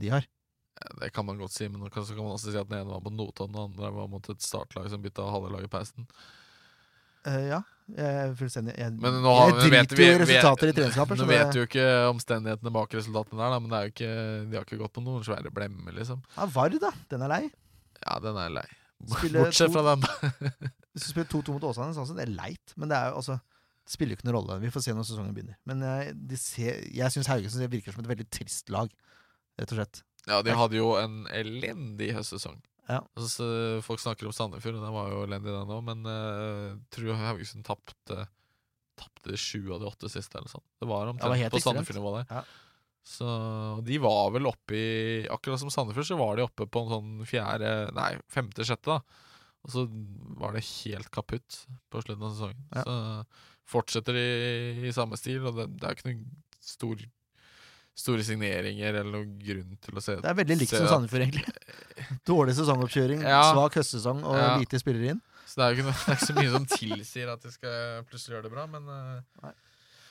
de 0.01 0.13
har. 0.15 0.29
Det 1.01 1.11
kan 1.15 1.27
man 1.29 1.39
godt 1.39 1.55
si, 1.55 1.69
men 1.69 1.85
så 1.93 2.15
kan 2.15 2.25
man 2.25 2.35
også 2.35 2.51
si 2.53 2.59
at 2.59 2.69
den 2.69 2.81
ene 2.81 2.91
var 2.91 3.03
mot 3.05 3.15
Notodden, 3.15 3.55
og 3.55 3.75
den 3.75 3.85
andre 3.85 3.91
var 3.95 4.09
mot 4.11 4.31
et 4.33 4.43
startlag 4.43 4.89
som 4.91 5.03
bytta 5.03 5.27
halve 5.31 5.51
laget 5.53 5.69
i 5.69 5.73
pausen. 5.73 6.07
Uh, 7.23 7.39
ja, 7.47 7.59
jeg 7.95 8.15
er 8.19 8.33
fullstendig 8.35 8.73
Jeg, 8.75 8.95
Men 8.99 9.21
nå 9.23 9.31
har, 9.31 9.53
jeg 9.61 9.71
driter 9.71 9.99
vi, 10.01 10.07
jo 10.09 10.15
i 10.15 10.17
vi- 10.17 10.25
resultater 10.25 10.73
i 10.73 10.75
treningskamper. 10.75 11.21
Nå 11.21 11.27
vet 11.29 11.53
du 11.55 11.61
jo 11.61 11.67
ikke 11.69 11.85
omstendighetene 12.11 12.73
bak 12.75 12.97
resultatene 12.99 13.39
der, 13.39 13.53
da, 13.55 13.61
men 13.63 13.77
er 13.79 13.93
ikke, 13.93 14.09
de 14.51 14.59
har 14.59 14.67
ikke 14.67 14.81
gått 14.81 14.95
på 14.97 15.05
noen 15.05 15.23
svære 15.27 15.53
blemmer, 15.55 15.95
liksom. 15.95 16.25
Ja, 16.35 16.49
Vard, 16.57 16.75
da. 16.83 16.91
Den 17.13 17.23
er 17.23 17.31
lei. 17.31 17.43
Ja, 18.03 18.19
den 18.25 18.41
er 18.43 18.51
lei. 18.59 18.67
Spille 19.13 19.45
Bortsett 19.45 19.71
fra 19.75 19.85
den. 19.93 20.03
Hvis 20.93 21.07
du 21.07 21.13
spiller 21.13 21.31
2-2 21.31 21.57
mot 21.57 21.71
Åsane, 21.71 21.95
så 21.95 22.05
er 22.17 22.25
det 22.25 22.35
leit. 22.35 22.75
Men 22.77 22.91
det 22.91 22.99
er 22.99 23.13
jo 23.13 23.23
altså 23.23 23.39
det 23.83 23.91
spiller 23.97 24.15
jo 24.15 24.19
ikke 24.21 24.29
noen 24.29 24.37
rolle. 24.39 24.59
Vi 24.63 24.71
får 24.71 24.85
se 24.85 24.93
når 24.95 25.07
sesongen 25.09 25.35
begynner. 25.35 25.57
Men 25.67 25.83
jeg, 25.83 26.13
de 26.31 26.37
ser, 26.39 26.83
jeg 26.95 27.15
syns 27.15 27.31
Haugesund 27.31 27.67
virker 27.73 27.95
som 27.95 28.05
et 28.05 28.11
veldig 28.13 28.29
trist 28.31 28.71
lag, 28.71 28.93
rett 29.59 29.75
og 29.75 29.81
slett. 29.81 30.03
Ja, 30.31 30.43
de 30.47 30.55
hadde 30.55 30.79
jo 30.79 30.93
en 31.01 31.25
elendig 31.35 32.13
høstsesong. 32.17 32.61
Ja. 32.89 33.01
Altså, 33.15 33.29
så 33.31 33.47
folk 33.87 34.03
snakker 34.03 34.29
om 34.29 34.35
Sandefjord, 34.35 34.79
og 34.79 34.85
den 34.87 34.95
var 34.95 35.11
jo 35.13 35.23
elendig, 35.27 35.55
den 35.55 35.73
òg, 35.75 35.83
men 35.87 36.07
uh, 36.07 36.79
tror 36.95 37.19
Haugesund 37.21 37.67
tapte 37.67 38.25
Tapte 39.03 39.39
sju 39.41 39.71
av 39.73 39.81
de 39.81 39.87
åtte 39.89 40.09
siste, 40.13 40.37
eller 40.37 40.51
sånn. 40.53 40.63
Det 40.79 40.87
var 40.87 41.07
Det 41.09 41.15
omtrent 41.15 41.33
var 41.33 41.55
på. 41.55 41.61
Sandefjord-nivå 41.65 42.11
der. 42.19 42.27
Ja. 42.29 42.43
Så 43.09 43.29
de 43.83 43.97
var 43.99 44.29
vel 44.35 44.47
oppe 44.47 44.77
i 44.77 44.91
Akkurat 45.33 45.59
som 45.63 45.73
Sandefjord, 45.73 46.07
så 46.07 46.19
var 46.21 46.37
de 46.39 46.45
oppe 46.45 46.69
på 46.71 46.83
en 46.85 46.93
sånn 46.93 47.15
fjerde 47.27 47.71
Nei, 47.97 48.11
femte-sjette, 48.31 48.99
da. 48.99 49.33
Og 49.65 49.73
så 49.75 49.87
var 50.39 50.55
det 50.55 50.63
helt 50.67 51.09
kaputt 51.15 51.63
på 51.91 52.03
slutten 52.05 52.29
av 52.29 52.37
sesongen. 52.37 52.63
Ja. 52.75 52.85
Så 52.85 52.95
fortsetter 53.73 54.19
de 54.19 54.29
i 54.85 54.95
samme 54.95 55.19
stil, 55.19 55.41
og 55.49 55.57
det, 55.59 55.69
det 55.81 55.89
er 55.89 55.97
ikke 55.97 56.11
noen 56.11 56.25
stor 56.63 57.03
Store 57.95 58.23
signeringer 58.25 58.95
eller 59.03 59.11
noen 59.13 59.35
grunn 59.43 59.75
til 59.85 59.99
å 59.99 60.03
se 60.03 60.15
Det 60.17 60.31
er 60.31 60.37
veldig 60.39 60.57
likt 60.63 60.73
som 60.73 60.87
Sandefjord, 60.89 61.27
egentlig. 61.27 61.45
Dårlig 62.31 62.55
sesongoppkjøring, 62.57 63.21
Ja. 63.27 63.43
svak 63.53 63.75
høstsesong 63.77 64.23
og 64.25 64.37
Ja. 64.39 64.57
lite 64.63 64.81
spillere 64.81 65.11
inn. 65.13 65.21
Så 65.47 65.61
det 65.61 65.65
er 65.67 65.75
jo 65.75 65.83
ikke, 65.83 65.93
det 66.07 66.09
er 66.09 66.17
ikke 66.17 66.31
så 66.31 66.37
mye 66.39 66.53
som 66.55 66.65
tilsier 66.73 67.33
at 67.35 67.43
de 67.45 67.51
skal 67.53 68.07
plutselig 68.09 68.37
gjøre 68.39 68.47
det 68.49 68.53
bra, 68.55 68.65
men 68.67 68.87
Nei. 69.43 69.53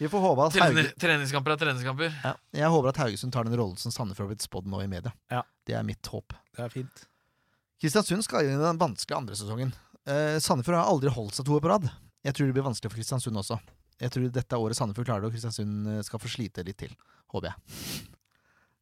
Vi 0.02 0.08
får 0.10 0.22
håpe 0.22 0.46
at 0.48 0.56
Hauge, 0.62 0.84
Treningskamper 0.98 1.52
er 1.54 1.58
treningskamper. 1.62 2.14
ja, 2.24 2.34
Jeg 2.58 2.70
håper 2.74 2.90
at 2.90 2.98
Haugesund 3.04 3.34
tar 3.34 3.44
den 3.46 3.54
rollen 3.58 3.78
som 3.78 3.92
Sandefjord 3.94 4.28
har 4.30 4.36
blitt 4.36 4.46
spådd 4.46 4.66
nå 4.70 4.80
i 4.82 4.88
media. 4.90 5.12
Ja. 5.30 5.42
Det 5.66 5.76
er 5.78 5.84
mitt 5.86 6.02
håp. 6.10 6.34
Det 6.58 6.64
er 6.66 6.70
fint. 6.74 7.04
Kristiansund 7.82 8.24
skal 8.26 8.46
inn 8.46 8.58
i 8.60 8.64
den 8.64 8.78
vanskelige 8.82 9.18
andre 9.18 9.36
sesongen. 9.38 9.74
Eh, 10.10 10.38
Sandefjord 10.42 10.78
har 10.78 10.90
aldri 10.90 11.10
holdt 11.14 11.34
seg 11.38 11.46
to 11.46 11.54
år 11.58 11.62
på 11.66 11.70
rad. 11.70 11.90
Jeg 12.26 12.34
tror 12.34 12.50
det 12.50 12.54
blir 12.58 12.66
vanskelig 12.66 12.90
for 12.94 12.98
Kristiansund 12.98 13.38
også. 13.42 13.60
Jeg 14.02 14.14
tror 14.14 14.32
dette 14.34 14.58
året 14.58 14.78
Sandefjord 14.78 15.08
klarer 15.08 15.24
det, 15.24 15.30
og 15.30 15.36
Kristiansund 15.36 15.92
eh, 15.92 16.02
skal 16.06 16.22
få 16.22 16.32
slite 16.32 16.66
litt 16.66 16.80
til. 16.82 16.96
Håper 17.32 17.52
jeg. 17.52 17.78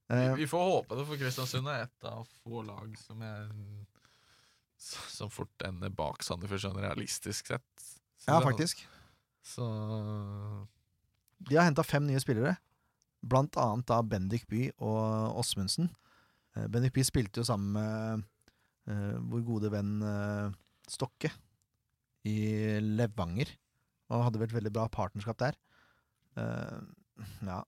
Vi, 0.09 0.15
Eh, 0.15 0.35
vi 0.35 0.47
får 0.47 0.63
håpe 0.65 0.95
det, 0.97 1.05
for 1.05 1.21
Kristiansund 1.21 1.69
er 1.69 1.83
et 1.85 2.07
av 2.09 2.25
få 2.41 2.63
lag 2.65 2.93
som 2.97 3.21
er, 3.21 3.49
Som 4.79 5.29
fort 5.29 5.65
ender 5.67 5.91
bak 5.91 6.23
Sandefjord, 6.23 6.61
sånn 6.63 6.79
realistisk 6.79 7.51
sett. 7.51 7.83
Så 8.15 8.31
ja, 8.31 8.37
jeg, 8.37 8.45
faktisk. 8.45 8.83
Så 9.43 9.65
De 11.49 11.57
har 11.57 11.67
henta 11.67 11.83
fem 11.83 12.05
nye 12.07 12.21
spillere. 12.23 12.55
Blant 13.19 13.57
annet 13.59 13.85
da 13.91 13.99
Bendik 14.01 14.47
By 14.47 14.69
og 14.79 15.35
Åsmundsen. 15.41 15.91
Eh, 16.55 16.69
Bendik 16.71 16.95
By 16.95 17.03
spilte 17.03 17.43
jo 17.43 17.49
sammen 17.49 17.75
med 17.75 18.23
uh, 18.89 19.19
vår 19.29 19.43
gode 19.45 19.73
venn 19.75 19.99
uh, 20.01 20.47
Stokke 20.87 21.33
i 22.23 22.79
Levanger. 22.79 23.51
Og 24.09 24.25
hadde 24.25 24.41
vel 24.41 24.49
et 24.49 24.57
veldig 24.57 24.73
bra 24.73 24.87
partnerskap 24.91 25.39
der. 25.41 25.57
Uh, 26.37 26.81
ja, 27.45 27.61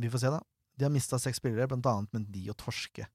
vi 0.00 0.10
får 0.12 0.24
se, 0.24 0.32
da. 0.34 0.40
De 0.76 0.86
har 0.86 0.92
mista 0.92 1.18
seks 1.20 1.40
spillere, 1.40 1.68
blant 1.70 1.86
annet 1.88 2.16
Mendy 2.16 2.42
og 2.52 2.58
Torske. 2.60 3.06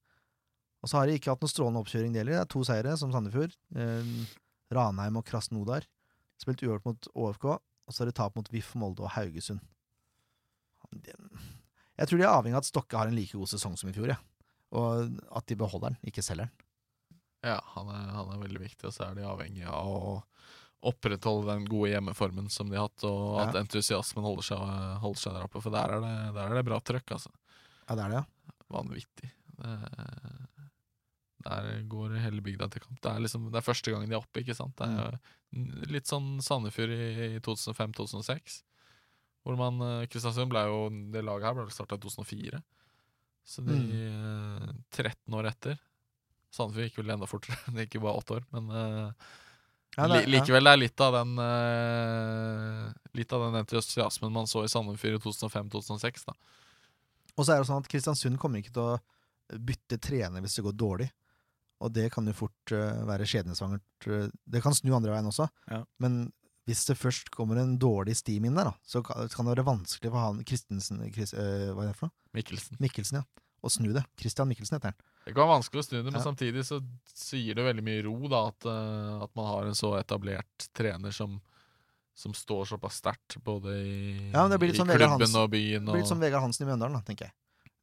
Og 0.82 0.90
så 0.90 0.98
har 0.98 1.06
de 1.06 1.18
ikke 1.18 1.30
hatt 1.30 1.44
noe 1.44 1.52
strålende 1.52 1.82
oppkjøring, 1.84 2.14
det 2.14 2.24
heller. 2.24 2.40
Det 2.40 2.46
er 2.46 2.54
to 2.54 2.64
seire, 2.66 2.94
som 2.98 3.12
Sandefjord. 3.14 3.54
Uh, 3.76 4.24
Ranheim 4.74 5.20
og 5.20 5.26
Krasnodar. 5.28 5.86
Spilt 6.42 6.64
uavgjort 6.64 6.88
mot 6.88 7.10
ÅFK, 7.12 7.46
og 7.52 7.94
så 7.94 8.02
har 8.02 8.10
de 8.10 8.16
tap 8.18 8.34
mot 8.38 8.48
VIF, 8.50 8.72
Molde 8.80 9.04
og 9.04 9.12
Haugesund. 9.14 9.62
Jeg 10.92 12.08
tror 12.08 12.18
de 12.18 12.24
er 12.24 12.32
avhengig 12.32 12.56
av 12.56 12.64
at 12.64 12.68
Stokke 12.68 12.98
har 12.98 13.08
en 13.08 13.16
like 13.16 13.38
god 13.38 13.50
sesong 13.52 13.76
som 13.78 13.90
i 13.90 13.94
fjor, 13.94 14.10
ja. 14.10 14.18
og 14.74 15.12
at 15.30 15.46
de 15.48 15.56
beholder 15.60 15.92
den, 15.92 16.00
ikke 16.10 16.24
selger 16.24 16.48
den. 16.48 16.66
ja, 17.46 17.60
han 17.74 17.88
er, 17.90 18.10
han 18.16 18.32
er 18.34 18.42
veldig 18.42 18.62
viktig, 18.64 18.88
og 18.88 18.94
så 18.94 19.06
er 19.06 19.16
de 19.18 19.28
avhengig 19.28 19.64
av 19.68 19.88
å 19.92 20.16
opprettholde 20.82 21.46
den 21.52 21.64
gode 21.70 21.90
hjemmeformen 21.92 22.48
som 22.50 22.68
de 22.70 22.76
har 22.76 22.88
hatt, 22.88 23.04
og 23.06 23.40
at 23.44 23.54
Ja. 23.54 23.60
entusiasmen 23.62 24.24
holder 24.24 24.42
seg, 24.42 24.58
holder 25.02 25.20
seg 25.22 25.32
der 25.36 25.44
oppe. 25.46 25.62
For 25.62 25.70
der 25.70 25.92
er 25.96 26.00
det, 26.02 26.34
der 26.34 26.50
er 26.50 26.54
det 26.58 26.64
bra 26.66 26.80
trøkk, 26.80 27.12
altså. 27.14 27.30
Ja, 27.88 27.94
det 27.94 28.04
er 28.04 28.08
det, 28.08 28.18
ja. 28.22 28.52
Vanvittig. 28.72 29.30
Det, 29.62 29.76
der 31.42 31.68
går 31.90 32.14
hele 32.22 32.42
bygda 32.44 32.68
til 32.70 32.82
kamp. 32.84 33.00
Det 33.02 33.10
er, 33.10 33.22
liksom, 33.24 33.48
det 33.50 33.58
er 33.58 33.66
første 33.66 33.90
gangen 33.92 34.08
de 34.10 34.14
er 34.14 34.22
oppe, 34.22 34.42
ikke 34.44 34.54
sant. 34.58 34.76
Det 34.78 34.86
er 34.88 35.18
Mm. 35.52 35.82
litt 35.92 36.06
sånn 36.08 36.40
Sandefjord 36.40 36.88
i, 36.88 37.34
i 37.36 37.40
2005-2006. 37.44 38.62
Hvor 39.44 39.56
man 39.58 39.80
eh, 39.82 40.06
Kristiansund 40.06 40.48
ble 40.48 40.62
jo 40.64 40.88
Det 41.12 41.20
laget 41.22 41.44
her 41.44 41.54
ble 41.58 41.66
starta 41.74 41.96
i 41.98 41.98
2004. 42.00 42.62
Så 43.44 43.60
de 43.66 43.74
Mm. 43.74 43.90
eh, 43.92 44.72
13 44.90 45.34
år 45.34 45.44
etter 45.50 45.78
Sandefjord 46.50 46.88
gikk 46.88 46.96
vel 47.02 47.10
enda 47.10 47.26
fortere. 47.26 47.58
Det 47.74 47.84
gikk 47.88 47.98
jo 48.00 48.06
bare 48.06 48.16
åtte 48.22 48.36
år. 48.38 48.44
Men 48.52 48.70
eh, 48.70 49.12
ja, 49.96 50.08
det 50.08 50.22
likevel 50.30 50.64
det 50.64 50.72
er 50.72 50.80
litt 50.80 51.02
av 51.04 51.16
den 51.18 51.32
uh, 51.36 52.90
Litt 53.18 53.32
av 53.36 53.42
den 53.44 53.58
entusiasmen 53.60 54.32
man 54.32 54.48
så 54.48 54.64
i 54.64 54.70
Sandefjord 54.72 55.18
i 55.18 55.22
2005-2006. 55.24 56.28
da 56.30 56.36
Og 57.36 57.44
så 57.44 57.52
er 57.52 57.60
det 57.60 57.68
sånn 57.68 57.82
at 57.82 57.90
Kristiansund 57.92 58.40
kommer 58.40 58.62
ikke 58.62 58.72
til 58.72 58.86
å 58.94 59.58
bytte 59.60 59.98
trener 60.00 60.40
hvis 60.40 60.56
det 60.56 60.64
går 60.64 60.78
dårlig. 60.80 61.10
Og 61.82 61.90
det 61.92 62.06
kan 62.14 62.28
jo 62.28 62.36
fort 62.36 62.72
uh, 62.72 63.02
være 63.08 63.26
skjebnesvangert. 63.28 64.06
eh, 64.06 64.30
det 64.30 64.62
kan 64.62 64.74
snu 64.74 64.92
andre 64.94 65.12
veien 65.12 65.28
også. 65.28 65.48
Ja. 65.68 65.82
Men 66.02 66.22
hvis 66.70 66.84
det 66.86 66.98
først 66.98 67.32
kommer 67.34 67.58
en 67.58 67.74
dårlig 67.82 68.14
stim 68.20 68.46
inn 68.46 68.56
der, 68.58 68.70
da, 68.70 68.74
så 68.86 69.02
kan, 69.02 69.26
kan 69.32 69.48
det 69.48 69.56
være 69.56 69.66
vanskelig 69.66 70.12
for 70.12 70.22
han 70.22 70.44
Christensen 70.46 71.02
Chris, 71.10 71.34
eh, 71.34 71.72
Hva 71.74 71.88
er 71.88 71.90
det 71.90 71.98
for 71.98 72.08
noe? 72.08 72.16
Mikkelsen. 72.38 72.78
Mikkelsen, 72.80 73.18
ja. 73.18 73.46
Å 73.62 73.70
snu 73.70 73.90
det. 73.94 74.04
Christian 74.18 74.48
Mikkelsen 74.50 74.78
heter 74.78 74.92
han. 74.92 75.10
Det 75.24 75.32
kan 75.34 75.44
være 75.44 75.54
vanskelig 75.54 75.82
å 75.82 75.86
snu 75.86 75.96
det, 76.00 76.04
men 76.10 76.18
Ja. 76.18 76.24
samtidig 76.24 76.64
så, 76.66 76.80
sier 77.14 77.54
det 77.54 77.62
veldig 77.64 77.84
mye 77.86 78.02
ro 78.02 78.16
da, 78.28 78.40
at, 78.48 78.66
eh, 78.66 79.22
at 79.22 79.34
man 79.38 79.46
har 79.46 79.68
en 79.68 79.74
så 79.78 79.92
etablert 80.00 80.66
trener 80.74 81.14
som, 81.14 81.40
som 82.14 82.34
står 82.34 82.66
såpass 82.72 82.98
sterkt 82.98 83.38
både 83.44 83.76
i, 83.78 84.30
Ja, 84.32 84.46
i 84.46 84.72
sånn 84.74 84.90
klubben 84.90 85.14
Hansen- 85.18 85.38
og 85.42 85.50
byen. 85.50 85.84
Det 85.84 85.92
blir 85.92 86.02
litt 86.02 86.08
som 86.10 86.20
Vegard 86.20 86.42
Hansen 86.42 86.66
i 86.66 86.70
Mjøndalen, 86.70 86.98
da, 86.98 87.00
tenker 87.06 87.30
jeg. 87.30 87.32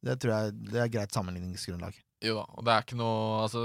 Det 0.02 0.18
tror 0.20 0.32
jeg 0.36 0.64
det 0.70 0.80
er 0.80 0.92
greit 0.92 1.12
sammenligningsgrunnlag. 1.12 1.94
Jo 2.22 2.34
da, 2.36 2.44
og 2.56 2.64
det 2.64 2.72
er 2.74 2.82
ikke 2.84 3.00
noe 3.00 3.42
altså, 3.46 3.64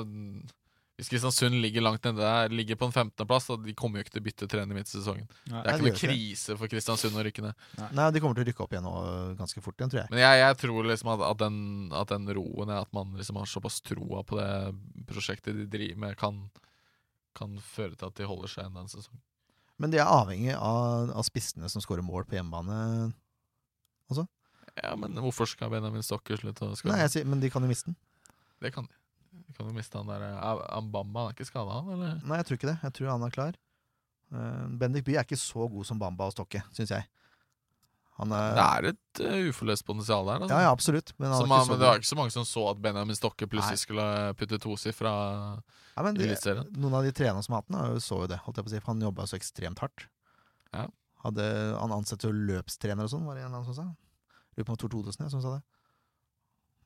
Hvis 0.95 1.09
Kristiansund 1.11 1.57
ligger 1.59 1.83
langt 1.83 2.05
nede 2.07 2.23
der, 2.23 2.53
ligger 2.55 2.77
på 2.79 2.87
en 2.87 2.93
15.-plass, 2.93 3.49
de 3.65 3.73
kommer 3.75 3.99
jo 3.99 4.05
ikke 4.05 4.13
til 4.13 4.21
å 4.21 4.25
bytte 4.29 4.47
trener 4.47 4.77
midt 4.77 4.87
i 4.87 4.93
sesongen. 4.93 5.25
Det 5.43 5.57
er 5.59 5.73
ikke 5.73 5.89
noe 5.89 5.99
krise 5.99 6.55
for 6.55 6.71
Kristiansund 6.71 7.19
å 7.19 7.25
rykke 7.27 7.43
ned. 7.43 7.65
Nei, 7.97 8.05
de 8.15 8.21
kommer 8.23 8.37
til 8.37 8.45
å 8.45 8.47
rykke 8.47 8.63
opp 8.63 8.75
igjen 8.75 8.87
nå 8.87 8.93
øh, 9.01 9.33
ganske 9.35 9.63
fort 9.65 9.75
igjen, 9.75 9.91
tror 9.91 10.01
jeg. 10.05 10.11
Men 10.13 10.23
jeg, 10.23 10.39
jeg 10.39 10.57
tror 10.61 10.87
liksom 10.87 11.11
at, 11.11 11.25
at, 11.27 11.41
den, 11.43 11.59
at 11.99 12.13
den 12.15 12.31
roen 12.39 12.71
er 12.71 12.85
at 12.85 12.95
man 12.95 13.11
liksom 13.19 13.41
har 13.41 13.51
såpass 13.51 13.81
troa 13.83 14.23
på 14.23 14.39
det 14.39 14.49
prosjektet 15.11 15.59
de 15.59 15.67
driver 15.75 15.99
med, 16.05 16.15
kan, 16.21 16.39
kan 17.35 17.59
føre 17.59 17.99
til 17.99 18.07
at 18.07 18.21
de 18.21 18.31
holder 18.31 18.55
seg 18.55 18.69
enda 18.69 18.85
en 18.85 18.95
sesong. 18.95 19.19
Men 19.83 19.91
de 19.91 19.99
er 19.99 20.07
avhengig 20.07 20.55
av, 20.55 21.11
av 21.11 21.27
spissene 21.27 21.67
som 21.67 21.83
skårer 21.83 22.07
mål 22.07 22.23
på 22.29 22.39
hjemmebane. 22.39 23.11
Ja, 24.79 24.95
men 24.99 25.19
hvorfor 25.19 25.47
skal 25.51 25.75
Benjamin 25.75 26.03
Stokke 26.07 26.39
slutte 26.39 26.71
å 26.71 26.75
skåre? 26.79 26.93
Nei, 26.93 27.03
jeg 27.03 27.17
sier, 27.17 27.27
men 27.27 27.43
de 27.43 27.51
kan 27.51 27.63
jo 27.63 27.71
miste 27.71 27.91
den. 27.91 27.99
Det 28.63 28.71
kan 28.75 28.87
de. 28.87 28.95
Kan 29.55 29.69
jo 29.69 29.75
miste 29.75 29.99
han 29.99 30.09
der 30.09 30.23
eh, 30.27 30.63
Ambamba. 30.75 31.25
Han 31.25 31.33
er 31.33 31.37
ikke 31.37 31.47
skada, 31.47 31.79
han? 31.79 31.91
eller? 31.95 32.17
Nei, 32.23 32.39
jeg 32.41 32.49
tror 32.49 32.59
ikke 32.59 32.71
det. 32.71 32.79
Jeg 32.83 32.97
tror 32.97 33.11
han 33.13 33.27
er 33.27 33.35
klar. 33.35 33.59
Uh, 34.33 34.65
Bendik 34.81 35.05
Bye 35.07 35.19
er 35.21 35.27
ikke 35.27 35.39
så 35.39 35.67
god 35.69 35.85
som 35.87 35.99
Bamba 36.01 36.27
og 36.27 36.33
Stokke, 36.33 36.63
syns 36.75 36.91
jeg. 36.91 37.05
Han 38.15 38.31
er, 38.31 38.53
Det 38.55 38.65
er 38.65 38.87
et 38.93 39.21
uh, 39.25 39.49
uforløst 39.51 39.85
potensial 39.87 40.27
der. 40.27 40.43
Altså. 40.45 40.55
Ja, 40.55 40.67
ja, 40.67 40.71
absolutt. 40.71 41.11
Men, 41.19 41.33
han 41.33 41.43
er 41.43 41.51
man, 41.51 41.65
men 41.67 41.79
det 41.81 41.89
var 41.89 41.99
ikke 41.99 42.11
så 42.13 42.19
mange 42.19 42.33
som 42.35 42.47
så 42.47 42.63
at 42.71 42.79
Benjamin 42.83 43.17
Stokke 43.17 43.47
plutselig 43.51 43.75
Nei. 43.75 43.83
skulle 43.83 44.07
putte 44.39 44.59
tosifra 44.63 45.15
ja, 45.59 46.03
i 46.03 46.13
Eliteserien. 46.13 46.69
Noen 46.79 46.95
av 46.99 47.07
de 47.07 47.11
trenerne 47.15 47.43
som 47.43 47.57
har 47.57 47.63
hatt 47.63 47.73
den, 47.75 48.03
så 48.03 48.21
jo 48.23 48.29
det. 48.31 48.39
Si, 48.71 48.79
han 48.87 49.03
jobba 49.03 49.27
så 49.27 49.39
ekstremt 49.39 49.83
hardt. 49.83 50.07
Ja. 50.71 50.87
Hadde, 51.25 51.45
han 51.75 51.95
ansatte 51.95 52.29
jo 52.29 52.35
løpstrener 52.51 53.07
og 53.07 53.11
sånn, 53.11 53.25
var 53.27 53.35
det 53.35 53.43
en 53.43 53.49
eller 53.49 53.61
annen 53.61 53.69
som 53.73 53.77
sa. 53.79 53.87
Lurer 54.55 54.67
på 54.67 54.71
om 54.71 54.77
det 54.77 54.77
var 54.77 54.81
Tor 54.85 54.93
Todesen 54.95 55.31
som 55.33 55.43
sa 55.43 55.55
det. 55.57 55.63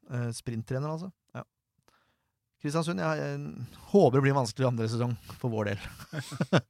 Uh, 0.10 0.30
Sprinttrener, 0.34 0.90
altså. 0.90 1.12
Kristiansund, 2.60 3.00
jeg, 3.00 3.20
jeg 3.24 3.84
håper 3.94 4.18
det 4.18 4.24
blir 4.26 4.36
vanskelig 4.36 4.68
andre 4.68 4.90
sesong 4.92 5.16
for 5.40 5.54
vår 5.54 5.74
del. 5.74 5.88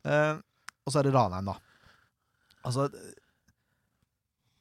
Eh, 0.00 0.32
og 0.88 0.88
så 0.88 1.02
er 1.02 1.04
det 1.04 1.10
Ranheim, 1.12 1.44
da. 1.50 1.58
Altså 2.64 2.86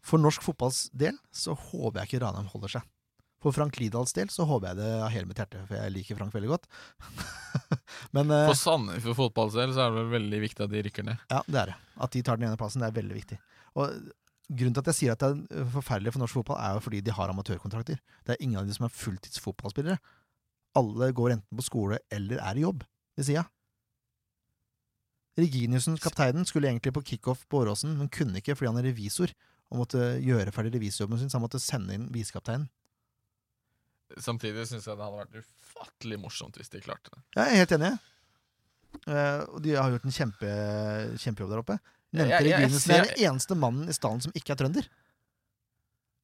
For 0.04 0.20
norsk 0.20 0.44
fotballs 0.44 0.90
del 0.92 1.16
så 1.32 1.54
håper 1.56 2.02
jeg 2.02 2.10
ikke 2.10 2.20
Ranheim 2.26 2.50
holder 2.52 2.74
seg. 2.74 2.90
For 3.40 3.56
Frank 3.56 3.80
Lidals 3.80 4.12
del 4.18 4.28
så 4.34 4.44
håper 4.50 4.74
jeg 4.74 4.80
det 4.82 4.90
av 5.00 5.14
hele 5.14 5.30
mitt 5.30 5.40
hjerte, 5.40 5.62
for 5.70 5.80
jeg 5.80 5.94
liker 5.96 6.20
Frank 6.20 6.36
veldig 6.36 6.52
godt. 6.52 6.68
Men 8.18 8.36
eh, 8.36 8.50
For 8.52 8.60
Sandefjord 8.60 9.16
fotballs 9.22 9.56
del 9.56 9.72
så 9.72 9.86
er 9.86 9.94
det 9.96 10.02
vel 10.02 10.12
veldig 10.18 10.44
viktig 10.44 10.66
at 10.68 10.76
de 10.76 10.84
rykker 10.90 11.08
ned. 11.08 11.24
ja, 11.32 11.40
det 11.48 11.62
er 11.64 11.72
det. 11.72 11.78
At 12.04 12.18
de 12.18 12.26
tar 12.28 12.42
den 12.42 12.50
ene 12.50 12.60
plassen, 12.60 12.84
det 12.84 12.92
er 12.92 13.00
veldig 13.00 13.22
viktig. 13.22 13.40
Og 13.80 13.96
Grunnen 14.50 14.74
til 14.74 14.82
at 14.82 14.88
jeg 14.90 14.98
sier 14.98 15.14
at 15.14 15.22
det 15.22 15.60
er 15.62 15.68
forferdelig 15.76 16.16
for 16.16 16.24
norsk 16.24 16.40
fotball, 16.40 16.58
er 16.58 16.74
jo 16.74 16.82
fordi 16.82 17.04
de 17.06 17.14
har 17.14 17.30
amatørkontrakter. 17.30 18.00
Det 18.26 18.34
er 18.34 18.40
ingen 18.42 18.58
av 18.58 18.66
de 18.66 18.74
som 18.74 18.88
er 18.88 18.96
fulltids 18.98 19.38
fotballspillere. 19.44 20.00
Alle 20.80 21.12
går 21.16 21.36
enten 21.36 21.60
på 21.60 21.66
skole 21.66 22.00
eller 22.14 22.42
er 22.42 22.60
i 22.60 22.66
jobb 22.66 22.84
ved 23.20 23.28
sida. 23.28 23.46
Reginiussen, 25.40 25.96
kapteinen, 26.02 26.48
skulle 26.48 26.68
egentlig 26.68 26.94
på 26.96 27.04
kickoff 27.14 27.46
på 27.48 27.62
Åråsen, 27.62 27.96
men 28.00 28.12
kunne 28.12 28.42
ikke 28.42 28.58
fordi 28.58 28.72
han 28.72 28.82
er 28.82 28.90
revisor 28.90 29.32
og 29.70 29.84
måtte 29.84 30.02
gjøre 30.26 30.52
ferdig 30.52 30.74
revisorjobben 30.76 31.22
sin, 31.22 31.30
så 31.32 31.38
han 31.38 31.46
måtte 31.46 31.62
sende 31.62 31.96
inn 31.96 32.10
visekapteinen. 32.14 32.68
Samtidig 34.18 34.66
syns 34.66 34.88
jeg 34.90 34.98
det 34.98 35.06
hadde 35.06 35.20
vært 35.20 35.44
ufattelig 35.44 36.18
morsomt 36.20 36.58
hvis 36.58 36.72
de 36.74 36.82
klarte 36.82 37.14
det. 37.14 37.22
Jeg 37.38 37.46
er 37.46 37.62
helt 37.62 37.76
enig. 37.78 37.92
Eh, 39.06 39.42
og 39.46 39.60
de 39.62 39.76
har 39.78 39.94
gjort 39.94 40.08
en 40.10 40.16
kjempe, 40.16 40.54
kjempejobb 41.22 41.54
der 41.54 41.62
oppe. 41.62 41.78
Nevnte 42.18 42.40
Reginiussen 42.42 42.96
er 42.96 43.06
den 43.06 43.28
eneste 43.28 43.58
mannen 43.60 43.92
i 43.92 43.96
stallen 43.96 44.24
som 44.26 44.34
ikke 44.34 44.56
er 44.56 44.62
trønder. 44.64 44.88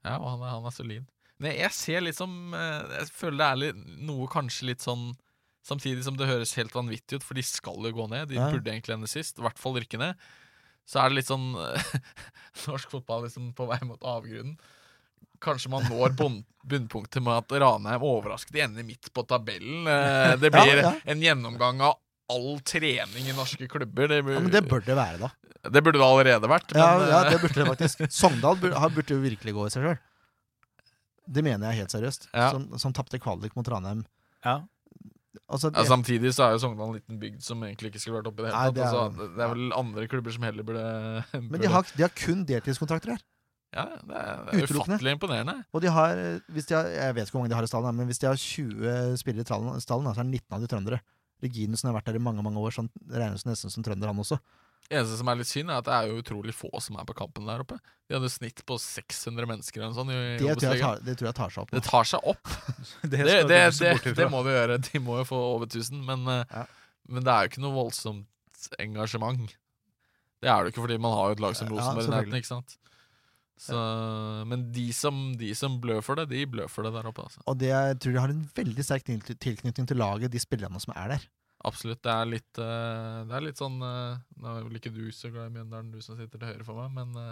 Ja, 0.05 0.17
og 0.17 0.31
han 0.33 0.41
er, 0.41 0.55
han 0.57 0.65
er 0.65 0.73
solid. 0.73 1.05
Nei, 1.43 1.51
jeg 1.59 1.71
ser 1.75 1.99
litt 2.05 2.15
som 2.15 2.53
eh, 2.55 2.93
Jeg 3.01 3.09
føler 3.11 3.37
det 3.41 3.47
er 3.47 3.57
litt, 3.59 3.79
noe 4.07 4.27
kanskje 4.31 4.69
litt 4.69 4.83
sånn 4.85 5.09
Samtidig 5.65 6.03
som 6.05 6.15
det 6.15 6.27
høres 6.29 6.53
helt 6.59 6.75
vanvittig 6.77 7.17
ut, 7.17 7.23
for 7.25 7.33
de 7.33 7.41
skal 7.41 7.79
jo 7.87 7.89
gå 7.97 8.03
ned. 8.11 8.27
De 8.29 8.35
Ja. 8.37 8.51
burde 8.53 8.69
egentlig 8.69 8.93
ende 8.93 9.07
sist, 9.09 9.39
i 9.39 9.41
hvert 9.41 9.57
fall 9.57 9.73
rykke 9.73 9.97
ned. 9.97 10.13
Så 10.85 10.99
er 11.01 11.09
det 11.09 11.15
litt 11.17 11.31
sånn 11.31 11.47
Norsk 12.69 12.91
fotball 12.93 13.23
liksom 13.25 13.47
på 13.57 13.65
vei 13.71 13.79
mot 13.87 14.01
avgrunnen. 14.05 14.59
Kanskje 15.41 15.71
man 15.73 15.83
når 15.89 16.13
bunnpunktet 16.69 17.17
med 17.25 17.33
at 17.41 17.55
Ranheim 17.65 18.05
overrasket 18.05 18.61
ender 18.61 18.85
midt 18.85 19.09
på 19.13 19.25
tabellen. 19.27 19.89
Eh, 19.89 20.35
Det 20.37 20.51
blir 20.55 20.83
ja. 20.85 20.93
en 21.03 21.25
gjennomgang 21.25 21.81
av 21.81 21.97
all 22.31 22.59
trening 22.65 23.27
i 23.29 23.33
norske 23.37 23.67
klubber. 23.69 24.07
Det, 24.13 24.21
Ja, 24.21 24.39
men 24.45 24.53
det 24.53 24.63
bør 24.69 24.85
det 24.85 24.95
være, 24.97 25.17
da. 25.25 25.29
det 25.69 25.81
burde 25.83 25.97
det 25.99 26.05
allerede 26.07 26.49
vært. 26.49 26.73
Ja, 26.77 26.91
men, 26.97 27.09
ja, 27.09 27.23
ja, 27.25 27.29
det 27.33 27.41
burde 27.41 27.57
det 27.61 27.67
faktisk. 27.73 28.05
Sogndal 28.21 28.61
burde, 28.61 28.89
burde 28.95 29.17
jo 29.17 29.21
virkelig 29.25 29.53
gå 29.57 29.65
i 29.67 29.73
seg 29.73 29.89
sjøl. 29.89 29.99
Det 31.27 31.43
mener 31.43 31.71
jeg 31.71 31.81
helt 31.83 31.91
seriøst. 31.95 32.29
Ja. 32.33 32.51
Som, 32.51 32.69
som 32.81 32.93
tapte 32.93 33.19
kvalik 33.19 33.55
mot 33.55 33.67
Ranheim. 33.67 34.05
Ja. 34.45 34.61
Altså, 35.51 35.69
Ja, 35.75 35.83
samtidig 35.83 36.31
så 36.33 36.45
er 36.47 36.51
jo 36.55 36.59
Sogndal 36.63 36.87
en 36.93 36.95
liten 36.97 37.19
bygd 37.19 37.41
som 37.43 37.61
egentlig 37.67 37.91
ikke 37.91 37.99
skulle 38.01 38.21
vært 38.21 38.29
oppe 38.31 38.41
i 38.41 38.45
det 38.47 38.53
Nei, 38.53 38.61
hele 38.63 38.73
det 38.77 38.83
tatt. 38.85 38.93
er- 38.95 39.01
altså, 39.05 39.27
det 39.35 39.43
er 39.43 39.49
vel 39.53 39.73
andre 39.75 40.07
klubber 40.07 40.31
som 40.33 40.43
heller 40.47 40.63
burde 40.63 41.41
men 41.51 41.61
de 41.61 41.67
har, 41.69 41.83
de 41.95 42.01
har 42.05 42.13
kun 42.15 42.45
deltidskontrakter 42.47 43.11
her. 43.17 43.23
Ja, 43.75 43.83
det 44.07 44.15
er, 44.15 44.37
det 44.47 44.61
er 44.63 44.71
ufattelig 44.71 45.11
imponerende. 45.17 45.55
Og 45.75 45.81
de 45.83 45.89
har, 45.91 46.15
hvis 46.55 46.65
de 46.69 46.75
har 46.77 46.87
Jeg 46.87 47.15
vet 47.17 47.27
ikke 47.27 47.35
hvor 47.35 47.41
mange 47.43 47.51
de 47.51 47.57
har 47.59 47.67
i 47.67 47.67
stallen, 47.67 47.95
men 47.99 48.07
hvis 48.07 48.21
de 48.23 48.27
har 48.29 48.39
20 48.39 49.17
spillere 49.19 49.43
i 49.43 49.49
stallen, 49.49 49.81
stallen, 49.83 50.07
så 50.15 50.23
er 50.23 50.29
19 50.29 50.55
av 50.55 50.61
de 50.63 50.67
trøndere. 50.71 51.01
Reginussen 51.43 51.89
har 51.91 51.97
vært 51.99 52.07
der 52.07 52.15
i 52.15 52.23
mange 52.23 52.41
mange 52.41 52.57
år, 52.63 52.71
så 52.71 52.85
han 52.85 52.89
regnes 53.11 53.43
nesten 53.45 53.69
som 53.73 53.83
trønder, 53.83 54.07
han 54.07 54.17
også. 54.23 54.39
Eneste 54.91 55.17
som 55.17 55.29
er 55.31 55.39
litt 55.39 55.49
synd, 55.49 55.71
er 55.73 55.79
at 55.81 55.87
det 55.87 55.93
er 55.97 56.09
jo 56.11 56.19
utrolig 56.21 56.53
få 56.53 56.69
som 56.83 56.97
er 57.01 57.05
på 57.09 57.15
kampen 57.17 57.47
der 57.49 57.63
oppe. 57.63 57.79
De 58.05 58.13
hadde 58.13 58.29
snitt 58.29 58.59
på 58.69 58.75
600 58.77 59.47
mennesker 59.49 59.81
eller 59.81 59.95
noe 59.95 59.97
sånt 59.97 60.13
i 60.13 60.17
Det 60.37 60.55
tror, 60.61 60.75
jeg 60.75 60.83
tar, 60.83 60.99
det 61.01 61.15
tror 61.17 61.29
jeg 61.31 61.37
tar 61.39 61.53
seg 61.55 61.63
opp. 61.63 61.71
Det 61.73 61.83
tar 61.87 62.09
seg 62.11 62.27
opp. 62.33 62.51
Det, 63.01 63.23
Det, 63.25 64.13
det, 64.19 64.27
må 64.29 64.43
vi 64.45 64.53
gjøre. 64.53 64.77
De 64.85 65.01
må 65.01 65.17
jo 65.23 65.25
få 65.31 65.39
over 65.55 65.65
1000. 65.65 66.03
Men, 66.05 66.27
eh, 66.29 66.43
Ja. 66.53 66.65
men 67.09 67.25
det 67.25 67.33
er 67.33 67.47
jo 67.47 67.49
ikke 67.55 67.63
noe 67.65 67.73
voldsomt 67.79 68.69
engasjement. 68.81 69.55
Det 70.41 70.49
er 70.51 70.63
det 70.67 70.73
ikke, 70.73 70.83
fordi 70.85 70.99
man 71.01 71.15
har 71.17 71.31
jo 71.31 71.37
et 71.39 71.43
lag 71.47 71.55
som 71.57 71.65
Ja, 71.67 71.73
Rosenborg 71.73 72.03
i 72.03 72.05
selvfølgelig. 72.05 72.29
nærheten. 72.29 72.43
ikke 72.43 72.53
sant? 72.53 72.77
Så, 73.65 73.79
men 74.51 74.67
de 74.75 74.85
som, 74.93 75.19
de 75.39 75.53
som 75.55 75.77
blør 75.81 76.01
for 76.03 76.19
det, 76.19 76.27
de 76.29 76.41
blør 76.45 76.67
for 76.69 76.83
det 76.85 76.91
der 76.93 77.07
oppe. 77.09 77.23
altså. 77.23 77.41
Og 77.47 77.57
det, 77.57 77.69
jeg 77.71 77.99
tror 78.03 78.11
de 78.17 78.19
har 78.19 78.33
en 78.33 78.43
veldig 78.53 78.83
sterk 78.85 79.05
tilknytning 79.07 79.87
til 79.87 79.97
laget, 79.97 80.29
de 80.33 80.41
spillerne 80.43 80.81
som 80.83 80.93
er 80.93 81.15
der. 81.15 81.23
Absolutt. 81.65 82.01
Det 82.05 82.11
er 82.13 82.25
litt, 82.29 82.59
eh, 82.61 83.19
det 83.25 83.35
er 83.39 83.43
litt 83.47 83.57
sånn 83.59 83.75
eh, 83.81 84.17
Nå 84.41 84.51
er 84.59 84.65
vel 84.67 84.77
ikke 84.79 84.91
du 84.93 85.03
så 85.15 85.31
glad 85.33 85.49
i 85.49 85.53
Mjøndalen, 85.55 85.87
du 85.93 86.01
som 86.05 86.17
sitter 86.19 86.37
til 86.41 86.49
høyre 86.51 86.65
for 86.67 86.77
meg, 86.83 86.91
men 86.93 87.15
eh, 87.21 87.31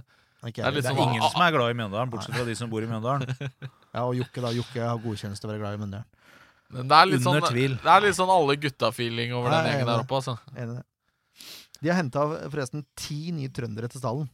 Det 0.49 0.63
er 0.63 0.71
Det 0.73 0.81
er 0.83 0.89
sånn- 0.89 1.01
ingen 1.05 1.27
som 1.29 1.43
er 1.45 1.53
glad 1.55 1.69
i 1.73 1.77
Mjøndalen, 1.77 2.09
bortsett 2.13 2.33
fra 2.35 2.45
de 2.47 2.55
som 2.57 2.71
bor 2.71 2.81
i 2.83 2.89
Mjøndalen. 2.89 3.29
Ja, 3.93 4.07
og 4.07 4.15
Jokke, 4.17 4.41
da. 4.41 4.49
Jokke 4.57 4.81
har 4.81 4.97
godkjennelse 5.03 5.43
til 5.43 5.49
å 5.49 5.53
være 5.53 5.61
glad 5.61 5.75
i 5.77 5.81
Mjøndalen. 5.83 6.07
men 6.73 6.87
det 6.89 6.97
er 6.97 7.05
litt 7.11 7.21
sånn, 7.21 7.37
det 7.45 7.91
er 7.93 8.01
litt 8.07 8.17
sånn 8.17 8.31
alle 8.33 8.55
gutta-feeling 8.57 9.35
over 9.37 9.53
den 9.53 9.67
gjengen 9.69 9.91
der 9.91 10.01
oppe. 10.01 10.17
altså. 10.17 10.81
De 11.83 11.91
har 11.91 11.99
henta 11.99 12.23
forresten 12.49 12.85
ti 12.97 13.19
nye 13.35 13.51
trøndere 13.53 13.89
til 13.91 14.01
stallen. 14.01 14.29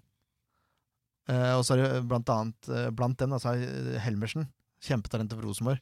Eh, 1.29 1.53
og 1.57 1.63
så 1.67 1.75
er 1.75 1.81
det 1.83 2.07
blant 2.09 2.29
annet 2.33 2.69
Blant 2.97 3.17
dem 3.21 3.33
altså, 3.35 3.51
er 3.53 3.99
Helmersen, 4.01 4.47
kjempetalentet 4.81 5.35
for 5.37 5.45
Rosenborg, 5.45 5.81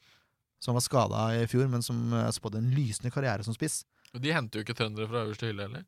som 0.60 0.73
var 0.76 0.81
skada 0.84 1.27
i 1.38 1.45
fjor, 1.48 1.68
men 1.69 1.84
som 1.85 1.99
har 2.15 2.34
spådd 2.35 2.57
en 2.57 2.72
lysende 2.73 3.11
karriere 3.14 3.45
som 3.45 3.53
spiss. 3.56 3.84
De 4.16 4.34
henter 4.34 4.60
jo 4.60 4.66
ikke 4.66 4.78
trøndere 4.78 5.10
fra 5.10 5.26
øverste 5.26 5.50
hylle 5.50 5.68
heller. 5.68 5.84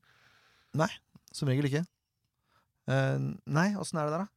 Nei, 0.78 0.90
Som 1.34 1.50
regel 1.50 1.70
ikke. 1.70 1.86
Uh, 2.90 3.38
nei, 3.46 3.70
åssen 3.78 4.00
er 4.02 4.10
det 4.10 4.16
der, 4.16 4.26
da? 4.26 4.30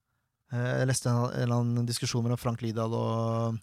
Uh, 0.53 0.73
jeg 0.83 0.89
leste 0.91 1.09
en, 1.09 1.21
en 1.25 1.45
eller 1.45 1.63
annen 1.63 1.89
diskusjon 1.89 2.25
mellom 2.25 2.41
Frank 2.41 2.61
Lidahl 2.65 2.93
og, 2.97 3.61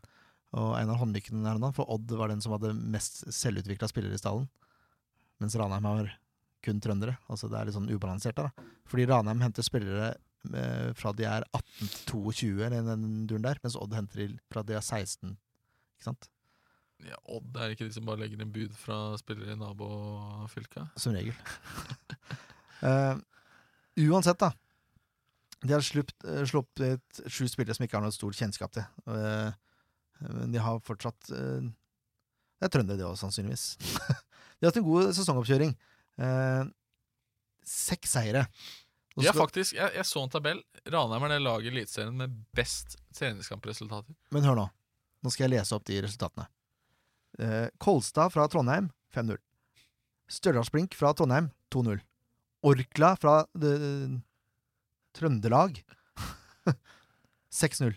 og 0.58 0.72
Einar 0.80 0.98
Håndlykken 0.98 1.46
for 1.78 1.90
Odd 1.94 2.16
var 2.18 2.34
den 2.34 2.41
som 2.41 2.56
hadde 2.56 2.74
mest 2.74 3.22
selvutvikla 3.34 3.90
spillere 3.91 4.18
i 4.18 4.22
stallen. 4.22 4.48
Mens 5.40 5.56
Ranheim 5.56 5.86
har 5.86 6.10
kun 6.66 6.82
trøndere. 6.84 7.18
Altså 7.30 7.48
Det 7.48 7.60
er 7.60 7.70
litt 7.70 7.78
sånn 7.78 7.91
ubalansert 7.91 8.36
der, 8.40 8.50
da. 8.50 8.74
Fordi 8.90 9.06
Ranheim 9.08 9.46
henter 9.46 9.66
spillere 9.66 10.16
uh, 10.50 10.90
fra 10.98 11.14
de 11.16 11.30
er 11.30 11.46
18 11.54 11.86
til 11.86 12.02
22, 12.10 12.52
eller 12.66 12.90
den 12.90 13.28
duren 13.30 13.46
der, 13.46 13.62
mens 13.64 13.78
Odd 13.80 13.96
henter 13.96 14.26
de 14.26 14.32
fra 14.52 14.66
de 14.66 14.76
er 14.76 14.84
16. 14.84 15.38
Ikke 16.00 16.10
sant? 16.10 16.32
Ja, 17.07 17.15
Odd 17.31 17.55
er 17.55 17.73
ikke 17.73 17.88
de 17.88 17.95
som 17.95 18.07
bare 18.07 18.19
legger 18.23 18.41
inn 18.41 18.51
bud 18.53 18.73
fra 18.76 18.97
spillere 19.21 19.55
i 19.55 19.59
nabofylka? 19.59 20.89
Som 20.99 21.15
regel. 21.15 21.38
uh, 22.84 23.15
uansett, 24.09 24.41
da. 24.41 24.51
De 25.63 25.71
har 25.76 25.84
sluppet, 25.84 26.17
uh, 26.27 26.43
sluppet 26.47 27.23
sju 27.27 27.45
spillere 27.51 27.77
som 27.77 27.88
ikke 27.88 27.99
har 27.99 28.03
noe 28.03 28.15
stort 28.15 28.39
kjennskap 28.39 28.76
til. 28.76 28.88
Uh, 29.07 29.49
men 30.19 30.51
de 30.51 30.59
har 30.59 30.81
fortsatt 30.84 31.31
eh, 31.31 31.69
Det 32.59 32.67
er 32.67 32.73
trøndere, 32.73 32.99
det 32.99 33.07
òg, 33.07 33.15
sannsynligvis. 33.19 33.77
de 34.59 34.65
har 34.65 34.71
hatt 34.71 34.80
en 34.81 34.88
god 34.88 35.13
sesongoppkjøring. 35.15 35.73
Eh, 36.19 36.63
seks 37.63 38.15
seire. 38.17 38.45
Nå 39.15 39.23
ja, 39.26 39.34
faktisk, 39.35 39.77
jeg, 39.77 39.93
jeg 39.95 40.07
så 40.07 40.23
en 40.23 40.34
tabell. 40.34 40.59
Ranheim 40.91 41.26
er 41.27 41.34
det 41.34 41.39
laget 41.43 41.69
i 41.69 41.73
Eliteserien 41.73 42.19
med 42.19 42.35
best 42.55 42.97
treningskampresultater. 43.15 44.15
Men 44.35 44.47
hør 44.47 44.59
nå. 44.59 44.67
Nå 45.23 45.31
skal 45.34 45.47
jeg 45.47 45.57
lese 45.57 45.76
opp 45.76 45.88
de 45.88 46.01
resultatene. 46.03 46.47
Eh, 47.40 47.70
Kolstad 47.80 48.34
fra 48.34 48.48
Trondheim 48.52 48.90
5-0. 49.16 49.38
Stjørdalsblink 50.30 50.94
fra 50.98 51.14
Trondheim 51.18 51.49
2-0. 51.74 52.02
Orkla 52.68 53.14
fra 53.16 53.36
de, 53.56 53.72
Trøndelag 55.16 55.80
6-0. 57.61 57.95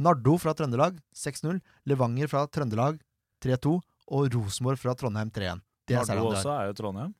Nardo 0.00 0.38
fra 0.40 0.54
Trøndelag 0.56 0.96
6-0. 1.14 1.60
Levanger 1.90 2.30
fra 2.32 2.46
Trøndelag 2.48 2.98
3-2. 3.44 3.76
Og 4.10 4.32
Rosenborg 4.34 4.80
fra 4.80 4.96
Trondheim 4.98 5.30
3-1. 5.30 5.60
Er 5.90 6.00
Nardo 6.08 6.30
også 6.32 6.54
er 6.56 6.70
jo 6.70 6.78
Trondheim. 6.80 7.12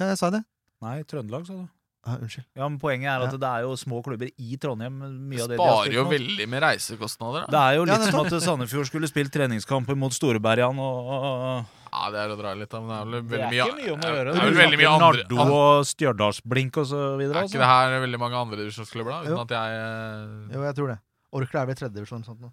Ja, 0.00 0.06
jeg 0.12 0.20
sa 0.20 0.30
det. 0.32 0.40
Nei, 0.80 0.96
Trøndelag, 1.04 1.44
sa 1.48 1.58
du. 1.58 1.66
Ah, 2.02 2.14
unnskyld. 2.16 2.46
Ja, 2.56 2.64
men 2.66 2.78
Poenget 2.80 3.10
er 3.12 3.26
at 3.26 3.32
Ja. 3.34 3.36
det 3.36 3.48
er 3.50 3.60
jo 3.66 3.74
små 3.76 3.98
klubber 4.02 4.30
i 4.38 4.56
Trondheim. 4.56 4.94
Mye 5.28 5.42
av 5.42 5.48
det 5.50 5.56
de 5.58 5.60
Sparer 5.60 5.84
spilt 5.84 5.94
jo 5.98 6.04
veldig 6.08 6.46
med 6.48 6.62
reisekostnader. 6.64 7.44
Det 7.52 7.60
er 7.60 7.74
jo 7.76 7.84
Ja, 7.84 7.96
litt 7.98 8.10
som 8.10 8.24
at 8.24 8.32
Sandefjord 8.42 8.86
skulle 8.88 9.08
spilt 9.10 9.30
treningskamper 9.34 9.94
mot 10.00 10.10
Storebergan 10.16 10.78
og, 10.80 11.10
og 11.12 11.66
Ja, 11.92 12.10
det 12.10 12.18
er 12.22 12.32
å 12.32 12.38
dra 12.40 12.54
litt 12.54 12.72
men 12.72 12.88
det 12.88 12.96
er 12.96 13.04
vel 13.04 13.12
Det 13.12 13.28
veldig 13.28 13.44
er 13.44 13.50
mye 13.52 13.66
ikke 13.68 13.76
mye 13.82 13.92
om 13.92 14.00
å 14.00 14.10
gjøre. 14.14 14.32
Det 14.32 14.40
er 14.40 14.48
vel 14.48 14.60
veldig 14.62 14.78
mye 14.80 14.92
andre 14.96 15.24
Nardo 15.28 15.52
og 15.60 15.84
Stjørdalsblink 15.90 16.76
og 16.80 16.86
så 16.86 17.00
videre. 17.20 17.36
Er 17.36 17.44
ikke 17.44 17.60
Altså. 17.60 17.60
det 17.60 17.70
her 17.74 18.00
veldig 18.06 18.20
mange 18.24 18.36
andredivisjonsklubber, 18.40 19.10
da? 19.10 19.20
Uten 19.20 19.36
Jo. 19.36 19.40
at 19.44 19.52
jeg 19.58 19.68
eh, 19.76 20.54
Jo, 20.56 20.62
jeg 20.64 20.74
tror 20.80 20.88
det. 20.94 20.98
Orkla 21.32 21.60
er 21.60 21.66
vel 21.66 21.74
i 21.76 21.80
tredje 21.84 21.94
divisjon. 22.00 22.24
eller 22.24 22.32
sånt. 22.32 22.52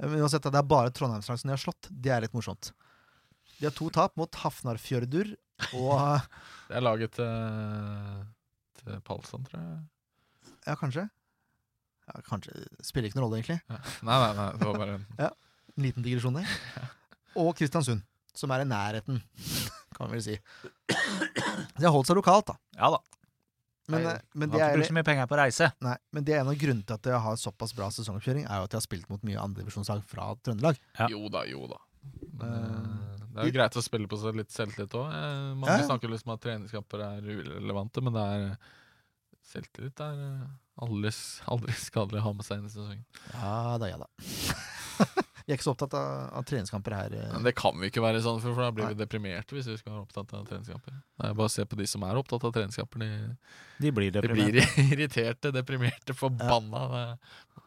Eh, 0.00 0.06
Men 0.08 0.20
uansett, 0.24 0.42
det 0.48 0.54
er 0.56 0.62
bare 0.62 0.90
Trondheimslag 0.90 1.38
som 1.38 1.48
de 1.48 1.52
har 1.52 1.60
slått. 1.60 1.88
Det 1.92 2.10
er 2.10 2.20
litt 2.24 2.32
morsomt. 2.32 2.72
De 3.60 3.66
har 3.68 3.72
to 3.72 3.90
tap 3.90 4.16
mot 4.16 4.30
Hafnarfjørdur 4.32 5.36
og 5.76 6.20
Det 6.68 6.76
er 6.76 6.80
laget 6.84 7.12
til, 7.12 7.24
til 7.24 8.35
Palsson, 9.06 9.44
tror 9.48 9.60
jeg. 9.62 9.78
Ja, 10.66 10.74
kanskje. 10.78 11.06
Ja, 12.06 12.20
kanskje. 12.26 12.52
Spiller 12.86 13.10
ikke 13.10 13.18
noen 13.18 13.26
rolle, 13.28 13.40
egentlig. 13.40 13.58
Ja. 13.70 13.80
Nei, 14.06 14.18
nei, 14.22 14.30
nei, 14.38 14.46
det 14.60 14.68
var 14.68 14.78
bare 14.82 14.96
en 15.00 15.06
ja, 15.24 15.30
En 15.76 15.86
liten 15.88 16.06
digresjon 16.06 16.38
der. 16.38 16.52
Og 17.42 17.50
Kristiansund, 17.58 18.04
som 18.36 18.52
er 18.54 18.62
i 18.64 18.68
nærheten, 18.70 19.18
kan 19.96 20.08
vi 20.10 20.16
vel 20.18 20.24
si. 20.24 20.38
De 21.76 21.84
har 21.84 21.92
holdt 21.94 22.08
seg 22.08 22.18
lokalt, 22.18 22.52
da. 22.52 22.56
Ja 22.78 22.92
da. 22.96 23.02
Men, 23.86 24.02
Nei, 24.02 24.12
eh, 24.16 24.22
men, 24.34 24.50
De 24.50 24.58
har 24.58 24.72
ikke 24.72 24.78
brukt 24.80 24.90
så 24.90 24.94
mye 24.96 25.06
penger 25.06 25.28
på 25.30 25.36
reise. 25.38 25.66
nei, 25.84 25.92
men 26.16 26.24
det 26.26 26.34
er 26.34 26.40
en 26.42 26.48
av 26.50 26.56
grunnene 26.58 26.82
til 26.88 26.96
at 26.96 27.04
de 27.06 27.18
har 27.26 27.36
såpass 27.38 27.74
bra 27.76 27.86
sesongoppkjøring, 27.94 28.46
er 28.48 28.58
jo 28.58 28.66
at 28.66 28.72
de 28.72 28.78
har 28.80 28.82
spilt 28.82 29.06
mot 29.12 29.22
mye 29.28 29.38
andredivisjonslag 29.38 30.00
fra 30.10 30.32
Trøndelag. 30.42 30.80
Ja. 30.98 31.06
Jo 31.12 31.28
da, 31.30 31.44
jo 31.46 31.68
da. 31.70 31.78
Men, 32.40 32.46
Eh, 32.46 32.64
eh, 32.66 33.15
det 33.36 33.44
er 33.44 33.50
jo 33.52 33.56
greit 33.58 33.76
å 33.78 33.84
spille 33.84 34.08
på 34.10 34.18
seg 34.20 34.38
litt 34.40 34.50
selvtillit 34.54 34.96
òg. 34.98 35.12
Mange 35.60 35.76
Ja, 35.78 35.86
snakker 35.86 36.10
liksom 36.12 36.32
at 36.34 36.42
treningskamper 36.44 37.04
er 37.06 37.28
urelevante, 37.28 38.02
men 38.04 38.16
det 38.16 38.24
er 38.34 38.46
selvtillit 39.46 40.00
er 40.02 40.22
eh, 40.26 40.46
aldri, 40.82 41.12
aldri 41.52 41.76
skadelig 41.78 42.22
å 42.22 42.26
ha 42.26 42.32
med 42.40 42.46
seg 42.48 42.58
inn 42.62 42.66
i 42.68 42.72
sesongen. 42.74 43.04
Ja 43.36 43.76
da, 43.80 43.90
ja 43.92 44.00
da. 44.02 44.08
Vi 45.46 45.52
er 45.54 45.60
ikke 45.60 45.66
så 45.68 45.76
opptatt 45.76 45.92
av, 45.94 46.06
av 46.40 46.42
treningskamper 46.48 46.94
her. 46.96 47.12
eh. 47.14 47.28
Men 47.36 47.44
det 47.46 47.52
kan 47.54 47.76
vi 47.78 47.86
ikke 47.86 48.02
være 48.02 48.18
sånn, 48.24 48.40
for 48.42 48.58
da 48.58 48.72
blir 48.74 48.88
vi 48.90 48.96
deprimerte 48.98 49.54
hvis 49.54 49.68
vi 49.70 49.76
skal 49.78 49.92
være 49.92 50.02
opptatt 50.02 50.32
av 50.34 50.42
treningskamper. 50.48 50.96
Er 51.22 51.36
bare 51.38 51.52
se 51.54 51.62
på 51.70 51.78
de 51.78 51.86
som 51.86 52.02
er 52.02 52.18
opptatt 52.18 52.42
av 52.48 52.50
treningskamper. 52.56 53.04
De, 53.04 53.10
De 53.84 53.92
blir 53.94 54.10
de 54.16 54.24
blir 54.26 54.58
irriterte, 54.88 55.52
deprimerte, 55.54 56.16
forbanna. 56.18 56.82
Ja. 56.98 57.62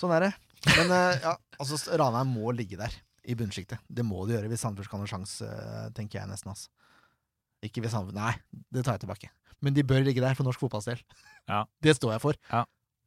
Sånn 0.00 0.16
er 0.16 0.26
det. 0.26 0.32
Men 0.74 0.90
eh, 0.90 1.20
ja, 1.22 1.36
altså 1.62 1.78
Ranheim 2.02 2.34
må 2.34 2.50
ligge 2.58 2.80
der, 2.80 2.98
i 3.28 3.36
bunnsjiktet. 3.36 3.82
Det 3.88 4.04
må 4.06 4.24
de 4.26 4.36
gjøre 4.36 4.48
hvis 4.50 4.62
Sandefjord 4.64 4.88
skal 4.88 4.98
ha 4.98 5.02
noen 5.04 5.12
sjanse, 5.12 5.44
eh, 5.48 5.88
tenker 5.96 6.20
jeg 6.22 6.30
nesten. 6.30 6.52
Altså. 6.54 6.70
Ikke 7.66 7.82
hvis 7.84 7.92
Sandefjord 7.94 8.16
Nei, 8.18 8.34
det 8.72 8.84
tar 8.86 8.96
jeg 8.96 9.04
tilbake. 9.04 9.30
Men 9.64 9.74
de 9.76 9.82
bør 9.84 10.04
ligge 10.06 10.22
der 10.22 10.36
for 10.38 10.46
norsk 10.46 10.60
fotballs 10.62 10.86
del. 10.88 11.00
Ja. 11.50 11.64
Det 11.84 11.96
står 11.98 12.14
jeg 12.16 12.22
for. 12.24 12.38
Ja. 12.52 12.64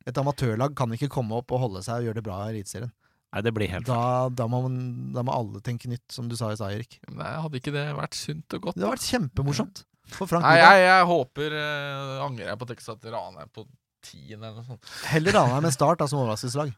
Et 0.09 0.17
amatørlag 0.17 0.73
kan 0.77 0.91
ikke 0.95 1.09
komme 1.13 1.37
opp 1.37 1.51
og 1.53 1.61
holde 1.67 1.83
seg 1.85 2.01
og 2.01 2.09
gjøre 2.09 2.19
det 2.19 2.25
bra 2.25 2.39
i 2.47 2.55
Eliteserien. 2.55 2.91
Nei, 3.31 3.41
det 3.45 3.53
blir 3.55 3.69
helt 3.71 3.87
Da, 3.87 4.27
da, 4.35 4.47
må 4.51 4.59
man- 4.65 5.13
da 5.15 5.21
må 5.23 5.31
alle 5.31 5.61
tenke 5.63 5.87
nytt, 5.87 6.03
som 6.11 6.27
du 6.27 6.35
sa 6.35 6.49
i 6.51 6.57
stad, 6.59 6.73
Erik. 6.75 6.97
Nei, 7.07 7.29
hadde 7.39 7.61
ikke 7.61 7.71
det 7.71 7.85
vært 7.95 8.17
sunt 8.17 8.57
og 8.57 8.65
godt? 8.65 8.75
Det 8.75 8.83
hadde 8.83 8.97
vært 8.97 9.07
kjempemorsomt 9.07 9.83
for 10.11 10.27
Frank 10.27 10.43
Nei, 10.43 10.57
jeg, 10.59 10.81
jeg 10.83 11.05
håper 11.07 11.53
uh, 11.55 12.25
Angrer 12.25 12.49
jeg 12.49 12.57
på 12.59 12.65
at 12.65 12.73
jeg 12.73 12.79
ikke 12.81 12.87
satte 12.89 13.13
Ranheim 13.13 13.51
på 13.55 13.63
tien 14.03 14.41
eller 14.41 14.57
noe 14.57 14.65
sånt. 14.67 14.89
Heller 15.13 15.37
Ranheim 15.37 15.69
enn 15.69 15.71
Start 15.77 16.01
da, 16.01 16.07
som 16.11 16.19
overraskelseslag. 16.25 16.73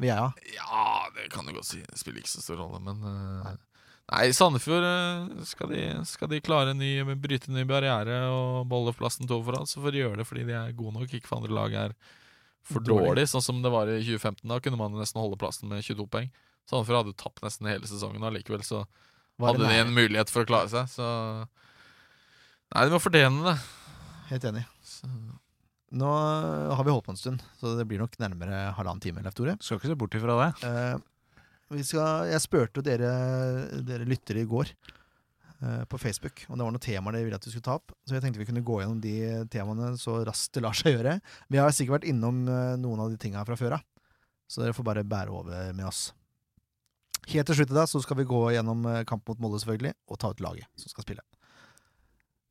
Vil 0.00 0.08
jeg 0.10 0.16
ha. 0.16 0.30
Ja, 0.56 0.84
det 1.16 1.26
kan 1.32 1.44
du 1.46 1.52
godt 1.52 1.68
si. 1.68 1.82
Det 1.84 1.98
spiller 2.00 2.22
ikke 2.22 2.32
så 2.32 2.40
stor 2.44 2.62
rolle, 2.62 2.80
men 2.82 3.02
uh, 3.04 3.50
Nei, 4.10 4.24
Sandefjord 4.34 4.82
eh, 4.82 5.42
skal, 5.46 5.70
de, 5.70 5.82
skal 6.08 6.30
de 6.32 6.40
klare 6.42 6.72
ny, 6.74 6.88
bryte 7.20 7.52
ny 7.54 7.62
barriere 7.68 8.16
og 8.32 8.64
beholde 8.70 8.96
plassen 8.98 9.28
to 9.30 9.36
foran, 9.46 9.68
så 9.70 9.78
får 9.84 9.94
de 9.94 10.00
gjøre 10.00 10.18
det 10.18 10.26
fordi 10.26 10.46
de 10.48 10.56
er 10.58 10.72
gode 10.74 10.96
nok, 10.96 11.12
ikke 11.14 11.28
for 11.30 11.38
andre 11.38 11.54
lag 11.54 11.76
er 11.84 11.94
for 12.66 12.82
Dårlig. 12.82 13.06
dårlig, 13.06 13.26
sånn 13.30 13.44
som 13.44 13.60
det 13.62 13.70
var 13.72 13.86
i 13.92 14.00
2015. 14.02 14.42
Da 14.50 14.58
kunne 14.64 14.80
man 14.80 14.96
nesten 14.98 15.20
holde 15.22 15.38
plassen 15.38 15.70
med 15.70 15.84
22 15.86 16.08
poeng. 16.10 16.26
Sandefjord 16.68 17.04
hadde 17.04 17.14
tapt 17.22 17.44
nesten 17.46 17.70
hele 17.70 17.86
sesongen, 17.86 18.24
og 18.26 18.34
likevel 18.34 18.64
så 18.66 18.82
hadde 19.40 19.62
de 19.70 19.78
en 19.84 19.94
mulighet 19.94 20.32
for 20.32 20.42
å 20.42 20.50
klare 20.50 20.72
seg, 20.74 20.90
så 20.90 21.06
Nei, 22.70 22.84
de 22.86 22.92
må 22.94 23.00
fortjene 23.02 23.46
det. 23.46 23.54
Helt 24.30 24.44
enig. 24.50 24.66
Så. 24.86 25.08
Nå 25.90 26.06
har 26.06 26.84
vi 26.86 26.92
holdt 26.92 27.08
på 27.08 27.14
en 27.14 27.18
stund, 27.18 27.42
så 27.58 27.74
det 27.74 27.86
blir 27.90 27.98
nok 27.98 28.14
nærmere 28.22 28.68
halvannen 28.76 29.02
time. 29.02 29.24
Leif 29.24 29.34
Tore. 29.34 29.56
Skal 29.58 29.80
ikke 29.80 29.90
se 29.90 29.98
bort 29.98 30.14
ifra 30.14 30.36
det. 30.38 30.50
Eh, 30.68 31.00
vi 31.74 31.86
skal, 31.86 32.30
jeg 32.30 32.42
spurte 32.42 32.82
dere, 32.86 33.10
dere 33.86 34.06
lyttere 34.06 34.42
i 34.42 34.48
går 34.50 34.70
eh, 34.70 35.82
på 35.90 35.98
Facebook 36.02 36.44
om 36.48 36.56
det 36.58 36.66
var 36.66 36.74
noen 36.74 36.82
temaer 36.82 37.18
dere 37.18 37.26
ville 37.26 37.38
at 37.38 37.46
vi 37.46 37.52
skulle 37.54 37.66
ta 37.66 37.76
opp. 37.78 37.94
Så 38.06 38.14
jeg 38.14 38.24
tenkte 38.24 38.42
vi 38.42 38.46
kunne 38.48 38.64
gå 38.66 38.78
gjennom 38.82 39.02
de 39.02 39.16
temaene 39.50 39.92
så 39.98 40.20
raskt 40.26 40.54
det 40.56 40.64
lar 40.66 40.78
seg 40.78 40.96
gjøre. 40.96 41.18
Vi 41.50 41.62
har 41.62 41.74
sikkert 41.74 42.00
vært 42.00 42.08
innom 42.12 42.42
eh, 42.46 42.76
noen 42.82 43.02
av 43.02 43.10
de 43.10 43.18
tinga 43.22 43.42
fra 43.46 43.58
før 43.58 43.80
av, 43.80 43.84
så 44.50 44.62
dere 44.62 44.74
får 44.78 44.86
bare 44.92 45.06
bære 45.06 45.34
over 45.42 45.74
med 45.74 45.90
oss. 45.90 46.08
Helt 47.30 47.46
til 47.50 47.60
slutt 47.60 47.70
i 47.70 47.76
dag 47.76 47.90
så 47.90 48.00
skal 48.02 48.18
vi 48.18 48.30
gå 48.30 48.40
gjennom 48.54 48.86
eh, 48.90 49.02
kamp 49.06 49.26
mot 49.28 49.42
Molde, 49.42 49.60
selvfølgelig, 49.62 49.94
og 50.10 50.18
ta 50.22 50.30
ut 50.32 50.42
laget 50.42 50.66
som 50.78 50.90
skal 50.90 51.06
spille. 51.06 51.26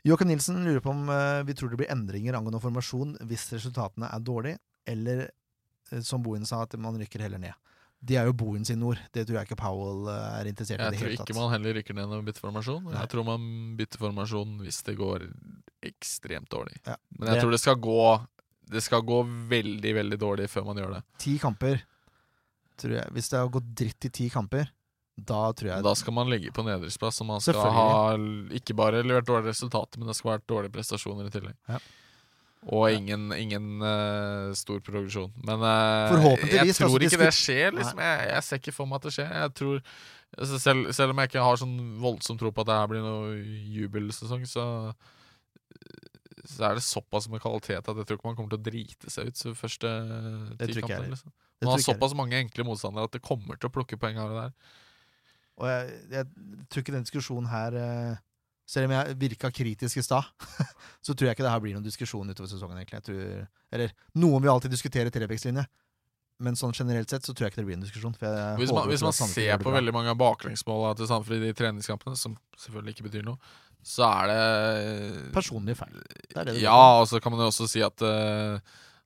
Joakim 0.08 0.28
Nilsen 0.32 0.62
lurer 0.64 0.80
på 0.80 0.94
om 0.94 1.10
eh, 1.12 1.44
vi 1.44 1.54
tror 1.54 1.70
det 1.74 1.78
blir 1.82 1.92
endringer 1.92 2.38
angående 2.38 2.62
formasjon 2.64 3.18
hvis 3.28 3.50
resultatene 3.54 4.08
er 4.16 4.20
dårlige, 4.24 4.60
eller 4.88 5.26
eh, 5.92 6.00
som 6.06 6.24
Bohin 6.24 6.46
sa, 6.48 6.62
at 6.64 6.78
man 6.80 6.96
rykker 7.02 7.20
heller 7.26 7.42
ned. 7.42 7.54
Det 8.00 8.16
er 8.16 8.30
jo 8.30 8.34
Bohin 8.40 8.64
sin 8.64 8.80
ord. 8.88 8.96
Det 9.12 9.26
tror 9.28 9.42
jeg 9.42 9.50
ikke 9.50 9.58
Powell 9.60 10.08
eh, 10.08 10.40
er 10.40 10.48
interessert 10.48 10.80
i. 10.80 10.84
i 10.84 10.86
Jeg 10.86 10.94
det 10.96 11.00
tror 11.02 11.12
ikke 11.18 11.26
tatt. 11.34 11.36
man 11.42 11.52
heller 11.52 11.76
rykker 11.82 11.98
ned 11.98 12.14
og 12.16 12.24
bytter 12.30 12.46
formasjon. 12.46 12.84
Nei. 12.88 12.96
Jeg 13.02 13.12
tror 13.12 13.26
man 13.28 13.50
bytter 13.76 14.00
formasjon 14.06 14.54
hvis 14.64 14.80
det 14.88 14.96
går 15.02 15.28
ekstremt 15.90 16.48
dårlig. 16.54 16.80
Ja. 16.88 16.96
Men 17.18 17.28
jeg 17.28 17.36
Det- 17.36 17.42
tror 17.44 17.52
det 17.52 17.60
skal 17.60 17.76
gå 17.76 18.28
Det 18.70 18.84
skal 18.86 19.02
gå 19.02 19.24
veldig, 19.50 19.94
veldig 19.98 20.18
dårlig 20.22 20.46
før 20.48 20.64
man 20.66 20.78
gjør 20.78 20.92
det. 20.94 21.04
Ti 21.18 21.40
kamper, 21.42 21.80
tror 22.78 22.92
jeg. 23.00 23.08
Hvis 23.16 23.30
det 23.32 23.40
har 23.40 23.50
gått 23.50 23.74
dritt 23.76 24.06
i 24.06 24.10
ti 24.14 24.30
kamper, 24.30 24.70
da 25.28 25.42
tror 25.58 25.72
jeg 25.72 25.86
Da 25.86 25.94
skal 25.98 26.16
man 26.16 26.30
ligge 26.32 26.52
på 26.56 26.66
nedersplass, 26.66 27.22
og 27.24 27.30
man 27.30 27.44
skal 27.44 27.60
ha 27.76 27.88
ikke 28.56 28.76
bare 28.78 29.04
levert 29.04 29.28
dårlige 29.28 29.54
resultater, 29.54 30.00
men 30.00 30.12
det 30.12 30.18
skal 30.20 30.36
være 30.36 30.46
dårlige 30.50 30.76
prestasjoner 30.78 31.30
i 31.30 31.34
tillegg. 31.34 31.58
Ja. 31.70 31.80
Og 32.76 32.92
ingen, 32.92 33.30
ingen 33.32 33.80
uh, 33.80 34.52
stor 34.58 34.82
progresjon. 34.84 35.32
Men 35.48 35.62
uh, 35.64 36.12
jeg 36.52 36.76
tror 36.76 36.90
altså, 36.90 36.98
de 37.00 37.08
ikke 37.08 37.22
det 37.22 37.36
skjer. 37.38 37.72
Liksom. 37.78 38.02
Jeg, 38.04 38.26
jeg 38.34 38.48
ser 38.48 38.60
ikke 38.60 38.76
for 38.76 38.90
meg 38.90 39.00
at 39.00 39.08
det 39.08 39.14
skjer. 39.16 39.30
Jeg 39.46 39.54
tror, 39.62 39.80
altså, 40.36 40.60
selv, 40.60 40.90
selv 40.98 41.16
om 41.16 41.22
jeg 41.24 41.32
ikke 41.32 41.46
har 41.48 41.62
sånn 41.62 41.78
voldsom 42.04 42.42
tro 42.42 42.52
på 42.52 42.66
at 42.66 42.72
det 42.72 42.82
her 42.82 42.92
blir 42.92 43.06
noe 43.06 43.40
jubelsesong, 43.80 44.44
så 44.50 44.68
så 46.50 46.66
er 46.70 46.78
det 46.78 46.84
såpass 46.86 47.28
med 47.30 47.42
kvalitet 47.44 47.88
at 47.88 47.98
jeg 47.98 48.08
tror 48.08 48.18
ikke 48.18 48.30
man 48.30 48.38
kommer 48.38 48.54
til 48.54 48.60
å 48.60 48.66
drite 48.66 49.12
seg 49.12 49.30
ut 49.30 49.40
så 49.40 49.54
første 49.58 49.90
Det 50.58 50.70
ti 50.70 50.78
tror 50.78 50.88
kampene. 50.88 51.14
Liksom. 51.14 51.34
Man 51.60 51.74
har 51.74 51.84
såpass 51.84 52.16
mange 52.18 52.40
enkle 52.40 52.66
motstandere 52.68 53.10
at 53.10 53.16
det 53.16 53.24
kommer 53.26 53.60
til 53.60 53.70
å 53.70 53.74
plukke 53.76 54.00
poeng 54.00 54.20
av 54.22 54.32
det 54.32 54.44
der. 54.46 54.78
Og 55.60 55.68
jeg, 55.68 56.00
jeg 56.14 56.66
tror 56.72 56.84
ikke 56.84 56.96
den 56.96 57.06
diskusjonen 57.08 57.50
her 57.52 57.76
eh, 57.76 58.18
Selv 58.70 58.88
om 58.88 58.94
jeg 58.96 59.18
virka 59.20 59.50
kritisk 59.52 59.98
i 59.98 60.06
stad, 60.06 60.28
så 61.06 61.14
tror 61.14 61.30
jeg 61.30 61.38
ikke 61.38 61.46
det 61.48 61.52
her 61.52 61.62
blir 61.64 61.74
noen 61.74 61.86
diskusjon 61.86 62.30
utover 62.30 62.52
sesongen. 62.52 62.78
egentlig. 62.78 63.02
Tror, 63.08 63.48
eller 63.74 63.94
Noen 64.22 64.44
vil 64.44 64.52
alltid 64.54 64.76
diskutere 64.76 65.10
trebekslinje, 65.14 65.64
men 66.46 66.56
sånn 66.56 66.76
generelt 66.78 67.10
sett 67.10 67.26
så 67.26 67.34
tror 67.34 67.48
jeg 67.48 67.56
ikke 67.56 67.62
det 67.64 67.68
blir 67.72 67.80
en 67.80 67.88
diskusjon. 67.88 68.14
Hvis 68.60 68.72
man, 68.72 68.86
hvis 68.92 69.02
man 69.04 69.16
ser 69.18 69.58
på 69.60 69.74
veldig 69.74 69.96
mange 69.96 70.14
av 70.14 70.20
baklengsmåla 70.22 70.94
til 70.96 71.10
Sandefjord 71.10 71.42
i 71.42 71.50
de 71.50 71.58
treningskampene, 71.58 72.16
som 72.16 72.38
selvfølgelig 72.62 72.94
ikke 72.96 73.08
betyr 73.10 73.26
noe, 73.26 73.42
så 73.84 74.06
er 74.06 74.30
det 74.30 75.34
Personlig 75.34 75.76
feil. 75.80 75.98
Det 76.30 76.38
det 76.38 76.54
det 76.54 76.62
Ja, 76.62 76.78
og 77.02 77.10
så 77.10 77.20
kan 77.24 77.34
man 77.34 77.42
jo 77.42 77.50
også 77.50 77.68
si 77.72 77.82
at 77.84 78.02
eh, 78.06 78.60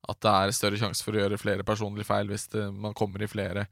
At 0.09 0.19
det 0.25 0.31
er 0.33 0.55
større 0.57 0.79
sjanse 0.81 1.05
for 1.05 1.15
å 1.15 1.23
gjøre 1.23 1.39
flere 1.39 1.63
personlige 1.63 2.09
feil 2.09 2.27
hvis 2.27 2.49
man 2.75 2.91
kommer 2.97 3.23
i 3.23 3.29
flere 3.31 3.69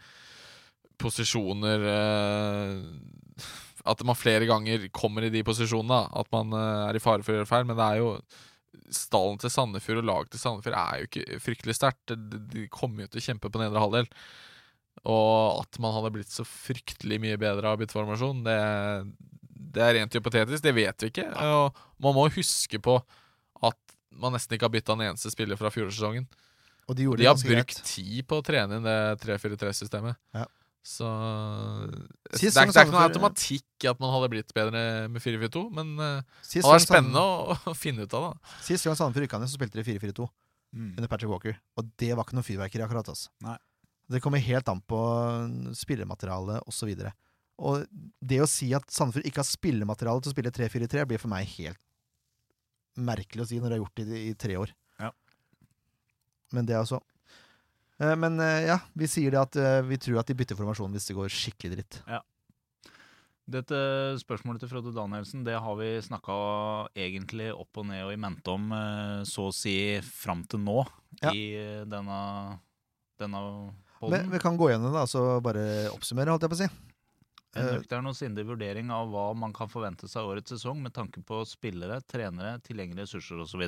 posisjoner 1.01 1.83
eh, 1.91 3.41
At 3.91 4.03
man 4.05 4.17
flere 4.19 4.45
ganger 4.49 4.87
kommer 4.93 5.25
i 5.25 5.31
de 5.33 5.41
posisjonene. 5.47 6.03
At 6.21 6.29
man 6.33 6.53
eh, 6.57 6.85
er 6.91 6.99
i 6.99 7.03
fare 7.03 7.25
for 7.25 7.33
å 7.33 7.41
gjøre 7.41 7.49
feil. 7.49 7.67
Men 7.69 7.79
det 7.79 7.89
er 7.89 8.01
jo 8.03 8.13
Stallen 8.91 9.39
til 9.39 9.51
Sandefjord 9.51 10.01
og 10.01 10.07
laget 10.07 10.33
til 10.33 10.39
Sandefjord 10.41 10.75
er 10.79 10.99
jo 11.01 11.07
ikke 11.09 11.39
fryktelig 11.43 11.75
sterkt. 11.77 12.11
De, 12.11 12.39
de 12.51 12.65
kommer 12.71 13.05
jo 13.05 13.11
til 13.13 13.21
å 13.21 13.25
kjempe 13.29 13.51
på 13.51 13.59
nedre 13.61 13.79
halvdel. 13.83 14.07
Og 15.07 15.61
at 15.63 15.79
man 15.83 15.93
hadde 15.95 16.11
blitt 16.17 16.31
så 16.31 16.43
fryktelig 16.47 17.17
mye 17.23 17.39
bedre 17.39 17.71
av 17.71 17.79
bytteformasjon, 17.79 18.41
det, 18.45 18.57
det 19.77 19.83
er 19.85 19.95
rent 19.95 20.17
hypotetisk. 20.17 20.63
Det 20.65 20.73
vet 20.75 21.05
vi 21.05 21.09
ikke. 21.13 21.27
Og 21.47 21.79
man 22.03 22.17
må 22.17 22.25
huske 22.35 22.81
på 22.83 22.97
at 23.63 23.95
man 24.21 24.35
nesten 24.35 24.57
ikke 24.57 24.67
har 24.67 24.73
bytta 24.75 24.97
en 24.97 25.05
eneste 25.07 25.31
spiller 25.31 25.59
fra 25.59 25.71
fjorårssesongen. 25.71 26.27
Og 26.91 26.97
de 26.99 27.07
De 27.07 27.27
har 27.29 27.37
brukt 27.39 27.47
greit. 27.47 27.83
tid 27.87 28.25
på 28.27 28.41
å 28.41 28.43
trene 28.45 28.79
inn 28.81 28.87
det 28.87 28.97
3-4-3-systemet. 29.23 30.19
Ja. 30.35 30.45
Så 30.81 31.05
det, 31.05 32.39
er, 32.41 32.65
det 32.65 32.73
er 32.73 32.87
ikke 32.87 32.93
noe 32.95 33.03
automatikk 33.05 33.85
i 33.85 33.89
at 33.91 33.99
man 34.01 34.09
hadde 34.15 34.29
blitt 34.33 34.53
bedre 34.57 34.79
med 35.13 35.21
4-4-2, 35.21 35.61
men 35.77 35.91
uh, 36.01 36.39
Sist 36.41 36.65
det 36.65 36.71
var 36.71 36.81
spennende 36.81 37.21
å, 37.21 37.57
å 37.69 37.73
finne 37.77 38.07
ut 38.07 38.15
av 38.17 38.31
det. 38.31 38.53
Sist 38.65 38.87
gang 38.87 38.97
Sandefjord 38.97 39.27
rykka 39.27 39.41
ned, 39.43 39.51
så 39.51 39.59
spilte 39.59 39.77
de 39.81 39.85
4-4-2 39.87 40.29
Mm. 40.71 40.93
under 40.95 41.09
Patrick 41.11 41.27
Walker. 41.27 41.57
Og 41.75 41.87
det 41.99 42.13
var 42.15 42.23
ikke 42.23 42.37
noe 42.37 42.45
fyrverkeri, 42.47 42.79
akkurat. 42.85 43.09
Altså. 43.11 43.27
Nei. 43.43 43.57
Det 44.07 44.21
kommer 44.23 44.39
helt 44.39 44.69
an 44.71 44.79
på 44.87 44.99
spillermaterialet 45.75 46.63
osv. 46.63 46.93
Og, 46.95 47.09
og 47.59 47.83
det 48.23 48.37
å 48.39 48.47
si 48.47 48.69
at 48.71 48.87
Sandefjord 48.87 49.27
ikke 49.27 49.43
har 49.43 49.49
spillemateriale 49.49 50.23
til 50.23 50.31
å 50.31 50.35
spille 50.37 50.53
3-4-3, 50.55 51.03
blir 51.09 51.19
for 51.19 51.27
meg 51.33 51.43
helt 51.57 51.75
merkelig 52.95 53.43
å 53.43 53.49
si 53.51 53.59
når 53.59 53.67
de 53.67 53.75
har 53.75 53.83
gjort 53.83 53.99
det 53.99 54.07
i, 54.15 54.23
i 54.31 54.37
tre 54.39 54.55
år. 54.63 54.71
Ja. 55.03 55.11
Men 56.55 56.71
det 56.71 56.77
er 56.77 56.85
altså 56.85 57.01
Eh, 57.03 57.20
Men 58.01 58.39
eh, 58.41 58.65
ja, 58.71 58.79
vi 58.97 59.07
sier 59.09 59.33
det 59.33 59.41
at 59.41 59.57
eh, 59.61 59.79
vi 59.85 59.99
tror 60.01 60.21
at 60.21 60.29
de 60.31 60.37
bytter 60.37 60.57
formasjon 60.57 60.93
hvis 60.95 61.09
det 61.11 61.17
går 61.17 61.33
skikkelig 61.33 61.75
dritt. 61.75 62.01
Dette 63.51 63.77
spørsmålet 64.21 64.63
til 64.63 64.69
Frode 64.71 64.93
Danielsen 64.95 65.43
det 65.43 65.57
har 65.59 65.75
vi 65.79 65.89
snakka 66.05 66.35
egentlig 66.95 67.49
opp 67.51 67.81
og 67.81 67.87
ned 67.89 68.05
og 68.05 68.13
i 68.13 68.19
mente 68.21 68.53
om 68.53 68.69
eh, 68.75 69.23
så 69.27 69.49
å 69.49 69.55
si 69.55 69.75
fram 70.05 70.45
til 70.49 70.63
nå 70.63 70.79
Ja. 71.21 71.33
i 71.35 71.43
eh, 71.59 71.81
denne, 71.89 72.19
denne 73.19 73.41
Men 74.01 74.31
vi 74.31 74.39
kan 74.41 74.55
gå 74.57 74.71
gjennom 74.71 74.95
det, 74.95 75.03
og 75.19 75.43
bare 75.43 75.65
oppsummere, 75.91 76.31
holdt 76.31 76.47
jeg 76.47 76.53
på 76.53 76.59
å 76.59 76.61
si. 76.63 76.69
En 77.51 77.67
er 77.67 77.73
nøktern 77.81 78.07
og 78.07 78.15
sindig 78.15 78.45
vurdering 78.47 78.93
av 78.95 79.09
hva 79.11 79.25
man 79.35 79.51
kan 79.53 79.67
forvente 79.67 80.07
seg 80.07 80.23
årets 80.23 80.53
sesong 80.55 80.79
med 80.85 80.95
tanke 80.95 81.19
på 81.27 81.41
spillere, 81.49 81.99
trenere, 82.07 82.55
tilgjengelige 82.63 83.09
ressurser 83.09 83.43
osv. 83.43 83.65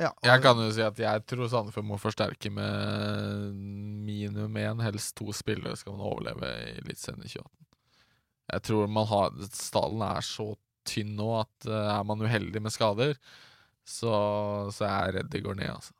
Ja, 0.00 0.10
Jeg 0.24 0.40
kan 0.40 0.56
jo 0.56 0.70
si 0.72 0.80
at 0.84 0.98
jeg 0.98 1.24
tror 1.28 1.50
Sandefjord 1.52 1.86
må 1.90 1.98
forsterke 2.00 2.50
med 2.52 3.52
minimum 4.06 4.56
én, 4.56 4.82
helst 4.84 5.12
to 5.18 5.28
spillere 5.36 5.76
skal 5.76 5.96
man 5.96 6.06
overleve 6.08 6.48
i 6.48 6.74
Eliteserien 6.80 7.20
i 7.20 7.28
2018. 7.28 7.50
Jeg 8.50 8.66
tror 8.66 8.90
man 8.90 9.08
har 9.10 9.38
Stallen 9.54 10.04
er 10.08 10.26
så 10.26 10.48
tynn 10.88 11.12
nå 11.18 11.28
at 11.42 11.68
eh, 11.68 11.90
er 11.98 12.04
man 12.08 12.24
uheldig 12.24 12.62
med 12.64 12.72
skader, 12.74 13.12
så, 13.86 14.12
så 14.72 14.86
er 14.88 14.94
jeg 15.10 15.16
redd 15.18 15.32
det 15.34 15.44
går 15.44 15.58
ned, 15.60 15.74
altså. 15.74 15.94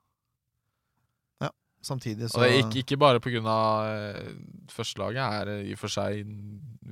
Samtidig 1.80 2.28
så 2.28 2.36
Og 2.36 2.44
det 2.44 2.50
er 2.50 2.58
ikke, 2.60 2.82
ikke 2.84 2.96
bare 3.00 3.20
pga. 3.24 3.40
Uh, 3.40 4.32
førstelaget 4.68 5.20
er 5.20 5.52
i 5.64 5.72
og 5.72 5.80
for 5.80 5.92
seg 5.92 6.26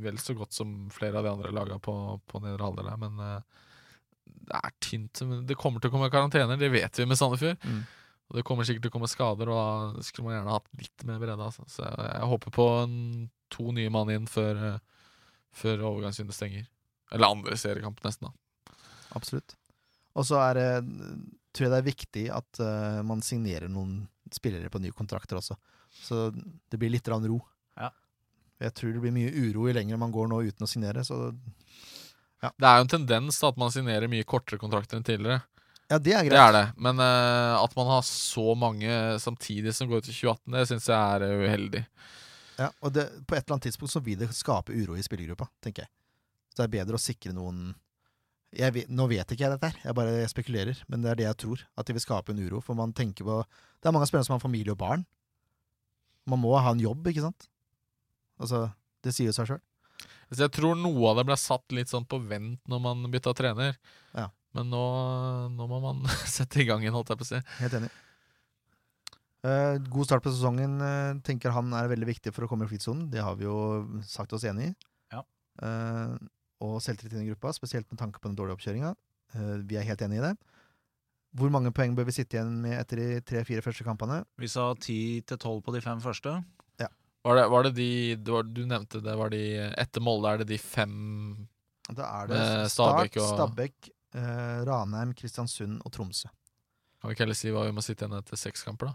vel 0.00 0.20
så 0.22 0.34
godt 0.36 0.56
som 0.56 0.88
flere 0.92 1.20
av 1.20 1.26
de 1.26 1.32
andre 1.34 1.52
lagene 1.52 1.80
på, 1.82 1.94
på 2.24 2.40
nedre 2.40 2.64
halvdel 2.64 2.88
her, 2.88 3.00
men 3.02 3.18
eh, 3.20 3.66
det 4.48 4.58
er 4.58 4.74
tynt. 4.84 5.22
Men 5.28 5.46
Det 5.48 5.58
kommer 5.60 5.82
til 5.82 5.90
å 5.90 5.94
komme 5.94 6.10
karantener, 6.12 6.60
det 6.60 6.70
vet 6.72 7.00
vi 7.00 7.06
med 7.08 7.20
Sandefjord. 7.20 7.58
Mm. 7.64 7.80
Og 8.28 8.36
det 8.36 8.44
kommer 8.44 8.66
sikkert 8.68 8.84
til 8.84 8.92
å 8.92 8.96
komme 8.98 9.08
skader, 9.08 9.48
og 9.48 9.58
da 9.96 10.04
skulle 10.04 10.28
man 10.28 10.36
gjerne 10.36 10.56
hatt 10.56 10.68
litt 10.76 11.04
mer 11.08 11.20
bredde. 11.22 11.44
Altså. 11.48 11.64
Så 11.70 11.84
jeg, 11.86 12.08
jeg 12.10 12.30
håper 12.32 12.54
på 12.58 12.66
en, 12.82 12.98
to 13.52 13.70
nye 13.72 13.92
mann 13.92 14.12
inn 14.12 14.28
før, 14.28 14.60
eh, 14.68 15.06
før 15.56 15.86
overgangsvinduet 15.94 16.36
stenger. 16.36 16.68
Eller 17.16 17.32
andre 17.32 17.56
seriekamp, 17.56 18.02
nesten. 18.04 18.28
da 18.28 18.76
Absolutt. 19.16 19.56
Og 20.18 20.26
så 20.28 20.36
er 20.42 20.58
det 20.58 20.68
tror 21.54 21.66
jeg 21.66 21.72
det 21.72 21.80
er 21.80 21.88
viktig 21.88 22.24
at 22.34 22.60
uh, 22.62 23.00
man 23.06 23.22
signerer 23.24 23.70
noen 23.72 24.02
spillere 24.34 24.70
på 24.70 24.80
nye 24.82 24.94
kontrakter 24.94 25.40
også. 25.40 25.56
Så 25.88 26.28
det 26.34 26.78
blir 26.78 26.92
litt 26.92 27.08
ro. 27.08 27.38
Ja. 27.78 27.90
Jeg 28.60 28.74
tror 28.76 28.92
det 28.92 29.02
blir 29.02 29.14
mye 29.14 29.32
uro 29.32 29.66
jo 29.66 29.74
lenger 29.74 30.00
man 30.00 30.12
går 30.12 30.28
nå 30.28 30.42
uten 30.50 30.66
å 30.66 30.70
signere. 30.70 31.04
Så 31.06 31.32
Det 32.38 32.66
er 32.68 32.78
jo 32.78 32.86
en 32.86 32.92
tendens 32.92 33.38
til 33.40 33.48
at 33.50 33.56
man 33.58 33.72
signerer 33.74 34.10
mye 34.10 34.26
kortere 34.28 34.60
kontrakter 34.60 34.98
enn 34.98 35.06
tidligere. 35.06 35.42
ja, 35.90 35.98
det 35.98 36.14
er 36.14 36.26
greit. 36.26 36.34
Det 36.36 36.42
er 36.42 36.54
det. 36.54 36.64
Men 36.76 37.02
uh, 37.02 37.58
at 37.58 37.74
man 37.78 37.90
har 37.90 38.04
så 38.06 38.54
mange 38.54 38.92
samtidig 39.22 39.74
som 39.74 39.90
går 39.90 40.04
ut 40.04 40.10
i 40.10 40.14
2018, 40.14 40.54
det 40.54 40.64
syns 40.70 40.88
jeg 40.92 41.16
er 41.16 41.26
eh, 41.26 41.42
uheldig. 41.48 41.82
Ja, 42.58 42.70
og 42.82 42.94
det, 42.94 43.08
på 43.26 43.34
et 43.34 43.44
eller 43.44 43.56
annet 43.56 43.68
tidspunkt 43.68 43.94
så 43.94 44.02
vil 44.02 44.18
det 44.20 44.30
skape 44.34 44.74
uro 44.74 44.96
i 44.98 45.02
spillergruppa, 45.02 45.48
tenker 45.62 45.86
jeg. 45.86 45.92
Så 46.50 46.62
det 46.62 46.68
er 46.68 46.76
bedre 46.80 46.98
å 46.98 47.02
sikre 47.02 47.34
noen 47.34 47.68
jeg 48.56 48.72
vet, 48.72 48.88
Nå 48.88 49.04
vet 49.10 49.28
ikke 49.28 49.44
jeg 49.44 49.52
dette 49.52 49.68
her, 49.68 49.80
jeg 49.84 49.96
bare 49.98 50.28
spekulerer, 50.30 50.78
men 50.88 51.02
det 51.04 51.10
er 51.10 51.18
det 51.20 51.26
jeg 51.26 51.38
tror. 51.42 51.62
At 51.76 51.88
det 51.88 51.98
vil 51.98 52.04
skape 52.04 52.32
en 52.32 52.40
uro. 52.40 52.62
For 52.64 52.78
man 52.78 52.94
tenker 52.96 53.26
på 53.26 53.42
Det 53.44 53.90
er 53.90 53.94
mange 53.94 54.08
spillere 54.08 54.24
som 54.24 54.38
har 54.38 54.42
familie 54.42 54.72
og 54.72 54.80
barn. 54.80 55.04
Man 56.28 56.40
må 56.40 56.54
ha 56.56 56.72
en 56.72 56.80
jobb, 56.80 57.06
ikke 57.10 57.26
sant? 57.26 57.48
Altså, 58.40 58.68
det 59.04 59.12
sier 59.14 59.28
jo 59.28 59.36
seg 59.36 59.50
sjøl. 59.50 59.60
Så 60.30 60.44
jeg 60.44 60.54
tror 60.58 60.76
noe 60.76 61.10
av 61.10 61.20
det 61.20 61.26
ble 61.30 61.36
satt 61.40 61.74
litt 61.76 61.90
sånn 61.90 62.06
på 62.08 62.20
vent 62.20 62.60
når 62.68 62.82
man 62.84 63.06
bytta 63.12 63.32
trener. 63.36 63.78
Ja. 64.12 64.28
Men 64.56 64.70
nå, 64.72 64.84
nå 65.54 65.68
må 65.70 65.80
man 65.84 66.04
sette 66.36 66.62
i 66.62 66.68
gang 66.68 66.84
igjen, 66.84 66.96
holdt 66.96 67.14
jeg 67.14 67.20
på 67.20 67.28
å 67.28 67.30
si. 67.32 67.42
Helt 67.62 67.78
enig. 67.80 67.90
Uh, 69.46 69.78
god 69.86 70.08
start 70.08 70.24
på 70.24 70.32
sesongen 70.34 70.80
uh, 70.82 71.18
tenker 71.24 71.54
han 71.54 71.70
er 71.78 71.88
veldig 71.92 72.08
viktig 72.08 72.32
for 72.34 72.44
å 72.44 72.50
komme 72.50 72.66
i 72.66 72.70
flytsonen. 72.70 73.06
Det 73.12 73.22
har 73.22 73.38
vi 73.38 73.46
jo 73.46 73.58
sagt 74.04 74.34
oss 74.36 74.44
enig 74.50 74.72
i. 74.72 74.74
Ja. 75.14 75.22
Uh, 75.62 76.18
og 76.64 76.80
selvtillit 76.82 77.14
i 77.14 77.20
den 77.20 77.28
gruppa, 77.30 77.52
spesielt 77.54 77.86
med 77.92 78.00
tanke 78.00 78.20
på 78.20 78.30
den 78.30 78.36
dårlige 78.38 78.58
oppkjøringa. 78.58 78.94
Eh, 79.36 79.56
vi 79.68 79.78
er 79.78 79.86
helt 79.88 80.02
enig 80.04 80.20
i 80.20 80.24
det. 80.24 80.34
Hvor 81.38 81.52
mange 81.52 81.72
poeng 81.76 81.94
bør 81.96 82.08
vi 82.08 82.16
sitte 82.16 82.38
igjen 82.38 82.54
med 82.62 82.78
etter 82.78 83.00
de 83.00 83.08
tre-fire 83.28 83.62
første 83.64 83.84
kampene? 83.86 84.22
Vi 84.40 84.48
sa 84.50 84.70
10 84.72 85.26
til 85.28 85.38
12 85.38 85.60
på 85.66 85.74
de 85.74 85.82
fem 85.84 86.00
første. 86.02 86.38
Var 87.26 87.34
det, 87.36 87.44
var 87.50 87.62
det 87.66 87.72
de 87.74 87.88
det 88.16 88.32
var, 88.32 88.42
Du 88.42 88.60
nevnte 88.66 89.00
det 89.02 89.14
var 89.18 89.28
de 89.30 89.40
Etter 89.76 90.00
Molde 90.00 90.30
er 90.32 90.38
det 90.38 90.46
de 90.52 90.58
fem 90.58 91.46
Da 91.90 92.06
er 92.22 92.26
det 92.30 92.38
Stabæk, 92.38 92.70
Start, 92.70 93.10
Stabæk 93.10 93.16
og- 93.22 93.32
Stabæk, 93.34 93.90
eh, 94.14 94.64
Ranheim, 94.68 95.12
Kristiansund 95.14 95.80
og 95.84 95.92
Tromsø. 95.92 96.28
Kan 97.00 97.08
vi 97.10 97.14
ikke 97.14 97.24
heller 97.26 97.34
si 97.38 97.50
hva 97.54 97.64
vi 97.66 97.72
må 97.72 97.82
sitte 97.82 98.04
igjen 98.06 98.18
etter 98.18 98.36
seks 98.36 98.62
kamper, 98.66 98.86
da? 98.86 98.94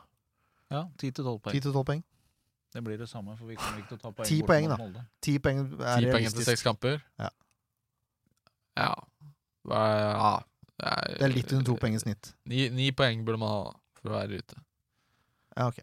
Ja, 0.71 0.81
10 0.97 1.11
til 1.11 1.23
12 1.23 1.39
poeng. 1.41 1.53
10-12 1.55 1.83
poeng. 1.85 2.03
Det 2.73 2.81
blir 2.83 2.97
det 2.97 3.07
samme, 3.09 3.35
for 3.37 3.45
vi 3.45 3.55
kommer 3.55 3.77
ikke 3.81 3.89
til 3.93 3.97
å 3.97 4.01
ta 4.01 4.11
poeng 4.11 4.27
Ti 4.27 4.39
bort 4.41 4.47
poeng, 4.49 4.67
mot 4.69 4.77
da. 4.77 4.77
Molde. 4.83 5.05
Ti 5.21 5.37
poeng 5.39 5.59
er 5.81 5.99
Ti 6.01 6.05
poeng 6.11 6.25
etter 6.29 6.43
seks 6.47 6.63
kamper? 6.65 7.01
Ja. 7.19 7.29
Ja. 8.77 8.93
Hva 9.67 9.81
ja. 9.99 10.33
Det 10.79 11.21
er 11.21 11.31
litt 11.31 11.53
under 11.53 11.65
to 11.69 11.75
poeng 11.79 11.95
i 11.95 12.01
snitt. 12.01 12.33
Ni, 12.49 12.67
ni 12.73 12.91
poeng 12.91 13.23
burde 13.25 13.39
man 13.39 13.49
ha 13.49 13.59
for 14.01 14.09
å 14.09 14.17
være 14.17 14.39
ute. 14.41 14.57
Ja, 15.55 15.67
ok. 15.69 15.79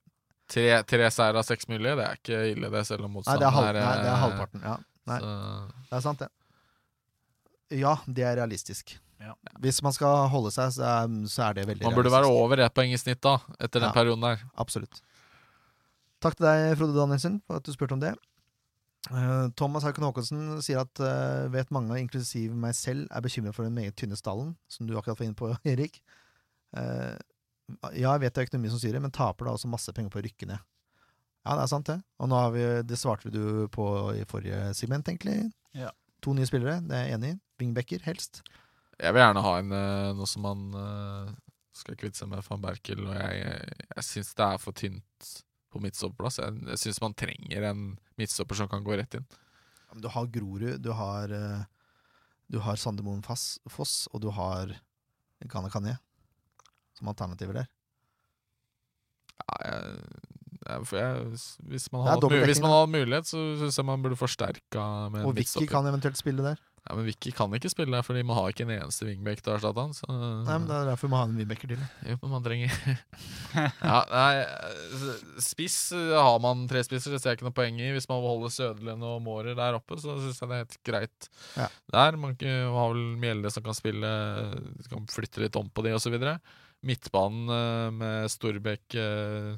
Tre, 0.50 0.64
tre 0.90 1.10
seier 1.14 1.36
av 1.38 1.44
seks 1.46 1.68
mulige, 1.70 1.94
det 2.00 2.06
er 2.08 2.16
ikke 2.18 2.38
ille, 2.54 2.70
det, 2.74 2.80
selv 2.88 3.06
om 3.06 3.12
Nei, 3.20 3.22
det 3.38 3.46
er, 3.46 3.54
halv, 3.54 3.76
nei, 3.76 3.92
det 4.02 4.08
er 4.10 4.18
halvparten. 4.24 4.64
Ja, 4.66 4.76
nei. 5.06 5.18
så- 5.22 5.84
det 5.90 5.96
er 6.00 6.00
sant, 6.08 6.18
det. 6.24 6.30
Ja, 7.78 7.92
det 8.10 8.24
er 8.26 8.36
realistisk. 8.40 8.96
Ja. 9.20 9.34
Hvis 9.60 9.78
man 9.84 9.92
skal 9.94 10.26
holde 10.32 10.50
seg, 10.50 10.72
så 10.74 10.82
er, 10.82 11.12
så 11.28 11.44
er 11.50 11.54
det 11.60 11.66
veldig 11.68 11.84
Man 11.84 11.94
burde 11.94 12.10
være 12.10 12.26
over 12.32 12.58
ett 12.64 12.74
poeng 12.74 12.90
i 12.92 12.98
snitt 12.98 13.20
da, 13.22 13.36
etter 13.60 13.78
den 13.84 13.90
Ja. 13.90 13.94
perioden 13.94 14.24
der. 14.24 14.40
Absolutt. 14.58 15.02
Takk 16.20 16.34
til 16.36 16.46
deg, 16.46 16.76
Frode 16.80 16.96
Danielsen, 16.96 17.40
for 17.46 17.56
at 17.60 17.62
du 17.64 17.72
spurte 17.72 17.92
om 17.92 18.00
det. 18.00 18.14
Eh, 19.10 19.48
Thomas 19.56 19.84
Hauken 19.86 20.04
Håkonsen 20.04 20.60
sier 20.64 20.80
at 20.82 21.00
eh, 21.00 21.46
vet 21.52 21.70
mange, 21.70 21.96
inklusiv 22.00 22.52
meg 22.52 22.74
selv, 22.74 23.06
er 23.10 23.20
bekymret 23.24 23.54
for 23.54 23.62
den 23.64 23.74
meget 23.74 23.94
tynne 23.96 24.16
stallen, 24.18 24.56
som 24.68 24.86
du 24.86 24.96
akkurat 24.98 25.18
var 25.20 25.26
inne 25.30 25.38
på, 25.38 25.52
Erik. 25.64 26.00
Eh, 26.76 27.16
ja, 27.94 28.12
jeg 28.14 28.22
vet 28.24 28.34
det 28.34 28.42
er 28.42 28.48
økonomi 28.48 28.72
som 28.72 28.80
styrer, 28.82 29.02
men 29.02 29.14
taper 29.14 29.48
da 29.48 29.54
også 29.56 29.70
masse 29.70 29.92
penger 29.96 30.12
på 30.12 30.20
å 30.20 30.24
rykke 30.26 30.48
ned. 30.50 30.62
Ja, 31.46 31.56
det 31.56 31.64
er 31.64 31.70
sant, 31.72 31.88
det. 31.88 31.98
Og 32.20 32.28
nå 32.28 32.36
har 32.36 32.50
vi, 32.52 32.64
det 32.84 32.98
svarte 33.00 33.32
du 33.32 33.66
på 33.72 33.84
i 34.16 34.24
forrige 34.28 34.74
segment, 34.76 35.08
egentlig. 35.08 35.38
Ja. 35.76 35.92
To 36.24 36.34
nye 36.36 36.48
spillere, 36.48 36.80
det 36.84 36.96
er 36.96 37.06
jeg 37.06 37.16
enig 37.16 37.30
i. 37.32 37.38
Wingbacker, 37.62 38.02
helst. 38.04 38.42
Jeg 39.00 39.16
vil 39.16 39.22
gjerne 39.22 39.44
ha 39.44 39.52
en 39.60 39.72
eh, 39.72 40.10
noe 40.18 40.28
som 40.28 40.44
man 40.44 40.66
eh, 40.76 41.30
skal 41.80 41.96
kvitte 42.00 42.20
seg 42.20 42.28
med 42.32 42.44
van 42.44 42.60
Berkel, 42.64 43.06
og 43.06 43.16
jeg, 43.16 43.38
jeg, 43.40 43.86
jeg 43.94 44.06
syns 44.10 44.34
det 44.36 44.46
er 44.46 44.60
for 44.60 44.76
tynt 44.76 45.30
på 45.72 45.80
midtstopperplass. 45.80 46.40
Jeg, 46.42 46.58
jeg 46.74 46.82
syns 46.84 47.00
man 47.04 47.16
trenger 47.16 47.70
en 47.70 47.86
midtstopper 48.20 48.60
som 48.60 48.68
kan 48.68 48.84
gå 48.84 48.98
rett 49.00 49.16
inn. 49.16 49.24
Ja, 49.86 49.94
men 49.94 50.04
Du 50.04 50.10
har 50.12 50.28
Grorud, 50.34 50.76
du 50.84 50.92
har, 50.98 51.32
eh, 51.32 51.64
du 52.52 52.60
har 52.66 52.76
Sandermoen 52.80 53.24
Foss, 53.24 54.04
og 54.12 54.20
du 54.20 54.28
har 54.36 54.76
Ghana 55.48 55.72
Kanye 55.72 55.96
som 57.00 57.10
alternativer 57.12 57.62
der. 57.62 57.68
Ja, 59.40 59.58
jeg, 59.72 60.86
jeg, 60.92 61.28
hvis, 61.72 61.86
man 61.92 62.04
har, 62.06 62.20
hvis 62.44 62.60
man 62.62 62.70
har 62.74 62.90
mulighet, 62.92 63.26
så 63.30 63.38
syns 63.58 63.78
jeg 63.80 63.86
man 63.88 64.02
burde 64.04 64.18
forsterka 64.20 64.82
med 65.12 65.24
Og 65.24 65.32
Vicky 65.38 65.64
kan 65.70 65.88
eventuelt 65.88 66.18
spille 66.20 66.44
der. 66.44 66.60
Ja, 66.88 66.94
men 66.96 67.04
Vicky 67.04 67.30
kan 67.36 67.52
ikke 67.56 67.68
spille 67.68 67.92
der, 67.92 68.04
fordi 68.04 68.22
man 68.24 68.36
har 68.38 68.48
ikke 68.52 68.64
en 68.64 68.70
eneste 68.72 69.04
wingback 69.04 69.42
til 69.44 69.52
å 69.52 69.56
erstatte 69.58 69.82
han. 69.84 69.90
Så, 69.96 70.06
Nei, 70.08 70.54
men 70.54 70.64
Det 70.68 70.76
er 70.78 70.86
derfor 70.88 71.10
man 71.12 71.20
har 71.20 71.28
en 71.28 71.36
wingbacker 71.40 71.72
til. 71.74 71.82
Jo, 72.08 72.16
men 72.22 72.32
man 72.32 72.44
trenger 72.46 72.72
Ja, 73.90 73.98
nei 74.08 75.40
Spiss 75.44 75.76
har 75.92 76.38
man 76.44 76.64
tre 76.70 76.80
spisser, 76.86 77.12
det 77.12 77.20
ser 77.20 77.34
jeg 77.34 77.40
ikke 77.40 77.48
noe 77.50 77.56
poeng 77.56 77.80
i. 77.84 77.90
Hvis 77.96 78.08
man 78.08 78.24
holder 78.24 78.54
Sødelen 78.54 79.04
og 79.06 79.20
Mårer 79.26 79.56
der 79.58 79.76
oppe, 79.80 79.98
så 80.00 80.16
syns 80.22 80.40
jeg 80.40 80.48
det 80.52 80.56
er 80.56 80.64
helt 80.64 80.78
greit 80.88 81.30
Ja. 81.58 81.68
der. 81.96 82.16
Man 82.20 82.36
kan- 82.40 82.72
har 82.76 82.94
vel 82.94 83.04
Mjelde 83.20 83.52
som 83.52 83.64
kan 83.66 83.76
spille, 83.76 84.14
kan 84.88 85.06
flytte 85.12 85.44
litt 85.44 85.56
om 85.60 85.68
på 85.68 85.84
de, 85.84 85.92
osv. 85.96 86.16
Midtbanen 86.86 87.48
eh, 87.54 87.88
med 87.92 88.30
Storbekk 88.32 88.96
eh, 88.98 89.56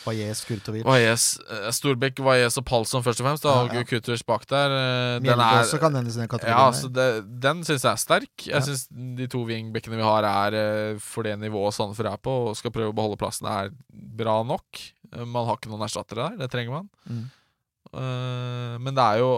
Baez, 0.00 0.40
Kurtovic. 0.48 0.84
Valles, 0.86 1.24
eh, 1.44 1.66
Storbekk, 1.76 2.20
Valles 2.24 2.56
og 2.56 2.64
Palsson 2.68 3.04
først 3.04 3.20
og 3.20 3.26
fremst. 3.26 3.44
Da 3.44 3.56
og 3.64 3.72
ja. 3.74 3.80
ja, 3.82 3.86
Kutters 3.88 4.22
bak 4.26 4.46
der. 4.48 4.72
eh, 4.72 5.16
Den 5.24 5.40
er 5.44 5.72
kan 5.82 5.92
nevnes 5.92 6.16
i 6.16 6.22
den 6.22 6.46
ja, 6.48 6.60
altså 6.70 6.88
det, 6.92 7.08
Den 7.42 7.60
syns 7.68 7.84
jeg 7.84 7.92
er 7.92 8.00
sterk. 8.00 8.46
Jeg 8.46 8.54
Ja. 8.54 8.60
synes 8.64 8.86
De 8.88 9.26
to 9.28 9.44
wingbackene 9.44 9.96
vi 10.00 10.06
har, 10.06 10.24
er 10.24 10.56
eh, 10.56 10.98
for 10.98 11.22
det 11.22 11.38
nivået 11.38 11.74
Sandefjord 11.76 12.12
er 12.12 12.16
på, 12.16 12.36
og 12.48 12.56
skal 12.56 12.72
prøve 12.72 12.92
å 12.92 12.96
beholde 12.96 13.20
plassen, 13.20 13.46
er 13.46 13.70
bra 13.92 14.42
nok. 14.42 14.80
Eh, 15.12 15.24
Man 15.24 15.46
har 15.46 15.56
ikke 15.60 15.68
noen 15.72 15.84
erstattere 15.84 16.30
der, 16.30 16.38
det 16.44 16.50
trenger 16.50 16.80
man. 16.80 16.88
Mm. 17.08 17.28
Uh, 17.90 18.76
men 18.78 18.94
det 18.94 19.02
er 19.02 19.18
jo 19.18 19.30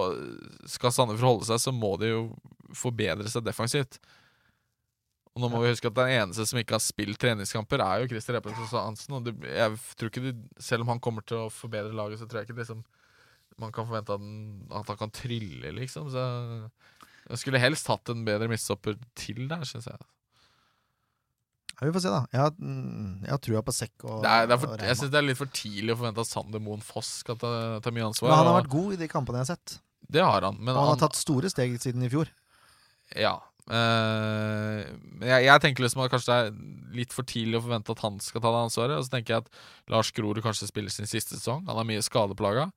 Skal 0.69 0.93
Sandefjord 0.93 1.39
holde 1.40 1.47
seg, 1.49 1.61
så 1.62 1.73
må 1.73 1.94
de 1.99 2.11
jo 2.11 2.36
forbedre 2.77 3.27
seg 3.31 3.44
defensivt. 3.47 3.99
Og 5.32 5.40
nå 5.40 5.48
må 5.48 5.62
vi 5.62 5.70
huske 5.72 5.88
at 5.88 5.94
Den 5.96 6.10
eneste 6.12 6.44
som 6.46 6.59
ikke 6.60 6.74
har 6.76 6.82
spilt 6.84 7.16
treningskamper, 7.22 7.80
er 7.80 8.02
jo 8.02 8.09
Christer 8.10 8.36
Repelsen 8.36 8.66
Hansen. 8.76 9.14
Og 9.16 9.24
det, 9.24 9.32
jeg 9.48 9.78
tror 9.96 10.10
ikke 10.10 10.24
det, 10.26 10.34
Selv 10.60 10.84
om 10.84 10.88
han 10.92 11.00
kommer 11.00 11.24
til 11.24 11.38
å 11.46 11.50
forbedre 11.52 11.94
laget, 11.96 12.18
så 12.20 12.26
tror 12.28 12.42
jeg 12.42 12.50
ikke 12.50 12.59
liksom 12.60 12.82
man 13.60 13.70
kan 13.72 13.84
forvente 13.86 14.12
at, 14.14 14.18
han- 14.20 14.66
at 14.72 14.86
han 14.88 14.96
kan 14.96 15.10
trylle, 15.12 15.72
liksom. 15.76 16.09
Så 16.10 16.22
jeg 17.30 17.38
skulle 17.38 17.60
helst 17.60 17.86
hatt 17.86 18.09
en 18.09 18.24
bedre 18.24 18.48
midtstopper 18.48 18.96
til 19.14 19.46
der, 19.46 19.60
syns 19.68 19.84
jeg. 19.86 19.98
Ja, 21.80 21.86
vi 21.88 21.92
får 21.92 22.02
se, 22.04 22.10
da. 22.12 22.20
Jeg 22.32 22.40
har, 22.40 22.50
mm, 22.59 23.22
jeg 23.26 23.30
har 23.32 23.40
trua 23.42 23.62
på 23.66 23.74
Sekk 23.74 24.04
og, 24.06 24.22
Det 24.24 24.30
er, 24.30 24.46
det 24.46 24.54
er 24.54 24.56
og 24.56 24.60
for, 24.64 24.72
Reima. 24.72 24.88
jeg 24.88 24.96
syns 25.00 25.10
det 25.12 25.18
er 25.20 25.26
litt 25.28 25.38
for 25.40 25.46
tidlig 25.52 25.94
å 25.94 25.98
forvente 26.00 26.24
at 26.24 26.30
Sander 26.30 26.62
Moen 26.62 26.82
Foss 26.84 27.10
skal 27.22 27.36
ta, 27.40 27.52
ta 27.84 27.90
mye 27.94 28.06
ansvar. 28.09 28.28
Men 28.30 28.38
han 28.38 28.46
har 28.46 28.54
og 28.56 28.60
vært 28.62 28.72
god 28.74 28.92
i 28.92 29.00
de 29.02 29.09
kampene 29.12 29.40
jeg 29.40 29.46
har 29.48 29.56
sett. 29.56 29.78
Det 30.12 30.22
har 30.24 30.42
han. 30.48 30.56
Men 30.60 30.74
Og 30.74 30.80
han 30.80 30.88
han, 30.88 30.98
har 30.98 31.02
tatt 31.09 31.18
store 31.18 31.50
steg 31.52 31.74
siden 31.80 32.02
i 32.06 32.10
fjor. 32.12 32.30
Ja. 33.18 33.34
Eh, 33.70 34.80
men 35.20 35.28
jeg, 35.28 35.44
jeg 35.47 35.62
tenker 35.64 35.84
liksom 35.86 36.02
at 36.05 36.10
kanskje 36.12 36.32
det 36.32 36.40
er 36.48 36.97
litt 36.98 37.14
for 37.14 37.28
tidlig 37.28 37.60
å 37.60 37.64
forvente 37.66 37.94
at 37.94 38.02
han 38.05 38.18
skal 38.22 38.43
ta 38.44 38.51
det 38.55 38.62
ansvaret. 38.66 38.97
Og 38.98 39.06
så 39.06 39.14
tenker 39.14 39.36
jeg 39.36 39.44
at 39.47 39.52
Lars 39.93 40.10
Grorud 40.16 40.43
kanskje 40.44 40.68
spiller 40.70 40.93
sin 40.94 41.06
siste 41.10 41.36
sesong. 41.39 41.64
Han 41.68 41.78
er 41.82 41.89
mye 41.89 42.02
skadeplaga. 42.05 42.70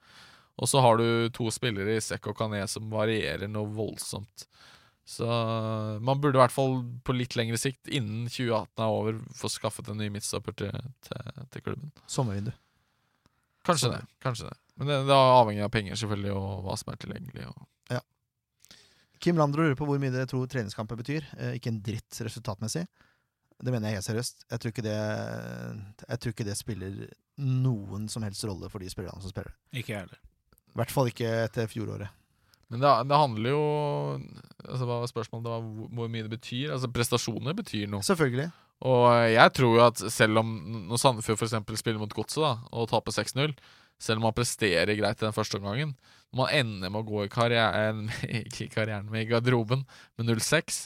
Og 0.56 0.70
så 0.72 0.80
har 0.86 1.02
du 1.02 1.08
to 1.36 1.50
spillere 1.52 1.98
i 1.98 2.04
Sekk 2.04 2.30
og 2.32 2.38
Kané 2.40 2.62
som 2.72 2.86
varierer 2.94 3.50
noe 3.52 3.68
voldsomt. 3.76 4.46
Så 5.06 5.26
man 6.02 6.22
burde 6.22 6.40
i 6.40 6.42
hvert 6.42 6.54
fall 6.56 6.80
på 7.06 7.14
litt 7.14 7.36
lengre 7.38 7.60
sikt, 7.62 7.86
innen 7.94 8.24
2018 8.32 8.82
er 8.82 8.94
over, 8.96 9.20
få 9.38 9.52
skaffet 9.54 9.92
en 9.92 10.00
ny 10.02 10.08
midtstopper 10.16 10.56
til, 10.58 10.72
til, 11.06 11.44
til 11.54 11.62
klubben. 11.68 11.92
Sommervindu. 12.10 12.54
Kanskje 13.68 13.90
Så- 13.90 13.92
det. 13.98 14.02
kanskje 14.24 14.48
det 14.50 14.56
Men 14.78 14.88
det, 14.88 14.96
det 15.08 15.14
er 15.14 15.36
avhengig 15.42 15.64
av 15.64 15.70
penger, 15.76 15.96
selvfølgelig, 16.00 16.34
og 16.36 16.64
hva 16.66 16.74
som 16.80 16.90
er 16.92 16.98
tilgjengelig. 17.04 17.46
Og 17.52 17.68
Kim 19.24 19.40
Landro 19.40 19.64
lurer 19.64 19.78
på 19.80 19.88
hvor 19.88 20.00
mye 20.02 20.14
dere 20.14 20.30
tror 20.30 20.48
treningskamper 20.52 21.00
betyr. 21.00 21.28
Eh, 21.38 21.56
ikke 21.60 21.72
en 21.74 21.82
dritt 21.86 22.20
resultatmessig. 22.26 22.86
Det 23.56 23.72
mener 23.72 23.90
jeg 23.90 24.02
helt 24.02 24.10
seriøst. 24.10 24.46
Jeg 24.52 24.62
tror 24.62 24.74
ikke 24.74 24.86
det, 24.86 24.98
jeg 26.04 26.20
tror 26.22 26.34
ikke 26.34 26.48
det 26.48 26.58
spiller 26.60 26.98
noen 27.40 28.10
som 28.12 28.26
helst 28.28 28.44
rolle 28.48 28.68
for 28.72 28.84
de 28.84 28.92
spillerne 28.92 29.24
som 29.24 29.32
spiller. 29.32 29.56
Ikke 29.72 29.94
jeg 29.94 30.04
heller. 30.04 30.20
I 30.76 30.80
hvert 30.82 30.92
fall 30.92 31.12
ikke 31.12 31.32
etter 31.46 31.70
fjoråret. 31.72 32.12
Men 32.74 32.82
det, 32.82 32.92
det 33.08 33.18
handler 33.22 33.54
jo 33.54 33.64
altså 34.66 34.88
Hva 34.90 35.00
var 35.04 35.10
spørsmålet? 35.12 35.46
Det 35.46 35.54
var 35.54 35.66
hvor, 36.00 36.12
mye 36.12 36.26
det 36.26 36.34
betyr. 36.34 36.74
Altså 36.76 36.90
Prestasjoner 36.92 37.56
betyr 37.56 37.88
noe. 37.92 38.04
Selvfølgelig. 38.06 38.50
Og 38.86 39.08
jeg 39.32 39.54
tror 39.56 39.78
jo 39.78 39.84
at 39.86 40.04
selv 40.12 40.42
om 40.42 40.52
når 40.90 41.00
Sandefjord 41.00 41.40
f.eks. 41.40 41.80
spiller 41.80 42.02
mot 42.02 42.12
Godset 42.12 42.66
og 42.76 42.90
taper 42.92 43.16
6-0, 43.16 43.54
selv 44.02 44.20
om 44.20 44.28
man 44.28 44.36
presterer 44.36 44.98
greit 44.98 45.22
i 45.22 45.28
den 45.28 45.36
første 45.36 45.62
omgangen 45.62 45.94
man 46.36 46.52
ender 46.52 46.92
med 46.92 47.04
å 47.04 47.08
gå 47.08 47.26
i 47.26 47.32
karrieren 47.32 48.10
Ikke 48.46 48.66
i 48.66 48.72
karrieren, 48.72 49.08
men 49.12 49.22
i 49.22 49.30
garderoben 49.30 49.86
med 50.18 50.28
0-6 50.28 50.82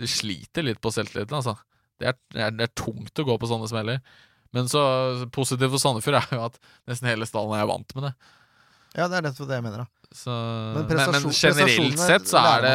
Det 0.00 0.08
sliter 0.10 0.66
litt 0.66 0.80
på 0.82 0.90
selvtilliten, 0.94 1.36
altså. 1.38 1.56
Det 2.00 2.10
er, 2.10 2.18
det, 2.34 2.42
er, 2.42 2.54
det 2.58 2.66
er 2.66 2.76
tungt 2.78 3.20
å 3.20 3.26
gå 3.28 3.36
på 3.38 3.46
sånne 3.46 3.68
smeller. 3.70 4.00
Men 4.52 4.68
så 4.68 4.80
positivt 5.32 5.70
for 5.70 5.80
Sandefjord 5.80 6.18
er 6.18 6.32
jo 6.34 6.46
at 6.48 6.56
nesten 6.90 7.08
hele 7.08 7.28
stallen 7.28 7.54
er 7.56 7.68
vant 7.68 7.94
med 7.96 8.08
det. 8.08 8.12
Ja, 8.96 9.06
det 9.08 9.20
er 9.20 9.26
nettopp 9.28 9.48
det 9.48 9.58
jeg 9.60 9.64
mener. 9.64 9.84
da. 9.84 10.08
Så, 10.12 10.32
Men 10.76 10.88
men, 10.90 10.98
men, 11.14 11.28
generelt 11.32 12.02
sett 12.02 12.28
så 12.28 12.40
er 12.42 12.64
det 12.66 12.72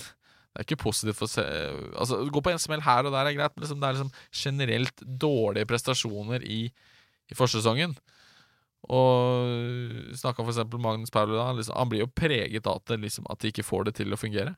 Det 0.00 0.58
er 0.58 0.66
ikke 0.66 0.80
positivt 0.82 1.20
for 1.20 1.30
se, 1.30 1.44
Altså 1.94 2.16
Gå 2.34 2.42
på 2.42 2.50
en 2.50 2.58
smell 2.58 2.82
her 2.82 3.06
og 3.06 3.14
der 3.14 3.28
er 3.30 3.36
greit, 3.36 3.54
men 3.54 3.62
liksom, 3.62 3.78
det 3.78 3.86
er 3.86 3.98
liksom 3.98 4.10
generelt 4.34 5.04
dårlige 5.22 5.68
prestasjoner 5.70 6.42
i, 6.42 6.64
i 7.30 7.38
forsesongen. 7.38 7.94
Og 8.88 10.14
snakka 10.16 10.42
f.eks. 10.46 10.62
Magnus 10.80 11.10
Pauli 11.12 11.36
da. 11.36 11.50
Liksom, 11.52 11.76
han 11.76 11.90
blir 11.92 12.00
jo 12.06 12.10
preget 12.16 12.66
av 12.66 12.80
at, 12.80 12.94
liksom, 13.02 13.26
at 13.30 13.40
de 13.42 13.50
ikke 13.52 13.66
får 13.66 13.84
det 13.90 13.94
til 14.00 14.12
å 14.12 14.18
fungere. 14.20 14.54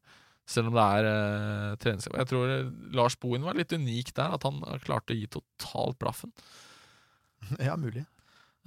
Selv 0.49 0.71
om 0.71 0.75
det 0.79 0.85
er 0.99 1.07
eh, 1.11 1.75
treningskamp. 1.83 2.17
Jeg 2.19 2.29
tror 2.31 2.51
eh, 2.51 2.71
Lars 2.99 3.17
Bohin 3.23 3.45
var 3.47 3.55
litt 3.59 3.73
unik 3.75 4.13
der, 4.17 4.35
at 4.39 4.47
han 4.47 4.63
klarte 4.85 5.15
å 5.15 5.19
gi 5.19 5.29
totalt 5.39 5.99
blaffen. 6.03 6.33
Ja, 7.59 7.75
mulig. 7.77 8.05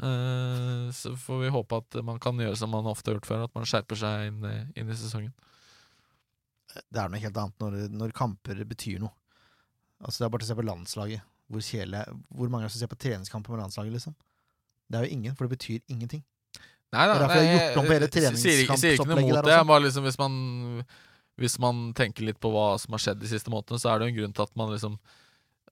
Eh, 0.03 0.87
så 0.91 1.13
får 1.15 1.37
vi 1.45 1.51
håpe 1.55 1.77
at 1.79 1.95
man 2.03 2.19
kan 2.19 2.35
gjøre 2.41 2.57
som 2.59 2.73
man 2.75 2.87
ofte 2.91 3.11
har 3.11 3.15
gjort 3.19 3.29
før, 3.29 3.43
at 3.47 3.53
man 3.55 3.67
skjerper 3.67 3.95
seg 4.01 4.25
inn, 4.33 4.41
i- 4.43 4.79
inn 4.81 4.91
i 4.91 4.97
sesongen. 4.99 5.31
Det 6.91 6.99
er 6.99 7.07
noe 7.11 7.21
helt 7.23 7.37
annet 7.39 7.61
når, 7.63 7.77
når 7.95 8.11
kamper 8.17 8.59
betyr 8.67 8.99
noe. 8.99 9.15
Altså 10.03 10.19
Det 10.19 10.25
er 10.27 10.33
bare 10.33 10.43
til 10.43 10.49
å 10.49 10.51
se 10.51 10.59
på 10.59 10.67
landslaget. 10.67 11.23
Hvor, 11.47 11.61
kjedelig, 11.63 12.01
hvor 12.35 12.49
mange 12.51 12.67
som 12.73 12.81
ser 12.81 12.91
på 12.91 12.97
treningskamper 12.99 13.53
med 13.55 13.61
landslaget? 13.63 13.95
liksom? 13.95 14.15
Det 14.89 14.99
er 14.99 15.07
jo 15.07 15.15
ingen, 15.17 15.35
for 15.35 15.47
det 15.47 15.57
betyr 15.57 15.81
ingenting. 15.89 16.23
Nei, 16.93 17.07
Det 17.07 17.15
er 17.15 17.19
derfor 17.19 17.41
jeg 17.41 17.49
har 17.49 17.59
gjort 17.59 17.77
om 17.81 17.85
på 17.85 17.93
hele 17.95 18.07
sier 18.37 18.63
ikke- 18.63 18.77
Sier 18.79 18.93
ikke 18.95 19.07
noe 19.09 19.21
mot 19.21 19.45
det. 19.45 19.67
Bare 19.67 19.83
liksom 19.83 20.03
hvis 20.03 20.19
man 20.19 20.85
Hvis 21.37 21.59
man 21.59 21.93
tenker 21.93 22.23
litt 22.23 22.39
på 22.39 22.49
hva 22.49 22.79
som 22.79 22.93
har 22.93 22.99
skjedd 22.99 23.19
de 23.19 23.27
siste 23.27 23.49
månedene, 23.51 23.75
så 23.77 23.91
er 23.91 23.99
det 23.99 24.05
jo 24.07 24.13
en 24.13 24.19
grunn 24.21 24.33
til 24.33 24.43
at 24.43 24.55
man 24.55 24.69
liksom 24.71 24.99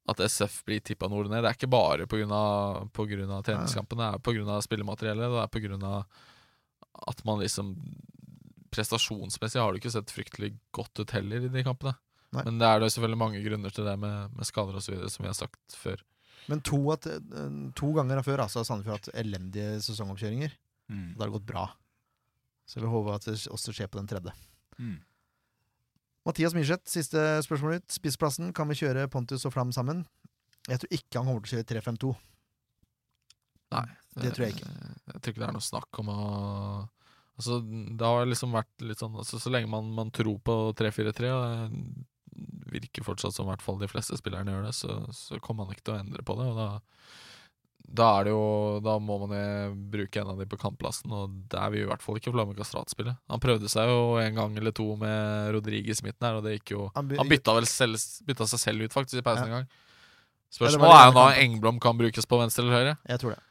At 0.09 0.17
SF 0.19 0.65
blir 0.65 0.81
tippa 0.81 1.07
nord 1.07 1.29
ned. 1.29 1.43
Det 1.43 1.49
er 1.49 1.55
ikke 1.55 1.69
bare 1.69 2.05
pga. 2.05 2.27
treningskampene, 3.43 4.11
det 4.11 4.15
er 4.15 4.19
pga. 4.19 4.61
spillemateriellet. 4.61 5.31
Det 5.31 5.43
er 5.43 5.79
pga. 5.79 6.05
at 7.07 7.25
man 7.25 7.39
liksom 7.39 7.77
Prestasjonsmessig 8.73 9.61
har 9.61 9.71
det 9.71 9.81
ikke 9.83 9.91
sett 9.91 10.09
fryktelig 10.11 10.57
godt 10.73 10.99
ut 10.99 11.11
heller 11.11 11.45
i 11.45 11.47
de 11.47 11.63
kampene. 11.63 11.95
Nei. 12.33 12.43
Men 12.43 12.57
det 12.57 12.65
er 12.67 12.79
det 12.79 12.89
selvfølgelig 12.89 13.17
mange 13.21 13.43
grunner 13.45 13.69
til 13.69 13.85
det 13.85 13.99
med, 13.99 14.33
med 14.33 14.45
skader 14.49 14.73
osv., 14.79 14.95
som 15.13 15.23
vi 15.23 15.29
har 15.29 15.37
sagt 15.37 15.75
før. 15.77 16.01
Men 16.51 16.61
to, 16.65 16.79
at, 16.93 17.07
eh, 17.07 17.55
to 17.77 17.93
ganger 17.95 18.21
før 18.25 18.43
altså, 18.45 18.61
har 18.61 18.67
Sandefjord 18.67 18.99
hatt 18.99 19.15
elendige 19.19 19.77
sesongoppkjøringer. 19.85 20.53
Mm. 20.91 21.07
Og 21.13 21.23
har 21.23 21.29
det 21.29 21.37
gått 21.37 21.49
bra. 21.49 21.65
Så 22.67 22.81
vi 22.83 22.91
håper 22.91 23.15
at 23.15 23.27
det 23.27 23.37
også 23.51 23.75
skjer 23.75 23.89
på 23.91 23.99
den 24.01 24.09
tredje. 24.11 24.33
Mm. 24.79 24.97
Mathias 26.27 26.55
Myrseth, 26.55 26.87
siste 26.87 27.19
spørsmål 27.43 27.79
ut. 27.79 27.87
Spissplassen. 27.91 28.53
Kan 28.55 28.71
vi 28.71 28.79
kjøre 28.79 29.09
Pontus 29.11 29.43
og 29.47 29.55
Flam 29.55 29.73
sammen? 29.75 30.05
Jeg 30.69 30.79
tror 30.79 30.95
ikke 30.95 31.19
han 31.19 31.27
kommer 31.27 31.43
til 31.43 31.57
å 31.57 31.59
kjøre 31.59 31.69
3-5-2. 31.73 32.13
Nei. 33.73 33.87
Det 34.23 34.31
tror 34.35 34.45
jeg 34.45 34.55
ikke. 34.55 34.71
Jeg 35.09 35.19
tror 35.19 35.33
ikke 35.33 35.41
det 35.41 35.47
er 35.49 35.55
noe 35.57 35.71
snakk 35.71 36.03
om 36.03 36.11
å 36.13 36.19
Altså, 37.33 37.57
det 37.65 38.05
har 38.05 38.27
liksom 38.29 38.51
vært 38.53 38.83
litt 38.85 38.99
sånn 39.01 39.15
altså, 39.17 39.39
Så 39.41 39.49
lenge 39.49 39.65
man, 39.65 39.87
man 39.97 40.11
tror 40.13 40.35
på 40.45 40.53
3-4-3, 40.77 41.31
og 41.33 41.45
det 41.73 42.03
virker 42.73 43.05
fortsatt 43.05 43.35
som 43.35 43.47
i 43.47 43.51
hvert 43.53 43.61
fall 43.65 43.77
de 43.81 43.87
fleste 43.91 44.17
spillerne 44.19 44.51
gjør 44.55 44.65
det, 44.69 44.73
så, 44.77 44.97
så 45.15 45.39
kommer 45.43 45.65
man 45.67 45.75
ikke 45.77 45.85
til 45.89 45.95
å 45.95 46.01
endre 46.01 46.25
på 46.25 46.35
det. 46.39 46.47
Og 46.51 46.57
da, 46.59 46.67
da 47.93 48.07
er 48.19 48.23
det 48.27 48.31
jo 48.33 48.43
Da 48.85 48.93
må 49.03 49.17
man 49.27 49.33
bruke 49.91 50.21
en 50.21 50.29
av 50.33 50.39
de 50.39 50.47
på 50.49 50.57
kampplassen, 50.61 51.11
og 51.13 51.33
der 51.51 51.69
vil 51.73 51.83
i 51.83 51.89
hvert 51.89 52.01
fall 52.05 52.17
ikke 52.19 52.31
Flamme 52.33 52.55
Castrat 52.57 52.89
spille. 52.93 53.15
Han 53.29 53.41
prøvde 53.43 53.69
seg 53.71 53.91
jo 53.91 54.15
en 54.21 54.35
gang 54.39 54.57
eller 54.57 54.71
to 54.75 54.87
med 54.99 55.51
Rodriguez 55.55 56.01
i 56.01 56.07
midten 56.07 56.27
her, 56.29 56.39
og 56.39 56.45
det 56.47 56.57
gikk 56.59 56.75
jo 56.77 56.85
Han 56.95 57.07
by- 57.11 57.17
Han 57.21 57.29
bytta 57.31 57.55
vel 57.59 57.67
selv, 57.69 57.99
bytta 58.25 58.47
seg 58.53 58.59
selv 58.67 58.85
ut, 58.87 58.95
faktisk, 58.95 59.19
i 59.21 59.25
pausen 59.27 59.45
Ja. 59.47 59.49
en 59.49 59.57
gang. 59.61 59.67
Spørsmålet 60.53 60.99
er 60.99 61.07
jo 61.09 61.13
da. 61.17 61.27
Engblom 61.41 61.79
kan 61.81 61.97
brukes 61.97 62.27
på 62.29 62.37
venstre 62.39 62.63
eller 62.63 62.77
høyre. 62.77 62.97
Jeg 63.09 63.19
tror 63.23 63.31
det. 63.35 63.41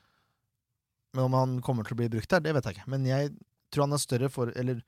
Men 1.15 1.25
om 1.27 1.33
han 1.37 1.57
kommer 1.61 1.85
til 1.85 1.97
å 1.97 1.99
bli 1.99 2.09
brukt 2.09 2.31
der, 2.31 2.41
det 2.41 2.55
vet 2.55 2.65
jeg 2.65 2.77
ikke. 2.79 2.89
Men 2.89 3.05
jeg 3.05 3.33
tror 3.75 3.85
han 3.89 3.93
er 3.97 4.01
større 4.01 4.29
for 4.33 4.53
Eller 4.57 4.83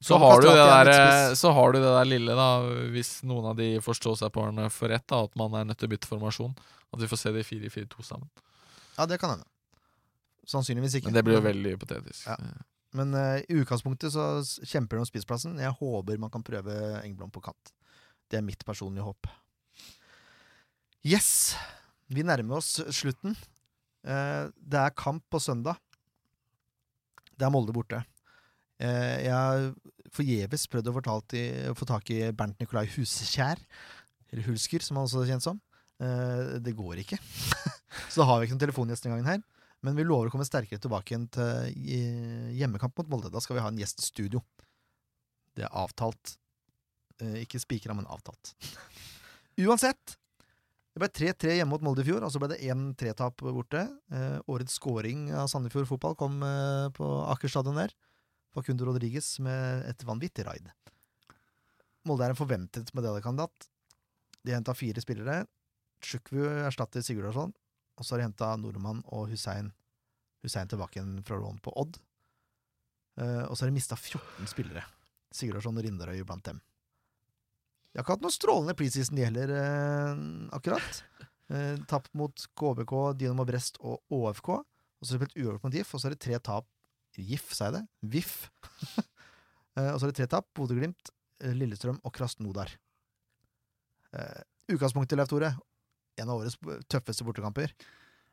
Så 0.00 0.18
har, 0.20 0.42
du 0.42 0.48
det 0.50 0.60
er 0.60 0.88
der, 0.90 1.34
så 1.38 1.50
har 1.56 1.72
du 1.72 1.78
det 1.80 1.88
der 1.88 2.08
lille, 2.08 2.34
da, 2.36 2.48
hvis 2.92 3.22
noen 3.26 3.48
av 3.52 3.56
de 3.58 3.68
forstår 3.84 4.18
seg 4.20 4.32
på 4.34 4.44
den 4.44 4.68
for 4.72 4.92
rett, 4.92 5.06
da, 5.08 5.22
at 5.24 5.38
man 5.40 5.56
er 5.56 5.64
nødt 5.68 5.80
til 5.80 5.88
å 5.88 5.94
bytte 5.94 6.10
formasjon. 6.10 6.52
At 6.92 7.02
vi 7.02 7.08
får 7.10 7.20
se 7.22 7.32
de 7.34 7.44
4-4-2 7.46 8.04
sammen. 8.04 8.28
Ja, 8.98 9.06
det 9.08 9.18
kan 9.22 9.32
hende. 9.34 9.48
Sannsynligvis 10.46 10.98
ikke. 10.98 11.10
Men 11.10 11.18
det 11.18 11.24
blir 11.26 11.38
jo 11.38 11.46
veldig 11.46 11.72
hypotetisk. 11.74 12.26
Ja. 12.28 12.36
Men 12.96 13.16
uh, 13.16 13.40
i 13.42 13.58
utgangspunktet 13.60 14.14
så 14.14 14.26
kjemper 14.64 14.96
de 14.96 15.04
om 15.04 15.08
spissplassen. 15.08 15.58
Jeg 15.60 15.74
håper 15.80 16.20
man 16.22 16.32
kan 16.32 16.44
prøve 16.46 16.76
Engblom 17.02 17.32
på 17.34 17.42
kant. 17.44 17.72
Det 18.30 18.38
er 18.38 18.46
mitt 18.46 18.62
personlige 18.68 19.06
håp. 19.06 19.28
Yes! 21.06 21.56
Vi 22.06 22.22
nærmer 22.22 22.60
oss 22.60 22.76
slutten. 22.94 23.34
Uh, 24.06 24.52
det 24.54 24.80
er 24.80 24.96
kamp 24.96 25.24
på 25.32 25.42
søndag. 25.42 25.80
Det 27.36 27.44
er 27.44 27.52
Molde 27.52 27.74
borte. 27.76 28.04
Eh, 28.82 29.26
jeg 29.26 29.32
har 29.32 29.68
forgjeves 30.16 30.66
prøvd 30.72 30.90
å 30.90 30.96
få, 31.76 31.88
tak 31.88 32.12
i 32.14 32.20
Bernt 32.36 32.60
Nikolai 32.60 32.86
Huskjær. 32.94 33.60
Eller 34.32 34.48
Hulsker, 34.48 34.84
som 34.84 34.98
han 34.98 35.06
også 35.08 35.24
er 35.24 35.32
kjent 35.34 35.46
som. 35.46 35.60
Eh, 36.02 36.56
det 36.62 36.76
går 36.76 37.02
ikke. 37.04 37.18
Så 38.10 38.20
da 38.20 38.28
har 38.28 38.40
vi 38.40 38.48
ikke 38.48 38.56
noen 38.56 38.64
telefongjest 38.66 39.06
denne 39.06 39.16
gangen 39.16 39.32
her. 39.36 39.44
Men 39.84 39.96
vi 39.96 40.06
lover 40.06 40.28
å 40.28 40.32
komme 40.32 40.46
sterkere 40.48 40.82
tilbake 40.82 41.12
igjen 41.12 41.28
til 41.32 41.80
hjemmekamp 42.58 42.96
mot 42.98 43.10
Molde. 43.12 43.30
Da 43.32 43.42
skal 43.44 43.58
vi 43.58 43.64
ha 43.64 43.70
en 43.70 43.80
gjest 43.80 44.02
i 44.02 44.06
studio. 44.08 44.42
Det 45.56 45.64
er 45.66 45.74
avtalt. 45.84 46.36
Eh, 47.22 47.42
ikke 47.44 47.60
spikra, 47.62 47.96
men 47.96 48.08
avtalt. 48.12 48.54
Uansett. 49.64 50.16
Det 50.96 51.02
ble 51.02 51.10
3-3 51.12 51.58
hjemme 51.58 51.74
mot 51.74 51.84
Molde 51.84 52.00
i 52.00 52.08
fjor, 52.08 52.24
og 52.24 52.32
så 52.32 52.40
ble 52.40 52.54
det 52.54 52.62
1-3-tap 52.64 53.44
borte. 53.44 53.84
Eh, 54.12 54.36
årets 54.52 54.78
scoring 54.78 55.28
av 55.36 55.48
Sandefjord 55.52 55.88
fotball 55.90 56.16
kom 56.16 56.40
eh, 56.44 56.88
på 56.96 57.08
Aker 57.34 57.52
stadion 57.52 57.76
der. 57.76 57.92
Facundo 58.56 58.86
Rodriguez 58.88 59.34
med 59.44 59.84
et 59.90 60.04
vanvittig 60.08 60.46
raid. 60.48 60.70
Molde 62.08 62.24
er 62.24 62.32
en 62.32 62.38
forventet 62.38 62.92
medaljekandidat. 62.96 63.68
De 64.46 64.54
henta 64.54 64.72
fire 64.76 65.02
spillere. 65.04 65.42
Sjukwu 66.00 66.46
erstatter 66.64 67.04
Sigurdarsson. 67.04 67.52
Og 67.96 68.04
så 68.04 68.14
har 68.14 68.22
de 68.22 68.28
henta 68.30 68.54
Nordmann 68.60 69.02
og 69.12 69.28
Hussein 69.32 69.72
Hussein 70.44 70.68
tilbake 70.70 71.00
igjen 71.00 71.24
fra 71.26 71.38
lån 71.40 71.58
på 71.64 71.72
Odd. 71.80 71.98
Uh, 73.18 73.44
og 73.48 73.56
så 73.56 73.64
har 73.64 73.72
de 73.72 73.76
mista 73.76 73.96
14 73.98 74.48
spillere. 74.52 74.84
Sigurdarsson 75.34 75.76
og 75.76 75.84
Rindarøy 75.84 76.22
blant 76.28 76.46
dem. 76.46 76.60
De 77.90 77.98
har 77.98 78.04
ikke 78.04 78.14
hatt 78.14 78.24
noe 78.24 78.34
strålende 78.34 78.76
preseason, 78.78 79.16
de 79.16 79.24
heller, 79.24 79.52
uh, 79.56 80.22
akkurat. 80.56 81.00
Uh, 81.50 81.74
tapt 81.90 82.12
mot 82.16 82.46
KBK, 82.60 82.94
Dynamo 83.18 83.46
Brest 83.48 83.80
og 83.80 84.04
ÅFK. 84.12 84.52
Og 84.60 85.02
så 85.02 85.16
har 85.16 85.18
de 85.18 85.24
spilt 85.24 85.40
uavgjort 85.40 85.66
mot 85.66 85.76
GIF, 85.76 85.92
og 85.92 86.02
så 86.02 86.08
er 86.08 86.14
det 86.14 86.22
tre 86.24 86.38
tap 86.38 86.68
GIF, 87.22 87.50
sa 87.56 87.68
jeg 87.68 87.78
det? 87.78 87.84
VIF. 88.16 88.34
eh, 89.76 89.90
og 89.92 89.98
så 89.98 90.06
er 90.06 90.12
det 90.12 90.18
tre 90.20 90.28
tap. 90.36 90.48
Bodø-Glimt, 90.56 91.12
eh, 91.42 91.54
Lillestrøm 91.56 92.00
og 92.02 92.14
Krasnodar. 92.14 92.72
Uh, 94.16 94.40
utgangspunktet, 94.72 95.18
Leif 95.18 95.30
Tore. 95.30 95.52
En 96.16 96.30
av 96.32 96.40
årets 96.40 96.56
tøffeste 96.88 97.26
bortekamper. 97.26 97.74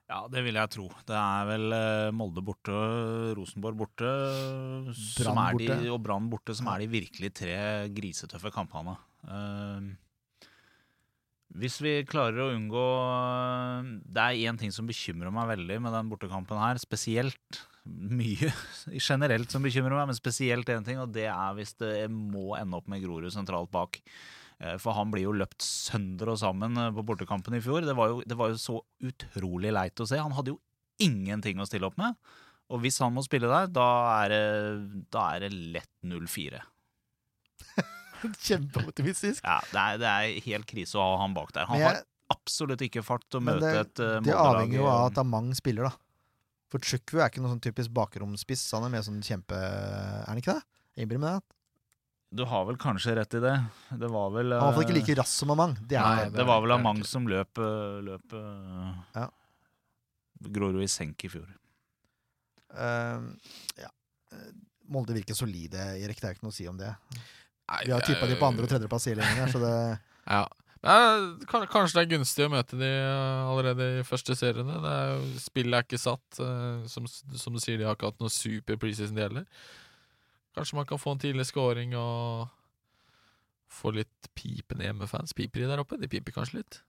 Ja, 0.07 0.21
det 0.31 0.43
vil 0.45 0.59
jeg 0.59 0.71
tro. 0.71 0.85
Det 1.07 1.15
er 1.15 1.47
vel 1.47 1.75
Molde 2.15 2.43
borte, 2.45 2.75
Rosenborg 3.35 3.79
borte, 3.79 4.11
de, 5.59 5.89
og 5.91 5.99
Brann 6.03 6.29
borte, 6.31 6.55
som 6.55 6.69
er 6.71 6.83
de 6.83 6.91
virkelig 6.91 7.31
tre 7.39 7.57
grisetøffe 7.95 8.51
kampene. 8.55 8.95
Uh, 9.27 9.91
hvis 11.59 11.77
vi 11.83 11.99
klarer 12.09 12.41
å 12.43 12.53
unngå 12.55 12.83
Det 14.09 14.23
er 14.23 14.49
én 14.49 14.57
ting 14.59 14.73
som 14.73 14.87
bekymrer 14.89 15.33
meg 15.33 15.51
veldig 15.53 15.77
med 15.85 15.93
den 15.95 16.09
bortekampen 16.09 16.59
her, 16.59 16.79
spesielt 16.81 17.61
mye 17.85 18.51
generelt 19.09 19.51
som 19.51 19.63
bekymrer 19.65 19.97
meg, 19.97 20.07
men 20.11 20.17
spesielt 20.17 20.69
én 20.71 20.85
ting, 20.87 20.99
og 21.03 21.11
det 21.15 21.25
er 21.31 21.57
hvis 21.57 21.75
det 21.81 22.07
må 22.11 22.53
ende 22.59 22.77
opp 22.79 22.87
med 22.91 23.03
Grorud 23.03 23.31
sentralt 23.33 23.71
bak. 23.73 23.99
Eh, 24.63 24.77
For 24.79 24.95
han 24.95 25.11
blir 25.11 25.25
jo 25.27 25.33
løpt 25.35 25.61
sønder 25.65 26.31
og 26.31 26.39
sammen 26.39 26.77
eh, 26.79 26.91
på 26.95 27.03
bortekampen 27.09 27.57
i 27.57 27.61
fjor. 27.63 27.83
Det 27.83 27.95
var, 27.97 28.13
jo, 28.13 28.21
det 28.25 28.37
var 28.39 28.53
jo 28.53 28.61
så 28.61 28.77
utrolig 29.03 29.73
leit 29.75 29.99
å 29.99 30.07
se. 30.07 30.21
Han 30.21 30.35
hadde 30.37 30.53
jo 30.55 30.61
ingenting 31.03 31.59
å 31.59 31.67
stille 31.67 31.89
opp 31.89 31.97
med. 31.99 32.15
Og 32.71 32.79
hvis 32.85 33.01
han 33.03 33.11
må 33.13 33.21
spille 33.25 33.49
der, 33.51 33.67
da 33.75 33.87
er 34.23 34.31
det, 34.31 34.43
da 35.11 35.25
er 35.35 35.43
det 35.43 35.51
lett 35.75 35.91
0-4. 36.07 36.61
Kjempeoptimistisk. 38.23 39.43
Ja, 39.43 39.59
det 39.73 39.81
er, 39.83 39.99
det 40.01 40.09
er 40.13 40.37
helt 40.47 40.67
krise 40.69 40.97
å 40.99 41.03
ha 41.13 41.17
han 41.25 41.35
bak 41.35 41.51
der. 41.55 41.67
Han 41.69 41.81
jeg- 41.81 41.89
har 41.89 42.03
absolutt 42.33 42.81
ikke 42.87 43.03
fart 43.05 43.25
til 43.29 43.41
å 43.41 43.43
møte 43.43 43.59
det- 43.67 43.81
et 43.83 43.99
uh, 43.99 44.19
Det 44.23 44.33
avhenger 44.33 44.79
jo 44.79 44.87
av 44.87 45.11
at 45.11 45.19
det 45.19 45.57
spiller, 45.59 45.83
er 45.83 45.89
da. 45.89 45.97
For 46.73 46.81
Chukwu 46.81 47.19
er 47.21 47.29
ikke 47.29 47.41
noe 47.43 47.51
sånn 47.51 47.61
typisk 47.61 47.93
bakromspiss. 47.93 48.63
Han 48.73 48.87
er 48.87 48.95
mer 48.95 49.03
sånn 49.05 49.19
kjempe... 49.21 49.53
Er 49.53 50.25
han 50.25 50.39
ikke 50.41 50.55
det? 50.57 50.63
Jeg 50.97 51.09
med 51.11 51.27
det. 51.27 51.35
Du 52.33 52.41
har 52.49 52.63
vel 52.65 52.79
kanskje 52.81 53.13
rett 53.19 53.35
i 53.37 53.41
det. 53.43 53.53
Det 54.01 54.09
var 54.09 54.31
vel 54.33 54.55
Han 54.57 54.73
var 54.73 54.81
ikke 54.81 54.95
eh, 54.95 55.03
like 55.03 55.15
rask 55.19 55.43
som 55.43 55.53
Amang. 55.53 55.75
Det 55.85 55.99
er 56.01 56.07
Nei. 56.23 56.31
Det, 56.33 56.45
var 56.49 56.63
vel 56.63 56.73
Amang 56.73 57.03
som 57.05 57.27
løp, 57.29 57.61
eh, 57.61 57.99
løp 58.07 58.33
eh, 58.39 59.19
Ja. 59.19 59.27
Grorud 60.57 60.81
i 60.81 60.89
senk 60.89 61.21
i 61.23 61.29
fjor. 61.31 61.45
Uh, 62.73 63.29
ja. 63.77 63.91
Molde 64.91 65.13
virker 65.15 65.37
solide, 65.37 65.85
Erik. 66.01 66.17
Det 66.19 66.31
er 66.31 66.35
ikke 66.35 66.47
noe 66.47 66.51
å 66.51 66.57
si 66.57 66.65
om 66.67 66.79
det. 66.81 66.89
Nei, 67.69 67.83
Vi 67.85 67.93
har 67.93 68.01
tippa 68.03 68.27
de 68.27 68.35
på 68.41 68.49
andre- 68.49 68.65
og 68.65 68.73
tredjeplass 68.73 69.05
hele 69.11 69.23
gjengen 69.23 69.45
her, 69.45 69.53
så 69.53 69.61
det 69.61 69.75
Ja. 70.25 70.41
Ja, 70.83 70.95
kanskje 71.47 71.95
det 71.95 72.01
er 72.03 72.09
gunstig 72.17 72.43
å 72.43 72.51
møte 72.51 72.75
de 72.75 72.87
eh, 72.89 73.43
allerede 73.47 73.85
i 74.01 74.03
første 74.07 74.35
seriene. 74.35 74.81
Det 74.83 74.89
er 74.91 75.13
jo, 75.13 75.29
spillet 75.39 75.77
er 75.79 75.85
ikke 75.87 75.99
satt. 76.01 76.39
eh, 76.43 76.81
Som, 76.91 77.07
som 77.07 77.55
du 77.55 77.61
sier, 77.63 77.77
de 77.79 77.87
har 77.87 77.95
ikke 77.95 78.09
hatt 78.11 78.19
noe 78.19 78.33
super 78.33 78.75
preseason, 78.81 79.15
de 79.15 79.23
heller. 79.23 79.45
Kanskje 80.57 80.75
man 80.81 80.85
kan 80.89 80.99
få 81.01 81.15
en 81.15 81.21
tidlig 81.23 81.45
scoring 81.49 81.95
og 81.97 82.49
få 83.73 83.93
litt 83.95 84.27
pipende 84.37 84.85
hjemmefans. 84.85 85.31
Piper 85.37 85.63
de 85.63 85.69
der 85.71 85.81
oppe? 85.81 85.97
De 86.01 86.09
piper 86.11 86.35
kanskje 86.35 86.59
litt? 86.59 86.81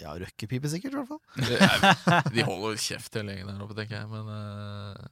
Ja, 0.00 0.14
røkkepipe 0.16 0.70
sikkert, 0.72 0.94
i 0.94 1.00
hvert 1.02 1.10
fall. 1.10 1.20
De- 1.42 2.30
De 2.38 2.46
holder 2.46 2.78
kjeft 2.80 3.18
hele 3.18 3.34
gjengen 3.34 3.50
der 3.50 3.66
oppe, 3.66 3.76
tenker 3.76 3.98
jeg. 3.98 4.08
Men, 4.14 4.30
uh 4.32 5.08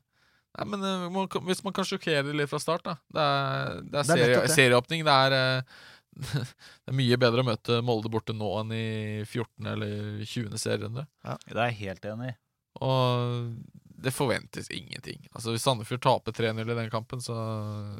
nei, 0.56 0.64
men 0.72 0.80
uh, 0.88 1.10
man, 1.12 1.26
hvis 1.50 1.58
man 1.66 1.74
kan 1.76 1.84
sjokkere 1.84 2.32
litt 2.32 2.48
fra 2.48 2.56
start, 2.62 2.86
da. 2.86 2.94
Det 3.12 3.20
er, 3.26 3.74
det 3.82 3.82
er, 3.82 3.90
Det 3.90 3.98
er 4.00 4.08
serie, 4.14 4.38
det. 4.46 4.54
serieåpning. 4.54 5.02
Det 5.04 5.16
er, 5.26 5.34
eh, 5.36 5.82
det 6.32 6.92
er 6.92 6.96
mye 6.96 7.18
bedre 7.20 7.42
å 7.44 7.46
møte 7.46 7.80
Molde 7.84 8.10
borte 8.12 8.34
nå 8.36 8.48
enn 8.62 8.72
i 8.76 8.84
14. 9.26 9.66
eller 9.74 10.22
20. 10.24 10.56
serierunde. 10.60 11.06
Det 11.22 11.56
er 11.58 11.70
jeg 11.72 11.80
helt 11.82 12.08
enig 12.12 12.30
i. 12.32 12.36
Og 12.84 13.52
det 13.96 14.12
forventes 14.12 14.68
ingenting. 14.74 15.22
Altså 15.32 15.54
Hvis 15.54 15.64
Sandefjord 15.64 16.02
taper 16.04 16.34
3-0 16.36 16.60
i 16.68 16.76
den 16.76 16.90
kampen, 16.92 17.22
så 17.24 17.34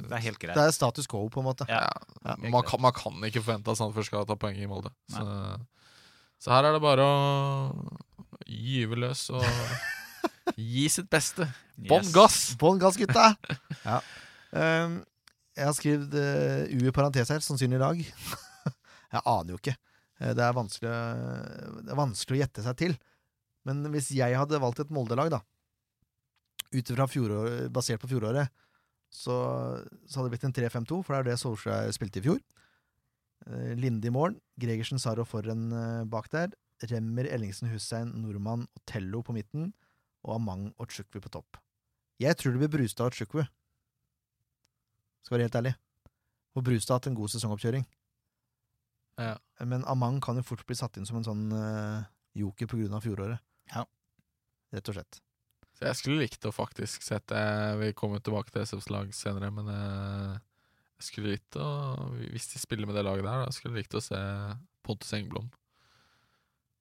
Det 0.05 0.13
er 0.13 0.25
helt 0.27 0.39
greit. 0.43 0.57
Det 0.59 0.65
er 0.69 0.75
status 0.77 1.09
quo, 1.09 1.23
på 1.33 1.41
en 1.41 1.49
måte. 1.49 1.67
Ja. 1.71 1.87
ja, 2.25 2.37
man, 2.45 2.63
kan, 2.69 2.83
man 2.85 2.93
kan 2.97 3.17
ikke 3.25 3.41
forvente 3.43 3.73
at 3.73 3.81
Sandefjord 3.81 4.09
skal 4.11 4.27
ta 4.29 4.37
poeng 4.41 4.59
i 4.61 4.69
Molde. 4.69 4.93
Så, 5.13 5.25
så 6.43 6.53
her 6.53 6.69
er 6.69 6.77
det 6.77 6.85
bare 6.85 7.07
å 7.09 7.97
gyve 8.47 8.99
løs 9.07 9.25
og 9.35 9.45
gi 10.61 10.85
sitt 10.93 11.09
beste. 11.13 11.49
Bånn 11.77 12.05
Yes. 12.05 12.13
gass! 12.15 12.39
Bånn 12.61 12.81
gass, 12.81 13.01
gutta! 13.01 13.33
ja. 13.89 14.01
Um, 14.53 15.01
jeg 15.57 15.69
har 15.69 15.77
skrevet 15.77 16.15
uh, 16.15 16.69
U 16.77 16.87
i 16.87 16.95
parentes 16.95 17.33
her, 17.33 17.43
sannsynlig 17.45 17.78
i 17.81 17.85
dag. 17.85 18.01
jeg 19.16 19.23
aner 19.24 19.55
jo 19.55 19.61
ikke. 19.61 19.77
Eh, 20.20 20.33
Det 20.37 20.45
er, 20.45 20.57
vanskelig, 20.57 20.95
det 21.87 21.93
er 21.93 22.01
vanskelig 22.01 22.39
å 22.39 22.43
gjette 22.45 22.65
seg 22.66 22.78
til. 22.83 22.97
Men 23.66 23.83
hvis 23.95 24.12
jeg 24.15 24.37
hadde 24.39 24.61
valgt 24.62 24.85
et 24.85 24.93
Molde-lag, 24.95 25.33
da, 25.33 25.41
ut 26.77 26.93
ifra 26.93 27.07
basert 27.73 28.03
på 28.03 28.11
fjoråret, 28.11 28.53
så, 29.12 29.35
så 30.07 30.19
hadde 30.19 30.28
det 30.28 30.35
blitt 30.35 30.47
en 30.49 30.57
3-5-2, 30.57 31.01
for 31.07 31.15
det 31.15 31.19
er 31.20 31.28
det 31.31 31.41
Solskjær 31.41 31.93
spilte 31.95 32.20
i 32.20 32.27
fjor. 32.27 32.41
Eh, 33.47 33.74
Linde 33.78 34.11
i 34.11 34.15
morgen, 34.15 34.39
Gregersen, 34.61 35.01
Saro 35.03 35.27
foran 35.28 35.69
eh, 35.73 36.05
bak 36.11 36.31
der. 36.35 36.55
Remmer, 36.91 37.24
Ellingsen, 37.33 37.70
Hussein, 37.73 38.11
Nordmann 38.20 38.66
og 38.66 38.83
Tello 38.89 39.23
på 39.24 39.33
midten, 39.37 39.70
og 40.27 40.35
Amang 40.37 40.69
og 40.77 40.93
Chukwu 40.93 41.23
på 41.24 41.33
topp. 41.33 41.57
Jeg 42.20 42.37
tror 42.37 42.53
det 42.53 42.61
blir 42.65 42.73
Brustad 42.74 43.09
og 43.09 43.16
Chukwu. 43.16 43.45
Skal 45.27 45.36
være 45.36 45.48
helt 45.48 45.59
ærlig. 45.59 45.74
Og 46.55 46.65
Brustad 46.65 46.94
har 46.94 47.01
hatt 47.01 47.11
en 47.11 47.19
god 47.19 47.32
sesongoppkjøring. 47.35 47.85
Ja. 49.19 49.35
Men 49.66 49.85
Amang 49.90 50.20
kan 50.23 50.39
jo 50.39 50.44
fort 50.47 50.62
bli 50.69 50.77
satt 50.78 50.97
inn 51.01 51.09
som 51.09 51.19
en 51.19 51.27
sånn 51.27 51.47
uh, 51.51 52.07
joker 52.36 52.70
på 52.70 52.78
grunn 52.78 52.94
av 52.94 53.03
fjoråret. 53.03 53.43
Ja. 53.73 53.82
Rett 54.77 54.93
og 54.93 54.98
slett. 54.98 55.19
Så 55.77 55.89
jeg 55.89 55.98
skulle 55.98 56.23
likt 56.23 56.47
å 56.48 56.55
faktisk 56.55 57.05
sette 57.05 57.36
Vi 57.77 57.90
kommer 57.98 58.23
tilbake 58.24 58.48
til 58.48 58.62
SFs 58.65 58.86
lag 58.89 59.11
senere, 59.12 59.51
men 59.53 59.66
eh, 59.69 60.39
jeg 60.97 61.09
skulle 61.11 61.35
likt 61.35 61.59
å 61.61 61.66
Hvis 62.16 62.48
de 62.55 62.62
spiller 62.62 62.89
med 62.89 62.97
det 62.97 63.05
laget 63.05 63.27
der, 63.27 63.43
da 63.44 63.53
skulle 63.53 63.74
jeg 63.74 63.85
likt 63.85 63.98
å 63.98 64.05
se 64.05 64.20
Pontus 64.86 65.12
Engblom. 65.19 65.51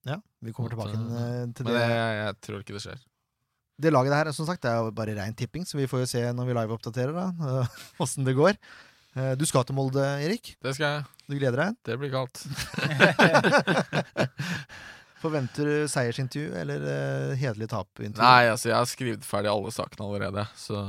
Ja, 0.07 0.21
vi 0.39 0.53
kommer 0.53 0.71
tilbake 0.71 0.93
til 0.93 1.09
det. 1.09 1.65
Men 1.65 1.73
det. 1.73 1.83
jeg, 1.89 2.15
jeg 2.21 2.39
tror 2.45 2.61
ikke 2.61 2.77
det 2.77 2.83
skjer. 2.85 3.03
Det 3.81 3.91
laget 3.91 4.13
der, 4.13 4.31
som 4.31 4.47
sagt, 4.47 4.61
det 4.63 4.71
er 4.71 4.79
jo 4.85 4.91
bare 4.95 5.15
rein 5.17 5.35
tipping, 5.35 5.65
så 5.67 5.75
vi 5.77 5.87
får 5.91 6.05
jo 6.05 6.09
se 6.13 6.21
når 6.31 6.47
vi 6.47 6.55
live-oppdaterer 6.55 7.11
da, 7.15 7.25
åssen 8.03 8.23
det 8.27 8.35
går. 8.37 8.55
Eh, 9.15 9.33
Du 9.39 9.45
skal 9.47 9.65
til 9.67 9.75
Molde, 9.75 10.03
Erik. 10.23 10.53
Det 10.63 10.75
skal 10.77 10.85
jeg. 10.93 11.03
Du 11.27 11.35
gleder 11.39 11.59
deg? 11.65 11.79
Det 11.87 11.97
blir 11.99 12.11
kaldt. 12.13 12.43
Forventer 15.25 15.65
du 15.65 15.87
seiersintervju 15.89 16.51
eller 16.59 16.83
uh, 16.85 17.31
hederlig 17.39 17.67
tapintervju? 17.71 18.21
Nei, 18.21 18.49
altså, 18.51 18.69
jeg 18.69 18.77
har 18.77 18.89
skrevet 18.89 19.25
ferdig 19.25 19.49
alle 19.49 19.71
sakene 19.73 20.05
allerede, 20.05 20.43
så 20.59 20.77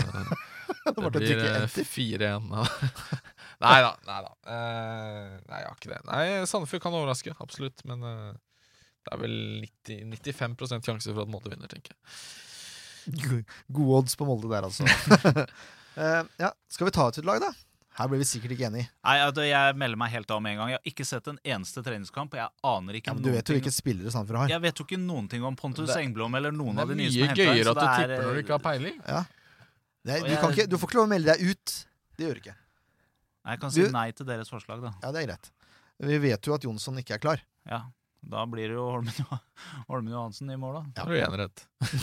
det 0.00 0.94
det 0.96 1.04
å 1.06 1.10
blir 1.12 1.86
fire 1.86 2.30
igjen, 2.32 2.48
4-1. 2.48 2.48
nei 3.62 3.76
da. 3.84 3.92
Nei 4.08 4.18
da. 4.24 4.32
Uh, 4.48 5.36
nei, 5.46 5.60
jeg 5.60 5.68
har 5.68 5.76
ikke 5.76 5.92
det. 5.92 6.00
Nei, 6.08 6.24
Sandefjord 6.50 6.82
kan 6.82 6.96
overraske, 6.98 7.36
absolutt, 7.44 7.84
men 7.86 8.02
eh, 8.10 8.32
det 9.06 9.14
er 9.14 9.20
vel 9.22 9.36
90, 9.86 10.32
95 10.34 10.82
sjanse 10.88 11.12
for 11.14 11.22
at 11.22 11.30
Molde 11.30 11.52
vinner, 11.52 11.70
tenker 11.70 11.94
jeg. 11.94 13.44
Gode 13.70 14.00
odds 14.00 14.16
på 14.18 14.26
Molde 14.26 14.50
der, 14.50 14.66
altså. 14.66 14.82
uh, 14.82 16.26
ja, 16.42 16.50
Skal 16.72 16.88
vi 16.88 16.94
ta 16.96 17.06
ut 17.06 17.18
et 17.20 17.28
lag, 17.28 17.38
da? 17.44 17.52
Her 17.96 18.10
blir 18.12 18.20
vi 18.20 18.26
sikkert 18.28 18.52
ikke 18.52 18.66
enige. 18.68 18.90
Nei, 19.06 19.14
altså, 19.24 19.44
Jeg 19.46 19.76
melder 19.80 19.96
meg 20.02 20.10
helt 20.12 20.32
av 20.34 20.42
med 20.44 20.52
en 20.52 20.58
gang. 20.60 20.72
Jeg 20.74 20.80
har 20.82 20.90
ikke 20.90 21.06
sett 21.08 21.30
en 21.32 21.38
eneste 21.54 21.80
treningskamp. 21.86 22.34
Jeg 22.36 22.50
aner 22.68 22.98
ikke 22.98 23.08
Ja, 23.08 23.14
men 23.16 23.24
du 23.24 23.30
vet 23.32 23.48
jo 23.48 23.56
hvilke 23.56 23.72
spillere 23.72 24.12
Sandefjord 24.12 24.42
har. 24.42 24.52
Jeg 24.52 24.62
vet 24.66 24.82
jo 24.82 24.84
ikke 24.84 24.98
noen 25.00 25.30
ting 25.32 25.46
om 25.48 25.56
Pontus 25.56 25.88
Det- 25.88 26.02
Engblom 26.02 26.36
eller 26.36 26.52
noen 26.52 26.76
av 26.82 26.90
er 26.90 26.92
de 26.92 26.98
nye 27.00 27.14
som 27.14 27.22
er 27.24 27.30
mye 27.32 27.38
gøyere 27.40 27.72
at 27.72 27.78
du 27.78 27.80
det 27.80 27.88
er, 27.88 28.02
tipper 28.02 28.26
når 28.26 28.36
du 28.36 28.42
ikke 28.42 28.56
har 28.58 28.64
peiling. 28.66 28.98
Ja. 29.06 29.22
Og 30.06 30.28
du, 30.28 30.34
kan 30.42 30.52
ikke, 30.52 30.66
du 30.68 30.76
får 30.76 30.90
ikke 30.90 30.98
lov 31.00 31.06
å 31.08 31.12
melde 31.14 31.32
deg 31.32 31.54
ut. 31.54 31.76
Det 32.18 32.26
gjør 32.28 32.36
du 32.36 32.42
ikke. 32.44 32.56
Jeg 33.46 33.60
kan 33.62 33.72
si 33.78 33.86
Du- 33.86 33.94
nei 33.96 34.10
til 34.18 34.26
deres 34.28 34.52
forslag, 34.52 34.82
da. 34.82 34.92
Ja, 35.02 35.12
det 35.14 35.22
er 35.22 35.30
greit. 35.30 35.50
Vi 36.10 36.18
vet 36.26 36.44
jo 36.50 36.52
at 36.58 36.68
Jonsson 36.68 36.98
ikke 37.00 37.14
er 37.16 37.22
klar. 37.22 37.40
Ja, 37.64 37.80
Da 38.26 38.42
blir 38.50 38.66
det 38.72 38.74
jo 38.74 38.84
Holmen, 38.90 39.14
Holmen 39.90 40.12
Johansen 40.16 40.50
i 40.50 40.56
mål, 40.58 40.80
da. 40.80 40.82
Da 40.96 41.04
har 41.06 41.12
du 41.14 41.20
enerett. 41.22 41.66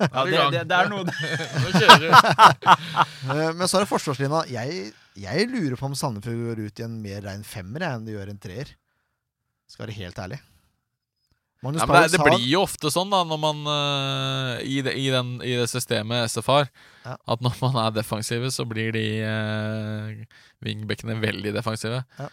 Ja, 0.00 0.22
det, 0.24 0.38
det, 0.54 0.60
det 0.70 0.76
er 0.78 0.88
noe 0.88 1.04
Nå 1.62 1.72
kjører 1.74 2.04
du. 2.06 2.10
Eh, 2.14 3.50
Men 3.58 3.66
så 3.68 3.76
er 3.76 3.84
det 3.84 3.90
forsvarslinja. 3.90 4.44
Jeg, 4.48 4.92
jeg 5.20 5.48
lurer 5.52 5.76
på 5.76 5.90
om 5.90 5.96
Sandefjord 5.98 6.40
går 6.54 6.62
ut 6.70 6.80
i 6.80 6.86
en 6.86 6.94
mer 7.04 7.20
rein 7.28 7.44
femmer 7.44 7.84
enn 7.90 8.06
de 8.08 8.14
gjør 8.16 8.32
en 8.32 8.40
treer. 8.40 8.72
Skal 9.70 9.84
være 9.86 9.98
helt 10.00 10.18
ærlig. 10.24 10.40
Ja, 11.60 11.68
men 11.68 11.76
det, 11.76 12.14
det 12.14 12.22
blir 12.24 12.40
jo 12.48 12.62
ofte 12.64 12.88
sånn 12.88 13.10
da 13.12 13.18
når 13.28 13.36
man 13.42 13.58
uh, 13.68 14.54
i, 14.64 14.78
det, 14.80 14.94
i, 14.96 15.10
den, 15.12 15.34
I 15.44 15.58
det 15.60 15.66
systemet 15.68 16.30
SF 16.32 16.46
har, 16.48 16.70
Ja. 17.04 17.18
at 17.34 17.42
når 17.44 17.58
man 17.60 17.76
er 17.82 17.90
defensive, 17.98 18.48
så 18.54 18.64
blir 18.68 18.94
de 18.96 19.02
uh, 19.28 20.22
wingbackene 20.64 21.18
veldig 21.20 21.52
defensive. 21.58 22.00
Ja. 22.16 22.30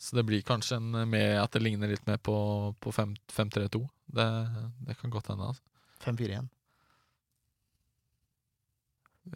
Så 0.00 0.16
det 0.16 0.24
blir 0.24 0.40
kanskje 0.42 0.78
en 0.80 0.94
med 1.10 1.34
at 1.36 1.52
det 1.52 1.60
ligner 1.60 1.90
litt 1.92 2.06
mer 2.08 2.16
på, 2.16 2.34
på 2.80 2.92
5 2.92 3.12
5-3-2. 3.28 3.82
Det, 4.16 4.26
det 4.88 4.96
kan 4.96 5.12
godt 5.12 5.28
hende. 5.28 5.50
Altså. 5.52 5.62
5-4-1. 6.04 6.48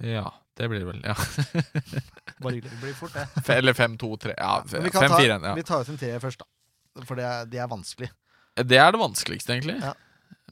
Ja, 0.09 0.33
det 0.57 0.69
blir 0.69 0.81
det 0.81 0.89
vel. 0.89 1.03
Ja. 1.05 1.15
Bare 2.43 2.55
hyggelig. 2.55 2.71
Det 2.71 2.81
blir 2.81 2.95
fort, 2.97 3.13
det. 3.13 3.53
Eller 3.53 3.77
5-2-3. 3.77 4.35
Ja, 4.39 4.65
Men 4.73 4.87
vi 4.89 4.91
kan 4.95 5.09
ta, 5.09 5.19
5-4-1. 5.19 5.47
Ja. 5.51 5.55
vi 5.55 5.67
tar 5.69 5.85
ut 5.85 5.93
en 5.93 6.01
treer 6.01 6.25
først, 6.25 6.41
da. 6.41 7.05
For 7.05 7.21
det 7.21 7.27
er, 7.29 7.45
det 7.51 7.61
er 7.61 7.69
vanskelig. 7.69 8.09
Det 8.55 8.79
er 8.79 8.95
det 8.95 9.03
vanskeligste, 9.03 9.53
egentlig. 9.53 9.77
Ja. 9.83 9.93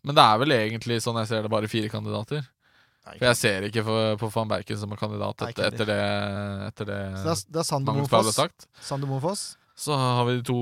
Men 0.03 0.19
det 0.19 0.27
er 0.27 0.43
vel 0.43 0.55
egentlig, 0.59 1.01
sånn 1.05 1.23
jeg 1.23 1.31
ser 1.31 1.47
det, 1.47 1.55
bare 1.55 1.71
fire 1.71 1.89
kandidater. 1.89 2.45
For 3.07 3.27
jeg 3.31 3.39
ser 3.41 3.67
ikke 3.67 3.83
for, 3.87 4.13
på 4.21 4.29
van 4.37 4.53
Berken 4.53 4.79
som 4.79 4.93
en 4.95 5.01
kandidat 5.01 5.49
etter, 5.49 5.73
etter 5.73 5.89
det, 5.89 5.99
etter 6.69 6.87
det 6.87 7.01
Så 7.17 7.25
det 7.25 7.33
er, 7.33 7.43
det 7.49 7.63
er 7.65 7.69
Sander 8.87 9.11
Mofoss. 9.11 9.43
Så 9.77 9.97
har 9.97 10.25
vi 10.29 10.37
de 10.39 10.43
to 10.47 10.57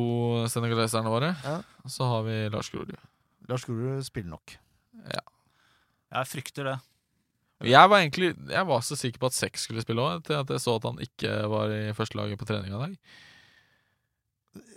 senegaleserne 0.49 1.11
våre. 1.11 1.32
Ja. 1.45 1.57
Og 1.85 1.91
så 1.91 2.07
har 2.09 2.23
vi 2.28 2.37
Lars 2.53 2.70
Grorud. 2.70 2.95
Lars 3.49 3.65
Grorud 3.66 4.05
spiller 4.07 4.31
nok. 4.37 4.57
Ja. 5.11 5.24
Jeg 6.20 6.27
frykter 6.31 6.65
det. 6.65 6.77
Jeg 7.69 7.91
var 7.93 7.99
egentlig 8.01 8.31
Jeg 8.49 8.66
var 8.66 8.81
så 8.81 8.97
sikker 8.97 9.19
på 9.20 9.27
at 9.28 9.35
Sex 9.37 9.66
skulle 9.66 9.82
spille 9.85 10.01
òg, 10.01 10.23
til 10.24 10.32
at 10.39 10.49
jeg 10.49 10.61
så 10.62 10.77
at 10.78 10.87
han 10.89 10.97
ikke 11.05 11.35
var 11.53 11.69
i 11.74 11.93
førstelaget 11.93 12.39
på 12.41 12.47
trening 12.49 12.73
i 12.73 12.78
dag. 12.87 12.95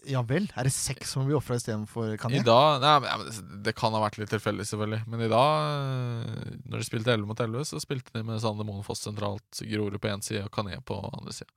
Ja 0.05 0.19
vel? 0.27 0.49
Er 0.59 0.67
det 0.67 0.73
seks 0.75 1.13
som 1.15 1.23
blir 1.25 1.37
ofra 1.39 1.55
istedenfor 1.57 2.11
I 2.13 2.17
Kanye? 2.19 2.43
dag 2.45 2.81
nei, 2.83 2.99
det- 3.23 3.63
Det 3.63 3.75
kan 3.75 3.93
ha 3.93 4.01
vært 4.03 4.17
litt 4.19 4.29
tilfeldig, 4.29 4.65
selvfølgelig. 4.67 5.07
Men 5.07 5.21
i 5.21 5.29
dag, 5.29 6.59
når 6.67 6.77
de 6.77 6.83
spilte 6.83 7.07
11 7.13 7.25
mot 7.25 7.39
11, 7.39 7.63
så 7.65 7.79
spilte 7.79 8.11
de 8.13 8.21
med 8.23 8.39
Sander 8.41 8.65
Moen 8.65 8.83
Foss 8.83 8.99
sentralt, 8.99 9.49
Grorud 9.63 9.97
på 9.99 10.09
én 10.11 10.21
side 10.21 10.43
og 10.43 10.51
Kané 10.51 10.77
på 10.83 10.99
andre 11.17 11.31
sida. 11.31 11.49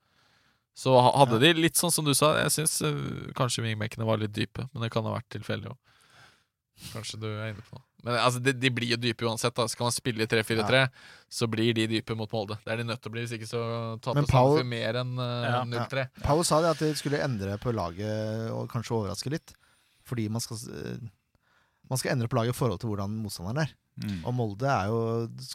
Så 0.77 0.93
ha- 1.01 1.15
hadde 1.23 1.39
de 1.41 1.55
litt 1.57 1.79
sånn 1.81 1.93
som 1.95 2.05
du 2.05 2.13
sa, 2.15 2.35
jeg 2.43 2.53
syns 2.53 2.75
kanskje 3.39 3.63
wingbackene 3.65 4.05
var 4.05 4.21
litt 4.21 4.35
dype, 4.37 4.67
men 4.75 4.83
det 4.85 4.91
kan 4.93 5.07
ha 5.09 5.15
vært 5.17 5.31
tilfeldig 5.33 5.71
òg. 5.73 5.79
Kanskje 6.93 7.17
du 7.23 7.27
er 7.33 7.55
inne 7.55 7.63
på 7.65 7.79
noe. 7.79 7.83
Men 8.05 8.19
altså, 8.21 8.39
de, 8.45 8.53
de 8.53 8.69
blir 8.71 8.91
jo 8.93 8.99
dype 9.01 9.25
uansett. 9.27 9.55
da 9.57 9.65
Skal 9.73 9.89
man 9.89 9.95
spille 9.95 10.27
i 10.27 10.29
3-4-3, 10.31 10.83
så 11.33 11.49
blir 11.51 11.73
de 11.75 11.87
dype 11.91 12.15
mot 12.15 12.31
Molde. 12.31 12.59
Det 12.63 12.75
er 12.75 12.83
de 12.83 12.85
nødt 12.91 13.01
til 13.03 13.11
å 13.11 13.15
bli, 13.15 13.23
hvis 13.25 13.33
ikke 13.39 13.49
så 13.49 13.63
taper 14.05 14.21
Men 14.21 14.29
Paul- 14.29 14.59
Sandefjord 14.59 14.69
mer 14.75 14.99
enn 15.01 15.15
uh, 15.17 15.47
Ja. 15.49 15.63
0-3. 15.89 16.05
Powell 16.23 16.45
sa 16.47 16.61
det 16.63 16.75
at 16.77 16.85
de 16.85 16.91
skulle 17.01 17.23
endre 17.25 17.57
på 17.63 17.73
laget 17.75 18.53
og 18.53 18.69
kanskje 18.71 18.95
overraske 19.01 19.33
litt. 19.33 19.57
Fordi 20.07 20.29
man 20.31 20.45
skal, 20.45 20.61
uh, 20.69 21.09
man 21.91 21.99
skal 21.99 22.13
endre 22.15 22.29
på 22.31 22.37
laget 22.39 22.55
i 22.55 22.59
forhold 22.61 22.79
til 22.85 22.93
hvordan 22.93 23.17
motstanderen 23.25 23.65
er. 23.65 23.73
Mm. 24.05 24.21
Og 24.29 24.37
Molde 24.37 24.69
er 24.71 24.93
jo, 24.93 25.01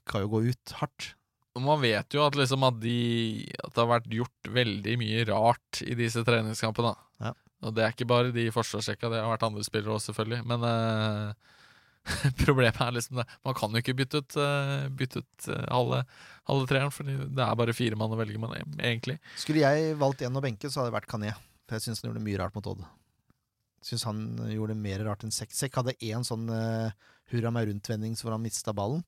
skal 0.02 0.26
jo 0.26 0.34
gå 0.34 0.44
ut 0.50 0.76
hardt. 0.82 1.12
Man 1.60 1.82
vet 1.84 2.16
jo 2.16 2.24
at, 2.24 2.36
liksom 2.40 2.64
at, 2.64 2.78
de, 2.80 3.44
at 3.60 3.74
det 3.74 3.82
har 3.82 3.90
vært 3.90 4.14
gjort 4.16 4.52
veldig 4.56 4.94
mye 5.02 5.24
rart 5.28 5.82
i 5.84 5.96
disse 6.00 6.24
treningskampene. 6.24 6.94
Ja. 7.20 7.34
Og 7.68 7.74
det 7.76 7.84
er 7.84 7.96
ikke 7.96 8.08
bare 8.08 8.32
de 8.32 8.46
i 8.48 8.54
forsvarssjekka, 8.54 9.10
det 9.12 9.20
har 9.20 9.34
vært 9.34 9.44
andre 9.50 9.66
spillere 9.66 9.98
også, 9.98 10.14
selvfølgelig. 10.14 10.40
Men 10.48 10.64
uh, 10.64 11.34
problemet 12.46 12.80
er 12.80 12.96
liksom 12.96 13.20
det. 13.20 13.28
Man 13.44 13.58
kan 13.60 13.76
jo 13.76 13.84
ikke 13.84 13.98
bytte 14.00 14.24
ut, 14.24 14.38
uh, 14.40 14.88
bytte 14.96 15.26
ut 15.26 15.50
uh, 15.52 15.60
halve, 15.68 16.02
halve 16.50 16.72
treeren, 16.72 16.96
for 16.96 17.12
det 17.12 17.46
er 17.46 17.60
bare 17.60 17.76
fire 17.76 18.00
mann 18.00 18.16
å 18.16 18.20
velge 18.22 18.40
med, 18.42 18.56
egentlig. 18.80 19.20
Skulle 19.44 19.66
jeg 19.66 20.00
valgt 20.00 20.24
en 20.24 20.40
å 20.40 20.46
benke, 20.46 20.72
så 20.72 20.82
hadde 20.82 20.94
det 20.94 21.00
vært 21.02 21.12
Kané. 21.12 21.36
For 21.68 21.76
jeg 21.76 21.90
syns 21.90 22.02
han 22.02 22.14
gjorde 22.14 22.26
mye 22.30 22.40
rart 22.40 22.56
mot 22.56 22.72
Odd. 22.72 22.88
Syns 23.84 24.08
han 24.08 24.24
gjorde 24.54 24.80
mer 24.80 25.04
rart 25.04 25.28
enn 25.28 25.36
Sekk. 25.36 25.52
Hadde 25.76 26.00
én 26.00 26.24
sånn 26.24 26.48
hurra 27.32 27.52
meg 27.54 27.68
rundt-vending 27.68 28.16
hvor 28.20 28.36
han 28.36 28.44
mista 28.44 28.74
ballen. 28.76 29.04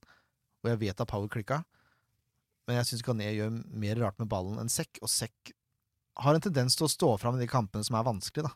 Og 0.64 0.72
jeg 0.72 0.80
vet 0.86 1.04
at 1.04 1.10
Power 1.10 1.32
klikka. 1.32 1.62
Men 2.68 2.78
jeg 2.80 2.88
syns 2.92 3.04
Kané 3.04 3.30
gjør 3.36 3.56
mer 3.84 4.00
rart 4.00 4.20
med 4.22 4.30
ballen 4.32 4.60
enn 4.62 4.70
Sekk. 4.72 5.00
Og 5.04 5.10
Sekk 5.12 5.52
har 6.24 6.38
en 6.38 6.44
tendens 6.46 6.78
til 6.80 6.86
å 6.88 6.92
stå 6.92 7.10
fram 7.20 7.36
i 7.40 7.42
de 7.44 7.50
kampene 7.52 7.84
som 7.84 7.98
er 8.00 8.06
vanskelig, 8.08 8.46
da. 8.48 8.54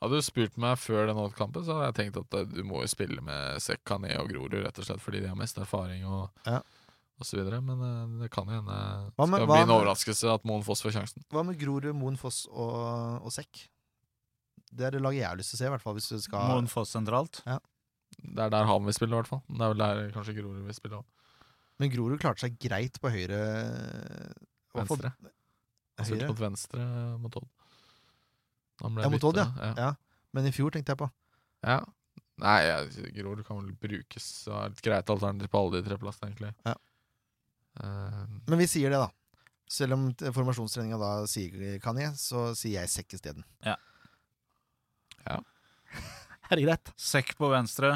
Hadde 0.00 0.16
du 0.18 0.24
spurt 0.24 0.56
meg 0.60 0.78
før 0.80 1.06
den 1.10 1.18
kampen, 1.36 1.64
så 1.64 1.74
hadde 1.76 1.88
jeg 1.90 1.96
tenkt 1.98 2.18
at 2.22 2.34
eh, 2.40 2.46
du 2.48 2.62
må 2.64 2.80
jo 2.82 2.88
spille 2.88 3.20
med 3.24 3.60
Sekk, 3.64 3.82
Kané 3.88 4.14
og 4.20 4.30
Grorud, 4.32 4.56
rett 4.64 4.78
og 4.80 4.86
slett 4.88 5.02
fordi 5.04 5.20
de 5.24 5.28
har 5.30 5.36
mest 5.38 5.58
erfaring 5.60 6.04
og, 6.08 6.30
Ja. 6.48 6.62
og 7.20 7.24
så 7.28 7.36
videre. 7.38 7.60
Men 7.64 7.80
eh, 7.84 8.24
det 8.24 8.30
kan 8.32 8.48
jo 8.48 8.56
hende 8.56 8.72
med- 8.72 9.12
skal 9.16 9.46
bli 9.48 9.60
en 9.62 9.74
overraskelse 9.76 10.32
at 10.34 10.44
Moen 10.48 10.64
Foss 10.64 10.82
får 10.84 10.96
sjansen. 10.96 11.24
Hva 11.32 11.44
med 11.44 11.58
Grorud, 11.60 11.92
Moen 11.96 12.16
Foss 12.20 12.46
og, 12.48 13.24
og 13.24 13.32
Sekk? 13.36 13.66
Det 14.76 14.88
er 14.88 14.96
det 14.96 15.00
laget 15.04 15.22
jeg 15.22 15.28
har 15.30 15.36
lyst 15.38 15.52
til 15.54 15.56
å 15.56 15.60
se, 15.62 15.68
i 15.68 15.72
hvert 15.76 15.84
fall 15.84 15.94
hvis 15.96 16.08
du 16.12 16.18
skal 16.24 16.48
Moen 16.52 16.68
Foss 16.72 16.92
sentralt. 16.96 17.42
Det 18.16 18.42
er 18.46 18.50
der 18.52 18.64
han 18.68 18.84
vil 18.84 18.96
spille, 18.96 19.12
i 19.12 19.20
hvert 19.20 19.28
fall. 19.30 19.42
Det 19.48 19.60
er 19.60 19.72
vel 19.74 19.82
der 19.84 20.02
kanskje 20.16 20.34
Grorud 20.40 20.64
vil 20.66 20.76
spille 20.76 20.98
òg. 21.00 21.06
Men 21.80 21.92
Grorud 21.92 22.20
klarte 22.22 22.46
seg 22.46 22.56
greit 22.60 22.96
på 23.02 23.12
høyre 23.12 23.40
fall 24.72 24.86
Venstre. 24.86 25.12
Han 25.96 26.08
spilte 26.08 26.28
mot 26.30 26.40
venstre 26.40 26.86
mot 27.20 27.36
Odd. 27.40 27.46
Ja, 28.82 29.08
mot 29.12 29.24
Odd, 29.24 29.38
ja. 29.40 29.46
ja. 29.60 29.70
ja. 29.80 29.92
Men 30.36 30.48
i 30.48 30.52
fjor 30.52 30.74
tenkte 30.74 30.92
jeg 30.94 31.04
på. 31.04 31.12
ja. 31.66 31.80
Nei, 32.36 32.56
jeg, 32.66 33.12
Grorud 33.16 33.46
kan 33.46 33.56
vel 33.62 33.70
brukes 33.80 34.24
som 34.42 34.66
et 34.66 34.80
greit 34.84 35.08
alternativ 35.08 35.48
på 35.48 35.60
alle 35.62 35.78
de 35.78 35.86
tre 35.86 35.96
plassene, 35.96 36.28
egentlig. 36.28 36.50
Ja. 36.68 36.74
Uh, 37.80 38.26
Men 38.44 38.60
vi 38.60 38.66
sier 38.68 38.92
det, 38.92 38.98
da. 39.00 39.08
Selv 39.72 39.96
om 39.96 40.02
formasjonstreninga 40.12 40.98
da 41.00 41.12
sier 41.32 41.78
Kanye, 41.80 42.10
så 42.20 42.50
sier 42.52 42.82
jeg 42.82 42.92
sekk 42.92 43.16
isteden. 43.16 43.46
Ja. 43.64 43.78
Ja. 45.24 45.40
Er 46.50 46.60
det 46.60 46.66
greit? 46.68 46.92
Sekk 47.00 47.32
på 47.40 47.48
venstre, 47.50 47.94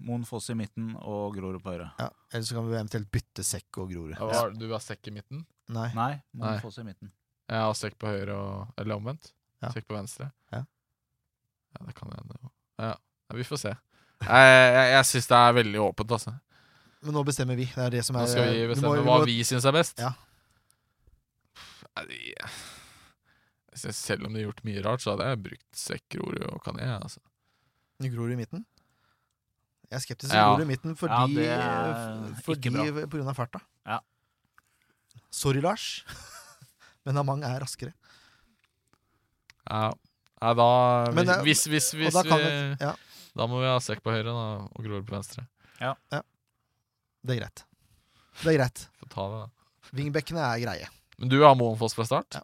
Moen 0.00 0.22
Foss 0.24 0.48
i 0.50 0.54
midten 0.56 0.94
og 0.96 1.34
Grorud 1.36 1.60
på 1.62 1.74
høyre. 1.74 1.90
Ja. 2.00 2.08
Eller 2.32 2.44
så 2.48 2.54
kan 2.56 2.68
vi 2.70 2.76
eventuelt 2.78 3.10
bytte 3.12 3.44
sekk 3.44 3.78
og 3.82 3.90
Grorud. 3.92 4.14
ja, 4.16 4.44
du 4.50 4.66
har 4.72 4.80
sekk 4.80 5.08
i 5.10 5.14
midten? 5.18 5.42
Nei. 5.68 5.90
Nei, 5.94 6.12
Moen 6.32 6.54
Nei. 6.54 6.60
Foss 6.62 6.78
i 6.80 6.84
midten. 6.86 7.12
Jeg 7.50 7.60
har 7.66 7.74
sekk 7.74 7.98
på 8.00 8.06
høyre 8.08 8.34
og 8.38 8.74
Eller 8.80 8.96
omvendt. 8.96 9.32
Ja. 9.62 9.68
Sekk 9.74 9.86
på 9.90 9.96
venstre. 9.98 10.30
Ja. 10.54 10.62
Ja, 11.76 11.86
det 11.86 11.94
kan 11.98 12.10
hende. 12.14 12.38
Ja. 12.80 12.94
ja, 12.94 13.36
vi 13.36 13.44
får 13.44 13.60
se. 13.62 13.74
Jeg, 14.24 14.48
jeg, 14.74 14.86
jeg 14.94 15.04
syns 15.10 15.28
det 15.30 15.36
er 15.36 15.52
veldig 15.60 15.80
åpent, 15.84 16.10
altså. 16.16 16.32
Men 17.02 17.14
nå 17.16 17.22
bestemmer 17.24 17.56
vi. 17.56 17.64
Det 17.74 17.84
er 17.86 17.90
det 17.94 18.02
som 18.04 18.16
er 18.16 18.24
Nå 18.26 18.32
skal 18.32 18.48
vi 18.50 18.56
vi 18.58 18.64
må- 18.66 18.72
bestemme 18.74 18.96
vi 18.98 19.04
hva 19.06 19.18
må- 19.20 19.28
vi 19.28 19.36
syns 19.44 19.64
er 19.68 19.72
best. 19.76 20.00
Ja. 20.02 20.12
Selv 23.74 24.26
om 24.26 24.32
de 24.34 24.40
har 24.42 24.48
gjort 24.50 24.64
mye 24.66 24.82
rart, 24.84 25.00
så 25.04 25.14
hadde 25.14 25.28
jeg 25.30 25.42
brukt 25.44 25.76
sekk, 25.78 26.04
Grorud 26.16 26.42
og 26.50 26.62
Kané. 26.64 26.88
Altså. 27.00 27.20
Grorud 28.02 28.32
i 28.34 28.36
midten. 28.40 28.64
Jeg 29.90 29.96
er 29.98 30.02
skeptisk 30.04 30.30
til 30.30 30.38
Ja. 30.38 30.46
Grorud 30.52 30.62
i 30.62 30.68
midten 30.70 30.94
fordi, 30.96 31.34
det 31.34 31.46
er 31.50 32.34
fordi 32.46 32.68
ikke 32.70 32.72
bra. 32.94 33.06
på 33.10 33.16
grunn 33.18 33.28
av 33.32 33.34
farta. 33.38 33.60
Ja. 33.86 33.98
Sorry, 35.30 35.60
Lars, 35.64 36.04
men 37.06 37.18
Amang 37.18 37.42
er 37.46 37.58
raskere. 37.62 37.92
Ja. 39.70 39.92
ja 40.42 40.52
da 40.54 40.68
Men 41.14 41.26
det- 41.26 41.40
Hvis, 41.46 41.64
hvis, 41.70 41.90
hvis, 41.94 42.14
da 42.14 42.22
kan 42.22 42.38
vi, 42.38 42.44
det- 42.44 42.80
ja. 42.80 42.94
Da 43.36 43.46
må 43.46 43.60
vi 43.60 43.66
ha 43.70 43.78
sekk 43.78 44.02
på 44.02 44.10
høyre 44.10 44.24
da, 44.26 44.66
og 44.66 44.82
Grorud 44.82 45.06
på 45.06 45.14
venstre. 45.14 45.46
Det 45.80 47.36
er 47.36 47.40
greit. 47.42 47.64
Det 48.42 48.54
er 48.54 48.56
greit. 48.58 48.86
Få 48.98 49.08
ta 49.12 49.26
det, 49.28 49.38
da. 49.42 49.48
Vingbekkene 49.92 50.40
er 50.40 50.58
greie. 50.64 50.88
Men 51.18 51.28
du 51.28 51.36
har 51.42 51.54
Moenfoss 51.54 51.94
fra 51.94 52.04
start? 52.08 52.38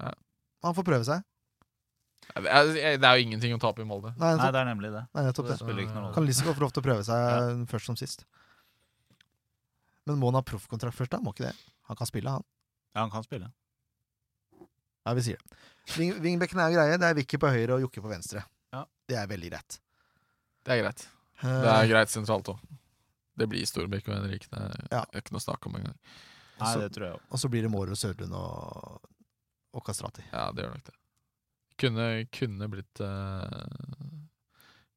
Ja. 0.00 0.12
Han 0.62 0.74
får 0.76 0.84
prøve 0.86 1.04
seg. 1.04 1.24
Ja, 2.34 2.62
Det 2.66 3.04
er, 3.04 3.16
jo 3.16 3.22
ingenting 3.24 3.54
å 3.54 3.60
tape 3.62 3.80
i 3.82 3.86
Molde. 3.88 4.10
Nei, 4.18 4.32
Nei, 4.36 4.50
det 4.52 4.60
er 4.60 4.66
nemlig 4.68 4.90
det. 4.92 5.04
Nei, 5.14 5.22
nettopp 5.28 5.46
Det 5.48 5.58
det. 5.62 5.86
Kan 6.14 6.26
Lise 6.26 6.44
få 6.44 6.56
lov 6.60 6.72
til 6.74 6.82
å 6.82 6.86
prøve 6.86 7.04
seg 7.06 7.62
først 7.70 7.86
som 7.92 7.96
sist. 7.96 8.24
Men 10.06 10.18
må 10.20 10.28
han 10.30 10.38
ha 10.38 10.42
proffkontrakt 10.46 10.94
først, 10.96 11.14
da? 11.14 11.20
Må 11.22 11.32
ikke 11.34 11.46
det? 11.48 11.54
Han 11.88 11.96
kan 11.98 12.06
spille, 12.10 12.30
han. 12.30 12.44
Ja, 12.94 13.00
han 13.04 13.10
kan 13.14 13.24
spille. 13.26 13.48
Ja, 15.06 15.14
vi 15.14 15.22
sier 15.22 15.38
det. 15.38 16.20
Wingbackene 16.22 16.64
er 16.66 16.72
jo 16.74 16.78
greie. 16.80 16.98
Det 16.98 17.08
er 17.10 17.14
Vicky 17.18 17.38
på 17.38 17.50
høyre 17.54 17.76
og 17.76 17.84
Jokke 17.86 18.02
på 18.02 18.10
venstre. 18.10 18.42
Ja. 18.74 18.84
Det 19.06 19.18
er 19.20 19.28
veldig 19.30 19.50
greit. 19.52 19.78
Det 20.66 20.74
er 20.74 20.82
greit. 20.82 21.06
Eh, 21.42 21.60
Det 21.62 21.72
er 21.74 21.90
greit 21.92 22.10
sentralt 22.10 22.48
òg. 22.50 22.58
Det 23.36 23.46
blir 23.52 23.66
Storbekk 23.68 24.08
og 24.08 24.14
Henrik. 24.16 24.48
Det 24.50 24.58
er 24.58 24.86
Ja. 24.90 25.04
ikke 25.14 25.32
noe 25.36 25.44
snakk 25.44 25.66
om 25.66 25.76
engang. 25.78 25.94
Nei, 26.58 26.74
det 26.80 26.92
tror 26.94 27.04
jeg 27.06 27.14
også. 27.14 27.26
Og 27.30 27.38
så 27.38 27.48
blir 27.52 27.62
det 27.62 27.70
Måre 27.70 27.90
og 27.90 28.00
Sørlund 28.00 28.32
og, 28.34 29.00
og 29.74 29.84
Kastrati. 29.84 30.24
Ja, 30.32 30.50
det 30.52 30.64
gjør 30.64 30.72
nok 30.74 30.84
det. 30.84 30.94
Kunne, 31.76 32.04
kunne 32.32 32.68
blitt 32.72 33.00
uh, 33.04 33.50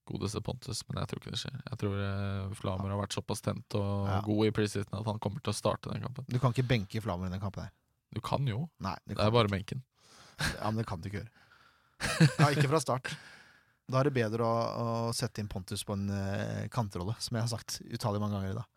godeste 0.09 0.39
Pontus, 0.41 0.79
men 0.87 1.01
jeg 1.01 1.09
tror 1.11 1.19
ikke 1.21 1.33
det 1.35 1.39
skjer. 1.41 1.57
Jeg 1.69 1.79
tror 1.81 1.97
uh, 1.99 2.53
Flamer 2.57 2.93
har 2.93 3.01
vært 3.01 3.17
såpass 3.17 3.43
tent 3.45 3.75
og 3.77 4.07
Ja. 4.07 4.21
god 4.25 4.45
i 4.47 4.53
preseason 4.55 4.95
at 5.01 5.05
han 5.11 5.19
kommer 5.19 5.43
til 5.43 5.51
å 5.53 5.57
starte 5.57 5.91
den 5.91 6.01
kampen. 6.05 6.25
Du 6.31 6.39
kan 6.39 6.55
ikke 6.55 6.67
benke 6.69 7.01
Flammer 7.03 7.27
i 7.27 7.33
den 7.35 7.43
kampen 7.43 7.67
her. 7.67 7.73
Du 8.15 8.21
kan 8.25 8.47
jo. 8.49 8.63
Nei, 8.81 8.95
det 9.05 9.17
Det 9.19 9.25
er 9.27 9.31
bare 9.35 9.45
ikke. 9.51 9.57
benken. 9.57 9.83
Ja, 10.39 10.71
men 10.71 10.77
det 10.81 10.87
kan 10.89 11.01
du 11.03 11.09
ikke 11.11 11.21
gjøre. 11.21 11.35
Ja, 12.39 12.47
ikke 12.55 12.69
fra 12.71 12.79
start. 12.79 13.11
Da 13.89 13.99
er 13.99 14.07
det 14.07 14.13
bedre 14.15 14.45
å, 14.45 14.55
å 15.09 15.13
sette 15.17 15.41
inn 15.43 15.49
Pontus 15.51 15.83
på 15.83 15.93
en 15.97 16.07
uh, 16.09 16.67
kantrolle, 16.71 17.15
som 17.19 17.35
jeg 17.35 17.43
har 17.43 17.51
sagt 17.51 17.81
utallige 17.89 18.21
mange 18.23 18.37
ganger 18.39 18.53
i 18.53 18.59
dag. 18.61 18.67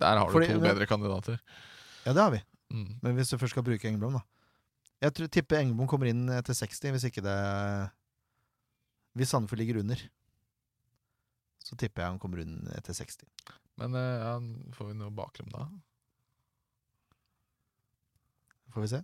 Der 0.00 0.16
har 0.20 0.28
du 0.28 0.32
Fordi- 0.38 0.52
to 0.52 0.60
bedre 0.62 0.86
kandidater. 0.86 1.40
Ja, 2.06 2.12
det 2.12 2.22
har 2.22 2.30
vi. 2.30 2.40
Mm. 2.72 2.98
Men 3.02 3.16
hvis 3.16 3.30
du 3.32 3.38
først 3.40 3.52
skal 3.56 3.64
bruke 3.66 3.88
Engblom, 3.88 4.12
da. 4.18 4.22
Jeg 5.04 5.14
tror, 5.16 5.30
tipper 5.32 5.60
Engebom 5.60 5.88
kommer 5.90 6.08
inn 6.08 6.26
etter 6.32 6.56
60, 6.56 6.94
hvis 6.96 7.08
ikke 7.10 7.24
det 7.24 7.38
Hvis 9.18 9.32
Sandefjord 9.34 9.60
ligger 9.60 9.80
under. 9.82 10.00
Så 11.64 11.76
tipper 11.80 12.04
jeg 12.04 12.14
han 12.14 12.20
kommer 12.20 12.42
inn 12.42 12.60
etter 12.76 12.96
60. 12.96 13.24
Men 13.80 13.96
eh, 13.98 14.20
ja, 14.22 14.36
får 14.76 14.90
vi 14.90 14.98
noe 15.00 15.14
bakrom 15.14 15.48
da? 15.52 15.66
Får 18.74 18.84
vi 18.84 18.92
se. 18.96 19.02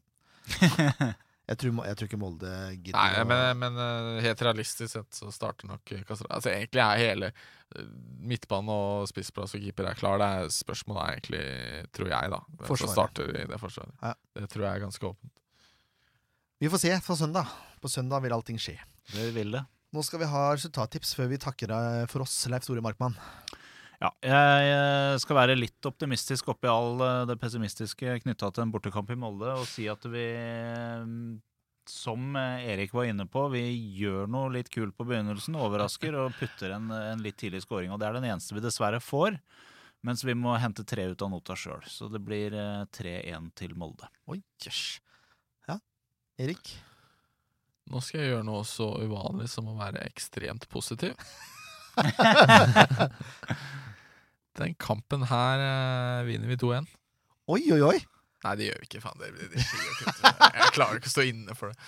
Jeg 1.50 1.58
tror, 1.58 1.80
jeg 1.82 1.96
tror 1.98 2.06
ikke 2.06 2.18
Molde 2.20 2.50
gidder 2.78 2.94
Nei, 2.94 3.22
men, 3.26 3.58
men 3.58 3.78
eh, 3.82 4.20
helt 4.22 4.42
realistisk 4.46 4.92
sett 4.92 5.16
så 5.18 5.32
starter 5.34 5.66
nok 5.66 5.82
Kastrati 6.06 6.30
Altså 6.36 6.52
Egentlig 6.52 6.82
er 6.84 7.00
hele 7.00 7.30
eh, 7.32 7.88
midtbane 8.30 8.70
og 8.70 9.08
spissplass 9.10 9.56
og 9.58 9.64
keeper 9.64 9.88
er 9.90 9.98
klar. 9.98 10.22
Det 10.22 10.28
er 10.30 10.52
spørsmålet 10.54 11.02
er 11.02 11.16
egentlig, 11.16 11.42
tror 11.96 12.12
jeg, 12.12 12.30
da. 12.36 12.40
Hvem 12.60 12.78
som 12.84 12.92
starter 12.94 13.34
i 13.34 13.42
det 13.50 13.58
forsvaret. 13.58 13.96
Ja. 13.98 14.14
Det 14.38 14.46
tror 14.52 14.66
jeg 14.68 14.70
er 14.70 14.84
ganske 14.84 15.10
åpent. 15.10 15.39
Vi 16.60 16.68
får 16.68 16.78
se 16.78 17.00
på 17.06 17.14
søndag. 17.16 17.46
På 17.80 17.88
søndag 17.88 18.20
vil 18.20 18.32
allting 18.36 18.58
skje. 18.60 18.74
Det 19.14 19.30
vil 19.32 19.54
det. 19.54 19.62
Nå 19.96 20.02
skal 20.04 20.20
vi 20.20 20.26
ha 20.28 20.42
resultattips 20.52 21.14
før 21.16 21.30
vi 21.32 21.38
takker 21.40 21.72
deg 21.72 22.10
for 22.12 22.20
oss, 22.20 22.34
Leif 22.52 22.66
Tore 22.66 22.82
Markmann. 22.84 23.16
Ja, 23.96 24.10
jeg 24.20 24.66
eh, 24.74 25.14
skal 25.24 25.38
være 25.38 25.56
litt 25.56 25.88
optimistisk 25.88 26.52
oppi 26.52 26.68
all 26.68 27.00
eh, 27.00 27.22
det 27.30 27.38
pessimistiske 27.40 28.18
knytta 28.26 28.52
til 28.52 28.66
en 28.66 28.76
bortekamp 28.76 29.08
i 29.08 29.16
Molde, 29.16 29.56
og 29.56 29.64
si 29.72 29.88
at 29.88 30.04
vi, 30.12 30.26
eh, 30.36 31.08
som 31.88 32.36
eh, 32.36 32.68
Erik 32.74 32.92
var 32.92 33.08
inne 33.08 33.24
på, 33.24 33.48
vi 33.56 33.64
gjør 33.96 34.28
noe 34.28 34.52
litt 34.60 34.68
kult 34.68 34.92
på 35.00 35.08
begynnelsen, 35.08 35.56
overrasker 35.56 36.20
og 36.26 36.36
putter 36.36 36.76
en, 36.76 36.92
en 36.92 37.24
litt 37.24 37.40
tidlig 37.40 37.64
scoring. 37.64 37.88
Og 37.88 38.04
det 38.04 38.10
er 38.10 38.20
den 38.20 38.28
eneste 38.34 38.60
vi 38.60 38.68
dessverre 38.68 39.00
får, 39.00 39.40
mens 40.04 40.28
vi 40.28 40.36
må 40.36 40.60
hente 40.60 40.84
tre 40.84 41.08
ut 41.08 41.24
av 41.24 41.32
nota 41.32 41.56
sjøl. 41.56 41.80
Så 41.88 42.12
det 42.12 42.20
blir 42.20 42.52
eh, 42.52 42.82
3-1 43.00 43.54
til 43.64 43.78
Molde. 43.80 44.12
Oi, 44.28 44.42
jøss. 44.60 44.98
Erik? 46.40 46.70
Nå 47.90 47.98
skal 48.04 48.20
jeg 48.22 48.30
gjøre 48.32 48.46
noe 48.46 48.62
så 48.68 48.86
uvanlig 49.02 49.48
som 49.50 49.66
å 49.70 49.74
være 49.78 49.98
ekstremt 50.06 50.64
positiv. 50.70 51.12
Den 54.60 54.74
kampen 54.80 55.22
her 55.30 55.56
eh, 55.64 56.20
vinner 56.28 56.48
vi 56.50 56.56
2-1. 56.60 56.86
Oi, 57.50 57.62
oi, 57.74 57.80
oi! 57.86 57.98
Nei, 58.44 58.52
det 58.56 58.64
gjør 58.70 58.78
vi 58.80 58.84
ikke. 58.88 59.00
Faen, 59.04 59.18
det, 59.20 59.26
det, 59.36 59.44
det 59.52 59.60
skjer 59.64 59.80
jo 59.84 59.90
ikke. 59.94 60.12
Jeg 60.60 60.70
klarer 60.76 60.94
ikke 61.00 61.10
å 61.10 61.14
stå 61.16 61.22
inne 61.28 61.52
for 61.58 61.66
det. 61.72 61.78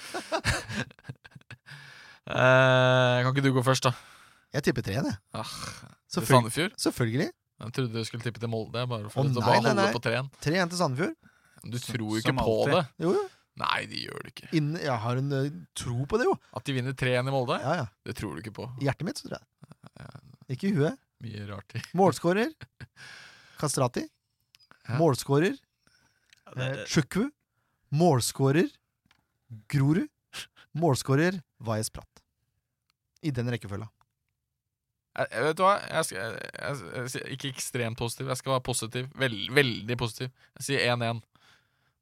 Eh, 2.22 3.16
kan 3.26 3.32
ikke 3.32 3.42
du 3.42 3.48
gå 3.56 3.62
først, 3.66 3.82
da? 3.82 3.90
Jeg 4.54 4.62
tipper 4.68 4.82
tre, 4.86 4.92
jeg. 4.94 5.02
Ah, 5.34 5.42
til 5.42 5.50
Selvfølgelig. 6.20 6.36
Sandefjord? 6.36 6.72
Selvfølgelig. 6.78 7.26
Jeg 7.64 7.72
trodde 7.74 7.90
du 7.98 8.04
skulle 8.06 8.22
tippe 8.22 8.38
til 8.44 8.50
Molde. 8.52 8.84
Bare 8.88 9.06
Å, 9.08 9.10
for 9.10 9.20
å 9.24 9.26
nei, 9.26 9.32
bare 9.42 9.56
nei, 9.56 9.62
holde 9.66 9.74
nei. 9.80 9.90
på 9.96 10.02
treen. 10.06 10.28
3-1 10.46 10.70
til 10.70 10.78
Sandefjord. 10.78 11.16
Du 11.66 11.78
tror 11.82 12.06
jo 12.06 12.14
ikke 12.22 12.30
Som 12.30 12.38
på 12.38 12.44
alltid. 12.54 12.74
det. 12.78 12.84
Jo, 13.02 13.10
jo. 13.18 13.24
Nei, 13.60 13.82
de 13.90 14.06
gjør 14.06 14.24
det 14.24 14.32
ikke. 14.32 14.48
Innen, 14.56 14.78
jeg 14.80 14.96
har 15.04 15.18
en 15.20 15.34
eh, 15.36 15.50
tro 15.76 16.06
på 16.08 16.20
det, 16.20 16.26
jo. 16.30 16.36
At 16.56 16.64
de 16.68 16.76
vinner 16.76 16.94
3-1 16.96 17.28
i 17.28 17.34
Molde, 17.34 17.58
Ja, 17.60 17.74
ja. 17.82 17.86
det 18.08 18.14
tror 18.16 18.34
du 18.34 18.40
ikke 18.40 18.54
på. 18.56 18.68
I 18.80 18.88
hjertet 18.88 19.08
mitt, 19.08 19.20
så 19.20 19.28
tror 19.28 19.38
jeg. 19.38 19.48
Ikke 20.52 20.70
i 20.70 20.76
huet. 20.76 20.98
Mye 21.22 21.44
rart 21.48 21.76
i. 21.78 21.82
Målskårer 21.96 22.50
Kastrati. 23.60 24.02
Ja. 24.88 24.96
Målskårer 24.98 25.54
eh, 25.54 26.82
Chukwu. 26.90 27.28
Målskårer 27.94 28.72
Grorud. 29.70 30.08
Målskårer 30.72 31.42
Vajez 31.62 31.92
Pratt. 31.92 32.22
I 33.22 33.30
den 33.30 33.52
rekkefølga. 33.52 33.86
Jeg, 35.12 35.28
jeg 35.28 35.44
vet 35.44 35.58
du 35.58 35.62
hva? 35.66 35.74
Jeg 35.84 36.08
skal, 36.08 36.22
jeg, 36.22 36.52
jeg, 36.56 36.92
jeg, 36.96 37.10
sier 37.12 37.32
ikke 37.36 37.50
ekstremt 37.52 38.00
positiv. 38.00 38.30
Jeg 38.32 38.40
skal 38.40 38.56
være 38.56 38.64
positiv. 38.66 39.10
Vel, 39.20 39.36
veldig 39.52 39.98
positiv. 40.00 40.32
Jeg 40.58 40.66
sier 40.68 40.94
1-1. 40.96 41.20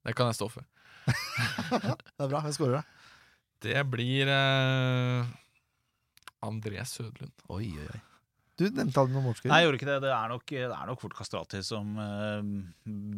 Det 0.07 0.15
kan 0.17 0.31
jeg 0.31 0.39
stå 0.39 0.49
for. 0.55 0.65
Det 1.11 2.25
er 2.25 2.31
bra. 2.31 2.43
Hvem 2.45 2.55
skårer, 2.57 2.81
da? 2.81 2.83
Det 3.61 3.83
blir 3.93 4.31
eh, 4.33 5.33
André 6.47 6.85
Sødlund. 6.89 7.35
Oi, 7.53 7.67
oi, 7.77 7.89
oi. 7.91 8.01
Du 8.61 8.67
nevnte 8.69 9.01
aldri 9.01 9.17
noen 9.17 9.25
målskårer. 9.25 9.53
Nei, 9.53 9.63
jeg 9.63 9.69
gjorde 9.69 9.79
ikke 9.81 9.89
det. 9.89 9.99
Det 10.05 10.13
er 10.13 10.33
nok, 10.33 10.45
det 10.53 10.67
er 10.69 10.89
nok 10.91 11.01
fort 11.01 11.17
Kastrati 11.17 11.63
som 11.65 11.95
uh, 11.97 12.41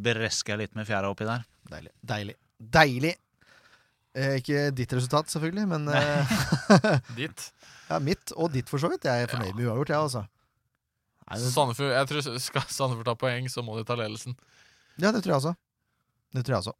bresker 0.06 0.60
litt 0.60 0.76
med 0.78 0.86
fjæra 0.86 1.10
oppi 1.10 1.26
der. 1.26 1.42
Deilig. 1.70 1.90
Deilig. 2.12 2.36
Deilig! 2.62 3.14
Eh, 4.12 4.36
ikke 4.42 4.66
ditt 4.76 4.92
resultat, 4.92 5.30
selvfølgelig, 5.32 5.64
men 5.70 5.88
eh, 5.88 6.32
Ditt. 7.18 7.46
ja, 7.88 7.96
mitt 8.04 8.34
og 8.36 8.52
ditt, 8.52 8.68
for 8.68 8.82
så 8.82 8.90
vidt. 8.92 9.06
Jeg 9.08 9.24
er 9.24 9.30
fornøyd 9.30 9.56
med 9.56 9.64
uavgjort, 9.70 9.92
jeg, 9.94 10.04
altså. 10.04 10.22
Nei, 11.22 11.38
det, 11.40 11.50
Sandefjord, 11.54 11.92
jeg 11.94 12.08
tror 12.10 12.26
Skal 12.44 12.66
Sandefjord 12.68 13.08
ta 13.08 13.14
poeng, 13.16 13.48
så 13.48 13.64
må 13.64 13.78
de 13.78 13.86
ta 13.88 13.96
ledelsen. 13.96 14.36
ja, 15.00 15.08
det 15.14 15.22
tror 15.24 15.32
jeg 15.32 15.38
også. 15.40 15.54
Det 16.36 16.44
tror 16.44 16.54
jeg 16.58 16.64
også. 16.66 16.76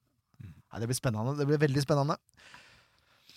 Nei, 0.73 0.81
det 0.81 0.89
blir 0.89 0.97
spennende. 0.97 1.37
Det 1.37 1.47
blir 1.49 1.61
veldig 1.61 1.85
spennende. 1.85 2.17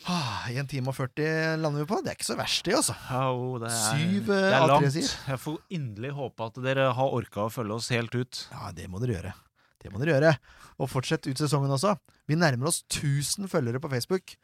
Ah, 0.06 0.46
1 0.52 0.70
time 0.70 0.92
og 0.92 0.96
40 0.96 1.58
lander 1.64 1.82
vi 1.82 1.90
på. 1.90 1.98
Det 2.06 2.12
er 2.12 2.18
ikke 2.20 2.28
så 2.28 2.38
verst, 2.38 2.62
det, 2.68 2.76
altså. 2.78 2.94
Jo, 3.10 3.56
det 3.62 3.72
er, 3.72 3.80
Syv, 3.90 4.28
det 4.30 4.38
eh, 4.38 4.54
er 4.54 4.68
langt. 4.70 4.92
sier. 4.94 5.14
Jeg 5.32 5.42
får 5.42 5.58
inderlig 5.74 6.12
håpe 6.16 6.50
at 6.50 6.60
dere 6.62 6.92
har 6.98 7.16
orka 7.18 7.48
å 7.48 7.52
følge 7.54 7.80
oss 7.80 7.90
helt 7.94 8.14
ut. 8.14 8.42
Ja, 8.54 8.70
det 8.76 8.86
må 8.92 9.02
dere 9.02 9.18
gjøre. 9.18 9.34
Det 9.82 9.92
må 9.94 10.02
dere 10.02 10.16
gjøre. 10.16 10.34
Og 10.78 10.92
fortsett 10.92 11.26
ut 11.26 11.42
sesongen 11.42 11.74
også. 11.74 11.96
Vi 12.30 12.38
nærmer 12.38 12.70
oss 12.70 12.84
1000 12.86 13.50
følgere 13.50 13.82
på 13.82 13.90
Facebook. 13.92 14.38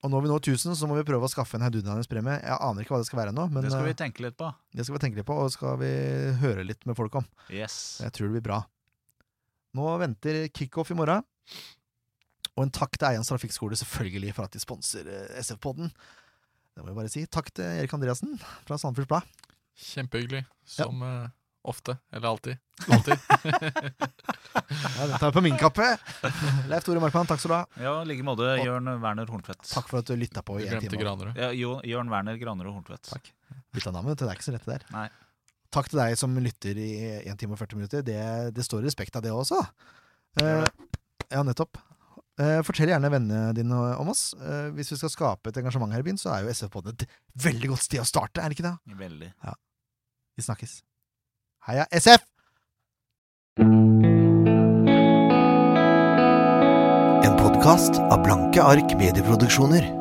Og 0.00 0.12
når 0.14 0.22
vi 0.24 0.30
når 0.30 0.44
1000, 0.46 0.78
så 0.78 0.88
må 0.88 0.96
vi 0.96 1.04
prøve 1.08 1.26
å 1.26 1.32
skaffe 1.32 1.58
en 1.58 1.66
heidundrende 1.66 2.06
premie. 2.08 2.38
Jeg 2.38 2.56
aner 2.56 2.86
ikke 2.86 2.94
hva 2.94 3.02
det 3.02 3.08
skal 3.10 3.20
være 3.20 3.34
men 3.34 3.58
det 3.60 3.72
skal 3.72 3.82
eh, 3.82 3.90
vi 3.90 3.98
tenke 3.98 4.24
litt 4.24 4.38
på. 4.38 4.48
det 4.72 4.86
skal 4.86 4.96
vi 4.96 5.02
tenke 5.02 5.20
litt 5.20 5.28
på, 5.28 5.36
og 5.36 5.50
skal 5.52 5.76
vi 5.82 5.90
høre 6.40 6.64
litt 6.64 6.86
med 6.88 6.96
folk 6.96 7.18
om. 7.20 7.26
Yes. 7.52 7.98
Jeg 8.00 8.14
tror 8.16 8.30
det 8.30 8.38
blir 8.38 8.46
bra. 8.46 8.62
Nå 9.76 9.90
venter 10.00 10.46
kickoff 10.56 10.94
i 10.94 10.96
morgen. 10.96 11.26
Og 12.60 12.66
en 12.66 12.72
takk 12.76 12.98
til 12.98 13.08
Eians 13.08 13.30
Trafikkskole 13.32 13.76
selvfølgelig 13.80 14.34
for 14.36 14.44
at 14.44 14.52
de 14.52 14.60
sponser 14.60 15.06
eh, 15.08 15.40
SF-podden. 15.40 15.88
Det 16.76 16.82
må 16.84 16.90
jeg 16.92 16.98
bare 16.98 17.12
si. 17.12 17.22
Takk 17.24 17.48
til 17.56 17.64
Erik 17.64 17.94
Andreassen 17.96 18.34
fra 18.68 18.76
Sandefjords 18.76 19.08
Blad. 19.08 19.46
Kjempehyggelig. 19.80 20.42
Som 20.68 21.00
eh, 21.06 21.30
Ofte. 21.62 21.96
Eller 22.12 22.28
alltid. 22.28 22.56
Alltid. 22.88 23.16
Ja, 24.70 25.06
det 25.06 25.18
tar 25.20 25.28
jeg 25.28 25.34
på 25.34 25.42
min 25.44 25.56
kappe. 25.58 25.84
Leif 26.70 26.84
Tore 26.86 27.00
Markmann, 27.02 27.26
takk 27.28 27.40
skal 27.42 27.50
du 27.50 27.54
ha. 27.54 27.60
Ja, 27.80 27.92
i 28.02 28.08
like 28.08 28.24
måte 28.26 28.48
Jørn 28.60 28.88
Werner 29.02 29.28
Horntvedt. 29.30 29.62
Takk 29.66 29.88
for 29.90 30.00
at 30.02 30.08
du 30.10 30.14
lytta 30.18 30.42
på 30.46 30.56
Du 30.58 30.64
i 30.64 30.66
en 30.66 30.74
glemte 30.74 30.90
time. 30.90 31.02
Granerud. 31.04 31.38
Ja, 31.38 31.50
jo, 31.54 31.76
Jørn 31.86 32.10
Werner 32.12 32.38
Granerud 32.40 32.74
Horntvedt. 32.74 33.10
Takk. 33.10 33.30
Bytta 33.74 33.92
navn. 33.94 34.10
Det 34.12 34.26
er 34.26 34.34
ikke 34.34 34.48
så 34.48 34.54
lett, 34.54 34.66
det 34.66 34.80
der. 34.80 34.86
Nei. 34.94 35.06
Takk 35.74 35.90
til 35.92 36.02
deg 36.02 36.16
som 36.18 36.34
lytter 36.42 36.80
i 36.82 36.90
1 37.22 37.38
time 37.40 37.54
og 37.54 37.62
40 37.62 37.80
minutter. 37.80 38.04
Det, 38.06 38.18
det 38.56 38.66
står 38.66 38.82
respekt 38.88 39.18
av 39.18 39.24
det 39.26 39.34
også. 39.34 39.60
Uh, 40.42 40.66
ja, 41.30 41.44
nettopp. 41.46 41.78
Eh, 42.38 42.60
fortell 42.64 42.88
gjerne 42.92 43.10
vennene 43.12 43.50
dine 43.56 43.76
om 44.00 44.12
oss. 44.12 44.30
Eh, 44.38 44.70
hvis 44.76 44.92
vi 44.94 45.00
skal 45.00 45.12
skape 45.12 45.50
et 45.50 45.58
engasjement 45.60 45.92
her 45.92 46.00
i 46.00 46.06
byen, 46.06 46.20
så 46.20 46.32
er 46.34 46.44
jo 46.44 46.54
SF-podden 46.54 46.94
et 46.94 47.06
veldig 47.42 47.72
godt 47.74 47.84
sted 47.84 48.00
å 48.00 48.08
starte, 48.08 48.40
er 48.40 48.48
det 48.48 48.58
ikke 48.58 48.68
det? 48.70 48.76
Veldig. 49.00 49.32
Vi 50.38 50.46
snakkes. 50.46 50.80
Heia 51.68 51.84
SF! 51.92 52.24
En 57.20 57.36
podkast 57.36 58.00
av 58.00 58.22
Blanke 58.24 58.64
ark 58.64 58.96
medieproduksjoner. 58.96 59.99